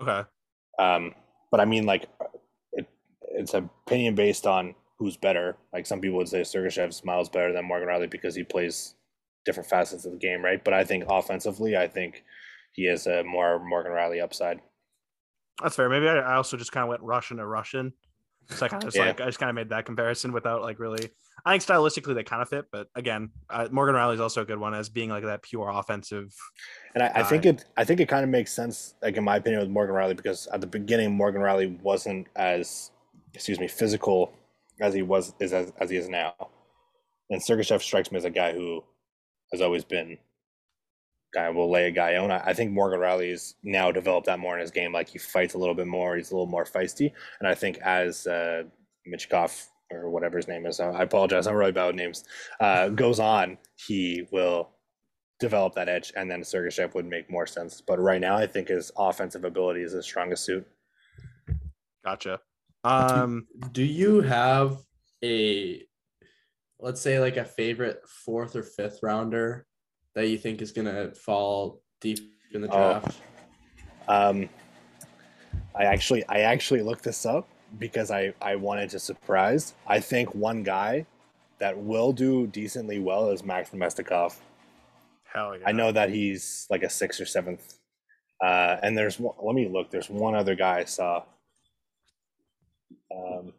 Okay. 0.00 0.26
Um, 0.78 1.14
but 1.50 1.60
I 1.60 1.64
mean, 1.64 1.86
like, 1.86 2.06
it, 2.72 2.86
it's 3.22 3.54
opinion 3.54 4.14
based 4.14 4.46
on 4.46 4.74
who's 4.98 5.16
better. 5.16 5.56
Like 5.72 5.86
some 5.86 6.00
people 6.00 6.18
would 6.18 6.28
say 6.28 6.42
Sergachev 6.42 6.92
smiles 6.92 7.28
better 7.28 7.52
than 7.52 7.64
Morgan 7.64 7.88
Rielly 7.88 8.10
because 8.10 8.34
he 8.34 8.42
plays 8.42 8.94
different 9.44 9.68
facets 9.68 10.04
of 10.04 10.12
the 10.12 10.18
game, 10.18 10.44
right? 10.44 10.62
But 10.62 10.74
I 10.74 10.84
think 10.84 11.04
offensively, 11.08 11.76
I 11.76 11.86
think 11.88 12.24
he 12.72 12.86
has 12.88 13.06
a 13.06 13.22
more 13.24 13.58
Morgan 13.64 13.92
Rielly 13.92 14.22
upside. 14.22 14.60
That's 15.62 15.76
fair. 15.76 15.88
Maybe 15.88 16.08
I, 16.08 16.18
I 16.18 16.34
also 16.36 16.56
just 16.56 16.72
kind 16.72 16.82
of 16.82 16.90
went 16.90 17.02
Russian 17.02 17.38
to 17.38 17.46
Russian. 17.46 17.92
So 18.50 18.66
I 18.66 18.68
kind 18.68 18.82
of 18.82 18.88
just 18.88 18.96
Yeah. 18.96 19.06
like 19.06 19.20
I 19.20 19.26
just 19.26 19.38
kind 19.38 19.50
of 19.50 19.56
made 19.56 19.68
that 19.70 19.84
comparison 19.84 20.32
without 20.32 20.62
like 20.62 20.78
really. 20.78 21.10
I 21.44 21.52
think 21.52 21.62
stylistically 21.62 22.14
they 22.14 22.24
kind 22.24 22.42
of 22.42 22.48
fit, 22.48 22.66
but 22.72 22.88
again, 22.94 23.30
uh, 23.48 23.68
Morgan 23.70 23.94
Rielly's 23.94 24.20
also 24.20 24.42
a 24.42 24.44
good 24.44 24.58
one 24.58 24.74
as 24.74 24.88
being 24.88 25.08
like 25.08 25.22
that 25.24 25.42
pure 25.42 25.70
offensive. 25.70 26.34
And 26.94 27.02
I, 27.02 27.12
I 27.14 27.22
think 27.22 27.46
it 27.46 27.64
I 27.76 27.84
think 27.84 28.00
it 28.00 28.08
kind 28.08 28.24
of 28.24 28.30
makes 28.30 28.52
sense, 28.52 28.94
like 29.02 29.16
in 29.16 29.24
my 29.24 29.36
opinion, 29.36 29.60
with 29.60 29.70
Morgan 29.70 29.94
Rielly, 29.94 30.16
because 30.16 30.46
at 30.48 30.60
the 30.60 30.66
beginning 30.66 31.14
Morgan 31.14 31.40
Rielly 31.42 31.80
wasn't 31.82 32.26
as 32.36 32.90
excuse 33.34 33.60
me, 33.60 33.68
physical 33.68 34.32
as 34.80 34.94
he 34.94 35.02
was 35.02 35.34
is 35.38 35.52
as, 35.52 35.72
as 35.78 35.90
he 35.90 35.96
is 35.96 36.08
now. 36.08 36.34
And 37.30 37.40
Sergachev 37.40 37.82
strikes 37.82 38.10
me 38.10 38.16
as 38.18 38.24
a 38.24 38.30
guy 38.30 38.52
who 38.52 38.82
has 39.52 39.60
always 39.60 39.84
been 39.84 40.18
kind 41.34 41.48
of 41.48 41.56
will 41.56 41.70
lay 41.70 41.88
a 41.88 41.90
guy 41.90 42.16
on. 42.16 42.30
I, 42.30 42.38
I 42.46 42.52
think 42.54 42.72
Morgan 42.72 43.00
Rielly's 43.00 43.54
now 43.62 43.90
developed 43.90 44.26
that 44.26 44.38
more 44.38 44.54
in 44.54 44.60
his 44.60 44.70
game. 44.70 44.92
Like 44.92 45.08
he 45.08 45.18
fights 45.18 45.54
a 45.54 45.58
little 45.58 45.74
bit 45.74 45.86
more, 45.86 46.16
he's 46.16 46.30
a 46.30 46.34
little 46.34 46.46
more 46.46 46.64
feisty. 46.64 47.12
And 47.40 47.48
I 47.48 47.54
think 47.54 47.78
as 47.78 48.26
uh 48.26 48.64
Michkov 49.06 49.66
or 49.90 50.10
whatever 50.10 50.36
his 50.36 50.48
name 50.48 50.66
is, 50.66 50.80
I 50.80 51.02
apologize, 51.02 51.46
I'm 51.46 51.54
really 51.54 51.72
bad 51.72 51.86
with 51.86 51.96
names, 51.96 52.24
uh, 52.60 52.88
goes 53.04 53.20
on, 53.20 53.56
he 53.76 54.26
will 54.30 54.70
develop 55.40 55.74
that 55.74 55.88
edge, 55.88 56.12
and 56.16 56.30
then 56.30 56.40
Sergachev 56.40 56.94
would 56.94 57.06
make 57.06 57.30
more 57.30 57.46
sense. 57.46 57.80
But 57.80 57.98
right 57.98 58.20
now, 58.20 58.36
I 58.36 58.46
think 58.46 58.68
his 58.68 58.90
offensive 58.98 59.44
ability 59.44 59.82
is 59.82 59.92
his 59.92 60.04
strongest 60.04 60.44
suit. 60.44 60.66
Gotcha. 62.04 62.40
Um, 62.84 63.46
Do 63.72 63.82
you 63.82 64.20
have 64.20 64.78
a 65.24 65.82
let's 66.80 67.00
say 67.00 67.18
like 67.18 67.36
a 67.36 67.44
favorite 67.44 68.00
fourth 68.06 68.54
or 68.54 68.62
fifth 68.62 69.00
rounder 69.02 69.66
that 70.18 70.26
you 70.28 70.36
think 70.36 70.60
is 70.60 70.72
gonna 70.72 71.12
fall 71.12 71.80
deep 72.00 72.18
in 72.52 72.60
the 72.60 72.68
Oh. 72.68 72.98
draft? 73.00 73.20
Um, 74.08 74.48
I 75.76 75.84
actually, 75.84 76.24
I 76.28 76.40
actually 76.40 76.82
looked 76.82 77.04
this 77.04 77.24
up 77.24 77.46
because 77.78 78.10
I, 78.10 78.34
I 78.42 78.56
wanted 78.56 78.90
to 78.90 78.98
surprise. 78.98 79.74
I 79.86 80.00
think 80.00 80.34
one 80.34 80.64
guy 80.64 81.06
that 81.58 81.78
will 81.78 82.12
do 82.12 82.48
decently 82.48 82.98
well 82.98 83.30
is 83.30 83.44
Max 83.44 83.70
Namestnikov. 83.70 84.36
hell 85.32 85.56
yeah. 85.56 85.62
I 85.68 85.72
know 85.72 85.92
that 85.92 86.10
he's 86.10 86.66
like 86.68 86.82
a 86.82 86.88
sixth 86.88 87.20
or 87.20 87.26
seventh. 87.26 87.74
Uh, 88.42 88.76
and 88.82 88.96
there's 88.98 89.20
one, 89.20 89.36
let 89.40 89.54
me 89.54 89.68
look. 89.68 89.90
There's 89.90 90.10
one 90.10 90.34
other 90.34 90.54
guy 90.56 90.78
I 90.78 90.84
saw. 90.84 91.22
Um, 93.14 93.52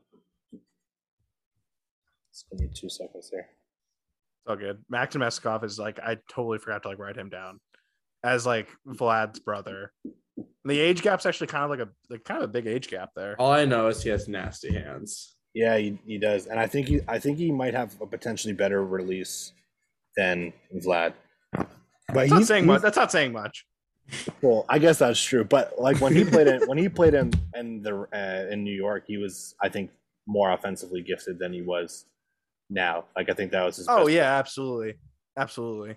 just 2.33 2.49
give 2.49 2.59
me 2.59 2.69
two 2.73 2.89
seconds 2.89 3.29
here. 3.29 3.47
It's 4.49 4.59
all 4.59 4.67
good. 4.67 4.83
Maxim 4.89 5.21
Eskov 5.21 5.63
is 5.63 5.77
like 5.77 5.99
I 5.99 6.17
totally 6.27 6.57
forgot 6.57 6.81
to 6.83 6.89
like 6.89 6.97
write 6.97 7.15
him 7.15 7.29
down 7.29 7.59
as 8.23 8.47
like 8.47 8.67
Vlad's 8.87 9.37
brother. 9.39 9.91
And 10.37 10.45
The 10.65 10.79
age 10.79 11.03
gap's 11.03 11.27
actually 11.27 11.47
kind 11.47 11.65
of 11.65 11.69
like 11.69 11.87
a 11.87 11.89
like 12.09 12.23
kind 12.23 12.41
of 12.41 12.49
a 12.49 12.51
big 12.51 12.65
age 12.65 12.87
gap 12.87 13.11
there. 13.15 13.35
All 13.39 13.51
I 13.51 13.65
know 13.65 13.87
is 13.89 14.01
he 14.01 14.09
has 14.09 14.27
nasty 14.27 14.73
hands. 14.73 15.35
Yeah, 15.53 15.77
he, 15.77 15.99
he 16.05 16.17
does, 16.17 16.47
and 16.47 16.59
I 16.59 16.65
think 16.65 16.87
he 16.87 16.99
I 17.07 17.19
think 17.19 17.37
he 17.37 17.51
might 17.51 17.75
have 17.75 17.95
a 18.01 18.07
potentially 18.07 18.53
better 18.53 18.83
release 18.83 19.53
than 20.17 20.51
Vlad. 20.83 21.13
But 21.53 21.67
That's 22.07 22.31
not 22.31 22.45
saying 22.45 22.63
he's- 22.63 22.67
much. 22.73 22.81
That's 22.81 22.97
not 22.97 23.11
saying 23.11 23.31
much. 23.33 23.65
Well, 24.41 24.65
I 24.67 24.79
guess 24.79 24.97
that's 24.97 25.21
true. 25.21 25.43
But 25.43 25.79
like 25.79 26.01
when 26.01 26.15
he 26.15 26.23
played 26.23 26.47
in 26.47 26.61
when 26.67 26.79
he 26.79 26.89
played 26.89 27.13
in 27.13 27.31
in 27.55 27.83
the 27.83 28.07
uh, 28.11 28.51
in 28.51 28.63
New 28.63 28.73
York, 28.75 29.03
he 29.05 29.17
was 29.17 29.53
I 29.61 29.69
think 29.69 29.91
more 30.25 30.51
offensively 30.51 31.03
gifted 31.03 31.37
than 31.37 31.53
he 31.53 31.61
was 31.61 32.05
now. 32.69 33.05
Like 33.15 33.29
I 33.29 33.33
think 33.33 33.51
that 33.51 33.63
was 33.63 33.77
his. 33.77 33.87
Oh 33.89 34.05
best- 34.05 34.11
yeah, 34.11 34.37
absolutely, 34.37 34.95
absolutely. 35.37 35.95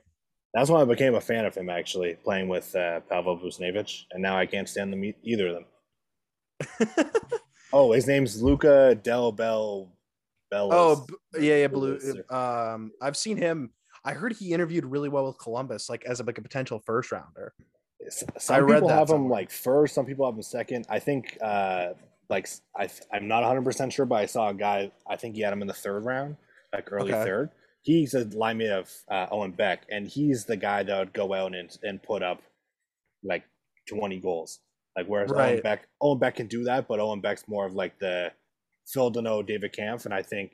that's 0.55 0.71
why 0.71 0.81
I 0.81 0.85
became 0.85 1.15
a 1.15 1.21
fan 1.21 1.45
of 1.45 1.55
him 1.55 1.69
actually 1.71 2.15
playing 2.25 2.49
with 2.49 2.75
uh, 2.75 3.01
Pavel 3.09 3.39
Buchnevich, 3.39 4.05
and 4.13 4.23
now 4.23 4.37
I 4.39 4.47
can't 4.47 4.69
stand 4.69 4.93
them 4.93 5.05
either 5.23 5.49
of 5.49 5.55
them. 5.55 6.89
Oh, 7.75 7.93
his 7.93 8.07
name's 8.07 8.43
Luca 8.43 8.95
Del 9.03 9.33
Bell. 9.33 9.91
Belluz. 10.53 10.69
Oh 10.73 11.07
b- 11.33 11.47
yeah, 11.47 11.57
yeah, 11.57 11.67
blue. 11.69 11.99
Um, 12.29 12.93
I've 13.01 13.17
seen 13.17 13.39
him. 13.39 13.71
I 14.05 14.13
heard 14.13 14.35
he 14.35 14.53
interviewed 14.53 14.85
really 14.85 15.09
well 15.09 15.25
with 15.25 15.39
Columbus, 15.39 15.89
like 15.89 16.05
as 16.05 16.21
a, 16.21 16.25
like 16.25 16.37
a 16.37 16.43
potential 16.43 16.83
first 16.85 17.11
rounder. 17.11 17.55
S- 18.07 18.25
I 18.37 18.39
Some 18.39 18.65
read 18.67 18.75
people 18.75 18.89
that 18.89 18.99
have 18.99 19.09
him 19.09 19.31
like 19.31 19.51
first. 19.51 19.95
Some 19.95 20.05
people 20.05 20.27
have 20.27 20.35
him 20.35 20.43
second. 20.43 20.85
I 20.91 20.99
think, 20.99 21.39
uh, 21.41 21.95
like 22.29 22.45
s- 22.45 22.61
I, 22.77 22.91
I'm 23.11 23.27
not 23.27 23.39
100 23.41 23.65
percent 23.65 23.91
sure, 23.91 24.05
but 24.05 24.17
I 24.17 24.27
saw 24.27 24.51
a 24.51 24.55
guy. 24.55 24.93
I 25.09 25.17
think 25.17 25.35
he 25.35 25.41
had 25.41 25.55
him 25.55 25.63
in 25.63 25.69
the 25.69 25.73
third 25.73 26.05
round, 26.05 26.37
like 26.73 26.91
early 26.93 27.13
Okay. 27.13 27.25
third. 27.25 27.51
He's 27.83 28.15
a 28.15 28.25
linemate 28.25 28.71
of 28.71 28.91
uh, 29.11 29.27
Owen 29.31 29.53
Beck, 29.53 29.83
and 29.91 30.07
he's 30.07 30.45
the 30.45 30.57
guy 30.57 30.83
that 30.85 30.99
would 30.99 31.13
go 31.13 31.33
out 31.35 31.55
and 31.55 31.77
and 31.83 32.03
put 32.03 32.23
up 32.23 32.41
like 33.25 33.45
20 33.89 34.19
goals. 34.21 34.61
Like 34.97 35.07
whereas 35.07 35.33
Owen 35.33 35.61
Beck, 35.63 35.89
Owen 36.01 36.19
Beck 36.19 36.37
can 36.37 36.47
do 36.47 36.65
that, 36.65 36.87
but 36.87 37.01
Owen 37.01 37.21
Beck's 37.21 37.49
more 37.49 37.67
of 37.67 37.75
like 37.75 37.99
the 37.99 38.33
Phil 38.87 39.11
Danault, 39.13 39.47
David 39.47 39.73
Kampf, 39.73 40.05
and 40.05 40.15
I 40.15 40.23
think 40.23 40.53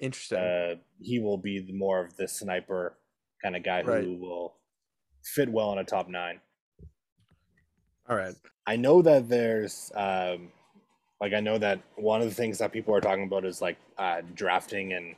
Interesting. 0.00 0.38
uh, 0.38 0.74
he 1.00 1.18
will 1.18 1.38
be 1.38 1.60
the 1.60 1.72
more 1.74 2.02
of 2.04 2.16
the 2.16 2.28
sniper 2.28 2.96
kind 3.42 3.56
of 3.56 3.62
guy 3.62 3.82
Right. 3.82 4.04
who 4.04 4.14
will 4.16 4.54
fit 5.24 5.50
well 5.50 5.72
in 5.72 5.78
a 5.78 5.84
top 5.84 6.08
nine. 6.08 6.40
All 8.08 8.16
right. 8.16 8.34
I 8.66 8.76
know 8.76 9.02
that 9.02 9.28
there's 9.28 9.90
um 9.94 10.50
like 11.20 11.32
I 11.34 11.40
know 11.40 11.58
that 11.58 11.80
one 11.96 12.22
of 12.22 12.28
the 12.28 12.34
things 12.34 12.58
that 12.58 12.72
people 12.72 12.94
are 12.94 13.00
talking 13.00 13.24
about 13.24 13.44
is 13.44 13.60
like 13.60 13.76
uh 13.98 14.22
drafting 14.34 14.92
and 14.92 15.14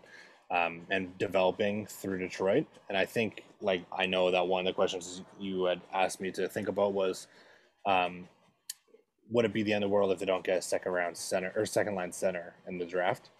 um 0.53 0.83
and 0.91 1.17
developing 1.19 1.87
through 1.87 2.19
Detroit. 2.19 2.67
And 2.89 2.97
I 2.99 3.05
think 3.07 3.43
like 3.61 3.85
I 3.97 4.07
know 4.07 4.31
that 4.31 4.47
one 4.47 4.61
of 4.61 4.67
the 4.67 4.75
questions 4.75 5.23
you 5.39 5.65
had 5.65 5.81
asked 5.93 6.21
me 6.21 6.31
to 6.33 6.49
think 6.49 6.69
about 6.69 6.93
was 6.93 7.27
um 7.87 8.29
would 9.31 9.45
it 9.47 9.53
be 9.53 9.63
the 9.63 9.73
end 9.73 9.83
of 9.83 9.89
the 9.89 9.95
world 9.95 10.13
if 10.13 10.19
they 10.19 10.27
don't 10.27 10.45
get 10.45 10.59
a 10.59 10.63
second 10.63 10.93
round 10.93 11.17
center 11.17 11.53
or 11.57 11.65
second 11.65 11.95
line 11.95 12.13
center 12.13 12.55
in 12.69 12.79
the 12.79 12.85
draft? 12.85 13.31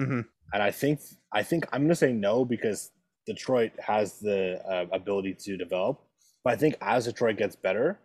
Mhm. 0.00 0.26
And 0.52 0.62
I 0.62 0.70
think 0.70 1.00
I 1.32 1.42
think 1.42 1.66
I'm 1.72 1.82
gonna 1.82 1.94
say 1.94 2.12
no 2.12 2.44
because 2.44 2.90
Detroit 3.26 3.72
has 3.80 4.18
the 4.20 4.60
uh, 4.66 4.86
ability 4.92 5.34
to 5.40 5.56
develop. 5.56 6.00
But 6.44 6.52
I 6.54 6.56
think 6.56 6.76
as 6.80 7.06
Detroit 7.06 7.36
gets 7.36 7.56
better, 7.56 7.98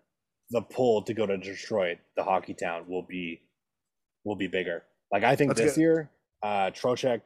the 0.49 0.61
pull 0.61 1.03
to 1.03 1.13
go 1.13 1.25
to 1.25 1.37
Detroit, 1.37 1.99
the 2.15 2.23
hockey 2.23 2.53
town, 2.53 2.85
will 2.87 3.03
be 3.03 3.41
will 4.23 4.35
be 4.35 4.47
bigger. 4.47 4.83
Like 5.11 5.23
I 5.23 5.35
think 5.35 5.49
That's 5.51 5.61
this 5.61 5.75
good. 5.75 5.81
year, 5.81 6.11
uh, 6.43 6.71
Trocheck, 6.71 7.21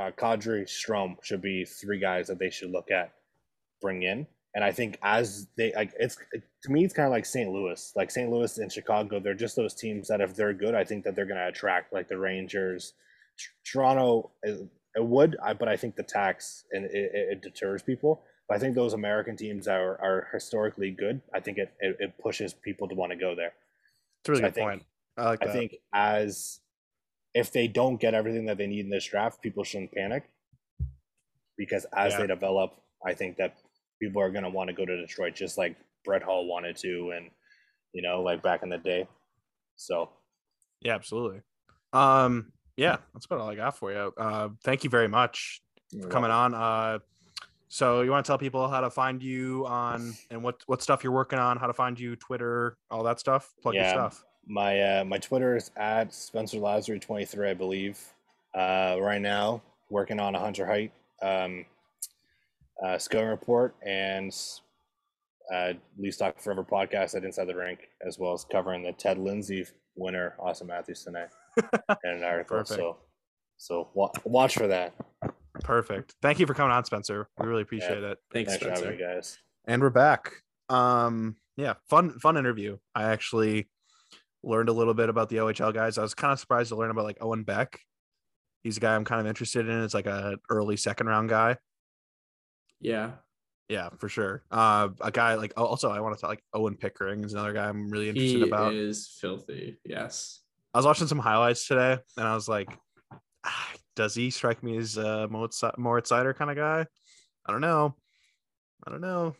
uh, 0.00 0.10
Kadri, 0.16 0.62
Strome 0.64 1.16
should 1.22 1.42
be 1.42 1.64
three 1.64 1.98
guys 1.98 2.26
that 2.28 2.38
they 2.38 2.50
should 2.50 2.70
look 2.70 2.90
at, 2.90 3.12
bring 3.80 4.02
in. 4.02 4.26
And 4.54 4.62
I 4.62 4.70
think 4.70 4.98
as 5.02 5.48
they 5.56 5.72
like 5.74 5.92
it's 5.98 6.16
to 6.64 6.70
me 6.70 6.84
it's 6.84 6.92
kind 6.92 7.06
of 7.06 7.12
like 7.12 7.24
St. 7.24 7.50
Louis, 7.50 7.92
like 7.96 8.10
St. 8.10 8.30
Louis 8.30 8.58
and 8.58 8.70
Chicago. 8.70 9.18
They're 9.18 9.32
just 9.34 9.56
those 9.56 9.74
teams 9.74 10.08
that 10.08 10.20
if 10.20 10.36
they're 10.36 10.52
good, 10.52 10.74
I 10.74 10.84
think 10.84 11.04
that 11.04 11.16
they're 11.16 11.26
going 11.26 11.38
to 11.40 11.48
attract 11.48 11.92
like 11.92 12.08
the 12.08 12.18
Rangers. 12.18 12.92
Toronto, 13.64 14.30
it 14.42 14.68
would, 14.98 15.36
but 15.58 15.68
I 15.68 15.76
think 15.76 15.96
the 15.96 16.02
tax 16.02 16.64
and 16.72 16.84
it, 16.84 17.10
it 17.14 17.42
deters 17.42 17.82
people. 17.82 18.22
But 18.46 18.56
I 18.56 18.60
think 18.60 18.74
those 18.74 18.92
American 18.92 19.36
teams 19.36 19.66
are 19.68 19.92
are 20.02 20.28
historically 20.32 20.90
good. 20.90 21.22
I 21.34 21.40
think 21.40 21.56
it 21.56 21.72
it, 21.80 22.12
pushes 22.22 22.52
people 22.52 22.88
to 22.88 22.94
want 22.94 23.10
to 23.12 23.16
go 23.16 23.34
there. 23.34 23.54
It's 24.20 24.28
a 24.28 24.32
really 24.32 24.42
So 24.42 24.46
I 24.46 24.48
good 24.48 24.54
think- 24.54 24.68
point. 24.68 24.82
I 25.16 25.24
like 25.24 25.40
that. 25.40 25.48
I 25.50 25.52
think 25.52 25.76
as 25.94 26.60
if 27.34 27.50
they 27.52 27.66
don't 27.66 28.00
get 28.00 28.14
everything 28.14 28.46
that 28.46 28.58
they 28.58 28.66
need 28.66 28.84
in 28.84 28.90
this 28.90 29.06
draft, 29.06 29.40
people 29.42 29.64
shouldn't 29.64 29.92
panic 29.92 30.24
because 31.56 31.86
as 31.94 32.12
Yeah. 32.12 32.20
they 32.20 32.26
develop, 32.26 32.74
I 33.04 33.14
think 33.14 33.36
that 33.38 33.56
people 34.00 34.20
are 34.22 34.30
going 34.30 34.44
to 34.44 34.50
want 34.50 34.68
to 34.68 34.74
go 34.74 34.84
to 34.84 34.96
Detroit 34.96 35.34
just 35.34 35.56
like 35.58 35.76
Brett 36.04 36.22
Hull 36.22 36.46
wanted 36.46 36.76
to, 36.78 37.12
and 37.16 37.30
you 37.92 38.02
know, 38.02 38.22
like 38.22 38.42
back 38.42 38.62
in 38.62 38.68
the 38.68 38.78
day. 38.78 39.06
So 39.76 40.10
Yeah, 40.80 40.94
absolutely. 40.94 41.42
Um, 41.92 42.52
yeah, 42.76 42.96
that's 43.12 43.26
about 43.26 43.40
all 43.40 43.48
I 43.50 43.54
got 43.54 43.76
for 43.76 43.92
you. 43.92 44.12
Uh, 44.16 44.48
thank 44.64 44.82
you 44.84 44.90
very 44.90 45.08
much 45.08 45.62
for 46.00 46.08
coming 46.08 46.30
on. 46.30 46.54
Uh, 46.54 46.98
so 47.68 48.00
you 48.02 48.10
want 48.10 48.24
to 48.24 48.28
tell 48.28 48.38
people 48.38 48.66
how 48.68 48.80
to 48.80 48.90
find 48.90 49.22
you 49.22 49.66
on 49.66 50.14
and 50.30 50.42
what 50.42 50.62
what 50.66 50.82
stuff 50.82 51.04
you're 51.04 51.12
working 51.12 51.38
on, 51.38 51.56
how 51.58 51.66
to 51.66 51.72
find 51.72 51.98
you, 52.00 52.16
Twitter, 52.16 52.76
all 52.90 53.02
that 53.04 53.20
stuff. 53.20 53.52
Plug 53.62 53.74
your 53.74 53.84
stuff. 53.88 54.24
My 54.46 54.80
uh, 54.80 55.04
my 55.04 55.18
Twitter 55.18 55.56
is 55.56 55.70
at 55.76 56.12
Spencer 56.12 56.58
Lazary 56.58 57.00
twenty 57.00 57.24
three, 57.24 57.48
I 57.48 57.54
believe. 57.54 58.00
Uh, 58.54 58.96
right 59.00 59.20
now, 59.20 59.62
working 59.88 60.20
on 60.20 60.34
a 60.34 60.38
Hunter 60.38 60.66
Haight 60.66 60.92
um, 61.22 61.64
uh, 62.84 62.98
scouting 62.98 63.28
report 63.28 63.74
and 63.86 64.34
uh, 65.52 65.72
Leaf 65.98 66.14
Stock 66.14 66.38
Forever 66.38 66.64
podcast 66.64 67.14
at 67.14 67.24
Inside 67.24 67.46
the 67.46 67.54
Rink, 67.54 67.88
as 68.06 68.18
well 68.18 68.32
as 68.32 68.44
covering 68.44 68.82
the 68.82 68.92
Ted 68.92 69.18
Lindsay 69.18 69.64
winner, 69.96 70.34
Auston 70.40 70.66
Matthews 70.66 71.02
tonight, 71.04 71.28
in 72.04 72.10
an 72.10 72.24
article. 72.24 72.58
Perfect. 72.58 72.78
So, 72.78 72.96
so 73.56 73.88
wa- 73.94 74.12
watch 74.24 74.54
for 74.54 74.66
that. 74.66 74.94
Perfect. 75.62 76.14
Thank 76.22 76.38
you 76.40 76.46
for 76.46 76.54
coming 76.54 76.72
on, 76.72 76.84
Spencer. 76.84 77.28
We 77.38 77.46
really 77.46 77.62
appreciate 77.62 78.02
it. 78.02 78.18
Thanks, 78.32 78.50
Thanks 78.52 78.62
for 78.64 78.70
having 78.70 78.84
Spencer. 78.84 78.98
me, 78.98 79.14
guys. 79.14 79.38
And 79.66 79.80
we're 79.82 79.90
back. 79.90 80.32
Um, 80.68 81.36
yeah, 81.56 81.74
fun 81.88 82.18
fun 82.18 82.36
interview. 82.36 82.78
I 82.94 83.04
actually 83.04 83.68
learned 84.42 84.68
a 84.68 84.72
little 84.72 84.94
bit 84.94 85.08
about 85.08 85.28
the 85.28 85.36
OHL 85.36 85.72
guys. 85.72 85.98
I 85.98 86.02
was 86.02 86.14
kind 86.14 86.32
of 86.32 86.40
surprised 86.40 86.70
to 86.70 86.76
learn 86.76 86.90
about 86.90 87.04
like 87.04 87.18
Owen 87.20 87.44
Beck. 87.44 87.78
He's 88.62 88.76
a 88.76 88.80
guy 88.80 88.94
I'm 88.94 89.04
kind 89.04 89.20
of 89.20 89.26
interested 89.26 89.68
in. 89.68 89.82
It's 89.82 89.94
like 89.94 90.06
a 90.06 90.36
early 90.48 90.76
second 90.76 91.06
round 91.06 91.28
guy. 91.28 91.56
Yeah. 92.80 93.12
Yeah, 93.68 93.88
for 93.98 94.08
sure. 94.08 94.42
Uh, 94.50 94.90
a 95.00 95.10
guy 95.10 95.34
like 95.34 95.52
also 95.56 95.90
I 95.90 96.00
want 96.00 96.14
to 96.16 96.20
talk 96.20 96.30
like 96.30 96.44
Owen 96.52 96.76
Pickering 96.76 97.24
is 97.24 97.32
another 97.32 97.52
guy 97.52 97.68
I'm 97.68 97.88
really 97.90 98.08
interested 98.08 98.38
He 98.38 98.46
about. 98.46 98.74
is 98.74 99.16
filthy. 99.20 99.78
Yes. 99.84 100.40
I 100.74 100.78
was 100.78 100.86
watching 100.86 101.06
some 101.06 101.18
highlights 101.18 101.66
today, 101.66 101.98
and 102.16 102.26
I 102.28 102.34
was 102.34 102.48
like, 102.48 102.68
ah, 103.44 103.68
does 103.94 104.14
he 104.14 104.30
strike 104.30 104.62
me 104.62 104.76
as 104.78 104.96
a 104.96 105.28
Moritz, 105.28 105.62
Moritz 105.76 106.10
Seider 106.10 106.34
kind 106.34 106.50
of 106.50 106.56
guy? 106.56 106.86
I 107.46 107.52
don't 107.52 107.60
know. 107.60 107.94
I 108.86 108.90
don't 108.90 109.00
know. 109.00 109.34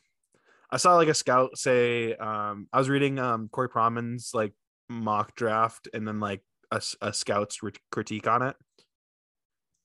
I 0.70 0.76
saw 0.76 0.94
like 0.96 1.08
a 1.08 1.14
scout 1.14 1.56
say, 1.58 2.14
um, 2.14 2.68
I 2.72 2.78
was 2.78 2.88
reading 2.88 3.18
um 3.18 3.48
Corey 3.50 3.68
Pronman's 3.68 4.30
like 4.34 4.52
mock 4.92 5.34
draft, 5.34 5.88
and 5.92 6.06
then 6.06 6.20
like 6.20 6.42
a, 6.70 6.80
a 7.00 7.12
scout's 7.12 7.62
rit- 7.62 7.78
critique 7.90 8.26
on 8.26 8.42
it. 8.42 8.56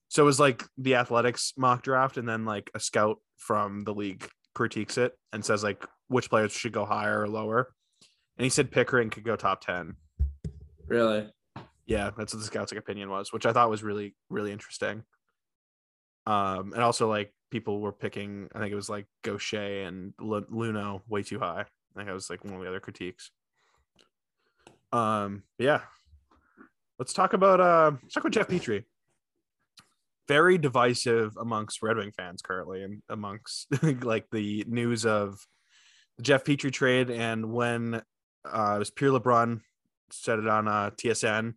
So 0.08 0.22
it 0.22 0.26
was 0.26 0.40
like 0.40 0.64
the 0.76 0.94
athletics 0.94 1.52
mock 1.56 1.82
draft, 1.82 2.16
and 2.16 2.28
then 2.28 2.44
like 2.44 2.70
a 2.74 2.80
scout 2.80 3.18
from 3.36 3.84
the 3.84 3.94
league 3.94 4.28
critiques 4.54 4.98
it 4.98 5.12
and 5.32 5.44
says 5.44 5.62
like 5.62 5.84
which 6.08 6.30
players 6.30 6.52
should 6.52 6.72
go 6.72 6.84
higher 6.84 7.22
or 7.22 7.28
lower. 7.28 7.72
And 8.36 8.44
he 8.44 8.50
said 8.50 8.70
Pickering 8.70 9.10
could 9.10 9.24
go 9.24 9.36
top 9.36 9.60
ten. 9.60 9.96
Really? 10.86 11.28
Yeah, 11.86 12.10
that's 12.16 12.34
what 12.34 12.40
the 12.40 12.46
scouts 12.46 12.72
like 12.72 12.78
opinion 12.78 13.10
was, 13.10 13.32
which 13.32 13.46
I 13.46 13.52
thought 13.52 13.70
was 13.70 13.82
really 13.82 14.14
really 14.30 14.52
interesting. 14.52 15.04
Um, 16.26 16.72
and 16.74 16.82
also 16.82 17.08
like 17.08 17.32
people 17.50 17.80
were 17.80 17.92
picking, 17.92 18.48
I 18.54 18.58
think 18.58 18.70
it 18.70 18.76
was 18.76 18.90
like 18.90 19.06
Gauthier 19.22 19.86
and 19.86 20.12
Lu- 20.20 20.44
Luno 20.52 21.00
way 21.08 21.22
too 21.22 21.38
high. 21.38 21.60
I 21.62 21.96
think 21.96 22.06
that 22.06 22.12
was 22.12 22.28
like 22.28 22.44
one 22.44 22.54
of 22.54 22.60
the 22.60 22.68
other 22.68 22.80
critiques. 22.80 23.30
Um, 24.92 25.42
yeah, 25.58 25.82
let's 26.98 27.12
talk 27.12 27.32
about 27.32 27.60
uh, 27.60 27.92
let's 28.02 28.14
talk 28.14 28.24
about 28.24 28.32
Jeff 28.32 28.48
Petry. 28.48 28.84
Very 30.26 30.58
divisive 30.58 31.36
amongst 31.38 31.82
Red 31.82 31.96
Wing 31.96 32.12
fans 32.16 32.42
currently, 32.42 32.82
and 32.82 33.02
amongst 33.08 33.68
like 34.02 34.26
the 34.30 34.64
news 34.68 35.06
of 35.06 35.38
the 36.16 36.22
Jeff 36.22 36.44
Petry 36.44 36.72
trade, 36.72 37.10
and 37.10 37.52
when 37.52 37.94
uh, 38.44 38.72
it 38.76 38.78
was 38.78 38.90
Pierre 38.90 39.10
LeBrun 39.10 39.60
said 40.10 40.38
it 40.38 40.48
on 40.48 40.68
uh, 40.68 40.90
TSN, 40.90 41.54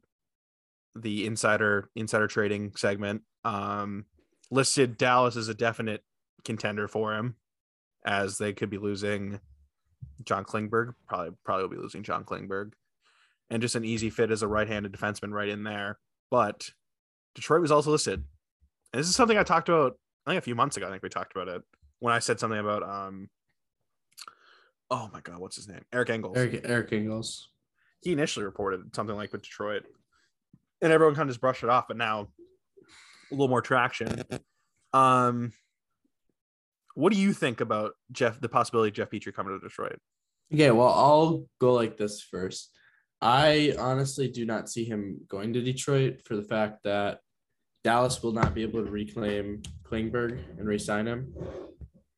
the 0.95 1.25
insider 1.25 1.89
insider 1.95 2.27
trading 2.27 2.73
segment, 2.75 3.23
um, 3.43 4.05
listed 4.49 4.97
Dallas 4.97 5.35
as 5.35 5.47
a 5.47 5.53
definite 5.53 6.01
contender 6.43 6.87
for 6.87 7.13
him, 7.13 7.35
as 8.05 8.37
they 8.37 8.53
could 8.53 8.69
be 8.69 8.77
losing 8.77 9.39
John 10.23 10.43
Klingberg. 10.43 10.93
Probably 11.07 11.31
probably 11.43 11.63
will 11.63 11.75
be 11.75 11.81
losing 11.81 12.03
John 12.03 12.23
Klingberg, 12.23 12.71
and 13.51 13.61
just 13.61 13.75
an 13.75 13.85
easy 13.85 14.09
fit 14.09 14.31
as 14.31 14.41
a 14.41 14.47
right-handed 14.47 14.93
defenseman 14.93 15.31
right 15.31 15.49
in 15.49 15.63
there. 15.63 15.99
But 16.31 16.69
Detroit 17.35 17.61
was 17.61 17.71
also 17.71 17.91
listed. 17.91 18.23
And 18.93 18.99
this 18.99 19.09
is 19.09 19.15
something 19.15 19.37
I 19.37 19.43
talked 19.43 19.69
about. 19.69 19.97
I 20.25 20.31
think 20.31 20.39
a 20.39 20.41
few 20.41 20.55
months 20.55 20.77
ago. 20.77 20.87
I 20.87 20.89
think 20.89 21.03
we 21.03 21.09
talked 21.09 21.35
about 21.35 21.49
it 21.49 21.61
when 21.99 22.13
I 22.13 22.19
said 22.19 22.39
something 22.39 22.59
about 22.59 22.81
um. 22.83 23.29
Oh 24.89 25.09
my 25.13 25.21
God, 25.21 25.39
what's 25.39 25.55
his 25.55 25.67
name? 25.67 25.83
Eric 25.93 26.09
Engels 26.09 26.37
Eric 26.37 26.61
Eric 26.65 26.91
Engels. 26.91 27.49
he 28.01 28.11
initially 28.11 28.45
reported 28.45 28.93
something 28.95 29.15
like 29.15 29.31
with 29.31 29.43
Detroit, 29.43 29.83
and 30.81 30.91
everyone 30.91 31.15
kind 31.15 31.29
of 31.29 31.33
just 31.33 31.41
brushed 31.41 31.63
it 31.63 31.69
off. 31.69 31.87
But 31.87 31.97
now, 31.97 32.29
a 33.31 33.33
little 33.33 33.47
more 33.47 33.61
traction. 33.61 34.23
Um, 34.93 35.53
what 36.95 37.13
do 37.13 37.19
you 37.19 37.33
think 37.33 37.61
about 37.61 37.93
Jeff? 38.11 38.39
The 38.39 38.49
possibility 38.49 38.89
of 38.89 38.95
Jeff 38.95 39.09
Petry 39.09 39.33
coming 39.33 39.57
to 39.57 39.65
Detroit? 39.65 39.99
Okay, 40.53 40.71
well, 40.71 40.89
I'll 40.89 41.45
go 41.59 41.73
like 41.73 41.97
this 41.97 42.21
first. 42.21 42.69
I 43.21 43.75
honestly 43.77 44.27
do 44.27 44.45
not 44.45 44.69
see 44.69 44.83
him 44.83 45.21
going 45.27 45.53
to 45.53 45.61
Detroit 45.61 46.21
for 46.25 46.35
the 46.35 46.43
fact 46.43 46.83
that 46.83 47.19
Dallas 47.83 48.23
will 48.23 48.31
not 48.31 48.55
be 48.55 48.63
able 48.63 48.83
to 48.83 48.89
reclaim 48.91 49.61
Klingberg 49.83 50.57
and 50.57 50.67
re-sign 50.67 51.07
him. 51.07 51.33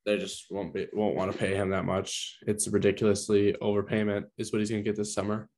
They 0.05 0.17
just 0.17 0.47
won't 0.49 0.73
be 0.73 0.87
won't 0.93 1.15
want 1.15 1.31
to 1.31 1.37
pay 1.37 1.55
him 1.55 1.69
that 1.69 1.85
much. 1.85 2.37
It's 2.45 2.67
ridiculously 2.67 3.53
overpayment 3.61 4.25
is 4.37 4.51
what 4.51 4.59
he's 4.59 4.69
going 4.69 4.83
to 4.83 4.89
get 4.89 4.97
this 4.97 5.13
summer. 5.13 5.49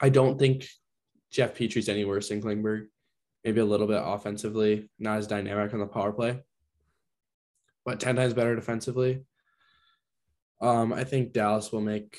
I 0.00 0.10
don't 0.10 0.38
think 0.38 0.66
Jeff 1.30 1.54
Petry's 1.54 1.88
any 1.88 2.04
worse 2.04 2.28
than 2.28 2.42
Klingberg. 2.42 2.86
Maybe 3.44 3.60
a 3.60 3.64
little 3.64 3.86
bit 3.86 4.02
offensively, 4.02 4.88
not 4.98 5.18
as 5.18 5.26
dynamic 5.26 5.72
on 5.72 5.80
the 5.80 5.86
power 5.86 6.12
play, 6.12 6.40
but 7.84 8.00
ten 8.00 8.16
times 8.16 8.34
better 8.34 8.54
defensively. 8.54 9.24
Um, 10.60 10.92
I 10.92 11.04
think 11.04 11.32
Dallas 11.32 11.72
will 11.72 11.82
make 11.82 12.18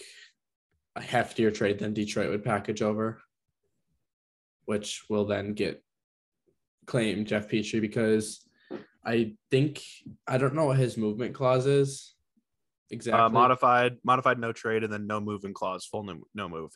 a 0.95 1.01
heftier 1.01 1.53
trade 1.53 1.79
than 1.79 1.93
Detroit 1.93 2.29
would 2.29 2.43
package 2.43 2.81
over, 2.81 3.21
which 4.65 5.03
will 5.09 5.25
then 5.25 5.53
get 5.53 5.83
claim 6.85 7.25
Jeff 7.25 7.49
Petry 7.49 7.81
because 7.81 8.47
I 9.05 9.35
think 9.51 9.81
I 10.27 10.37
don't 10.37 10.55
know 10.55 10.65
what 10.65 10.77
his 10.77 10.97
movement 10.97 11.35
clause 11.35 11.65
is 11.65 12.15
exactly. 12.91 13.21
Uh, 13.21 13.29
modified, 13.29 13.97
modified, 14.03 14.39
no 14.39 14.51
trade, 14.51 14.83
and 14.83 14.91
then 14.91 15.07
no 15.07 15.19
moving 15.19 15.53
clause, 15.53 15.85
full 15.85 16.03
no, 16.03 16.21
no 16.33 16.49
move. 16.49 16.71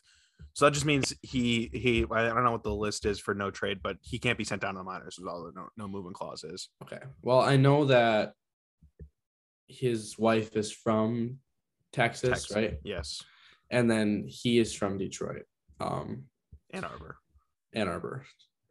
So 0.54 0.64
that 0.64 0.72
just 0.72 0.86
means 0.86 1.14
he 1.22 1.70
he. 1.72 2.04
I 2.10 2.28
don't 2.28 2.44
know 2.44 2.52
what 2.52 2.62
the 2.62 2.74
list 2.74 3.06
is 3.06 3.18
for 3.18 3.34
no 3.34 3.50
trade, 3.50 3.80
but 3.82 3.96
he 4.00 4.18
can't 4.18 4.38
be 4.38 4.44
sent 4.44 4.62
down 4.62 4.74
to 4.74 4.78
the 4.78 4.84
minors. 4.84 5.18
Is 5.18 5.26
all 5.26 5.44
the 5.44 5.52
no, 5.54 5.68
no 5.76 5.88
moving 5.88 6.12
clause 6.12 6.44
is. 6.44 6.68
Okay. 6.82 7.00
Well, 7.22 7.40
I 7.40 7.56
know 7.56 7.86
that 7.86 8.32
his 9.68 10.18
wife 10.18 10.56
is 10.56 10.72
from 10.72 11.38
Texas, 11.92 12.30
Texas. 12.30 12.56
right? 12.56 12.78
Yes, 12.82 13.22
And 13.70 13.90
then 13.90 14.24
he 14.26 14.58
is 14.58 14.74
from 14.74 14.98
Detroit. 14.98 15.44
Um, 15.80 16.24
Ann 16.72 16.84
Arbor. 16.84 17.16
Ann 17.72 17.88
Arbor, 17.88 18.24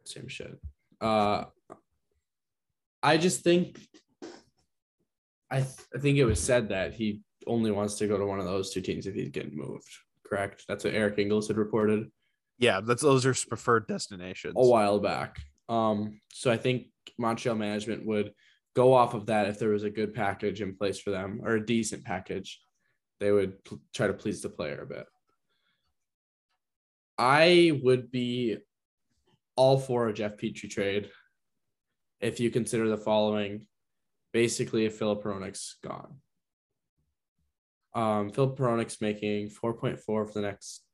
same 0.04 0.28
shit. 0.28 0.58
Uh, 1.00 1.44
I 3.02 3.16
just 3.16 3.42
think, 3.42 3.78
I 5.50 5.60
th- 5.60 5.86
I 5.94 5.98
think 5.98 6.18
it 6.18 6.24
was 6.24 6.38
said 6.40 6.68
that 6.68 6.92
he 6.94 7.22
only 7.46 7.70
wants 7.70 7.94
to 7.96 8.06
go 8.06 8.18
to 8.18 8.26
one 8.26 8.38
of 8.38 8.44
those 8.44 8.70
two 8.70 8.82
teams 8.82 9.06
if 9.06 9.14
he's 9.14 9.30
getting 9.30 9.56
moved. 9.56 9.88
Correct. 10.26 10.64
That's 10.68 10.84
what 10.84 10.94
Eric 10.94 11.18
Engels 11.18 11.48
had 11.48 11.56
reported 11.56 12.10
Yeah, 12.58 12.80
that's 12.80 13.02
those 13.02 13.24
are 13.26 13.32
his 13.32 13.44
preferred 13.44 13.86
destinations. 13.88 14.54
a 14.56 14.62
while 14.66 14.98
back. 15.00 15.38
Um, 15.68 16.20
so 16.30 16.50
I 16.50 16.56
think 16.58 16.88
Montreal 17.18 17.56
management 17.56 18.04
would 18.06 18.32
go 18.76 18.92
off 18.92 19.14
of 19.14 19.26
that 19.26 19.48
if 19.48 19.58
there 19.58 19.70
was 19.70 19.82
a 19.84 19.90
good 19.90 20.14
package 20.14 20.60
in 20.60 20.76
place 20.76 21.00
for 21.00 21.10
them 21.10 21.40
or 21.42 21.54
a 21.56 21.66
decent 21.66 22.04
package. 22.04 22.60
They 23.20 23.30
would 23.30 23.62
pl- 23.64 23.80
try 23.94 24.06
to 24.06 24.14
please 24.14 24.40
the 24.42 24.48
player 24.48 24.80
a 24.82 24.86
bit. 24.86 25.06
I 27.18 27.78
would 27.82 28.10
be 28.10 28.56
all 29.56 29.78
for 29.78 30.08
a 30.08 30.12
Jeff 30.14 30.36
Petry 30.38 30.70
trade 30.70 31.10
if 32.20 32.40
you 32.40 32.50
consider 32.50 32.88
the 32.88 32.96
following. 32.96 33.66
basically 34.32 34.86
if 34.86 34.96
Filip 34.96 35.22
Hronek's 35.24 35.76
gone. 35.82 36.14
Um, 37.94 38.30
Filip 38.30 38.56
Hronek's 38.56 39.00
making 39.00 39.48
4.4 39.50 39.98
for 39.98 40.30
the 40.32 40.40
next 40.40 40.84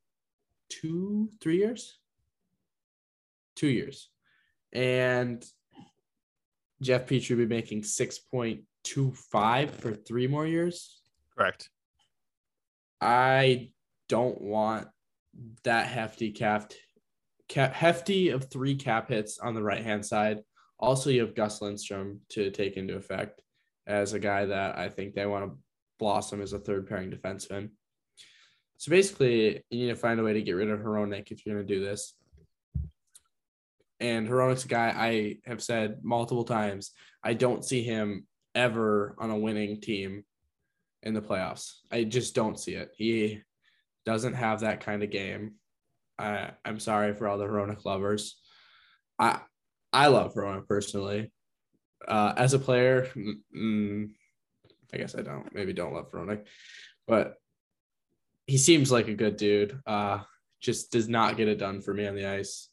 two, 0.69 1.29
three 1.39 1.57
years. 1.57 1.99
Two 3.55 3.67
years. 3.67 4.09
And 4.73 5.45
Jeff 6.81 7.05
Petry 7.05 7.29
will 7.31 7.45
be 7.45 7.45
making 7.45 7.83
6.25 7.83 9.69
for 9.69 9.93
three 9.93 10.27
more 10.27 10.47
years. 10.47 10.99
Correct. 11.35 11.69
I 13.01 13.71
don't 14.09 14.41
want 14.41 14.87
that 15.63 15.87
hefty 15.87 16.31
cap, 16.31 16.71
cap 17.47 17.73
hefty 17.73 18.29
of 18.29 18.49
three 18.49 18.75
cap 18.75 19.09
hits 19.09 19.39
on 19.39 19.53
the 19.53 19.63
right 19.63 19.83
hand 19.83 20.05
side. 20.05 20.39
Also, 20.79 21.09
you 21.09 21.21
have 21.21 21.35
Gus 21.35 21.61
Lindstrom 21.61 22.21
to 22.29 22.51
take 22.51 22.77
into 22.77 22.95
effect 22.95 23.41
as 23.85 24.13
a 24.13 24.19
guy 24.19 24.45
that 24.45 24.77
I 24.77 24.89
think 24.89 25.13
they 25.13 25.25
want 25.25 25.45
to 25.45 25.57
blossom 25.99 26.41
as 26.41 26.53
a 26.53 26.59
third 26.59 26.87
pairing 26.87 27.11
defenseman. 27.11 27.69
So 28.77 28.91
basically, 28.91 29.63
you 29.69 29.85
need 29.85 29.89
to 29.89 29.95
find 29.95 30.19
a 30.19 30.23
way 30.23 30.33
to 30.33 30.41
get 30.41 30.51
rid 30.51 30.69
of 30.69 30.79
Hronek 30.79 31.31
if 31.31 31.45
you're 31.45 31.55
going 31.55 31.67
to 31.67 31.73
do 31.73 31.83
this. 31.83 32.13
And 33.99 34.27
Hronek's 34.27 34.65
a 34.65 34.67
guy 34.67 34.93
I 34.95 35.37
have 35.49 35.63
said 35.63 36.03
multiple 36.03 36.43
times. 36.43 36.91
I 37.23 37.33
don't 37.33 37.65
see 37.65 37.81
him 37.81 38.27
ever 38.53 39.15
on 39.17 39.31
a 39.31 39.37
winning 39.37 39.81
team 39.81 40.23
in 41.03 41.13
the 41.13 41.21
playoffs. 41.21 41.75
I 41.91 42.03
just 42.03 42.35
don't 42.35 42.59
see 42.59 42.73
it. 42.73 42.91
He 42.95 43.41
doesn't 44.05 44.33
have 44.33 44.61
that 44.61 44.81
kind 44.81 45.03
of 45.03 45.11
game. 45.11 45.55
I 46.17 46.51
I'm 46.65 46.79
sorry 46.79 47.13
for 47.13 47.27
all 47.27 47.37
the 47.37 47.45
Hronek 47.45 47.85
lovers. 47.85 48.39
I 49.19 49.39
I 49.93 50.07
love 50.07 50.33
Hronek 50.33 50.67
personally. 50.67 51.31
Uh, 52.07 52.33
as 52.37 52.53
a 52.53 52.59
player, 52.59 53.09
mm, 53.55 54.09
I 54.93 54.97
guess 54.97 55.15
I 55.15 55.21
don't. 55.21 55.53
Maybe 55.53 55.73
don't 55.73 55.93
love 55.93 56.11
Hronek, 56.11 56.45
but 57.07 57.35
he 58.45 58.57
seems 58.57 58.91
like 58.91 59.07
a 59.07 59.13
good 59.13 59.37
dude. 59.37 59.79
Uh, 59.85 60.19
just 60.61 60.91
does 60.91 61.09
not 61.09 61.37
get 61.37 61.47
it 61.47 61.59
done 61.59 61.81
for 61.81 61.93
me 61.93 62.07
on 62.07 62.15
the 62.15 62.25
ice. 62.25 62.69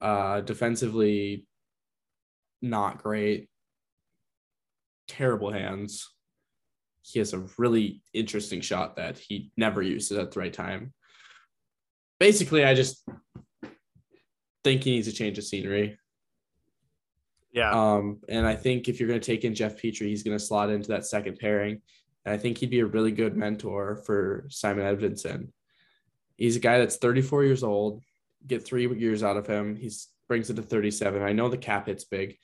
Uh, 0.00 0.40
defensively, 0.40 1.46
not 2.62 3.02
great. 3.02 3.48
Terrible 5.08 5.52
hands. 5.52 6.13
He 7.04 7.18
has 7.18 7.32
a 7.32 7.46
really 7.58 8.02
interesting 8.12 8.60
shot 8.60 8.96
that 8.96 9.18
he 9.18 9.52
never 9.56 9.82
uses 9.82 10.18
at 10.18 10.32
the 10.32 10.40
right 10.40 10.52
time. 10.52 10.92
Basically, 12.18 12.64
I 12.64 12.74
just 12.74 13.06
think 14.62 14.82
he 14.82 14.92
needs 14.92 15.08
a 15.08 15.12
change 15.12 15.36
of 15.38 15.44
scenery. 15.44 15.98
Yeah. 17.52 17.70
Um, 17.70 18.20
and 18.28 18.46
I 18.46 18.56
think 18.56 18.88
if 18.88 18.98
you're 18.98 19.08
going 19.08 19.20
to 19.20 19.26
take 19.26 19.44
in 19.44 19.54
Jeff 19.54 19.76
Petry, 19.76 20.08
he's 20.08 20.22
going 20.22 20.36
to 20.36 20.44
slot 20.44 20.70
into 20.70 20.88
that 20.88 21.06
second 21.06 21.38
pairing. 21.38 21.82
And 22.24 22.34
I 22.34 22.38
think 22.38 22.58
he'd 22.58 22.70
be 22.70 22.80
a 22.80 22.86
really 22.86 23.12
good 23.12 23.36
mentor 23.36 24.02
for 24.06 24.46
Simon 24.48 24.84
Edvinsson. 24.84 25.48
He's 26.36 26.56
a 26.56 26.60
guy 26.60 26.78
that's 26.78 26.96
34 26.96 27.44
years 27.44 27.62
old. 27.62 28.02
Get 28.46 28.64
three 28.64 28.88
years 28.98 29.22
out 29.22 29.36
of 29.36 29.46
him. 29.46 29.76
He's 29.76 30.08
brings 30.28 30.50
it 30.50 30.54
to 30.54 30.62
37. 30.62 31.22
I 31.22 31.32
know 31.32 31.48
the 31.48 31.56
cap 31.56 31.86
hit's 31.86 32.04
big, 32.04 32.38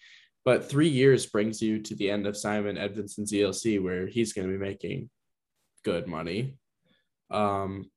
but 0.44 0.68
three 0.68 0.88
years 0.88 1.26
brings 1.26 1.60
you 1.60 1.80
to 1.80 1.94
the 1.94 2.10
end 2.10 2.26
of 2.26 2.36
Simon 2.36 2.76
Edvinsson's 2.76 3.32
ELC 3.32 3.82
where 3.82 4.06
he's 4.06 4.32
going 4.32 4.48
to 4.48 4.52
be 4.52 4.58
making 4.58 5.10
good 5.84 6.06
money. 6.06 6.56
Um, 7.30 7.90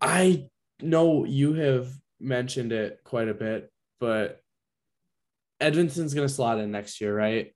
I 0.00 0.48
know 0.80 1.24
you 1.24 1.54
have 1.54 1.88
mentioned 2.20 2.72
it 2.72 3.00
quite 3.04 3.28
a 3.28 3.34
bit, 3.34 3.70
but 4.00 4.40
Edvinsson's 5.60 6.14
going 6.14 6.26
to 6.26 6.32
slot 6.32 6.58
in 6.58 6.70
next 6.70 7.00
year, 7.00 7.16
right? 7.16 7.52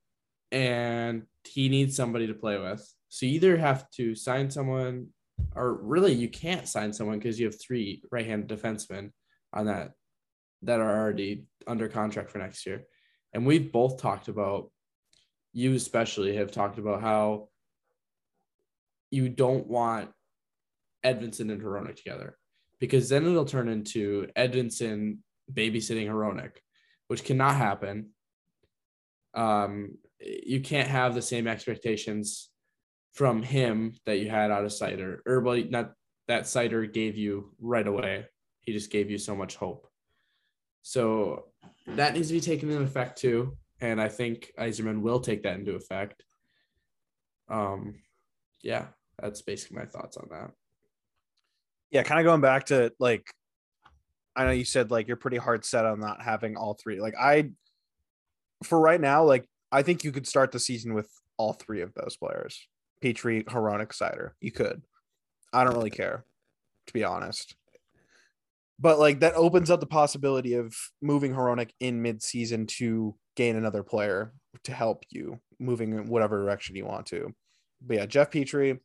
And 0.51 1.24
he 1.45 1.68
needs 1.68 1.97
somebody 1.97 2.26
to 2.28 2.34
play 2.34 2.59
with. 2.59 2.86
So 3.09 3.26
you 3.26 3.34
either 3.34 3.57
have 3.57 3.88
to 3.93 4.14
sign 4.14 4.51
someone, 4.51 5.09
or 5.55 5.74
really 5.74 6.12
you 6.12 6.28
can't 6.28 6.68
sign 6.68 6.93
someone 6.93 7.18
because 7.18 7.38
you 7.38 7.47
have 7.47 7.61
three 7.61 8.03
right-handed 8.11 8.49
defensemen 8.49 9.11
on 9.53 9.66
that 9.66 9.93
that 10.62 10.80
are 10.80 11.01
already 11.01 11.45
under 11.66 11.88
contract 11.88 12.30
for 12.30 12.38
next 12.38 12.66
year. 12.66 12.84
And 13.32 13.46
we've 13.46 13.72
both 13.72 14.00
talked 14.00 14.28
about, 14.28 14.70
you 15.52 15.74
especially 15.74 16.36
have 16.36 16.50
talked 16.50 16.78
about 16.78 17.00
how 17.00 17.48
you 19.10 19.28
don't 19.28 19.66
want 19.66 20.10
Edvinsson 21.04 21.50
and 21.52 21.60
Hronek 21.60 21.96
together 21.96 22.36
because 22.80 23.08
then 23.08 23.26
it'll 23.26 23.44
turn 23.44 23.68
into 23.68 24.26
Edvinsson 24.36 25.18
babysitting 25.52 26.08
Hronek, 26.08 26.52
which 27.08 27.24
cannot 27.24 27.56
happen. 27.56 28.10
Um, 29.34 29.98
you 30.20 30.60
can't 30.60 30.88
have 30.88 31.14
the 31.14 31.22
same 31.22 31.46
expectations 31.46 32.50
from 33.14 33.42
him 33.42 33.94
that 34.06 34.18
you 34.18 34.30
had 34.30 34.50
out 34.50 34.64
of 34.64 34.70
Seider, 34.70 35.18
or 35.26 35.40
well, 35.40 35.62
not 35.68 35.92
that 36.28 36.44
Seider 36.44 36.90
gave 36.90 37.16
you 37.16 37.54
right 37.60 37.86
away. 37.86 38.26
He 38.62 38.72
just 38.72 38.90
gave 38.90 39.10
you 39.10 39.18
so 39.18 39.36
much 39.36 39.56
hope. 39.56 39.86
So 40.82 41.51
that 41.86 42.14
needs 42.14 42.28
to 42.28 42.34
be 42.34 42.40
taken 42.40 42.70
into 42.70 42.82
effect 42.82 43.18
too. 43.18 43.56
And 43.80 44.00
I 44.00 44.08
think 44.08 44.52
Yzerman 44.58 45.00
will 45.00 45.20
take 45.20 45.42
that 45.42 45.58
into 45.58 45.74
effect. 45.74 46.22
Um, 47.48 47.96
yeah, 48.62 48.86
that's 49.18 49.42
basically 49.42 49.78
my 49.78 49.86
thoughts 49.86 50.16
on 50.16 50.28
that. 50.30 50.50
Yeah, 51.90 52.02
kind 52.04 52.20
of 52.20 52.24
going 52.24 52.40
back 52.40 52.66
to 52.66 52.92
like, 52.98 53.26
I 54.34 54.44
know 54.44 54.52
you 54.52 54.64
said 54.64 54.90
like 54.90 55.08
you're 55.08 55.16
pretty 55.16 55.36
hard 55.36 55.64
set 55.64 55.84
on 55.84 56.00
not 56.00 56.22
having 56.22 56.56
all 56.56 56.74
three. 56.74 57.00
Like 57.00 57.14
I, 57.18 57.50
for 58.62 58.80
right 58.80 59.00
now, 59.00 59.24
like 59.24 59.46
I 59.70 59.82
think 59.82 60.04
you 60.04 60.12
could 60.12 60.26
start 60.26 60.52
the 60.52 60.60
season 60.60 60.94
with 60.94 61.10
all 61.36 61.52
three 61.52 61.82
of 61.82 61.92
those 61.94 62.16
players: 62.16 62.66
Petry, 63.02 63.44
Hronek, 63.44 63.88
Seider. 63.88 64.30
You 64.40 64.52
could. 64.52 64.82
I 65.52 65.64
don't 65.64 65.74
really 65.74 65.90
care, 65.90 66.24
to 66.86 66.92
be 66.94 67.04
honest 67.04 67.56
but 68.78 68.98
like 68.98 69.20
that 69.20 69.34
opens 69.34 69.70
up 69.70 69.80
the 69.80 69.86
possibility 69.86 70.54
of 70.54 70.74
moving 71.00 71.32
Hronek 71.32 71.70
in 71.80 72.02
mid-season 72.02 72.66
to 72.66 73.14
gain 73.36 73.56
another 73.56 73.82
player 73.82 74.32
to 74.64 74.72
help 74.72 75.04
you 75.10 75.40
moving 75.58 75.92
in 75.92 76.06
whatever 76.06 76.38
direction 76.38 76.76
you 76.76 76.84
want 76.84 77.06
to. 77.06 77.32
But 77.80 77.96
yeah, 77.96 78.06
Jeff 78.06 78.30
Petry, 78.30 78.78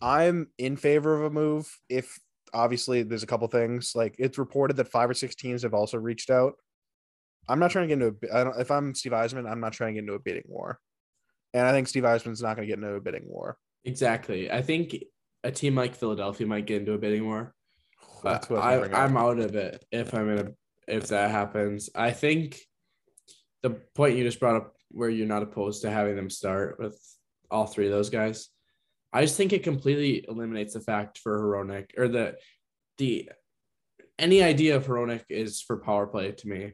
I'm 0.00 0.48
in 0.58 0.76
favor 0.76 1.14
of 1.14 1.24
a 1.24 1.30
move 1.30 1.78
if 1.88 2.18
obviously 2.54 3.02
there's 3.02 3.22
a 3.22 3.26
couple 3.26 3.48
things 3.48 3.92
like 3.94 4.14
it's 4.18 4.38
reported 4.38 4.76
that 4.76 4.88
five 4.88 5.08
or 5.08 5.14
six 5.14 5.34
teams 5.34 5.62
have 5.62 5.74
also 5.74 5.98
reached 5.98 6.30
out. 6.30 6.54
I'm 7.48 7.58
not 7.58 7.70
trying 7.70 7.88
to 7.88 7.94
get 7.96 8.02
into 8.02 8.32
a 8.32 8.36
I 8.36 8.44
don't 8.44 8.60
if 8.60 8.70
I'm 8.70 8.94
Steve 8.94 9.12
Yzerman, 9.12 9.50
I'm 9.50 9.60
not 9.60 9.72
trying 9.72 9.94
to 9.94 10.00
get 10.00 10.04
into 10.04 10.14
a 10.14 10.18
bidding 10.18 10.44
war. 10.46 10.78
And 11.54 11.66
I 11.66 11.72
think 11.72 11.88
Steve 11.88 12.04
Yzerman's 12.04 12.42
not 12.42 12.56
going 12.56 12.66
to 12.66 12.70
get 12.74 12.82
into 12.82 12.94
a 12.94 13.00
bidding 13.00 13.26
war. 13.26 13.58
Exactly. 13.84 14.50
I 14.50 14.62
think 14.62 14.96
a 15.44 15.50
team 15.50 15.74
like 15.74 15.94
Philadelphia 15.94 16.46
might 16.46 16.66
get 16.66 16.80
into 16.80 16.92
a 16.92 16.98
bidding 16.98 17.26
war. 17.26 17.54
That's 18.22 18.48
what 18.48 18.62
I, 18.62 18.82
I'm 18.92 19.16
out 19.16 19.38
of 19.38 19.54
it 19.54 19.84
if 19.90 20.14
I'm 20.14 20.28
in 20.30 20.46
a 20.46 20.52
if 20.88 21.08
that 21.08 21.30
happens. 21.30 21.90
I 21.94 22.10
think 22.12 22.60
the 23.62 23.70
point 23.94 24.16
you 24.16 24.24
just 24.24 24.40
brought 24.40 24.56
up 24.56 24.74
where 24.90 25.08
you're 25.08 25.26
not 25.26 25.42
opposed 25.42 25.82
to 25.82 25.90
having 25.90 26.16
them 26.16 26.30
start 26.30 26.78
with 26.78 27.00
all 27.50 27.66
three 27.66 27.86
of 27.86 27.92
those 27.92 28.10
guys. 28.10 28.48
I 29.12 29.22
just 29.22 29.36
think 29.36 29.52
it 29.52 29.62
completely 29.62 30.24
eliminates 30.28 30.74
the 30.74 30.80
fact 30.80 31.18
for 31.18 31.38
Hronek 31.38 31.98
or 31.98 32.08
the 32.08 32.36
the 32.98 33.30
any 34.18 34.42
idea 34.42 34.76
of 34.76 34.86
Hronek 34.86 35.24
is 35.28 35.60
for 35.60 35.78
power 35.78 36.06
play 36.06 36.32
to 36.32 36.48
me. 36.48 36.72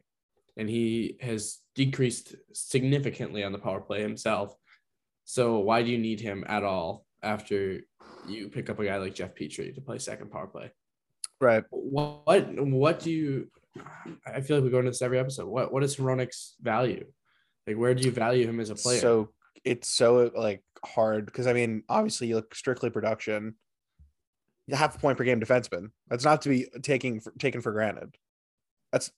And 0.57 0.69
he 0.69 1.17
has 1.21 1.59
decreased 1.75 2.35
significantly 2.53 3.43
on 3.43 3.53
the 3.53 3.59
power 3.59 3.79
play 3.79 4.01
himself. 4.01 4.53
So 5.23 5.59
why 5.59 5.83
do 5.83 5.89
you 5.89 5.97
need 5.97 6.19
him 6.19 6.43
at 6.47 6.63
all 6.63 7.05
after 7.23 7.81
you 8.27 8.49
pick 8.49 8.69
up 8.69 8.79
a 8.79 8.85
guy 8.85 8.97
like 8.97 9.15
Jeff 9.15 9.35
Petry 9.35 9.73
to 9.73 9.81
play 9.81 9.99
second 9.99 10.31
power 10.31 10.47
play? 10.47 10.71
Right. 11.39 11.63
What 11.69 12.25
what 12.59 12.99
do 12.99 13.11
you? 13.11 13.49
I 14.25 14.41
feel 14.41 14.57
like 14.57 14.63
we 14.63 14.69
go 14.69 14.79
into 14.79 14.91
this 14.91 15.01
every 15.01 15.19
episode. 15.19 15.47
What 15.47 15.71
what 15.71 15.83
is 15.83 15.95
Hronek's 15.95 16.55
value? 16.61 17.05
Like, 17.65 17.77
where 17.77 17.93
do 17.93 18.03
you 18.03 18.11
value 18.11 18.47
him 18.47 18.59
as 18.59 18.69
a 18.69 18.75
player? 18.75 18.99
So 18.99 19.29
it's 19.63 19.87
so 19.87 20.31
like 20.35 20.63
hard 20.83 21.25
because 21.25 21.47
I 21.47 21.53
mean, 21.53 21.83
obviously, 21.87 22.27
you 22.27 22.35
look 22.35 22.55
strictly 22.55 22.89
production. 22.89 23.55
Half 24.71 24.97
a 24.97 24.99
point 24.99 25.17
per 25.17 25.23
game 25.23 25.39
defenseman. 25.39 25.91
That's 26.09 26.23
not 26.23 26.43
to 26.43 26.49
be 26.49 26.67
taking 26.83 27.21
for, 27.21 27.31
taken 27.39 27.61
for 27.61 27.71
granted. 27.71 28.15
That's 28.91 29.11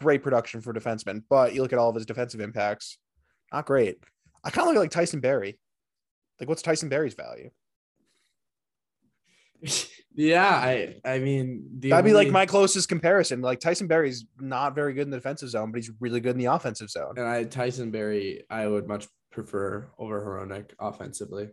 great 0.00 0.22
production 0.22 0.60
for 0.60 0.72
defenseman, 0.72 1.24
but 1.28 1.54
you 1.54 1.62
look 1.62 1.72
at 1.72 1.78
all 1.78 1.88
of 1.90 1.94
his 1.94 2.06
defensive 2.06 2.40
impacts, 2.40 2.98
not 3.52 3.66
great. 3.66 3.98
I 4.42 4.50
kind 4.50 4.62
of 4.62 4.68
look 4.68 4.76
at 4.76 4.80
like 4.80 4.90
Tyson 4.90 5.20
Barrie. 5.20 5.58
Like, 6.38 6.48
what's 6.48 6.62
Tyson 6.62 6.88
Barrie's 6.88 7.14
value? 7.14 7.50
yeah, 10.14 10.48
I 10.48 11.00
I 11.04 11.18
mean 11.18 11.64
that'd 11.80 11.92
only... 11.92 12.10
be 12.10 12.14
like 12.14 12.30
my 12.30 12.46
closest 12.46 12.88
comparison. 12.88 13.40
Like 13.40 13.60
Tyson 13.60 13.88
Barrie's 13.88 14.26
not 14.38 14.74
very 14.74 14.94
good 14.94 15.02
in 15.02 15.10
the 15.10 15.16
defensive 15.16 15.50
zone, 15.50 15.72
but 15.72 15.78
he's 15.78 15.90
really 16.00 16.20
good 16.20 16.32
in 16.32 16.38
the 16.38 16.46
offensive 16.46 16.90
zone. 16.90 17.14
And 17.16 17.26
I 17.26 17.44
Tyson 17.44 17.90
Barrie, 17.90 18.44
I 18.48 18.66
would 18.66 18.86
much 18.86 19.08
prefer 19.32 19.90
over 19.98 20.20
Hronek 20.20 20.70
offensively. 20.78 21.48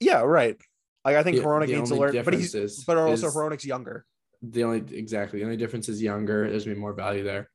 Yeah, 0.00 0.22
right. 0.22 0.60
Like 1.04 1.16
I 1.16 1.22
think 1.22 1.36
Hronek 1.36 1.68
needs 1.68 1.90
to 1.90 1.96
learn, 1.96 2.22
but 2.24 2.34
he's 2.34 2.54
is, 2.54 2.84
but 2.84 2.96
also 2.96 3.28
Hronek's 3.28 3.64
younger. 3.64 4.04
The 4.42 4.64
only 4.64 4.84
exactly 4.96 5.38
the 5.38 5.44
only 5.44 5.56
difference 5.56 5.88
is 5.88 6.02
younger. 6.02 6.50
There's 6.50 6.64
gonna 6.64 6.74
be 6.74 6.80
more 6.80 6.92
value 6.92 7.22
there. 7.22 7.48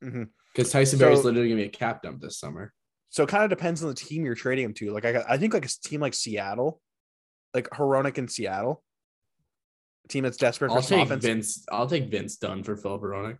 Because 0.00 0.14
mm-hmm. 0.14 0.62
Tyson 0.62 0.98
so, 0.98 1.04
Barrie's 1.04 1.24
literally 1.24 1.50
gonna 1.50 1.60
be 1.60 1.68
a 1.68 1.70
cap 1.70 2.02
dump 2.02 2.22
this 2.22 2.38
summer. 2.38 2.72
So 3.10 3.22
it 3.24 3.28
kind 3.28 3.44
of 3.44 3.50
depends 3.50 3.82
on 3.82 3.88
the 3.88 3.94
team 3.94 4.24
you're 4.24 4.34
trading 4.34 4.64
him 4.64 4.74
to. 4.74 4.92
Like 4.92 5.04
I, 5.04 5.22
I 5.28 5.36
think 5.36 5.52
like 5.52 5.66
a 5.66 5.68
team 5.84 6.00
like 6.00 6.14
Seattle, 6.14 6.80
like 7.52 7.68
Hronek 7.70 8.16
in 8.16 8.28
Seattle, 8.28 8.82
team 10.08 10.24
that's 10.24 10.36
desperate 10.36 10.70
for 10.70 10.76
I'll 10.76 10.82
some 10.82 10.98
take 10.98 11.06
offense. 11.06 11.24
Vince. 11.24 11.66
I'll 11.70 11.86
take 11.86 12.10
Vince 12.10 12.36
Dunn 12.36 12.62
for 12.62 12.76
Filip 12.76 13.02
Hronek. 13.02 13.38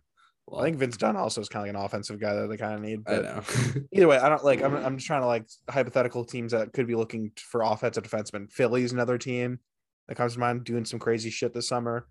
I 0.57 0.63
think 0.63 0.77
Vince 0.77 0.97
Dunn 0.97 1.15
also 1.15 1.41
is 1.41 1.49
kind 1.49 1.67
of 1.67 1.73
like 1.75 1.79
an 1.79 1.85
offensive 1.85 2.19
guy 2.19 2.33
that 2.33 2.47
they 2.47 2.57
kind 2.57 2.73
of 2.73 2.81
need. 2.81 3.01
I 3.07 3.15
But 3.15 3.23
know. 3.23 3.41
either 3.93 4.07
way, 4.07 4.17
I 4.17 4.29
don't 4.29 4.43
like. 4.43 4.61
I'm, 4.63 4.75
I'm 4.85 4.97
just 4.97 5.07
trying 5.07 5.21
to 5.21 5.27
like 5.27 5.45
hypothetical 5.69 6.25
teams 6.25 6.51
that 6.51 6.73
could 6.73 6.87
be 6.87 6.95
looking 6.95 7.31
for 7.37 7.61
offensive 7.61 8.03
defensemen. 8.03 8.51
Philly's 8.51 8.91
another 8.91 9.17
team 9.17 9.59
that 10.07 10.15
comes 10.15 10.33
to 10.33 10.39
mind 10.39 10.63
doing 10.63 10.85
some 10.85 10.99
crazy 10.99 11.29
shit 11.29 11.53
this 11.53 11.67
summer. 11.67 12.07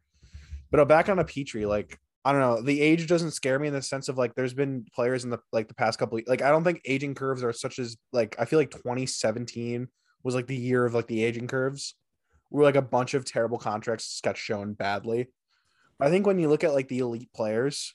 But 0.70 0.80
uh, 0.80 0.84
back 0.84 1.08
on 1.08 1.18
a 1.18 1.24
Petry, 1.24 1.66
like 1.66 1.98
I 2.24 2.32
don't 2.32 2.40
know, 2.40 2.62
the 2.62 2.80
age 2.80 3.06
doesn't 3.06 3.30
scare 3.32 3.58
me 3.58 3.68
in 3.68 3.74
the 3.74 3.82
sense 3.82 4.08
of 4.08 4.18
like 4.18 4.34
there's 4.34 4.54
been 4.54 4.84
players 4.94 5.24
in 5.24 5.30
the 5.30 5.38
like 5.52 5.68
the 5.68 5.74
past 5.74 5.98
couple 5.98 6.20
like 6.26 6.42
I 6.42 6.50
don't 6.50 6.64
think 6.64 6.82
aging 6.84 7.14
curves 7.14 7.42
are 7.42 7.52
such 7.52 7.78
as 7.78 7.96
like 8.12 8.36
I 8.38 8.44
feel 8.44 8.58
like 8.58 8.70
2017 8.70 9.88
was 10.22 10.34
like 10.34 10.46
the 10.46 10.56
year 10.56 10.84
of 10.84 10.94
like 10.94 11.06
the 11.06 11.24
aging 11.24 11.46
curves, 11.46 11.94
where 12.50 12.64
like 12.64 12.76
a 12.76 12.82
bunch 12.82 13.14
of 13.14 13.24
terrible 13.24 13.58
contracts 13.58 14.20
got 14.22 14.36
shown 14.36 14.72
badly. 14.74 15.28
I 16.00 16.10
think 16.10 16.26
when 16.26 16.38
you 16.38 16.48
look 16.48 16.64
at 16.64 16.72
like 16.74 16.88
the 16.88 16.98
elite 17.00 17.32
players, 17.34 17.94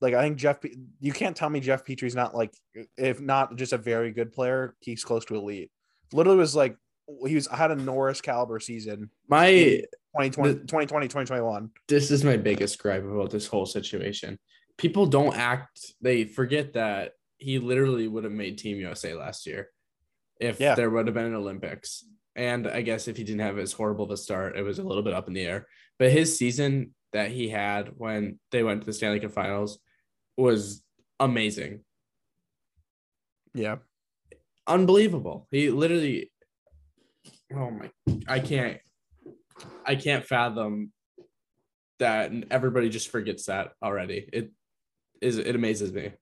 like 0.00 0.14
I 0.14 0.22
think 0.22 0.38
Jeff, 0.38 0.58
you 1.00 1.12
can't 1.12 1.36
tell 1.36 1.50
me 1.50 1.60
Jeff 1.60 1.84
Petry's 1.84 2.14
not 2.14 2.34
like, 2.34 2.54
if 2.96 3.20
not 3.20 3.56
just 3.56 3.72
a 3.72 3.78
very 3.78 4.12
good 4.12 4.32
player, 4.32 4.74
he's 4.80 5.04
close 5.04 5.24
to 5.26 5.34
elite. 5.34 5.70
Literally 6.12 6.38
was 6.38 6.56
like 6.56 6.76
he 7.26 7.34
was 7.34 7.48
had 7.48 7.72
a 7.72 7.76
Norris 7.76 8.20
caliber 8.20 8.60
season 8.60 9.10
My 9.28 9.50
2020, 10.16 10.52
The- 10.52 10.58
2020 10.60 11.08
2021. 11.08 11.70
this 11.88 12.10
is 12.12 12.22
my 12.24 12.36
biggest 12.36 12.78
gripe 12.78 13.04
about 13.04 13.30
this 13.30 13.48
whole 13.48 13.66
situation. 13.66 14.38
People 14.78 15.06
don't 15.06 15.36
act. 15.36 15.94
They 16.00 16.24
forget 16.24 16.72
that 16.74 17.12
he 17.36 17.58
literally 17.58 18.06
would 18.06 18.22
have 18.24 18.32
made 18.32 18.58
Team 18.58 18.76
USA 18.78 19.14
last 19.14 19.46
year 19.46 19.70
if 20.40 20.60
Yeah. 20.60 20.76
there 20.76 20.88
would 20.88 21.06
have 21.08 21.14
been 21.14 21.26
an 21.26 21.34
Olympics. 21.34 22.04
And 22.40 22.66
I 22.66 22.80
guess 22.80 23.06
if 23.06 23.18
he 23.18 23.22
didn't 23.22 23.42
have 23.42 23.58
as 23.58 23.72
horrible 23.72 24.06
of 24.06 24.12
a 24.12 24.16
start, 24.16 24.56
it 24.56 24.62
was 24.62 24.78
a 24.78 24.82
little 24.82 25.02
bit 25.02 25.12
up 25.12 25.28
in 25.28 25.34
the 25.34 25.44
air. 25.44 25.66
But 25.98 26.10
his 26.10 26.38
season 26.38 26.94
that 27.12 27.30
he 27.30 27.50
had 27.50 27.90
when 27.98 28.40
they 28.50 28.62
went 28.62 28.80
to 28.80 28.86
the 28.86 28.94
Stanley 28.94 29.20
Cup 29.20 29.32
Finals 29.32 29.78
was 30.38 30.82
amazing, 31.18 31.84
Yeah, 33.52 33.76
unbelievable. 34.66 35.48
He 35.50 35.68
literally, 35.68 36.32
oh 37.54 37.70
my, 37.70 37.90
I 38.26 38.40
can't, 38.40 38.78
I 39.84 39.96
can't 39.96 40.24
fathom 40.24 40.92
that 41.98 42.30
and 42.30 42.46
everybody 42.50 42.88
just 42.88 43.10
forgets 43.10 43.44
that 43.46 43.72
already. 43.82 44.30
It 44.32 44.50
is, 45.20 45.36
it 45.36 45.54
amazes 45.54 45.92
me. 45.92 46.12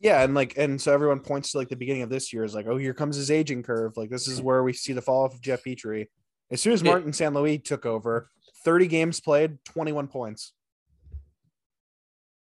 Yeah, 0.00 0.22
and 0.22 0.34
like 0.34 0.56
and 0.56 0.80
so 0.80 0.92
everyone 0.92 1.20
points 1.20 1.52
to 1.52 1.58
like 1.58 1.68
the 1.68 1.76
beginning 1.76 2.02
of 2.02 2.10
this 2.10 2.32
year 2.32 2.44
is 2.44 2.54
like, 2.54 2.66
oh, 2.68 2.76
here 2.76 2.94
comes 2.94 3.16
his 3.16 3.30
aging 3.30 3.62
curve. 3.64 3.96
Like 3.96 4.10
this 4.10 4.28
is 4.28 4.38
mm-hmm. 4.38 4.46
where 4.46 4.62
we 4.62 4.72
see 4.72 4.92
the 4.92 5.02
fall 5.02 5.24
off 5.24 5.34
of 5.34 5.40
Jeff 5.40 5.64
Petry. 5.64 6.06
As 6.50 6.60
soon 6.62 6.72
as 6.72 6.82
Martin 6.82 7.12
St. 7.12 7.34
Louis 7.34 7.58
took 7.58 7.84
over, 7.84 8.30
30 8.64 8.86
games 8.86 9.20
played, 9.20 9.62
21 9.64 10.08
points. 10.08 10.54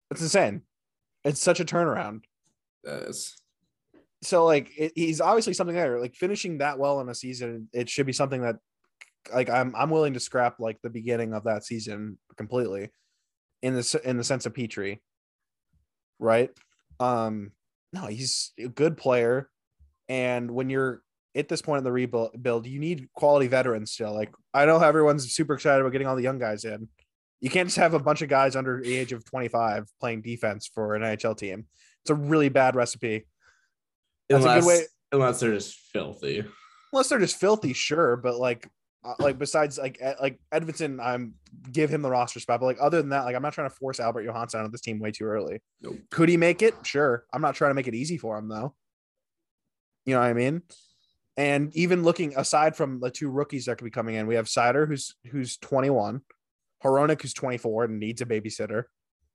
It's 0.09 0.21
insane. 0.21 0.61
It's 1.25 1.41
such 1.41 1.59
a 1.59 1.65
turnaround. 1.65 2.21
That 2.85 3.03
is, 3.03 3.39
so 4.21 4.45
like 4.45 4.71
it, 4.77 4.91
he's 4.95 5.21
obviously 5.21 5.53
something 5.53 5.75
there 5.75 5.99
like 5.99 6.15
finishing 6.15 6.57
that 6.57 6.77
well 6.77 6.99
in 6.99 7.09
a 7.09 7.15
season 7.15 7.69
it 7.73 7.89
should 7.89 8.05
be 8.05 8.13
something 8.13 8.41
that 8.41 8.57
like 9.33 9.49
i'm 9.49 9.73
i'm 9.75 9.89
willing 9.89 10.13
to 10.13 10.19
scrap 10.19 10.59
like 10.59 10.81
the 10.81 10.89
beginning 10.89 11.33
of 11.33 11.45
that 11.45 11.63
season 11.63 12.17
completely 12.37 12.89
in 13.61 13.73
the 13.73 13.79
s- 13.79 13.95
in 13.95 14.17
the 14.17 14.23
sense 14.23 14.45
of 14.45 14.53
petry 14.53 14.99
right 16.19 16.51
um 16.99 17.51
no 17.93 18.05
he's 18.07 18.51
a 18.59 18.67
good 18.67 18.97
player 18.97 19.49
and 20.07 20.51
when 20.51 20.69
you're 20.69 21.01
at 21.35 21.47
this 21.47 21.61
point 21.61 21.77
in 21.79 21.83
the 21.83 21.91
rebuild 21.91 22.31
build 22.41 22.65
you 22.67 22.79
need 22.79 23.07
quality 23.13 23.47
veterans 23.47 23.91
still 23.91 24.13
like 24.13 24.31
i 24.53 24.65
know 24.65 24.79
everyone's 24.79 25.31
super 25.31 25.53
excited 25.53 25.81
about 25.81 25.91
getting 25.91 26.07
all 26.07 26.15
the 26.15 26.23
young 26.23 26.39
guys 26.39 26.65
in 26.65 26.87
you 27.41 27.49
can't 27.49 27.67
just 27.67 27.77
have 27.77 27.93
a 27.93 27.99
bunch 27.99 28.21
of 28.21 28.27
guys 28.29 28.55
under 28.55 28.81
the 28.81 28.97
age 28.97 29.11
of 29.13 29.23
25 29.25 29.85
playing 29.99 30.21
defense 30.21 30.69
for 30.73 30.95
an 30.95 31.01
nhl 31.03 31.37
team 31.37 31.65
it's 32.03 32.09
a 32.09 32.15
really 32.15 32.49
bad 32.49 32.75
recipe 32.75 33.25
That's 34.29 34.45
a 34.45 34.59
good 34.59 34.65
way- 34.65 34.85
unless 35.11 35.39
they're 35.39 35.53
just 35.53 35.75
filthy. 35.93 36.43
unless 36.93 37.09
they're 37.09 37.19
just 37.19 37.39
filthy, 37.39 37.73
sure. 37.73 38.15
But 38.15 38.35
like, 38.37 38.67
uh, 39.03 39.13
like 39.19 39.39
besides 39.39 39.77
like 39.77 40.01
like 40.21 40.39
Edmonton, 40.51 40.99
I'm 40.99 41.35
give 41.71 41.89
him 41.89 42.01
the 42.01 42.09
roster 42.09 42.39
spot. 42.39 42.59
But 42.59 42.65
like 42.65 42.77
other 42.81 43.01
than 43.01 43.09
that, 43.09 43.25
like 43.25 43.35
I'm 43.35 43.41
not 43.41 43.53
trying 43.53 43.69
to 43.69 43.75
force 43.75 43.99
Albert 43.99 44.23
Johansson 44.23 44.61
on 44.61 44.71
this 44.71 44.81
team 44.81 44.99
way 44.99 45.11
too 45.11 45.25
early. 45.25 45.61
Nope. 45.81 45.97
Could 46.11 46.29
he 46.29 46.37
make 46.37 46.61
it? 46.61 46.75
Sure. 46.83 47.23
I'm 47.31 47.41
not 47.41 47.55
trying 47.55 47.71
to 47.71 47.75
make 47.75 47.87
it 47.87 47.95
easy 47.95 48.17
for 48.17 48.37
him 48.37 48.49
though. 48.49 48.75
You 50.05 50.15
know 50.15 50.21
what 50.21 50.27
I 50.27 50.33
mean? 50.33 50.63
And 51.37 51.73
even 51.75 52.03
looking 52.03 52.33
aside 52.35 52.75
from 52.75 52.99
the 52.99 53.09
two 53.09 53.29
rookies 53.29 53.65
that 53.65 53.77
could 53.77 53.85
be 53.85 53.91
coming 53.91 54.15
in, 54.15 54.27
we 54.27 54.35
have 54.35 54.47
Seider 54.47 54.85
who's 54.85 55.15
who's 55.31 55.55
21, 55.57 56.21
Hronek 56.83 57.21
who's 57.21 57.33
24 57.33 57.85
and 57.85 57.99
needs 57.99 58.21
a 58.21 58.25
babysitter. 58.25 58.83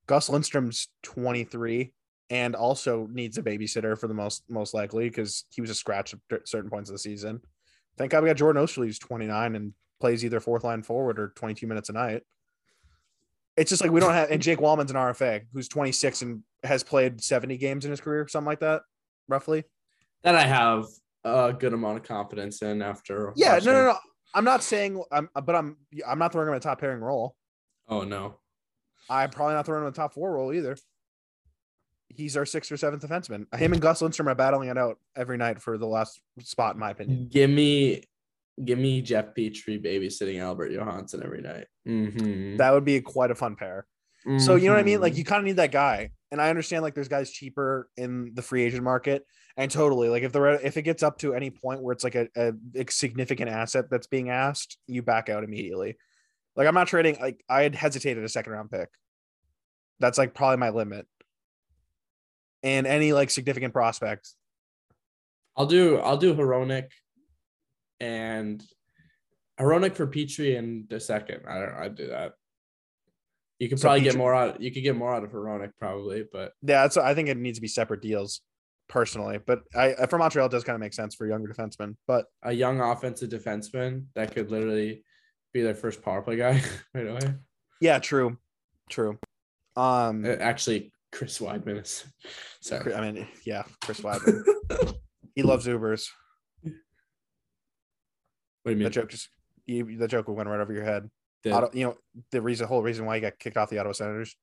Gus 0.06 0.28
Lindstrom's 0.28 0.88
23 1.04 1.92
and 2.28 2.54
also 2.54 3.08
needs 3.10 3.38
a 3.38 3.42
babysitter 3.42 3.98
for 3.98 4.08
the 4.08 4.14
most 4.14 4.44
most 4.50 4.74
likely 4.74 5.08
because 5.08 5.46
he 5.50 5.62
was 5.62 5.70
a 5.70 5.74
scratch 5.74 6.14
at 6.30 6.48
certain 6.48 6.68
points 6.68 6.90
of 6.90 6.94
the 6.94 6.98
season. 6.98 7.40
Thank 7.96 8.10
God 8.10 8.22
we 8.22 8.28
got 8.28 8.36
Jordan 8.36 8.62
Oesterle 8.62 8.84
who's 8.86 8.98
29 8.98 9.54
and 9.54 9.72
plays 10.00 10.24
either 10.24 10.40
fourth 10.40 10.64
line 10.64 10.82
forward 10.82 11.18
or 11.18 11.28
22 11.36 11.66
minutes 11.66 11.88
a 11.88 11.92
night. 11.92 12.22
It's 13.56 13.68
just 13.70 13.82
like 13.82 13.92
we 13.92 14.00
don't 14.00 14.12
have 14.12 14.30
and 14.30 14.42
Jake 14.42 14.58
Walman's 14.58 14.90
an 14.90 14.96
RFA 14.96 15.42
who's 15.52 15.68
26 15.68 16.22
and 16.22 16.42
has 16.64 16.82
played 16.82 17.22
70 17.22 17.56
games 17.56 17.84
in 17.84 17.90
his 17.92 18.00
career, 18.00 18.26
something 18.26 18.46
like 18.46 18.60
that, 18.60 18.82
roughly. 19.28 19.64
That 20.22 20.34
I 20.34 20.42
have 20.42 20.86
a 21.22 21.52
good 21.52 21.72
amount 21.72 21.98
of 21.98 22.02
confidence 22.02 22.62
in 22.62 22.82
after. 22.82 23.32
Yeah, 23.36 23.54
watching- 23.54 23.66
no, 23.66 23.72
no, 23.74 23.86
no. 23.92 23.98
I'm 24.34 24.44
not 24.44 24.64
saying 24.64 25.00
I'm 25.12 25.28
but 25.44 25.54
I'm 25.54 25.76
I'm 26.06 26.18
not 26.18 26.32
throwing 26.32 26.48
him 26.48 26.54
a 26.54 26.60
top 26.60 26.80
pairing 26.80 27.00
role. 27.00 27.36
Oh 27.88 28.02
no, 28.02 28.40
I'm 29.08 29.30
probably 29.30 29.54
not 29.54 29.66
throwing 29.66 29.84
him 29.84 29.88
a 29.88 29.92
top 29.92 30.14
four 30.14 30.32
role 30.32 30.52
either. 30.52 30.76
He's 32.08 32.36
our 32.36 32.46
sixth 32.46 32.70
or 32.70 32.76
seventh 32.76 33.02
defenseman. 33.06 33.52
Him 33.56 33.72
and 33.72 33.82
Gus 33.82 34.00
Lindstrom 34.02 34.28
are 34.28 34.34
battling 34.34 34.68
it 34.68 34.78
out 34.78 34.98
every 35.16 35.36
night 35.36 35.60
for 35.60 35.78
the 35.78 35.86
last 35.86 36.20
spot, 36.40 36.74
in 36.74 36.80
my 36.80 36.90
opinion. 36.90 37.28
give 37.30 37.50
me, 37.50 38.02
give 38.64 38.78
me 38.78 39.02
Jeff 39.02 39.34
Petry 39.34 39.82
babysitting 39.84 40.40
Albert 40.40 40.70
Johansson 40.70 41.22
every 41.24 41.40
night. 41.42 41.66
Mhm. 41.88 42.58
That 42.58 42.72
would 42.72 42.84
be 42.84 43.00
quite 43.00 43.30
a 43.30 43.34
fun 43.34 43.56
pair. 43.56 43.86
So 44.38 44.54
you 44.54 44.68
know 44.68 44.72
what 44.72 44.80
I 44.80 44.84
mean? 44.84 45.02
Like 45.02 45.18
you 45.18 45.24
kind 45.24 45.40
of 45.40 45.44
need 45.44 45.56
that 45.56 45.70
guy. 45.70 46.10
And 46.30 46.40
I 46.40 46.48
understand 46.48 46.82
like 46.82 46.94
there's 46.94 47.08
guys 47.08 47.30
cheaper 47.30 47.90
in 47.98 48.30
the 48.32 48.40
free 48.40 48.62
agent 48.64 48.82
market. 48.82 49.26
And 49.58 49.70
totally 49.70 50.08
like 50.08 50.22
if 50.22 50.32
the 50.32 50.42
if 50.66 50.78
it 50.78 50.82
gets 50.82 51.02
up 51.02 51.18
to 51.18 51.34
any 51.34 51.50
point 51.50 51.82
where 51.82 51.92
it's 51.92 52.04
like 52.04 52.14
a, 52.14 52.28
a, 52.34 52.52
a 52.74 52.84
significant 52.90 53.50
asset 53.50 53.90
that's 53.90 54.06
being 54.06 54.30
asked, 54.30 54.78
you 54.86 55.02
back 55.02 55.28
out 55.28 55.44
immediately. 55.44 55.98
Like 56.56 56.66
I'm 56.66 56.72
not 56.74 56.88
trading 56.88 57.18
like 57.20 57.44
I 57.50 57.62
had 57.64 57.74
hesitated 57.74 58.24
a 58.24 58.28
second 58.30 58.54
round 58.54 58.70
pick. 58.70 58.88
That's 60.00 60.16
like 60.16 60.32
probably 60.32 60.56
my 60.56 60.70
limit. 60.70 61.06
And 62.64 62.86
any 62.86 63.12
like 63.12 63.30
significant 63.30 63.72
prospects. 63.72 64.34
I'll 65.56 65.66
do 65.66 65.98
I'll 65.98 66.16
do 66.16 66.34
Hronek 66.34 66.88
and 68.00 68.64
Hronek 69.60 69.94
for 69.94 70.06
Petry 70.06 70.58
and 70.58 70.88
the 70.88 70.98
second. 70.98 71.42
I 71.48 71.58
don't 71.60 71.74
I'd 71.74 71.94
do 71.94 72.08
that. 72.08 72.32
You 73.60 73.68
could 73.68 73.78
So 73.78 73.84
probably 73.84 74.00
get 74.00 74.16
more 74.16 74.34
out 74.34 74.60
you 74.60 74.72
could 74.72 74.82
get 74.82 74.96
more 74.96 75.14
out 75.14 75.22
of 75.22 75.30
Hronek 75.30 75.72
probably, 75.78 76.24
but 76.32 76.52
Yeah, 76.62 76.82
that's 76.82 76.96
I 76.96 77.14
think 77.14 77.28
it 77.28 77.36
needs 77.36 77.58
to 77.58 77.62
be 77.62 77.68
separate 77.68 78.00
deals 78.02 78.40
personally. 78.88 79.38
But 79.44 79.60
I 79.76 80.06
for 80.06 80.18
Montreal 80.18 80.46
it 80.46 80.50
does 80.50 80.64
kind 80.64 80.74
of 80.74 80.80
make 80.80 80.94
sense 80.94 81.14
for 81.14 81.26
younger 81.26 81.52
defensemen. 81.52 81.96
But 82.06 82.24
a 82.42 82.52
young 82.52 82.80
offensive 82.80 83.30
defenseman 83.30 84.06
that 84.14 84.34
could 84.34 84.50
literally 84.50 85.04
be 85.52 85.62
their 85.62 85.74
first 85.74 86.02
power 86.02 86.22
play 86.22 86.36
guy 86.36 86.62
right 86.94 87.06
away. 87.06 87.34
yeah, 87.80 87.98
true. 88.00 88.38
True. 88.88 89.18
Um 89.76 90.24
Uh, 90.24 90.30
Actually, 90.40 90.90
Chris 91.14 91.38
Weidman 91.38 91.80
is 91.82 92.04
sorry. 92.60 92.92
I 92.94 93.00
mean, 93.12 93.26
yeah, 93.46 93.62
Chris 93.82 94.00
Weidman. 94.02 94.42
he 95.34 95.42
loves 95.42 95.66
Ubers. 95.66 96.08
What 96.62 96.72
do 98.66 98.70
you 98.70 98.76
mean? 98.76 98.84
That 98.84 98.90
joke 98.90 99.10
just 99.10 99.28
you, 99.66 99.96
the 99.96 100.08
joke 100.08 100.28
went 100.28 100.48
right 100.48 100.60
over 100.60 100.72
your 100.72 100.84
head. 100.84 101.08
Did- 101.42 101.52
Auto, 101.52 101.70
you 101.72 101.84
know 101.86 101.96
the 102.32 102.42
reason, 102.42 102.66
whole 102.66 102.82
reason 102.82 103.04
why 103.06 103.14
he 103.16 103.20
got 103.20 103.38
kicked 103.38 103.56
off 103.56 103.70
the 103.70 103.78
Ottawa 103.78 103.92
Senators. 103.92 104.34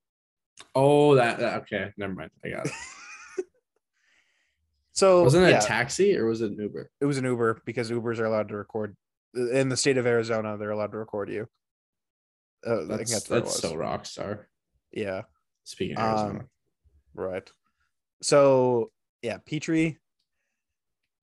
oh, 0.75 1.15
that, 1.15 1.39
that 1.39 1.61
okay. 1.63 1.91
Never 1.97 2.13
mind. 2.13 2.31
I 2.45 2.49
got 2.49 2.65
it. 2.67 2.71
So 4.93 5.23
Wasn't 5.23 5.45
it 5.45 5.51
yeah, 5.51 5.59
a 5.59 5.61
taxi 5.65 6.17
or 6.17 6.25
was 6.25 6.41
it 6.41 6.51
an 6.51 6.57
Uber? 6.59 6.89
it 6.99 7.05
was 7.05 7.17
an 7.17 7.23
Uber 7.23 7.61
because 7.65 7.89
Ubers 7.89 8.19
are 8.19 8.25
allowed 8.25 8.49
to 8.49 8.57
record 8.57 8.95
in 9.33 9.69
the 9.69 9.77
state 9.77 9.97
of 9.97 10.05
Arizona. 10.05 10.57
They're 10.57 10.69
allowed 10.71 10.91
to 10.91 10.97
record 10.97 11.29
you. 11.29 11.47
Uh, 12.67 12.83
I 12.83 12.97
think 12.97 13.07
That's 13.07 13.11
that's, 13.11 13.29
what 13.29 13.37
it 13.37 13.43
that's 13.45 13.61
was. 13.63 13.71
so 13.71 13.75
rock 13.75 14.05
star. 14.05 14.49
yeah. 14.91 15.21
Speaking 15.63 15.97
of 15.97 16.03
Arizona. 16.03 16.39
Um, 16.41 16.47
right. 17.13 17.49
So 18.21 18.91
yeah, 19.21 19.37
Petry. 19.37 19.97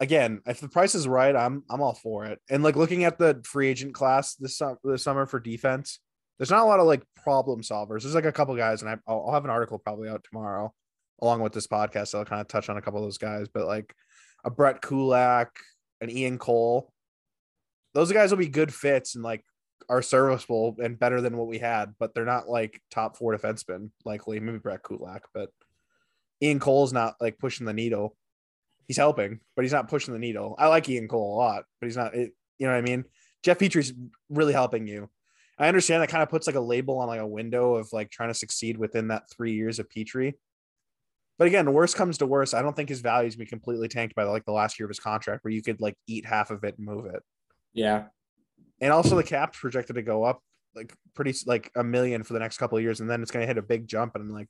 Again, 0.00 0.42
if 0.46 0.60
the 0.60 0.68
price 0.68 0.94
is 0.94 1.08
right, 1.08 1.34
I'm 1.34 1.64
I'm 1.68 1.80
all 1.80 1.94
for 1.94 2.24
it. 2.26 2.38
And 2.48 2.62
like 2.62 2.76
looking 2.76 3.04
at 3.04 3.18
the 3.18 3.40
free 3.44 3.68
agent 3.68 3.94
class 3.94 4.34
this 4.34 4.56
summer, 4.56 4.78
this 4.84 5.02
summer 5.02 5.26
for 5.26 5.40
defense, 5.40 5.98
there's 6.38 6.50
not 6.50 6.62
a 6.62 6.66
lot 6.66 6.78
of 6.80 6.86
like 6.86 7.02
problem 7.22 7.62
solvers. 7.62 8.02
There's 8.02 8.14
like 8.14 8.24
a 8.24 8.32
couple 8.32 8.54
guys, 8.56 8.82
and 8.82 8.90
I, 8.90 8.96
I'll, 9.08 9.24
I'll 9.26 9.34
have 9.34 9.44
an 9.44 9.50
article 9.50 9.78
probably 9.78 10.08
out 10.08 10.24
tomorrow, 10.24 10.72
along 11.20 11.42
with 11.42 11.52
this 11.52 11.66
podcast. 11.66 12.14
I'll 12.14 12.24
kind 12.24 12.40
of 12.40 12.46
touch 12.46 12.68
on 12.68 12.76
a 12.76 12.82
couple 12.82 13.00
of 13.00 13.06
those 13.06 13.18
guys, 13.18 13.48
but 13.52 13.66
like 13.66 13.92
a 14.44 14.50
Brett 14.50 14.80
Kulak, 14.80 15.50
an 16.00 16.10
Ian 16.10 16.38
Cole. 16.38 16.92
Those 17.94 18.12
guys 18.12 18.30
will 18.30 18.38
be 18.38 18.48
good 18.48 18.72
fits 18.72 19.16
and 19.16 19.24
like 19.24 19.44
are 19.88 20.02
serviceable 20.02 20.76
and 20.78 20.98
better 20.98 21.20
than 21.20 21.36
what 21.36 21.48
we 21.48 21.58
had, 21.58 21.94
but 21.98 22.14
they're 22.14 22.24
not 22.24 22.48
like 22.48 22.80
top 22.90 23.16
four 23.16 23.36
defensemen, 23.36 23.90
likely. 24.04 24.38
Maybe 24.38 24.58
Brett 24.58 24.84
Kulak, 24.84 25.24
but 25.34 25.50
Ian 26.42 26.60
Cole's 26.60 26.92
not 26.92 27.14
like 27.20 27.38
pushing 27.38 27.66
the 27.66 27.72
needle. 27.72 28.16
He's 28.86 28.96
helping, 28.96 29.40
but 29.54 29.64
he's 29.64 29.72
not 29.72 29.88
pushing 29.88 30.14
the 30.14 30.20
needle. 30.20 30.54
I 30.58 30.68
like 30.68 30.88
Ian 30.88 31.08
Cole 31.08 31.34
a 31.34 31.38
lot, 31.38 31.64
but 31.80 31.86
he's 31.86 31.96
not. 31.96 32.14
It, 32.14 32.32
you 32.58 32.66
know 32.66 32.72
what 32.72 32.78
I 32.78 32.82
mean? 32.82 33.04
Jeff 33.42 33.58
Petry's 33.58 33.92
really 34.30 34.52
helping 34.52 34.86
you. 34.86 35.10
I 35.58 35.68
understand 35.68 36.02
that 36.02 36.08
kind 36.08 36.22
of 36.22 36.28
puts 36.28 36.46
like 36.46 36.56
a 36.56 36.60
label 36.60 36.98
on 36.98 37.08
like 37.08 37.20
a 37.20 37.26
window 37.26 37.74
of 37.74 37.92
like 37.92 38.10
trying 38.10 38.30
to 38.30 38.34
succeed 38.34 38.78
within 38.78 39.08
that 39.08 39.24
three 39.30 39.54
years 39.54 39.78
of 39.78 39.88
Petry. 39.88 40.34
But 41.38 41.46
again, 41.46 41.72
worst 41.72 41.96
comes 41.96 42.18
to 42.18 42.26
worst, 42.26 42.54
I 42.54 42.62
don't 42.62 42.74
think 42.74 42.88
his 42.88 43.00
value 43.00 43.28
is 43.28 43.36
be 43.36 43.46
completely 43.46 43.88
tanked 43.88 44.14
by 44.14 44.24
like 44.24 44.44
the 44.44 44.52
last 44.52 44.78
year 44.78 44.86
of 44.86 44.90
his 44.90 44.98
contract, 44.98 45.44
where 45.44 45.52
you 45.52 45.62
could 45.62 45.80
like 45.80 45.94
eat 46.06 46.26
half 46.26 46.50
of 46.50 46.64
it 46.64 46.76
and 46.78 46.86
move 46.86 47.06
it. 47.06 47.22
Yeah. 47.72 48.06
And 48.80 48.92
also 48.92 49.16
the 49.16 49.22
cap's 49.22 49.58
projected 49.58 49.96
to 49.96 50.02
go 50.02 50.24
up 50.24 50.42
like 50.74 50.92
pretty 51.14 51.34
like 51.46 51.70
a 51.76 51.84
million 51.84 52.22
for 52.24 52.32
the 52.32 52.40
next 52.40 52.58
couple 52.58 52.76
of 52.78 52.84
years, 52.84 53.00
and 53.00 53.08
then 53.08 53.22
it's 53.22 53.30
going 53.30 53.42
to 53.42 53.46
hit 53.46 53.58
a 53.58 53.62
big 53.62 53.86
jump. 53.86 54.16
And 54.16 54.32
like, 54.32 54.48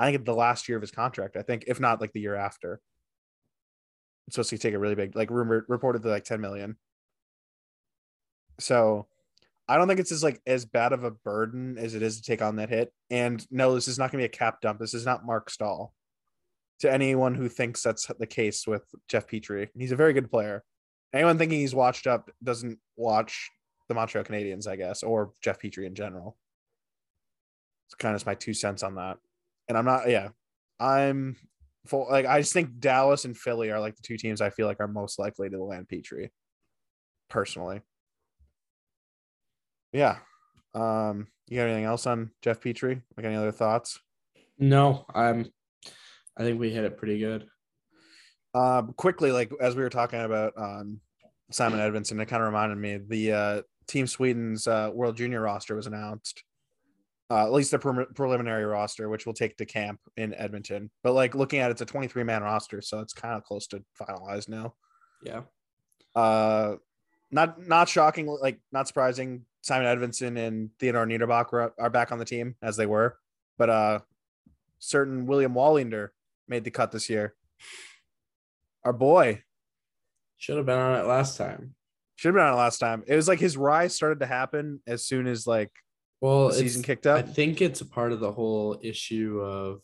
I 0.00 0.10
think 0.10 0.24
the 0.24 0.34
last 0.34 0.66
year 0.68 0.78
of 0.78 0.82
his 0.82 0.90
contract, 0.90 1.36
I 1.36 1.42
think 1.42 1.64
if 1.66 1.78
not 1.78 2.00
like 2.00 2.12
the 2.12 2.20
year 2.20 2.34
after, 2.34 2.80
it's 4.26 4.34
supposed 4.34 4.50
to 4.50 4.58
take 4.58 4.74
a 4.74 4.78
really 4.78 4.94
big 4.94 5.14
like 5.14 5.30
rumor 5.30 5.64
reported 5.68 6.02
to 6.02 6.08
like 6.08 6.24
ten 6.24 6.40
million. 6.40 6.76
So 8.58 9.08
I 9.68 9.76
don't 9.76 9.88
think 9.88 10.00
it's 10.00 10.10
as 10.10 10.24
like 10.24 10.40
as 10.46 10.64
bad 10.64 10.92
of 10.94 11.04
a 11.04 11.10
burden 11.10 11.76
as 11.78 11.94
it 11.94 12.02
is 12.02 12.16
to 12.16 12.22
take 12.22 12.40
on 12.40 12.56
that 12.56 12.70
hit. 12.70 12.92
And 13.10 13.46
no, 13.50 13.74
this 13.74 13.88
is 13.88 13.98
not 13.98 14.10
going 14.10 14.22
to 14.22 14.28
be 14.28 14.34
a 14.34 14.38
cap 14.38 14.62
dump. 14.62 14.80
This 14.80 14.94
is 14.94 15.04
not 15.04 15.26
Marc 15.26 15.50
Staal. 15.50 15.92
To 16.80 16.90
anyone 16.90 17.34
who 17.34 17.50
thinks 17.50 17.82
that's 17.82 18.06
the 18.18 18.26
case 18.26 18.66
with 18.66 18.82
Jeff 19.06 19.26
Petry, 19.26 19.68
he's 19.76 19.92
a 19.92 19.96
very 19.96 20.14
good 20.14 20.30
player. 20.30 20.64
Anyone 21.12 21.36
thinking 21.36 21.60
he's 21.60 21.74
watched 21.74 22.06
up 22.06 22.30
doesn't 22.42 22.78
watch 22.96 23.50
the 23.88 23.94
Montreal 23.94 24.24
Canadiens, 24.24 24.66
I 24.66 24.76
guess, 24.76 25.02
or 25.02 25.32
Jeff 25.42 25.60
Petry 25.60 25.84
in 25.84 25.94
general. 25.94 26.38
It's 27.88 27.96
kind 27.96 28.16
of 28.16 28.24
my 28.24 28.34
two 28.34 28.54
cents 28.54 28.82
on 28.82 28.94
that. 28.94 29.18
And 29.70 29.78
I'm 29.78 29.86
not, 29.86 30.10
yeah, 30.10 30.28
I'm 30.78 31.36
full. 31.86 32.08
Like 32.10 32.26
I 32.26 32.40
just 32.40 32.52
think 32.52 32.78
Dallas 32.78 33.24
and 33.24 33.36
Philly 33.36 33.70
are 33.70 33.80
like 33.80 33.96
the 33.96 34.02
two 34.02 34.18
teams 34.18 34.42
I 34.42 34.50
feel 34.50 34.66
like 34.66 34.80
are 34.80 34.88
most 34.88 35.18
likely 35.18 35.48
to 35.48 35.62
land 35.62 35.88
Petry, 35.88 36.28
personally 37.30 37.80
yeah. 39.92 40.18
Um, 40.74 41.28
you 41.48 41.56
got 41.56 41.64
anything 41.64 41.84
else 41.84 42.06
on 42.06 42.30
Jeff 42.42 42.60
Petry? 42.60 43.02
Like 43.16 43.26
any 43.26 43.36
other 43.36 43.52
thoughts? 43.52 44.00
No, 44.58 45.06
I'm. 45.14 45.50
I 46.36 46.42
think 46.42 46.60
we 46.60 46.70
hit 46.70 46.84
it 46.84 46.96
pretty 46.96 47.18
good. 47.18 47.46
Um, 48.54 48.94
quickly, 48.96 49.32
like 49.32 49.50
as 49.60 49.76
we 49.76 49.82
were 49.82 49.90
talking 49.90 50.20
about 50.20 50.52
um, 50.56 51.00
Simon 51.50 51.80
Edvinsson, 51.80 52.20
it 52.20 52.26
kind 52.26 52.42
of 52.42 52.46
reminded 52.46 52.78
me 52.78 52.98
the 52.98 53.32
uh, 53.32 53.62
Team 53.88 54.06
Sweden's 54.06 54.66
uh, 54.66 54.90
World 54.92 55.16
Junior 55.16 55.40
roster 55.40 55.74
was 55.74 55.86
announced. 55.86 56.44
Uh, 57.30 57.44
at 57.44 57.52
least 57.52 57.70
the 57.70 57.78
pre- 57.78 58.06
preliminary 58.14 58.64
roster, 58.64 59.08
which 59.08 59.24
will 59.24 59.32
take 59.32 59.56
to 59.56 59.64
camp 59.64 60.00
in 60.16 60.34
Edmonton. 60.34 60.90
But 61.04 61.12
like 61.12 61.36
looking 61.36 61.60
at 61.60 61.70
it, 61.70 61.72
it's 61.72 61.80
a 61.80 61.86
23 61.86 62.24
man 62.24 62.42
roster, 62.42 62.80
so 62.82 62.98
it's 62.98 63.12
kind 63.12 63.36
of 63.36 63.44
close 63.44 63.68
to 63.68 63.84
finalized 64.00 64.48
now. 64.48 64.74
Yeah. 65.22 65.42
Uh, 66.14 66.76
not 67.30 67.64
not 67.66 67.88
shocking, 67.88 68.26
like 68.26 68.60
not 68.72 68.88
surprising. 68.88 69.44
Simon 69.62 69.86
Edvinsson 69.86 70.38
and 70.38 70.70
Theodor 70.80 71.06
Niederbach 71.06 71.52
are, 71.52 71.72
are 71.78 71.90
back 71.90 72.12
on 72.12 72.18
the 72.18 72.24
team 72.24 72.56
as 72.62 72.76
they 72.76 72.86
were, 72.86 73.18
but 73.58 73.70
uh, 73.70 74.00
certain 74.78 75.26
William 75.26 75.54
Wallinder 75.54 76.08
made 76.48 76.64
the 76.64 76.70
cut 76.70 76.90
this 76.90 77.10
year. 77.10 77.34
Our 78.84 78.94
boy 78.94 79.42
should 80.38 80.56
have 80.56 80.66
been 80.66 80.78
on 80.78 80.98
it 80.98 81.06
last 81.06 81.36
time. 81.36 81.74
Should 82.16 82.28
have 82.28 82.34
been 82.34 82.44
on 82.44 82.54
it 82.54 82.56
last 82.56 82.78
time. 82.78 83.04
It 83.06 83.14
was 83.14 83.28
like 83.28 83.38
his 83.38 83.56
rise 83.56 83.94
started 83.94 84.20
to 84.20 84.26
happen 84.26 84.80
as 84.86 85.04
soon 85.04 85.26
as 85.26 85.46
like 85.46 85.70
well 86.20 86.50
season 86.50 86.82
kicked 86.82 87.06
up. 87.06 87.18
I 87.18 87.22
think 87.22 87.60
it's 87.60 87.80
a 87.80 87.86
part 87.86 88.12
of 88.12 88.20
the 88.20 88.32
whole 88.32 88.78
issue 88.82 89.40
of 89.40 89.80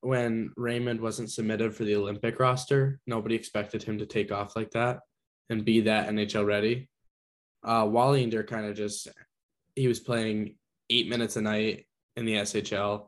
when 0.00 0.52
Raymond 0.56 1.00
wasn't 1.00 1.30
submitted 1.30 1.74
for 1.74 1.84
the 1.84 1.96
Olympic 1.96 2.38
roster. 2.38 3.00
Nobody 3.06 3.34
expected 3.34 3.82
him 3.82 3.98
to 3.98 4.06
take 4.06 4.30
off 4.30 4.56
like 4.56 4.70
that 4.72 5.00
and 5.50 5.64
be 5.64 5.82
that 5.82 6.08
NHL 6.08 6.46
ready 6.46 6.88
uh, 7.64 7.84
Wallinder 7.84 8.46
kind 8.46 8.66
of 8.66 8.76
just 8.76 9.08
he 9.74 9.88
was 9.88 10.00
playing 10.00 10.56
eight 10.90 11.08
minutes 11.08 11.36
a 11.36 11.42
night 11.42 11.86
in 12.16 12.24
the 12.24 12.34
SHL, 12.34 13.06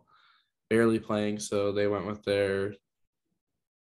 barely 0.68 0.98
playing. 0.98 1.38
So 1.38 1.72
they 1.72 1.86
went 1.86 2.06
with 2.06 2.22
their 2.24 2.74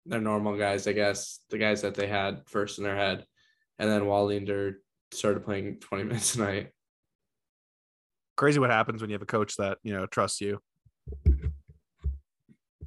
their 0.05 0.21
normal 0.21 0.57
guys, 0.57 0.87
I 0.87 0.93
guess, 0.93 1.39
the 1.49 1.57
guys 1.57 1.81
that 1.81 1.95
they 1.95 2.07
had 2.07 2.41
first 2.47 2.77
in 2.77 2.83
their 2.83 2.95
head, 2.95 3.25
and 3.77 3.89
then 3.89 4.03
Wallinder 4.03 4.75
started 5.11 5.43
playing 5.43 5.79
20 5.79 6.03
minutes 6.05 6.35
a 6.35 6.39
night. 6.39 6.69
Crazy 8.37 8.59
what 8.59 8.69
happens 8.69 9.01
when 9.01 9.09
you 9.09 9.15
have 9.15 9.21
a 9.21 9.25
coach 9.25 9.57
that 9.57 9.79
you 9.83 9.93
know 9.93 10.05
trusts 10.05 10.39
you. 10.39 10.61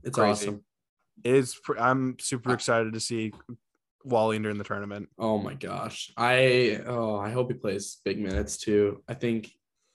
It's 0.03 0.15
Crazy. 0.15 0.31
awesome. 0.31 0.65
It 1.25 1.35
is. 1.35 1.61
I'm 1.79 2.17
super 2.19 2.55
excited 2.55 2.95
to 2.95 3.01
see 3.01 3.33
Wallinder 4.07 4.51
in 4.51 4.59
the 4.59 4.65
tournament. 4.65 5.09
Oh 5.19 5.39
my 5.39 5.55
gosh. 5.55 6.13
I 6.17 6.81
oh 6.87 7.17
I 7.17 7.31
hope 7.31 7.51
he 7.51 7.59
plays 7.59 7.99
big 8.05 8.19
minutes 8.21 8.57
too. 8.57 9.03
I 9.09 9.15
think 9.15 9.51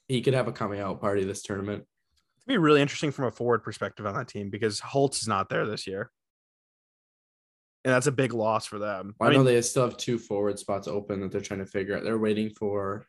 he 0.08 0.22
could 0.22 0.34
have 0.34 0.48
a 0.48 0.52
coming 0.52 0.80
out 0.80 1.02
party 1.02 1.24
this 1.24 1.42
tournament. 1.42 1.86
It'd 2.48 2.48
be 2.48 2.58
really 2.58 2.82
interesting 2.82 3.12
from 3.12 3.26
a 3.26 3.32
forward 3.32 3.64
perspective 3.64 4.06
on 4.06 4.14
that 4.14 4.28
team 4.28 4.50
because 4.50 4.80
Holtz 4.80 5.22
is 5.22 5.28
not 5.28 5.50
there 5.50 5.66
this 5.66 5.88
year. 5.88 6.12
And 7.84 7.94
that's 7.94 8.08
a 8.08 8.12
big 8.12 8.34
loss 8.34 8.66
for 8.66 8.78
them. 8.78 9.16
Well, 9.20 9.30
I, 9.30 9.34
I, 9.34 9.36
know 9.36 9.44
they 9.44 9.62
still 9.62 9.86
have 9.86 9.98
two 9.98 10.18
forward 10.18 10.60
spots 10.60 10.88
open 10.88 11.22
that 11.22 11.32
they're 11.32 11.42
trying 11.42 11.60
to 11.60 11.66
figure 11.66 11.96
out. 11.96 12.04
They're 12.04 12.18
waiting 12.18 12.50
for 12.50 13.06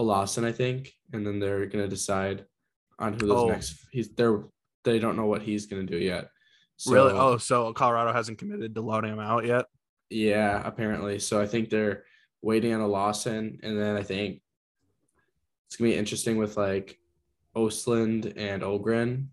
Olausson, 0.00 0.44
I 0.44 0.52
think, 0.52 0.92
and 1.12 1.26
then 1.26 1.38
they're 1.38 1.66
gonna 1.66 1.88
decide 1.88 2.44
on 2.98 3.14
who 3.14 3.26
those 3.26 3.42
oh. 3.42 3.48
next 3.48 3.86
he's 3.90 4.08
they're 4.10 4.42
they 4.84 4.98
don't 4.98 5.16
know 5.16 5.26
what 5.26 5.42
he's 5.42 5.66
gonna 5.66 5.84
do 5.84 5.98
yet. 5.98 6.28
So, 6.76 6.92
really? 6.92 7.12
Oh, 7.12 7.36
so 7.36 7.72
Colorado 7.72 8.12
hasn't 8.12 8.38
committed 8.38 8.74
to 8.74 8.80
loading 8.80 9.12
him 9.12 9.20
out 9.20 9.44
yet? 9.44 9.66
Yeah, 10.08 10.62
apparently. 10.64 11.18
So 11.18 11.40
I 11.40 11.46
think 11.46 11.68
they're 11.68 12.04
waiting 12.40 12.72
on 12.72 12.80
Olausson, 12.80 13.58
and 13.62 13.78
then 13.78 13.96
I 13.96 14.02
think 14.02 14.40
it's 15.66 15.76
gonna 15.76 15.90
be 15.90 15.96
interesting 15.96 16.38
with 16.38 16.56
like 16.56 16.98
Ostlund 17.54 18.32
and 18.36 18.62
Ogren 18.62 19.32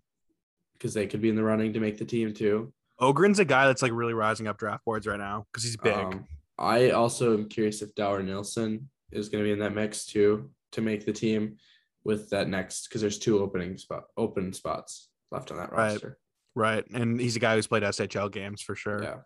because 0.74 0.94
they 0.94 1.06
could 1.06 1.20
be 1.20 1.30
in 1.30 1.36
the 1.36 1.42
running 1.42 1.72
to 1.72 1.80
make 1.80 1.98
the 1.98 2.04
team 2.04 2.32
too. 2.34 2.72
Ogren's 3.00 3.38
a 3.38 3.44
guy 3.44 3.66
that's 3.66 3.82
like 3.82 3.92
really 3.92 4.14
rising 4.14 4.46
up 4.46 4.58
draft 4.58 4.84
boards 4.84 5.06
right 5.06 5.18
now 5.18 5.46
because 5.50 5.64
he's 5.64 5.76
big. 5.76 5.94
Um, 5.94 6.26
I 6.58 6.90
also 6.90 7.34
am 7.34 7.48
curious 7.48 7.80
if 7.80 7.94
Dauer 7.94 8.24
Nilsson 8.24 8.88
is 9.12 9.28
going 9.28 9.42
to 9.42 9.48
be 9.48 9.52
in 9.52 9.60
that 9.60 9.74
mix 9.74 10.04
too 10.04 10.50
to 10.72 10.80
make 10.80 11.04
the 11.04 11.12
team 11.12 11.56
with 12.04 12.30
that 12.30 12.48
next 12.48 12.88
because 12.88 13.00
there's 13.00 13.18
two 13.18 13.40
opening 13.40 13.76
spot 13.76 14.04
open 14.16 14.52
spots 14.52 15.08
left 15.30 15.50
on 15.50 15.58
that 15.58 15.72
roster. 15.72 16.18
Right. 16.54 16.84
Right. 16.84 16.90
And 16.90 17.20
he's 17.20 17.36
a 17.36 17.38
guy 17.38 17.54
who's 17.54 17.66
played 17.66 17.82
SHL 17.82 18.32
games 18.32 18.62
for 18.62 18.74
sure. 18.74 19.02
Yeah. 19.02 19.16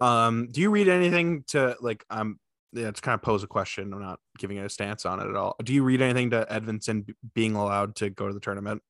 Um, 0.00 0.48
do 0.50 0.60
you 0.60 0.70
read 0.70 0.88
anything 0.88 1.44
to 1.48 1.76
like 1.80 2.04
um 2.10 2.38
yeah, 2.72 2.88
it's 2.88 3.00
kind 3.00 3.14
of 3.14 3.20
pose 3.20 3.42
a 3.42 3.46
question. 3.46 3.92
I'm 3.92 4.00
not 4.00 4.18
giving 4.38 4.56
it 4.56 4.64
a 4.64 4.70
stance 4.70 5.04
on 5.04 5.20
it 5.20 5.28
at 5.28 5.36
all. 5.36 5.56
Do 5.62 5.74
you 5.74 5.82
read 5.84 6.00
anything 6.00 6.30
to 6.30 6.46
Edvinsson 6.50 7.14
being 7.34 7.54
allowed 7.54 7.96
to 7.96 8.08
go 8.08 8.28
to 8.28 8.32
the 8.32 8.40
tournament? 8.40 8.82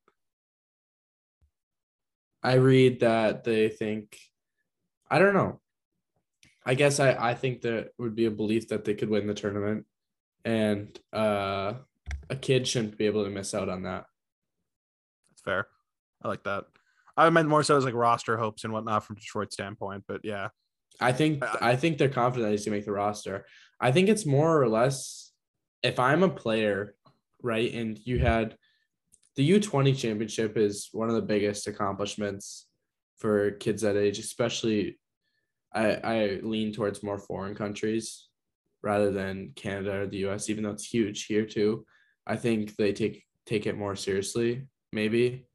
I 2.45 2.55
read 2.55 3.01
that 3.01 3.43
they 3.45 3.69
think 3.69 4.17
I 5.11 5.19
don't 5.19 5.35
know. 5.35 5.61
I 6.65 6.75
guess 6.75 7.01
I, 7.01 7.13
I 7.13 7.35
think 7.35 7.61
there 7.61 7.87
would 7.99 8.15
be 8.15 8.27
a 8.27 8.31
belief 8.31 8.69
that 8.69 8.85
they 8.85 8.95
could 8.95 9.11
win 9.11 9.27
the 9.27 9.35
tournament 9.35 9.85
and 10.45 10.99
uh 11.13 11.75
a 12.31 12.37
kid 12.37 12.67
shouldn't 12.67 12.99
be 12.99 13.07
able 13.07 13.25
to 13.25 13.31
miss 13.31 13.55
out 13.55 13.69
on 13.69 13.83
that. 13.83 14.05
That's 15.31 15.43
fair. 15.43 15.67
I 16.23 16.29
like 16.29 16.45
that. 16.45 16.65
I 17.17 17.29
meant 17.31 17.49
more 17.49 17.63
so 17.63 17.77
as 17.77 17.85
like 17.85 17.95
roster 17.95 18.39
hopes 18.39 18.65
and 18.65 18.73
whatnot 18.73 19.05
from 19.05 19.17
Detroit 19.17 19.53
standpoint, 19.53 20.05
but 20.09 20.23
yeah, 20.25 20.49
I 21.01 21.13
think 21.13 21.45
uh, 21.45 21.57
I 21.61 21.77
think 21.77 21.99
they're 21.99 22.09
confident 22.09 22.49
that 22.49 22.53
he's 22.53 22.65
gonna 22.65 22.77
make 22.77 22.87
the 22.87 22.93
roster. 22.93 23.47
I 23.81 23.93
think 23.93 24.09
it's 24.09 24.25
more 24.25 24.61
or 24.61 24.69
less 24.69 25.33
if 25.83 25.99
I'm 25.99 26.23
a 26.23 26.29
player, 26.29 26.95
right, 27.43 27.73
and 27.73 27.99
you 28.05 28.19
had 28.19 28.57
the 29.37 29.51
U20 29.59 29.97
championship 29.97 30.57
is 30.57 30.89
one 30.93 31.09
of 31.09 31.15
the 31.15 31.23
biggest 31.23 31.67
accomplishments 31.67 32.67
for 33.19 33.53
kids 33.53 33.83
that 33.83 33.97
age, 33.97 34.19
especially 34.19 34.99
I, 35.73 35.95
I 35.95 36.41
lean 36.43 36.73
towards 36.73 37.03
more 37.03 37.19
foreign 37.19 37.55
countries 37.55 38.29
rather 38.83 39.11
than 39.11 39.53
Canada 39.55 40.01
or 40.01 40.07
the 40.07 40.27
US, 40.29 40.51
even 40.51 40.65
though 40.65 40.71
it's 40.71 40.87
huge 40.87 41.27
here 41.27 41.47
too. 41.47 41.85
I 42.27 42.37
think 42.37 42.77
they 42.77 42.93
take 42.93 43.25
take 43.47 43.67
it 43.67 43.77
more 43.77 43.97
seriously, 43.97 44.67
maybe, 44.93 45.47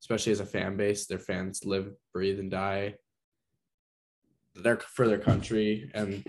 especially 0.00 0.32
as 0.32 0.40
a 0.40 0.46
fan 0.46 0.76
base. 0.76 1.06
Their 1.06 1.18
fans 1.18 1.64
live, 1.64 1.92
breathe, 2.12 2.40
and 2.40 2.50
die 2.50 2.94
their 4.62 4.76
for 4.78 5.08
their 5.08 5.18
country 5.18 5.90
and 5.94 6.24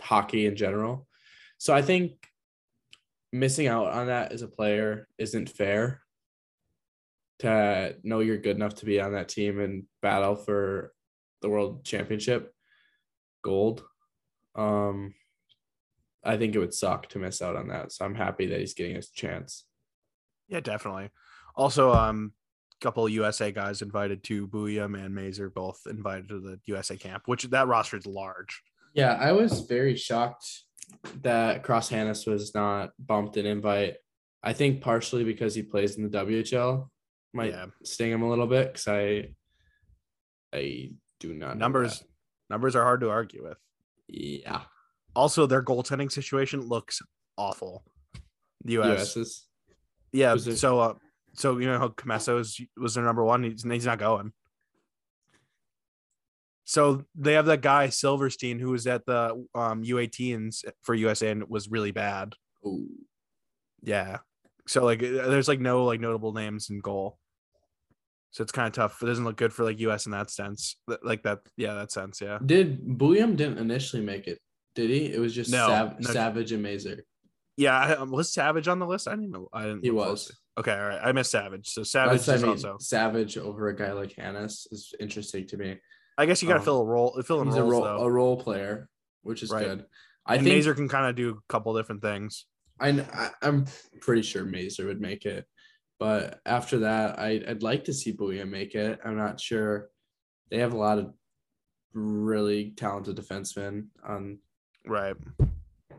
hockey 0.00 0.46
in 0.46 0.56
general. 0.56 1.06
So 1.58 1.74
I 1.74 1.82
think 1.82 2.12
missing 3.32 3.66
out 3.66 3.88
on 3.88 4.06
that 4.08 4.32
as 4.32 4.42
a 4.42 4.48
player 4.48 5.08
isn't 5.18 5.50
fair. 5.50 6.00
To 7.40 7.96
know 8.02 8.20
you're 8.20 8.36
good 8.36 8.56
enough 8.56 8.74
to 8.76 8.84
be 8.84 9.00
on 9.00 9.12
that 9.12 9.30
team 9.30 9.60
and 9.60 9.84
battle 10.02 10.36
for 10.36 10.92
the 11.40 11.48
world 11.48 11.84
championship 11.84 12.52
gold. 13.42 13.82
Um, 14.54 15.14
I 16.24 16.36
think 16.36 16.54
it 16.54 16.58
would 16.58 16.74
suck 16.74 17.08
to 17.10 17.18
miss 17.18 17.40
out 17.40 17.56
on 17.56 17.68
that. 17.68 17.92
So 17.92 18.04
I'm 18.04 18.14
happy 18.14 18.46
that 18.46 18.60
he's 18.60 18.74
getting 18.74 18.96
his 18.96 19.10
chance. 19.10 19.64
Yeah, 20.48 20.60
definitely. 20.60 21.10
Also, 21.56 21.92
um, 21.92 22.32
a 22.80 22.84
couple 22.84 23.06
of 23.06 23.12
USA 23.12 23.52
guys 23.52 23.82
invited 23.82 24.22
to 24.24 24.46
Buium 24.48 24.98
and 25.02 25.14
Mazur 25.14 25.48
both 25.50 25.80
invited 25.88 26.28
to 26.28 26.40
the 26.40 26.60
USA 26.66 26.96
camp, 26.96 27.22
which 27.26 27.44
that 27.44 27.68
roster 27.68 27.96
is 27.96 28.06
large. 28.06 28.62
Yeah, 28.94 29.14
I 29.14 29.32
was 29.32 29.60
very 29.60 29.96
shocked 29.96 30.46
that 31.22 31.62
Cross 31.62 31.90
Hanas 31.90 32.26
was 32.26 32.54
not 32.54 32.90
bumped 32.98 33.36
an 33.36 33.46
invite. 33.46 33.94
I 34.42 34.52
think 34.52 34.80
partially 34.80 35.22
because 35.24 35.54
he 35.54 35.62
plays 35.62 35.96
in 35.96 36.02
the 36.02 36.08
WHL 36.24 36.88
might 37.32 37.52
Yeah. 37.52 37.66
sting 37.84 38.10
him 38.10 38.22
a 38.22 38.28
little 38.28 38.46
bit 38.48 38.68
because 38.72 38.88
I 38.88 39.34
I 40.52 40.92
do 41.20 41.32
not 41.32 41.56
Numbers 41.58 42.02
numbers 42.48 42.74
are 42.74 42.82
hard 42.82 43.00
to 43.02 43.10
argue 43.10 43.44
with. 43.44 43.58
Yeah, 44.12 44.62
Also, 45.14 45.46
their 45.46 45.62
goaltending 45.62 46.10
situation 46.10 46.60
looks 46.60 47.00
awful. 47.36 47.84
The 48.64 48.80
US, 48.80 49.16
US's. 49.16 49.46
yeah. 50.12 50.36
So, 50.36 50.80
uh, 50.80 50.94
so 51.34 51.58
you 51.58 51.66
know 51.66 51.78
how 51.78 51.88
Commesso 51.88 52.40
is, 52.40 52.60
was 52.76 52.94
their 52.94 53.04
number 53.04 53.24
one. 53.24 53.44
He's, 53.44 53.62
he's 53.62 53.86
not 53.86 53.98
going. 53.98 54.32
So 56.64 57.04
they 57.16 57.32
have 57.34 57.46
that 57.46 57.62
guy 57.62 57.88
Silverstein 57.88 58.58
who 58.58 58.70
was 58.70 58.86
at 58.86 59.04
the 59.06 59.44
um, 59.54 59.82
U18s 59.82 60.64
for 60.82 60.94
USA 60.94 61.30
and 61.30 61.48
was 61.48 61.68
really 61.68 61.90
bad. 61.90 62.34
Ooh. 62.64 62.86
Yeah. 63.82 64.18
So 64.68 64.84
like, 64.84 65.00
there's 65.00 65.48
like 65.48 65.58
no 65.58 65.84
like 65.84 66.00
notable 66.00 66.32
names 66.32 66.70
in 66.70 66.80
goal. 66.80 67.18
So 68.32 68.42
it's 68.42 68.52
kind 68.52 68.66
of 68.68 68.72
tough. 68.72 69.02
It 69.02 69.06
doesn't 69.06 69.24
look 69.24 69.36
good 69.36 69.52
for 69.52 69.64
like 69.64 69.80
US 69.80 70.06
in 70.06 70.12
that 70.12 70.30
sense. 70.30 70.76
Like 71.02 71.22
that, 71.24 71.40
yeah, 71.56 71.74
that 71.74 71.90
sense, 71.90 72.20
yeah. 72.20 72.38
Did 72.44 72.80
Buium 72.80 73.36
didn't 73.36 73.58
initially 73.58 74.02
make 74.02 74.28
it? 74.28 74.38
Did 74.74 74.90
he? 74.90 75.12
It 75.12 75.18
was 75.18 75.34
just 75.34 75.50
No, 75.50 75.66
Sav- 75.66 76.00
no. 76.00 76.10
Savage 76.10 76.52
and 76.52 76.62
Mazur. 76.62 77.04
Yeah, 77.56 77.76
I, 77.76 77.96
um, 77.96 78.10
was 78.12 78.32
Savage 78.32 78.68
on 78.68 78.78
the 78.78 78.86
list? 78.86 79.08
I 79.08 79.12
didn't 79.12 79.30
even. 79.30 79.46
I 79.52 79.62
didn't. 79.64 79.82
He 79.84 79.90
was. 79.90 80.06
closely. 80.06 80.36
Okay, 80.58 80.72
all 80.72 80.88
right. 80.88 81.00
I 81.02 81.12
missed 81.12 81.32
Savage. 81.32 81.68
So 81.68 81.82
Savage 81.82 82.28
I 82.28 82.36
mean, 82.36 82.48
also. 82.50 82.76
Savage 82.78 83.36
over 83.36 83.68
a 83.68 83.76
guy 83.76 83.92
like 83.92 84.14
Hanas 84.14 84.66
is 84.72 84.94
interesting 85.00 85.46
to 85.48 85.56
me. 85.56 85.78
I 86.16 86.26
guess 86.26 86.40
you 86.42 86.48
got 86.48 86.54
to 86.54 86.60
um, 86.60 86.64
fill 86.64 86.80
a 86.82 86.84
role. 86.86 87.20
Fill 87.22 87.40
in 87.40 87.48
He's 87.48 87.56
roles 87.56 87.68
a 87.68 87.72
role 87.72 87.82
though. 87.82 87.98
a 88.04 88.10
role 88.10 88.36
player, 88.40 88.88
which 89.22 89.42
is 89.42 89.50
Right. 89.50 89.64
good. 89.66 89.84
I 90.26 90.36
and 90.36 90.44
think 90.44 90.54
Mazur 90.56 90.74
can 90.74 90.88
kind 90.88 91.06
of 91.08 91.16
do 91.16 91.30
a 91.30 91.52
couple 91.52 91.74
different 91.76 92.02
things. 92.02 92.46
I, 92.78 92.90
I 92.90 93.30
I'm 93.42 93.66
pretty 94.00 94.22
sure 94.22 94.44
Mazur 94.44 94.86
would 94.86 95.00
make 95.00 95.26
it, 95.26 95.46
but 96.00 96.40
after 96.46 96.80
that, 96.80 97.18
I 97.20 97.42
I'd 97.46 97.62
like 97.62 97.84
to 97.84 97.92
see 97.94 98.12
Buium 98.12 98.48
make 98.48 98.74
it. 98.74 98.98
I'm 99.04 99.16
not 99.16 99.38
sure. 99.38 99.90
They 100.50 100.58
have 100.58 100.72
a 100.72 100.76
lot 100.78 100.98
of 100.98 101.14
really 101.92 102.72
talented 102.76 103.16
defensemen 103.16 103.86
on 104.04 104.38
Right. 104.86 105.14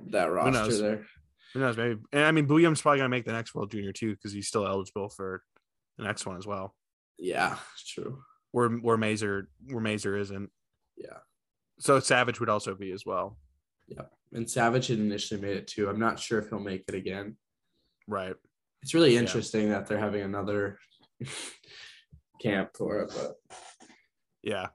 that 0.08 0.26
roster 0.26 0.52
knows? 0.52 0.80
there. 0.82 1.06
Who 1.54 1.60
knows? 1.60 1.78
Maybe. 1.78 2.00
And 2.12 2.24
I 2.24 2.32
mean, 2.32 2.48
Buium's 2.48 2.82
probably 2.82 2.98
gonna 3.00 3.10
make 3.10 3.26
the 3.26 3.32
next 3.32 3.54
World 3.56 3.72
Junior 3.72 3.94
too 3.94 4.12
because 4.16 4.34
he's 4.34 4.48
still 4.48 4.66
eligible 4.68 5.08
for 5.10 5.44
the 5.98 6.04
next 6.04 6.26
one 6.26 6.38
as 6.38 6.48
well. 6.48 6.76
Yeah, 7.18 7.58
true. 7.88 8.24
Where 8.52 8.70
where 8.70 8.98
Mazur 8.98 9.50
where 9.70 9.82
Mazur 9.82 10.18
isn't. 10.18 10.50
Yeah. 10.98 11.20
So 11.80 12.00
Savage 12.00 12.40
would 12.40 12.50
also 12.50 12.74
be 12.76 12.92
as 12.92 13.06
well. 13.06 13.38
Yeah, 13.88 14.06
and 14.34 14.50
Savage 14.50 14.88
had 14.88 15.00
initially 15.00 15.40
made 15.42 15.58
it 15.58 15.68
too. 15.68 15.90
I'm 15.90 16.00
not 16.00 16.20
sure 16.20 16.40
if 16.40 16.50
he'll 16.50 16.60
make 16.60 16.84
it 16.88 16.96
again. 16.96 17.38
Right. 18.08 18.36
It's 18.84 18.94
really 18.94 19.14
Yeah. 19.14 19.20
interesting 19.20 19.70
that 19.70 19.88
they're 19.88 20.00
having 20.00 20.22
another 20.22 20.80
camp 22.42 22.72
for 22.76 23.00
it, 23.02 23.12
but 23.16 23.36
Yeah. 24.42 24.68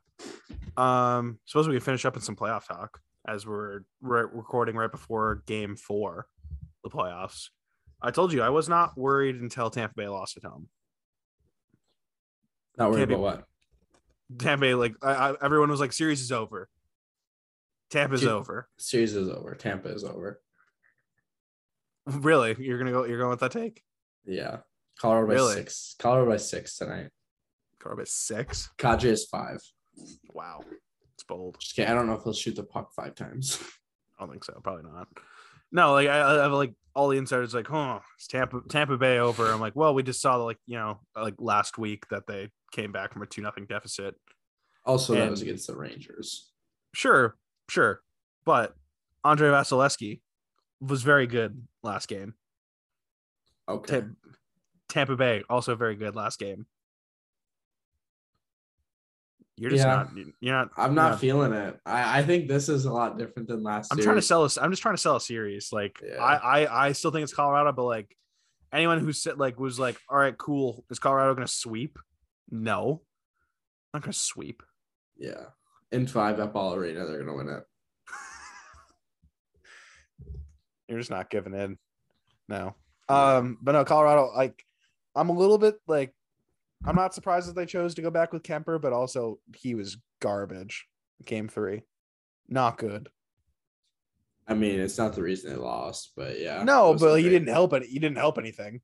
Um. 0.77 1.39
Suppose 1.47 1.69
we 1.69 1.75
can 1.75 1.81
finish 1.83 2.05
up 2.05 2.17
in 2.17 2.23
some 2.23 2.37
playoff 2.37 2.67
talk 2.67 3.01
as 3.27 3.47
we're, 3.47 3.81
we're 4.01 4.27
recording 4.27 4.77
right 4.77 4.91
before 4.91 5.43
Game 5.47 5.75
Four, 5.77 6.27
the 6.85 6.91
playoffs. 6.91 7.49
I 8.01 8.11
told 8.11 8.33
you 8.33 8.43
I 8.43 8.51
was 8.51 8.69
not 8.69 8.97
worried 8.97 9.37
until 9.37 9.71
Tampa 9.71 9.95
Bay 9.97 10.07
lost 10.09 10.37
at 10.37 10.45
home. 10.45 10.69
not 12.79 12.91
worried 12.91 13.09
Can't 13.09 13.11
about 13.13 13.21
what. 13.21 13.45
Tampa 14.39 14.61
Bay, 14.61 14.75
like 14.75 14.95
I, 15.03 15.31
I, 15.31 15.35
everyone 15.43 15.71
was 15.71 15.81
like, 15.81 15.93
series 15.93 16.21
is 16.21 16.31
over. 16.31 16.69
Tampa's 17.91 18.21
Dude. 18.21 18.31
over. 18.31 18.69
Series 18.79 19.15
is 19.15 19.29
over. 19.29 19.55
Tampa 19.55 19.89
is 19.89 20.05
over. 20.05 20.41
Really? 22.07 22.55
You're 22.59 22.79
gonna 22.79 22.93
go? 22.93 23.05
You're 23.05 23.19
going 23.19 23.31
with 23.31 23.41
that 23.41 23.53
take? 23.53 23.83
Yeah. 24.27 24.59
Colorado 24.99 25.49
by 25.49 25.55
six. 25.55 25.95
Colorado 25.99 26.31
by 26.31 26.37
six 26.37 26.77
tonight. 26.79 27.11
Colorado 27.79 28.03
by 28.03 28.07
six. 28.07 28.71
Kadri 28.79 29.11
is 29.11 29.27
five. 29.27 29.61
Wow, 30.33 30.63
it's 31.15 31.25
bold. 31.25 31.57
Just 31.61 31.77
kidding. 31.77 31.91
I 31.91 31.95
don't 31.95 32.07
know 32.07 32.15
if 32.15 32.23
he'll 32.23 32.33
shoot 32.33 32.57
the 32.57 32.63
puck 32.63 32.93
five 32.95 33.15
times. 33.15 33.59
I 34.19 34.23
don't 34.23 34.31
think 34.31 34.45
so. 34.45 34.59
Probably 34.63 34.91
not. 34.91 35.09
No, 35.73 35.93
like 35.93 36.09
I, 36.09 36.21
I 36.21 36.43
have 36.43 36.53
like 36.53 36.73
all 36.95 37.09
the 37.09 37.19
insiders 37.19 37.55
like, 37.55 37.67
huh, 37.67 38.01
it's 38.17 38.27
Tampa 38.27 38.63
Tampa 38.69 38.97
Bay 38.97 39.19
over. 39.19 39.53
I'm 39.53 39.61
like, 39.61 39.77
well, 39.77 39.95
we 39.95 40.03
just 40.03 40.21
saw 40.21 40.39
the 40.39 40.45
like 40.45 40.59
you 40.67 40.79
know 40.79 41.01
like 41.15 41.35
last 41.39 41.79
week 41.79 42.09
that 42.09 42.27
they 42.27 42.51
came 42.73 42.93
back 42.93 43.13
from 43.13 43.23
a 43.23 43.27
two 43.27 43.43
nothing 43.43 43.67
deficit. 43.67 44.15
Also, 44.85 45.15
that 45.15 45.31
was 45.31 45.43
against 45.43 45.67
the 45.67 45.77
Rangers. 45.77 46.53
Sure, 46.95 47.37
sure, 47.69 48.01
but 48.45 48.75
Andrei 49.25 49.49
Vasilevskiy 49.49 50.21
was 50.81 51.03
very 51.03 51.27
good 51.27 51.67
last 51.83 52.09
game. 52.09 52.35
Okay. 53.69 54.01
Ta- 54.03 54.07
Tampa 54.89 55.17
Bay 55.17 55.43
also 55.51 55.75
very 55.75 55.97
good 55.97 56.15
last 56.15 56.39
game. 56.39 56.67
You're 59.59 59.71
just 59.71 59.85
Yeah. 59.85 59.97
not. 59.97 60.11
You're 60.41 60.55
not. 60.55 60.69
I'm 60.77 60.95
you're 60.95 61.03
not 61.03 61.19
feeling 61.21 61.53
it. 61.55 61.81
I, 61.87 62.21
I 62.21 62.23
think 62.23 62.47
this 62.47 62.69
is 62.69 62.85
a 62.85 62.93
lot 62.93 63.19
different 63.19 63.49
than 63.49 63.63
last 63.63 63.91
I'm 63.91 63.97
series. 63.97 64.05
trying 64.05 64.17
to 64.17 64.23
sell 64.23 64.45
us. 64.45 64.59
I'm 64.59 64.71
just 64.71 64.83
trying 64.83 64.95
to 64.95 65.01
sell 65.01 65.17
a 65.17 65.21
series. 65.21 65.73
Like 65.73 65.99
Yeah. 66.07 66.23
I, 66.23 66.65
I, 66.65 66.87
I 66.89 66.93
still 66.93 67.11
think 67.11 67.25
it's 67.25 67.33
Colorado, 67.35 67.73
but 67.73 67.85
like 67.85 68.15
anyone 68.73 69.01
who 69.01 69.13
said 69.13 69.39
like 69.39 69.59
was 69.59 69.79
like, 69.79 69.97
all 70.11 70.19
right, 70.19 70.37
cool. 70.37 70.85
Is 70.91 70.99
Colorado 70.99 71.35
going 71.35 71.47
to 71.47 71.53
sweep? 71.53 71.99
No, 72.51 73.03
not 73.95 74.03
going 74.03 74.13
to 74.13 74.19
sweep. 74.19 74.63
Yeah. 75.17 75.47
In 75.91 76.07
five 76.07 76.39
at 76.39 76.53
Ball 76.53 76.75
Arena, 76.75 77.07
they're 77.07 77.19
gonna 77.25 77.37
win 77.37 77.49
it. 77.49 77.65
You're 80.89 80.99
just 80.99 81.11
not 81.11 81.31
giving 81.31 81.55
in. 81.55 81.79
No. 82.49 82.75
Um, 83.09 83.59
but 83.63 83.73
no, 83.73 83.85
Colorado. 83.85 84.33
Like, 84.35 84.65
I'm 85.15 85.29
a 85.29 85.39
little 85.39 85.59
bit 85.59 85.77
like, 85.87 86.15
I'm 86.85 86.97
not 86.97 87.15
surprised 87.15 87.49
that 87.49 87.57
they 87.57 87.67
chose 87.67 87.95
to 87.95 88.03
go 88.03 88.11
back 88.11 88.33
with 88.33 88.43
Kuemper, 88.43 88.81
but 88.81 88.93
also 88.93 89.39
he 89.55 89.75
was 89.75 89.97
garbage. 90.21 90.87
Game 91.25 91.49
three, 91.49 91.83
not 92.49 92.77
good. 92.77 93.09
I 94.47 94.55
mean, 94.55 94.79
it's 94.79 94.99
not 94.99 95.15
the 95.15 95.23
reason 95.23 95.51
they 95.51 95.57
lost, 95.57 96.13
but 96.15 96.39
yeah. 96.39 96.63
no, 96.63 96.95
but 96.95 97.17
he 97.17 97.29
didn't 97.29 97.49
help 97.49 97.73
it. 97.73 97.85
He 97.85 97.99
didn't 97.99 98.19
help 98.19 98.39
anything. 98.39 98.81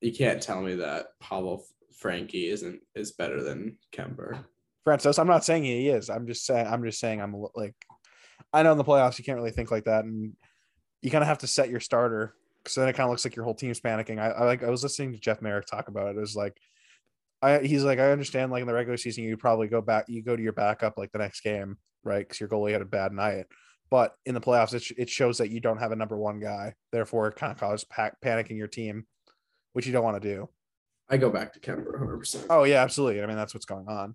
You 0.00 0.12
can't 0.12 0.42
tell 0.42 0.60
me 0.60 0.74
that 0.76 1.06
Pavel 1.20 1.64
Francouz 2.02 2.52
isn't 2.52 2.80
is 2.94 3.12
better 3.12 3.42
than 3.42 3.78
Kuemper. 3.92 4.44
Francis, 4.82 5.18
I'm 5.18 5.26
not 5.26 5.44
saying 5.44 5.64
he 5.64 5.88
is. 5.88 6.10
I'm 6.10 6.26
just 6.26 6.44
saying. 6.44 6.66
I'm 6.66 6.84
just 6.84 7.00
saying. 7.00 7.22
I'm 7.22 7.34
like, 7.54 7.74
I 8.52 8.62
know 8.62 8.72
in 8.72 8.78
the 8.78 8.84
playoffs 8.84 9.18
you 9.18 9.24
can't 9.24 9.38
really 9.38 9.50
think 9.50 9.70
like 9.70 9.84
that, 9.84 10.04
and 10.04 10.34
you 11.00 11.10
kind 11.10 11.22
of 11.22 11.28
have 11.28 11.38
to 11.38 11.46
set 11.46 11.70
your 11.70 11.80
starter 11.80 12.34
because 12.64 12.76
then 12.76 12.88
it 12.88 12.94
kind 12.94 13.04
of 13.04 13.10
looks 13.10 13.24
like 13.24 13.36
your 13.36 13.44
whole 13.44 13.54
team's 13.54 13.80
panicking. 13.80 14.18
I, 14.18 14.30
I 14.30 14.44
like. 14.44 14.62
I 14.62 14.70
was 14.70 14.82
listening 14.82 15.12
to 15.12 15.20
Jeff 15.20 15.42
Marek 15.42 15.66
talk 15.66 15.88
about 15.88 16.08
it. 16.08 16.16
It 16.16 16.20
was 16.20 16.34
like, 16.34 16.56
I 17.42 17.58
he's 17.58 17.84
like, 17.84 17.98
I 17.98 18.10
understand. 18.10 18.50
Like 18.50 18.62
in 18.62 18.66
the 18.66 18.74
regular 18.74 18.96
season, 18.96 19.24
you 19.24 19.36
probably 19.36 19.68
go 19.68 19.80
back. 19.80 20.06
You 20.08 20.22
go 20.22 20.34
to 20.34 20.42
your 20.42 20.52
backup 20.52 20.96
like 20.96 21.12
the 21.12 21.18
next 21.18 21.42
game, 21.42 21.76
right? 22.02 22.26
Because 22.26 22.40
your 22.40 22.48
goalie 22.48 22.72
had 22.72 22.82
a 22.82 22.86
bad 22.86 23.12
night. 23.12 23.46
But 23.90 24.14
in 24.24 24.34
the 24.34 24.40
playoffs, 24.40 24.72
it, 24.74 24.82
sh- 24.82 24.92
it 24.96 25.10
shows 25.10 25.38
that 25.38 25.50
you 25.50 25.60
don't 25.60 25.78
have 25.78 25.92
a 25.92 25.96
number 25.96 26.16
one 26.16 26.40
guy. 26.40 26.74
Therefore, 26.90 27.28
it 27.28 27.36
kind 27.36 27.52
of 27.52 27.58
causes 27.58 27.84
pa- 27.84 28.10
panicking 28.24 28.56
your 28.56 28.66
team, 28.66 29.06
which 29.74 29.86
you 29.86 29.92
don't 29.92 30.02
want 30.02 30.20
to 30.20 30.28
do. 30.28 30.48
I 31.08 31.18
go 31.18 31.28
back 31.28 31.52
to 31.52 31.60
Kuemper 31.60 31.92
100. 31.92 32.18
percent 32.18 32.46
Oh 32.48 32.64
yeah, 32.64 32.82
absolutely. 32.82 33.22
I 33.22 33.26
mean, 33.26 33.36
that's 33.36 33.52
what's 33.52 33.66
going 33.66 33.86
on. 33.88 34.14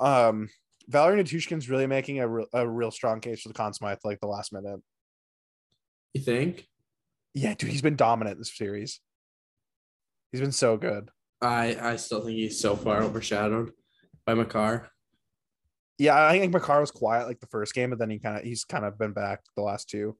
Um, 0.00 0.48
Valeri 0.88 1.22
Nichushkin's 1.22 1.68
really 1.68 1.86
making 1.86 2.20
a, 2.20 2.26
real 2.26 2.46
a 2.52 2.66
real 2.66 2.90
strong 2.90 3.20
case 3.20 3.42
for 3.42 3.48
the 3.48 3.54
Conn 3.54 3.74
Smythe 3.74 3.98
like 4.04 4.20
the 4.20 4.26
last 4.26 4.52
minute. 4.52 4.80
You 6.14 6.22
think? 6.22 6.66
Yeah, 7.34 7.54
dude, 7.54 7.70
he's 7.70 7.82
been 7.82 7.96
dominant 7.96 8.38
this 8.38 8.54
series. 8.56 9.00
He's 10.30 10.40
been 10.40 10.52
so 10.52 10.76
good. 10.76 11.10
I 11.40 11.76
I 11.80 11.96
still 11.96 12.20
think 12.20 12.36
he's 12.36 12.60
so 12.60 12.76
far 12.76 13.02
overshadowed 13.02 13.72
by 14.26 14.34
Makar. 14.34 14.88
Yeah, 15.98 16.22
I 16.24 16.38
think 16.38 16.52
Makar 16.52 16.80
was 16.80 16.90
quiet 16.90 17.26
like 17.26 17.40
the 17.40 17.46
first 17.46 17.74
game, 17.74 17.90
but 17.90 17.98
then 17.98 18.10
he 18.10 18.18
kind 18.18 18.38
of 18.38 18.44
he's 18.44 18.64
kind 18.64 18.84
of 18.84 18.98
been 18.98 19.12
back 19.12 19.40
the 19.56 19.62
last 19.62 19.88
two, 19.88 20.16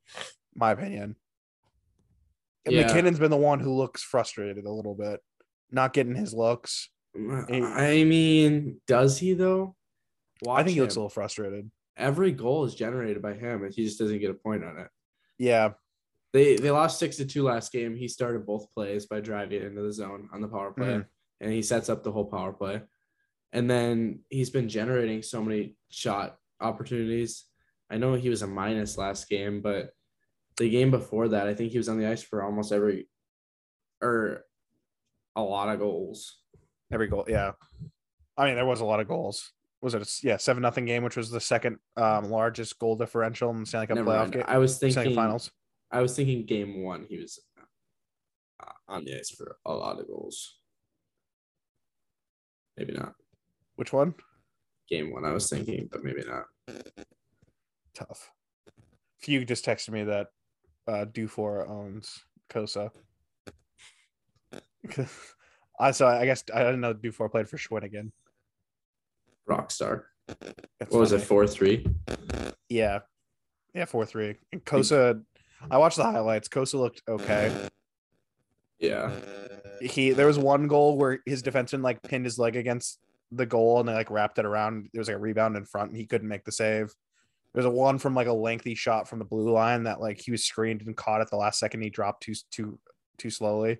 my 0.54 0.72
opinion. 0.72 1.16
And 2.64 2.74
Yeah. 2.74 2.86
MacKinnon's 2.86 3.18
been 3.18 3.30
the 3.30 3.36
one 3.36 3.60
who 3.60 3.72
looks 3.74 4.02
frustrated 4.02 4.64
a 4.64 4.70
little 4.70 4.94
bit, 4.94 5.20
not 5.70 5.92
getting 5.92 6.14
his 6.14 6.32
looks. 6.34 6.90
Mm, 7.16 7.76
I 7.76 8.04
mean, 8.04 8.80
does 8.86 9.18
he 9.18 9.34
though? 9.34 9.76
I 10.48 10.62
think 10.62 10.74
he 10.74 10.80
looks 10.80 10.96
a 10.96 10.98
little 10.98 11.08
frustrated. 11.08 11.70
Every 11.96 12.32
goal 12.32 12.64
is 12.64 12.74
generated 12.74 13.22
by 13.22 13.34
him, 13.34 13.64
and 13.64 13.72
he 13.74 13.84
just 13.84 13.98
doesn't 13.98 14.18
get 14.18 14.30
a 14.30 14.34
point 14.34 14.64
on 14.64 14.78
it. 14.78 14.88
Yeah, 15.38 15.72
They 16.32 16.56
they 16.56 16.70
lost 16.70 16.98
six 16.98 17.16
to 17.16 17.26
two 17.26 17.42
last 17.44 17.72
game. 17.72 17.96
He 17.96 18.08
started 18.08 18.46
both 18.46 18.72
plays 18.74 19.06
by 19.06 19.20
driving 19.20 19.62
into 19.62 19.82
the 19.82 19.92
zone 19.92 20.28
on 20.32 20.40
the 20.40 20.48
power 20.48 20.72
play, 20.72 20.86
Mhm. 20.88 21.06
and 21.40 21.52
he 21.52 21.60
sets 21.62 21.88
up 21.88 22.02
the 22.02 22.12
whole 22.12 22.24
power 22.24 22.52
play. 22.52 22.82
And 23.52 23.70
then 23.70 24.20
he's 24.30 24.48
been 24.48 24.68
generating 24.68 25.22
so 25.22 25.42
many 25.42 25.76
shot 25.90 26.38
opportunities. 26.60 27.44
I 27.90 27.98
know 27.98 28.14
he 28.14 28.30
was 28.30 28.40
a 28.40 28.46
minus 28.46 28.96
last 28.96 29.28
game, 29.28 29.60
but 29.60 29.90
the 30.56 30.70
game 30.70 30.90
before 30.90 31.28
that, 31.28 31.46
I 31.48 31.54
think 31.54 31.70
he 31.72 31.78
was 31.78 31.88
on 31.90 31.98
the 31.98 32.06
ice 32.06 32.22
for 32.22 32.42
almost 32.42 32.72
every 32.72 33.08
or 34.00 34.44
a 35.36 35.42
lot 35.42 35.68
of 35.68 35.78
goals. 35.80 36.40
Every 36.90 37.08
goal, 37.08 37.24
yeah. 37.28 37.52
I 38.36 38.46
mean, 38.46 38.54
there 38.54 38.66
was 38.66 38.80
a 38.80 38.84
lot 38.86 39.00
of 39.00 39.08
goals. 39.08 39.52
Was 39.82 39.94
it? 39.94 40.02
A, 40.02 40.26
yeah, 40.26 40.36
seven 40.38 40.62
nothing 40.62 40.84
game, 40.86 41.02
which 41.04 41.16
was 41.16 41.30
the 41.30 41.40
second 41.40 41.78
um, 41.96 42.30
largest 42.30 42.78
goal 42.78 42.96
differential 42.96 43.50
in 43.50 43.60
the 43.60 43.66
Stanley 43.66 43.88
Cup 43.88 43.96
Never 43.96 44.10
playoff 44.10 44.18
mind. 44.20 44.32
game. 44.32 44.44
I 44.46 44.58
was 44.58 44.78
thinking 44.78 45.04
Cup 45.04 45.14
Finals. 45.14 45.50
I 45.92 46.00
was 46.00 46.16
thinking 46.16 46.46
game 46.46 46.82
one, 46.82 47.06
he 47.08 47.18
was 47.18 47.38
uh, 47.60 48.72
on 48.88 49.04
the 49.04 49.14
ice 49.14 49.30
for 49.30 49.56
a 49.66 49.72
lot 49.72 50.00
of 50.00 50.06
goals. 50.08 50.56
Maybe 52.78 52.94
not. 52.94 53.14
Which 53.76 53.92
one? 53.92 54.14
Game 54.88 55.12
one, 55.12 55.24
I 55.26 55.32
was 55.32 55.50
thinking, 55.50 55.88
but 55.92 56.02
maybe 56.02 56.24
not. 56.26 56.46
Tough. 57.94 58.30
Few 59.20 59.44
just 59.44 59.64
texted 59.64 59.90
me 59.90 60.04
that 60.04 60.28
uh, 60.88 61.04
Dufour 61.04 61.68
owns 61.68 62.24
Cossa. 62.50 62.90
I 65.78 65.90
saw. 65.90 66.08
I 66.18 66.24
guess 66.24 66.44
I 66.52 66.60
didn't 66.60 66.80
know 66.80 66.92
Dufour 66.92 67.28
played 67.28 67.48
for 67.48 67.56
Shawinigan. 67.56 68.10
Rockstar. 69.48 70.04
That's 70.28 70.90
What 70.90 71.00
was 71.00 71.12
it? 71.12 71.20
Four 71.20 71.46
three. 71.46 71.86
Yeah, 72.68 73.00
yeah, 73.74 73.84
four 73.84 74.06
three. 74.06 74.36
And 74.52 74.64
Cossa, 74.64 75.22
I 75.70 75.78
watched 75.78 75.96
the 75.96 76.04
highlights. 76.04 76.48
Cossa 76.48 76.74
looked 76.74 77.02
okay. 77.08 77.68
Yeah. 78.78 79.12
He 79.80 80.10
there 80.10 80.26
was 80.26 80.38
one 80.38 80.68
goal 80.68 80.96
where 80.96 81.20
his 81.26 81.42
defenseman 81.42 81.82
like 81.82 82.02
pinned 82.02 82.24
his 82.24 82.38
leg 82.38 82.56
against 82.56 82.98
the 83.30 83.46
goal 83.46 83.80
and 83.80 83.88
they 83.88 83.94
like 83.94 84.10
wrapped 84.10 84.38
it 84.38 84.44
around. 84.44 84.88
There 84.92 85.00
was 85.00 85.08
like 85.08 85.16
a 85.16 85.20
rebound 85.20 85.56
in 85.56 85.64
front 85.64 85.90
and 85.90 85.96
he 85.96 86.06
couldn't 86.06 86.28
make 86.28 86.44
the 86.44 86.52
save. 86.52 86.92
There's 87.54 87.66
a 87.66 87.70
one 87.70 87.98
from 87.98 88.14
like 88.14 88.26
a 88.26 88.32
lengthy 88.32 88.74
shot 88.74 89.08
from 89.08 89.18
the 89.18 89.24
blue 89.24 89.50
line 89.50 89.84
that 89.84 90.00
like 90.00 90.20
he 90.20 90.30
was 90.30 90.44
screened 90.44 90.82
and 90.82 90.96
caught 90.96 91.20
at 91.20 91.30
the 91.30 91.36
last 91.36 91.58
second. 91.58 91.82
He 91.82 91.90
dropped 91.90 92.22
too 92.22 92.34
too 92.50 92.78
too 93.18 93.30
slowly, 93.30 93.78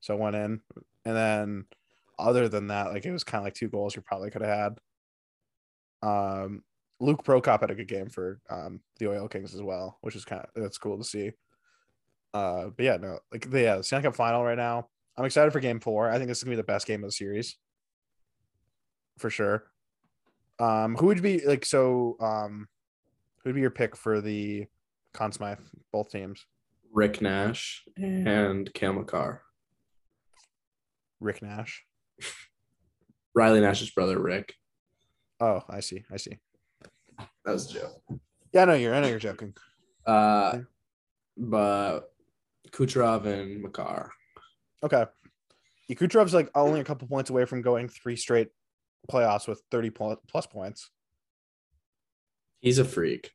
so 0.00 0.14
it 0.14 0.20
went 0.20 0.36
in. 0.36 0.60
And 1.04 1.16
then 1.16 1.64
other 2.18 2.48
than 2.48 2.68
that, 2.68 2.92
like 2.92 3.04
it 3.04 3.12
was 3.12 3.24
kind 3.24 3.40
of 3.40 3.44
like 3.44 3.54
two 3.54 3.68
goals 3.68 3.94
you 3.94 4.02
probably 4.02 4.30
could 4.30 4.42
have 4.42 4.58
had. 4.58 4.78
Um, 6.02 6.62
Luke 7.00 7.22
Prokop 7.24 7.60
had 7.60 7.70
a 7.70 7.74
good 7.74 7.88
game 7.88 8.08
for 8.08 8.40
um 8.50 8.80
the 8.98 9.08
Oil 9.08 9.28
Kings 9.28 9.54
as 9.54 9.62
well, 9.62 9.98
which 10.00 10.16
is 10.16 10.24
kind 10.24 10.42
of 10.42 10.48
that's 10.62 10.78
cool 10.78 10.98
to 10.98 11.04
see. 11.04 11.32
Uh, 12.34 12.66
but 12.76 12.84
yeah, 12.84 12.96
no, 12.96 13.18
like 13.32 13.50
the 13.50 13.62
yeah, 13.62 13.76
the 13.76 13.82
Stanley 13.84 14.04
Cup 14.04 14.16
final 14.16 14.44
right 14.44 14.56
now. 14.56 14.88
I'm 15.16 15.24
excited 15.24 15.52
for 15.52 15.60
Game 15.60 15.80
Four. 15.80 16.10
I 16.10 16.16
think 16.16 16.28
this 16.28 16.38
is 16.38 16.44
gonna 16.44 16.52
be 16.52 16.56
the 16.60 16.64
best 16.64 16.86
game 16.86 17.02
of 17.02 17.08
the 17.08 17.12
series, 17.12 17.56
for 19.18 19.30
sure. 19.30 19.64
Um, 20.58 20.96
who 20.96 21.06
would 21.06 21.22
be 21.22 21.44
like 21.46 21.64
so? 21.64 22.16
Um, 22.20 22.68
who'd 23.42 23.54
be 23.54 23.60
your 23.60 23.70
pick 23.70 23.96
for 23.96 24.20
the 24.20 24.66
Conn 25.14 25.32
Smythe? 25.32 25.58
Both 25.92 26.10
teams. 26.10 26.46
Rick 26.92 27.20
Nash 27.20 27.84
and 27.96 28.72
Cam 28.74 28.96
Makar. 28.96 29.42
Rick 31.20 31.42
Nash. 31.42 31.84
Riley 33.34 33.60
Nash's 33.60 33.90
brother, 33.90 34.18
Rick. 34.18 34.54
Oh, 35.40 35.62
I 35.68 35.80
see. 35.80 36.04
I 36.10 36.16
see. 36.16 36.38
That 37.48 37.54
was 37.54 37.74
a 37.74 37.80
joke. 37.80 38.20
Yeah, 38.52 38.62
I 38.62 38.64
know 38.66 38.74
you're. 38.74 38.94
I 38.94 39.00
know 39.00 39.08
you're 39.08 39.18
joking. 39.18 39.54
Uh, 40.04 40.58
but 41.34 42.12
Kucherov 42.72 43.24
and 43.24 43.62
Makar. 43.62 44.10
Okay. 44.82 45.06
Yeah, 45.88 45.96
Kucherov's 45.96 46.34
like 46.34 46.50
only 46.54 46.80
a 46.80 46.84
couple 46.84 47.08
points 47.08 47.30
away 47.30 47.46
from 47.46 47.62
going 47.62 47.88
three 47.88 48.16
straight 48.16 48.48
playoffs 49.10 49.48
with 49.48 49.62
30 49.70 49.88
plus 50.28 50.46
points. 50.46 50.90
He's 52.60 52.78
a 52.78 52.84
freak. 52.84 53.30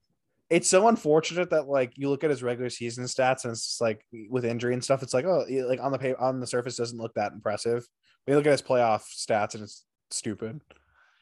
It's 0.52 0.70
so 0.70 0.90
unfortunate 0.90 1.50
that 1.50 1.68
like 1.68 1.94
you 1.96 2.12
look 2.12 2.24
at 2.24 2.30
his 2.30 2.44
regular 2.44 2.70
season 2.70 3.06
stats 3.06 3.46
and 3.46 3.54
it's 3.54 3.82
like 3.82 4.06
with 4.30 4.46
injury 4.46 4.76
and 4.76 4.84
stuff, 4.84 5.02
it's 5.02 5.16
like 5.16 5.26
oh 5.26 5.44
like 5.66 5.82
on 5.82 5.92
the 5.92 5.98
pay 5.98 6.14
on 6.14 6.40
the 6.40 6.46
surface 6.46 6.78
doesn't 6.78 7.00
look 7.00 7.16
that 7.16 7.32
impressive. 7.32 7.84
We 8.28 8.36
look 8.36 8.46
at 8.46 8.52
his 8.52 8.62
playoff 8.62 9.06
stats 9.06 9.56
and 9.56 9.64
it's 9.64 9.84
stupid. 10.12 10.62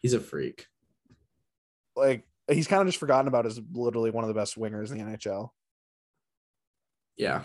He's 0.02 0.14
a 0.14 0.20
freak. 0.20 0.66
Like 1.96 2.26
he's 2.56 2.68
kind 2.68 2.82
of 2.82 2.88
just 2.88 2.98
forgotten 3.00 3.28
about 3.28 3.46
as 3.46 3.60
literally 3.74 4.12
one 4.12 4.24
of 4.24 4.28
the 4.28 4.34
best 4.34 4.58
wingers 4.58 4.92
in 4.92 4.98
the 4.98 5.04
NHL. 5.18 5.50
Yeah. 7.18 7.44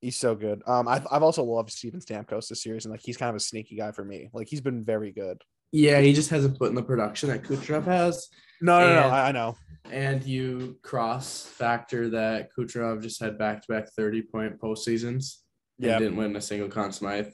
He's 0.00 0.16
so 0.16 0.34
good. 0.34 0.62
Um, 0.66 0.86
I've, 0.88 1.06
I've 1.10 1.22
also 1.22 1.42
loved 1.42 1.70
Steven 1.70 2.00
Stamkos 2.00 2.48
this 2.48 2.62
series, 2.62 2.84
and 2.84 2.92
like 2.92 3.00
he's 3.02 3.16
kind 3.16 3.30
of 3.30 3.36
a 3.36 3.40
sneaky 3.40 3.76
guy 3.76 3.92
for 3.92 4.04
me. 4.04 4.28
Like 4.32 4.48
he's 4.48 4.60
been 4.60 4.84
very 4.84 5.10
good. 5.10 5.42
Yeah, 5.72 6.00
he 6.00 6.12
just 6.12 6.30
hasn't 6.30 6.58
put 6.58 6.68
in 6.68 6.74
the 6.74 6.82
production 6.82 7.28
that 7.30 7.42
Kucherov 7.42 7.84
has. 7.84 8.28
No, 8.60 8.78
no, 8.80 8.86
no. 8.94 9.02
And- 9.06 9.14
I, 9.14 9.28
I 9.28 9.32
know. 9.32 9.56
And 9.90 10.24
you 10.24 10.78
cross 10.82 11.42
factor 11.46 12.08
that 12.10 12.48
Kucherov 12.58 13.02
just 13.02 13.20
had 13.20 13.38
back 13.38 13.62
to 13.62 13.72
back 13.72 13.88
30 13.96 14.22
point 14.22 14.60
postseasons 14.60 15.36
Yeah, 15.78 15.96
didn't 16.00 16.16
win 16.16 16.34
a 16.34 16.40
single 16.40 16.68
Conn 16.68 16.90
Smythe. 16.90 17.28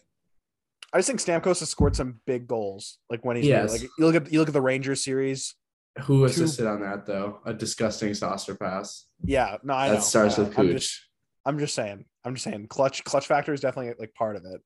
I 0.92 0.98
just 0.98 1.08
think 1.08 1.20
Stamkos 1.20 1.60
has 1.60 1.70
scored 1.70 1.96
some 1.96 2.20
big 2.26 2.46
goals. 2.46 2.98
Like 3.08 3.24
when 3.24 3.36
he's 3.36 3.46
Yes. 3.46 3.72
like 3.72 3.82
you 3.82 3.90
look 4.04 4.14
at 4.14 4.30
you 4.30 4.38
look 4.38 4.48
at 4.48 4.52
the 4.54 4.60
Rangers 4.60 5.02
series. 5.02 5.54
Who 6.00 6.18
Two- 6.20 6.24
assisted 6.24 6.66
on 6.66 6.80
that 6.80 7.06
though? 7.06 7.40
A 7.44 7.52
disgusting 7.52 8.14
saucer 8.14 8.54
pass. 8.54 9.06
Yeah, 9.22 9.58
no, 9.62 9.74
I 9.74 9.88
know. 9.88 9.94
that 9.94 10.02
starts 10.02 10.38
I- 10.38 10.42
with 10.42 10.58
I'm 10.58 10.68
just, 10.70 11.00
I'm 11.44 11.58
just 11.58 11.74
saying. 11.74 12.04
I'm 12.24 12.34
just 12.34 12.44
saying. 12.44 12.68
Clutch, 12.68 13.04
clutch 13.04 13.26
factor 13.26 13.52
is 13.52 13.60
definitely 13.60 13.94
like 13.98 14.14
part 14.14 14.36
of 14.36 14.44
it. 14.44 14.60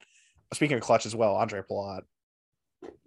Speaking 0.55 0.77
of 0.77 0.82
clutch 0.82 1.07
as 1.07 1.16
well, 1.16 1.35
Ondrej 1.35 1.65
Palat. 1.70 2.03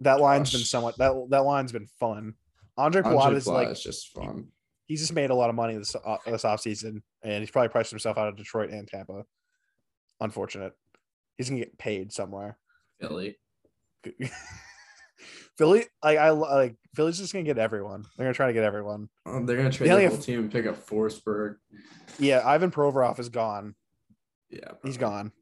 That 0.00 0.20
line's 0.20 0.50
been 0.50 0.60
Gosh. 0.60 0.68
somewhat 0.68 0.98
that 0.98 1.12
that 1.30 1.44
line's 1.44 1.72
been 1.72 1.86
fun. 1.98 2.34
Ondrej 2.78 3.02
Palat 3.04 3.20
Andre 3.20 3.38
is 3.38 3.46
Palat 3.46 3.52
like 3.54 3.68
is 3.68 3.82
just 3.82 4.08
fun. 4.12 4.48
he's 4.86 5.00
just 5.00 5.12
made 5.14 5.30
a 5.30 5.34
lot 5.34 5.48
of 5.48 5.56
money 5.56 5.76
this 5.76 5.94
uh, 5.94 6.16
this 6.26 6.42
offseason, 6.42 7.00
and 7.22 7.40
he's 7.40 7.50
probably 7.50 7.68
priced 7.68 7.90
himself 7.90 8.18
out 8.18 8.28
of 8.28 8.36
Detroit 8.36 8.70
and 8.70 8.86
Tampa. 8.86 9.24
Unfortunate. 10.20 10.72
He's 11.38 11.48
gonna 11.48 11.60
get 11.60 11.78
paid 11.78 12.12
somewhere. 12.12 12.58
Philly. 13.00 13.38
Philly, 15.58 15.84
like 16.02 16.18
I 16.18 16.30
like 16.30 16.76
Philly's 16.94 17.18
just 17.18 17.32
gonna 17.32 17.44
get 17.44 17.58
everyone. 17.58 18.04
They're 18.16 18.24
gonna 18.26 18.34
try 18.34 18.46
to 18.46 18.52
get 18.52 18.64
everyone. 18.64 19.08
Um, 19.26 19.46
they're 19.46 19.56
gonna 19.56 19.70
trade 19.70 19.88
the 19.90 19.92
whole 20.08 20.16
have- 20.16 20.24
team 20.24 20.40
and 20.40 20.52
pick 20.52 20.66
up 20.66 20.84
Forsberg. 20.86 21.56
Yeah, 22.18 22.42
Ivan 22.44 22.70
Provorov 22.70 23.18
is 23.18 23.28
gone. 23.28 23.74
Yeah, 24.48 24.72
he's 24.82 24.96
gone. 24.96 25.32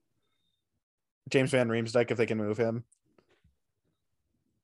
James 1.30 1.50
Van 1.50 1.68
Riemsdyk, 1.68 2.10
if 2.10 2.16
they 2.16 2.26
can 2.26 2.38
move 2.38 2.58
him. 2.58 2.84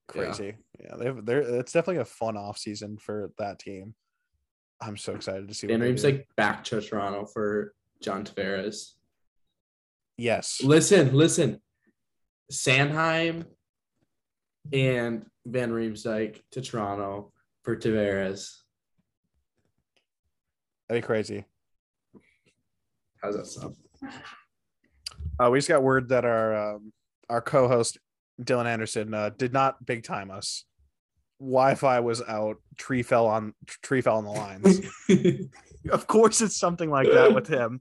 Crazy. 0.08 0.56
Yeah, 0.80 0.96
they've 0.96 1.24
they're 1.24 1.40
it's 1.40 1.72
definitely 1.72 2.02
a 2.02 2.04
fun 2.04 2.36
off 2.36 2.58
season 2.58 2.98
for 2.98 3.30
that 3.38 3.58
team. 3.58 3.94
I'm 4.80 4.96
so 4.96 5.14
excited 5.14 5.48
to 5.48 5.54
see 5.54 5.66
Van 5.66 5.78
what 5.80 5.84
they 5.84 5.90
Reeves 5.90 6.02
do. 6.02 6.08
like 6.10 6.28
back 6.36 6.64
to 6.64 6.80
Toronto 6.80 7.24
for 7.26 7.72
John 8.02 8.24
Tavares. 8.24 8.92
yes. 10.18 10.60
Listen, 10.62 11.14
listen. 11.14 11.60
Sanheim 12.52 13.46
and 14.72 15.26
Van 15.46 15.70
Riemsdyk 15.70 16.40
to 16.52 16.60
Toronto 16.60 17.32
for 17.62 17.76
Tavares. 17.76 18.50
That'd 20.88 21.02
be 21.02 21.06
crazy. 21.06 21.44
How's 23.22 23.36
that 23.36 23.46
sound? 23.46 23.76
Uh, 25.40 25.50
we 25.50 25.58
just 25.58 25.68
got 25.68 25.82
word 25.82 26.10
that 26.10 26.24
our 26.24 26.74
um, 26.74 26.92
our 27.28 27.40
co-host 27.40 27.98
Dylan 28.40 28.66
Anderson 28.66 29.14
uh, 29.14 29.30
did 29.30 29.52
not 29.52 29.84
big 29.84 30.04
time 30.04 30.30
us. 30.30 30.64
Wi-Fi 31.40 32.00
was 32.00 32.22
out. 32.22 32.56
Tree 32.76 33.02
fell 33.02 33.26
on 33.26 33.54
tree 33.82 34.00
fell 34.00 34.18
on 34.18 34.24
the 34.24 34.30
lines. 34.30 34.80
of 35.90 36.06
course, 36.06 36.40
it's 36.40 36.56
something 36.56 36.90
like 36.90 37.08
that 37.10 37.34
with 37.34 37.48
him. 37.48 37.80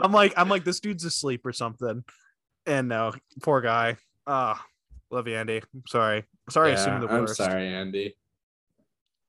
I'm 0.00 0.12
like, 0.12 0.32
I'm 0.36 0.48
like, 0.48 0.64
this 0.64 0.80
dude's 0.80 1.04
asleep 1.04 1.44
or 1.44 1.52
something. 1.52 2.04
And 2.66 2.88
no, 2.88 3.12
poor 3.42 3.60
guy. 3.60 3.96
Ah, 4.26 4.64
love 5.10 5.26
you, 5.28 5.36
Andy. 5.36 5.58
I'm 5.74 5.82
sorry. 5.86 6.24
Sorry, 6.48 6.70
Yeah, 6.70 6.76
assuming 6.76 7.00
the 7.00 7.06
worst. 7.06 7.40
I'm 7.40 7.46
sorry, 7.50 7.66
Andy. 7.68 8.16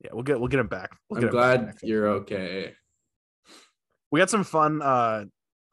Yeah, 0.03 0.11
we'll 0.13 0.23
get 0.23 0.39
we'll 0.39 0.47
get 0.49 0.59
him 0.59 0.67
back. 0.67 0.91
We'll 1.09 1.19
I'm 1.19 1.25
him 1.25 1.31
glad 1.31 1.65
back. 1.67 1.77
you're 1.83 2.07
okay. 2.07 2.73
We 4.11 4.19
got 4.19 4.29
some 4.29 4.43
fun. 4.43 4.81
Uh, 4.81 5.25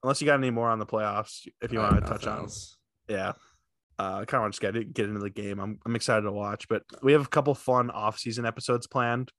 unless 0.03 0.21
you 0.21 0.27
got 0.27 0.39
any 0.39 0.51
more 0.51 0.69
on 0.69 0.79
the 0.79 0.87
playoffs, 0.87 1.47
if 1.61 1.73
you 1.73 1.81
I 1.81 1.91
want 1.91 1.97
to 1.97 2.01
touch 2.11 2.25
nothing 2.25 2.29
on. 2.29 2.39
else. 2.45 2.77
yeah 3.09 3.33
uh 3.99 4.19
I 4.23 4.25
kind 4.27 4.35
of 4.35 4.41
want 4.43 4.55
to 4.55 4.61
just 4.61 4.75
get 4.75 4.95
get 4.95 5.07
into 5.09 5.19
the 5.19 5.29
game 5.31 5.59
i'm, 5.59 5.81
I'm 5.85 5.97
excited 5.97 6.23
to 6.23 6.31
watch 6.31 6.69
but 6.69 6.85
we 7.03 7.13
have 7.15 7.23
a 7.27 7.29
couple 7.29 7.53
fun 7.57 7.91
off-season 7.91 8.47
episodes 8.47 8.87
planned 8.87 9.33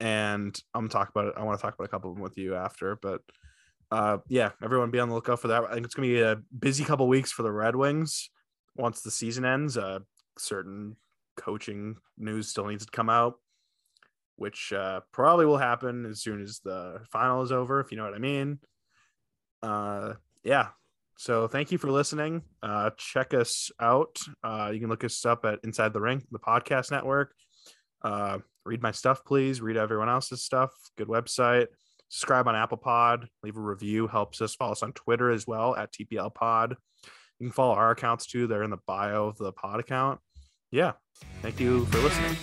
and 0.00 0.58
i'm 0.74 0.88
talk 0.88 1.10
about 1.10 1.26
it 1.28 1.34
i 1.36 1.44
want 1.44 1.56
to 1.58 1.62
talk 1.62 1.74
about 1.74 1.84
a 1.84 1.88
couple 1.88 2.10
of 2.10 2.16
them 2.16 2.22
with 2.24 2.36
you 2.36 2.56
after 2.56 2.96
but 3.00 3.20
uh 3.92 4.18
yeah 4.28 4.50
everyone 4.64 4.90
be 4.90 4.98
on 4.98 5.08
the 5.10 5.14
lookout 5.14 5.38
for 5.38 5.46
that 5.48 5.62
i 5.64 5.74
think 5.74 5.86
it's 5.86 5.94
gonna 5.94 6.08
be 6.08 6.20
a 6.22 6.36
busy 6.58 6.82
couple 6.82 7.06
weeks 7.06 7.30
for 7.30 7.44
the 7.44 7.52
red 7.52 7.76
wings 7.76 8.30
once 8.76 9.00
the 9.02 9.10
season 9.10 9.44
ends 9.44 9.76
uh 9.76 9.98
certain 10.38 10.96
coaching 11.36 11.96
news 12.18 12.48
still 12.48 12.66
needs 12.66 12.84
to 12.84 12.90
come 12.92 13.10
out 13.10 13.38
which 14.36 14.72
uh 14.72 15.00
probably 15.12 15.46
will 15.46 15.58
happen 15.58 16.06
as 16.06 16.20
soon 16.20 16.42
as 16.42 16.60
the 16.64 17.00
final 17.10 17.42
is 17.42 17.52
over 17.52 17.80
if 17.80 17.90
you 17.90 17.96
know 17.96 18.04
what 18.04 18.14
i 18.14 18.18
mean 18.18 18.58
uh 19.62 20.12
yeah 20.42 20.68
So 21.16 21.46
thank 21.46 21.70
you 21.70 21.78
for 21.78 21.92
listening. 21.92 22.42
Uh, 22.60 22.90
check 22.96 23.34
us 23.34 23.70
out. 23.78 24.18
Uh, 24.42 24.70
you 24.74 24.80
can 24.80 24.88
look 24.88 25.04
us 25.04 25.24
up 25.24 25.44
at 25.44 25.60
Inside 25.62 25.92
the 25.92 26.00
Rink, 26.00 26.24
the 26.32 26.40
podcast 26.40 26.90
network. 26.90 27.32
Uh, 28.02 28.38
read 28.66 28.82
my 28.82 28.90
stuff, 28.90 29.24
please. 29.24 29.60
Read 29.60 29.76
everyone 29.76 30.08
else's 30.08 30.42
stuff. 30.42 30.72
Good 30.98 31.06
website. 31.06 31.68
Subscribe 32.08 32.48
on 32.48 32.56
Apple 32.56 32.78
Pod. 32.78 33.28
Leave 33.44 33.56
a 33.56 33.60
review. 33.60 34.08
Helps 34.08 34.42
us. 34.42 34.56
Follow 34.56 34.72
us 34.72 34.82
on 34.82 34.92
Twitter 34.92 35.30
as 35.30 35.46
well 35.46 35.76
at 35.76 35.92
TPL 35.92 36.34
Pod. 36.34 36.74
You 37.38 37.48
can 37.48 37.52
follow 37.52 37.74
our 37.74 37.90
accounts 37.90 38.26
too. 38.26 38.46
They're 38.46 38.62
in 38.62 38.70
the 38.70 38.78
bio 38.86 39.26
of 39.26 39.38
the 39.38 39.52
pod 39.52 39.80
account. 39.80 40.20
Yeah. 40.70 40.92
Thank 41.42 41.60
you 41.60 41.86
for 41.86 41.98
listening. 41.98 42.36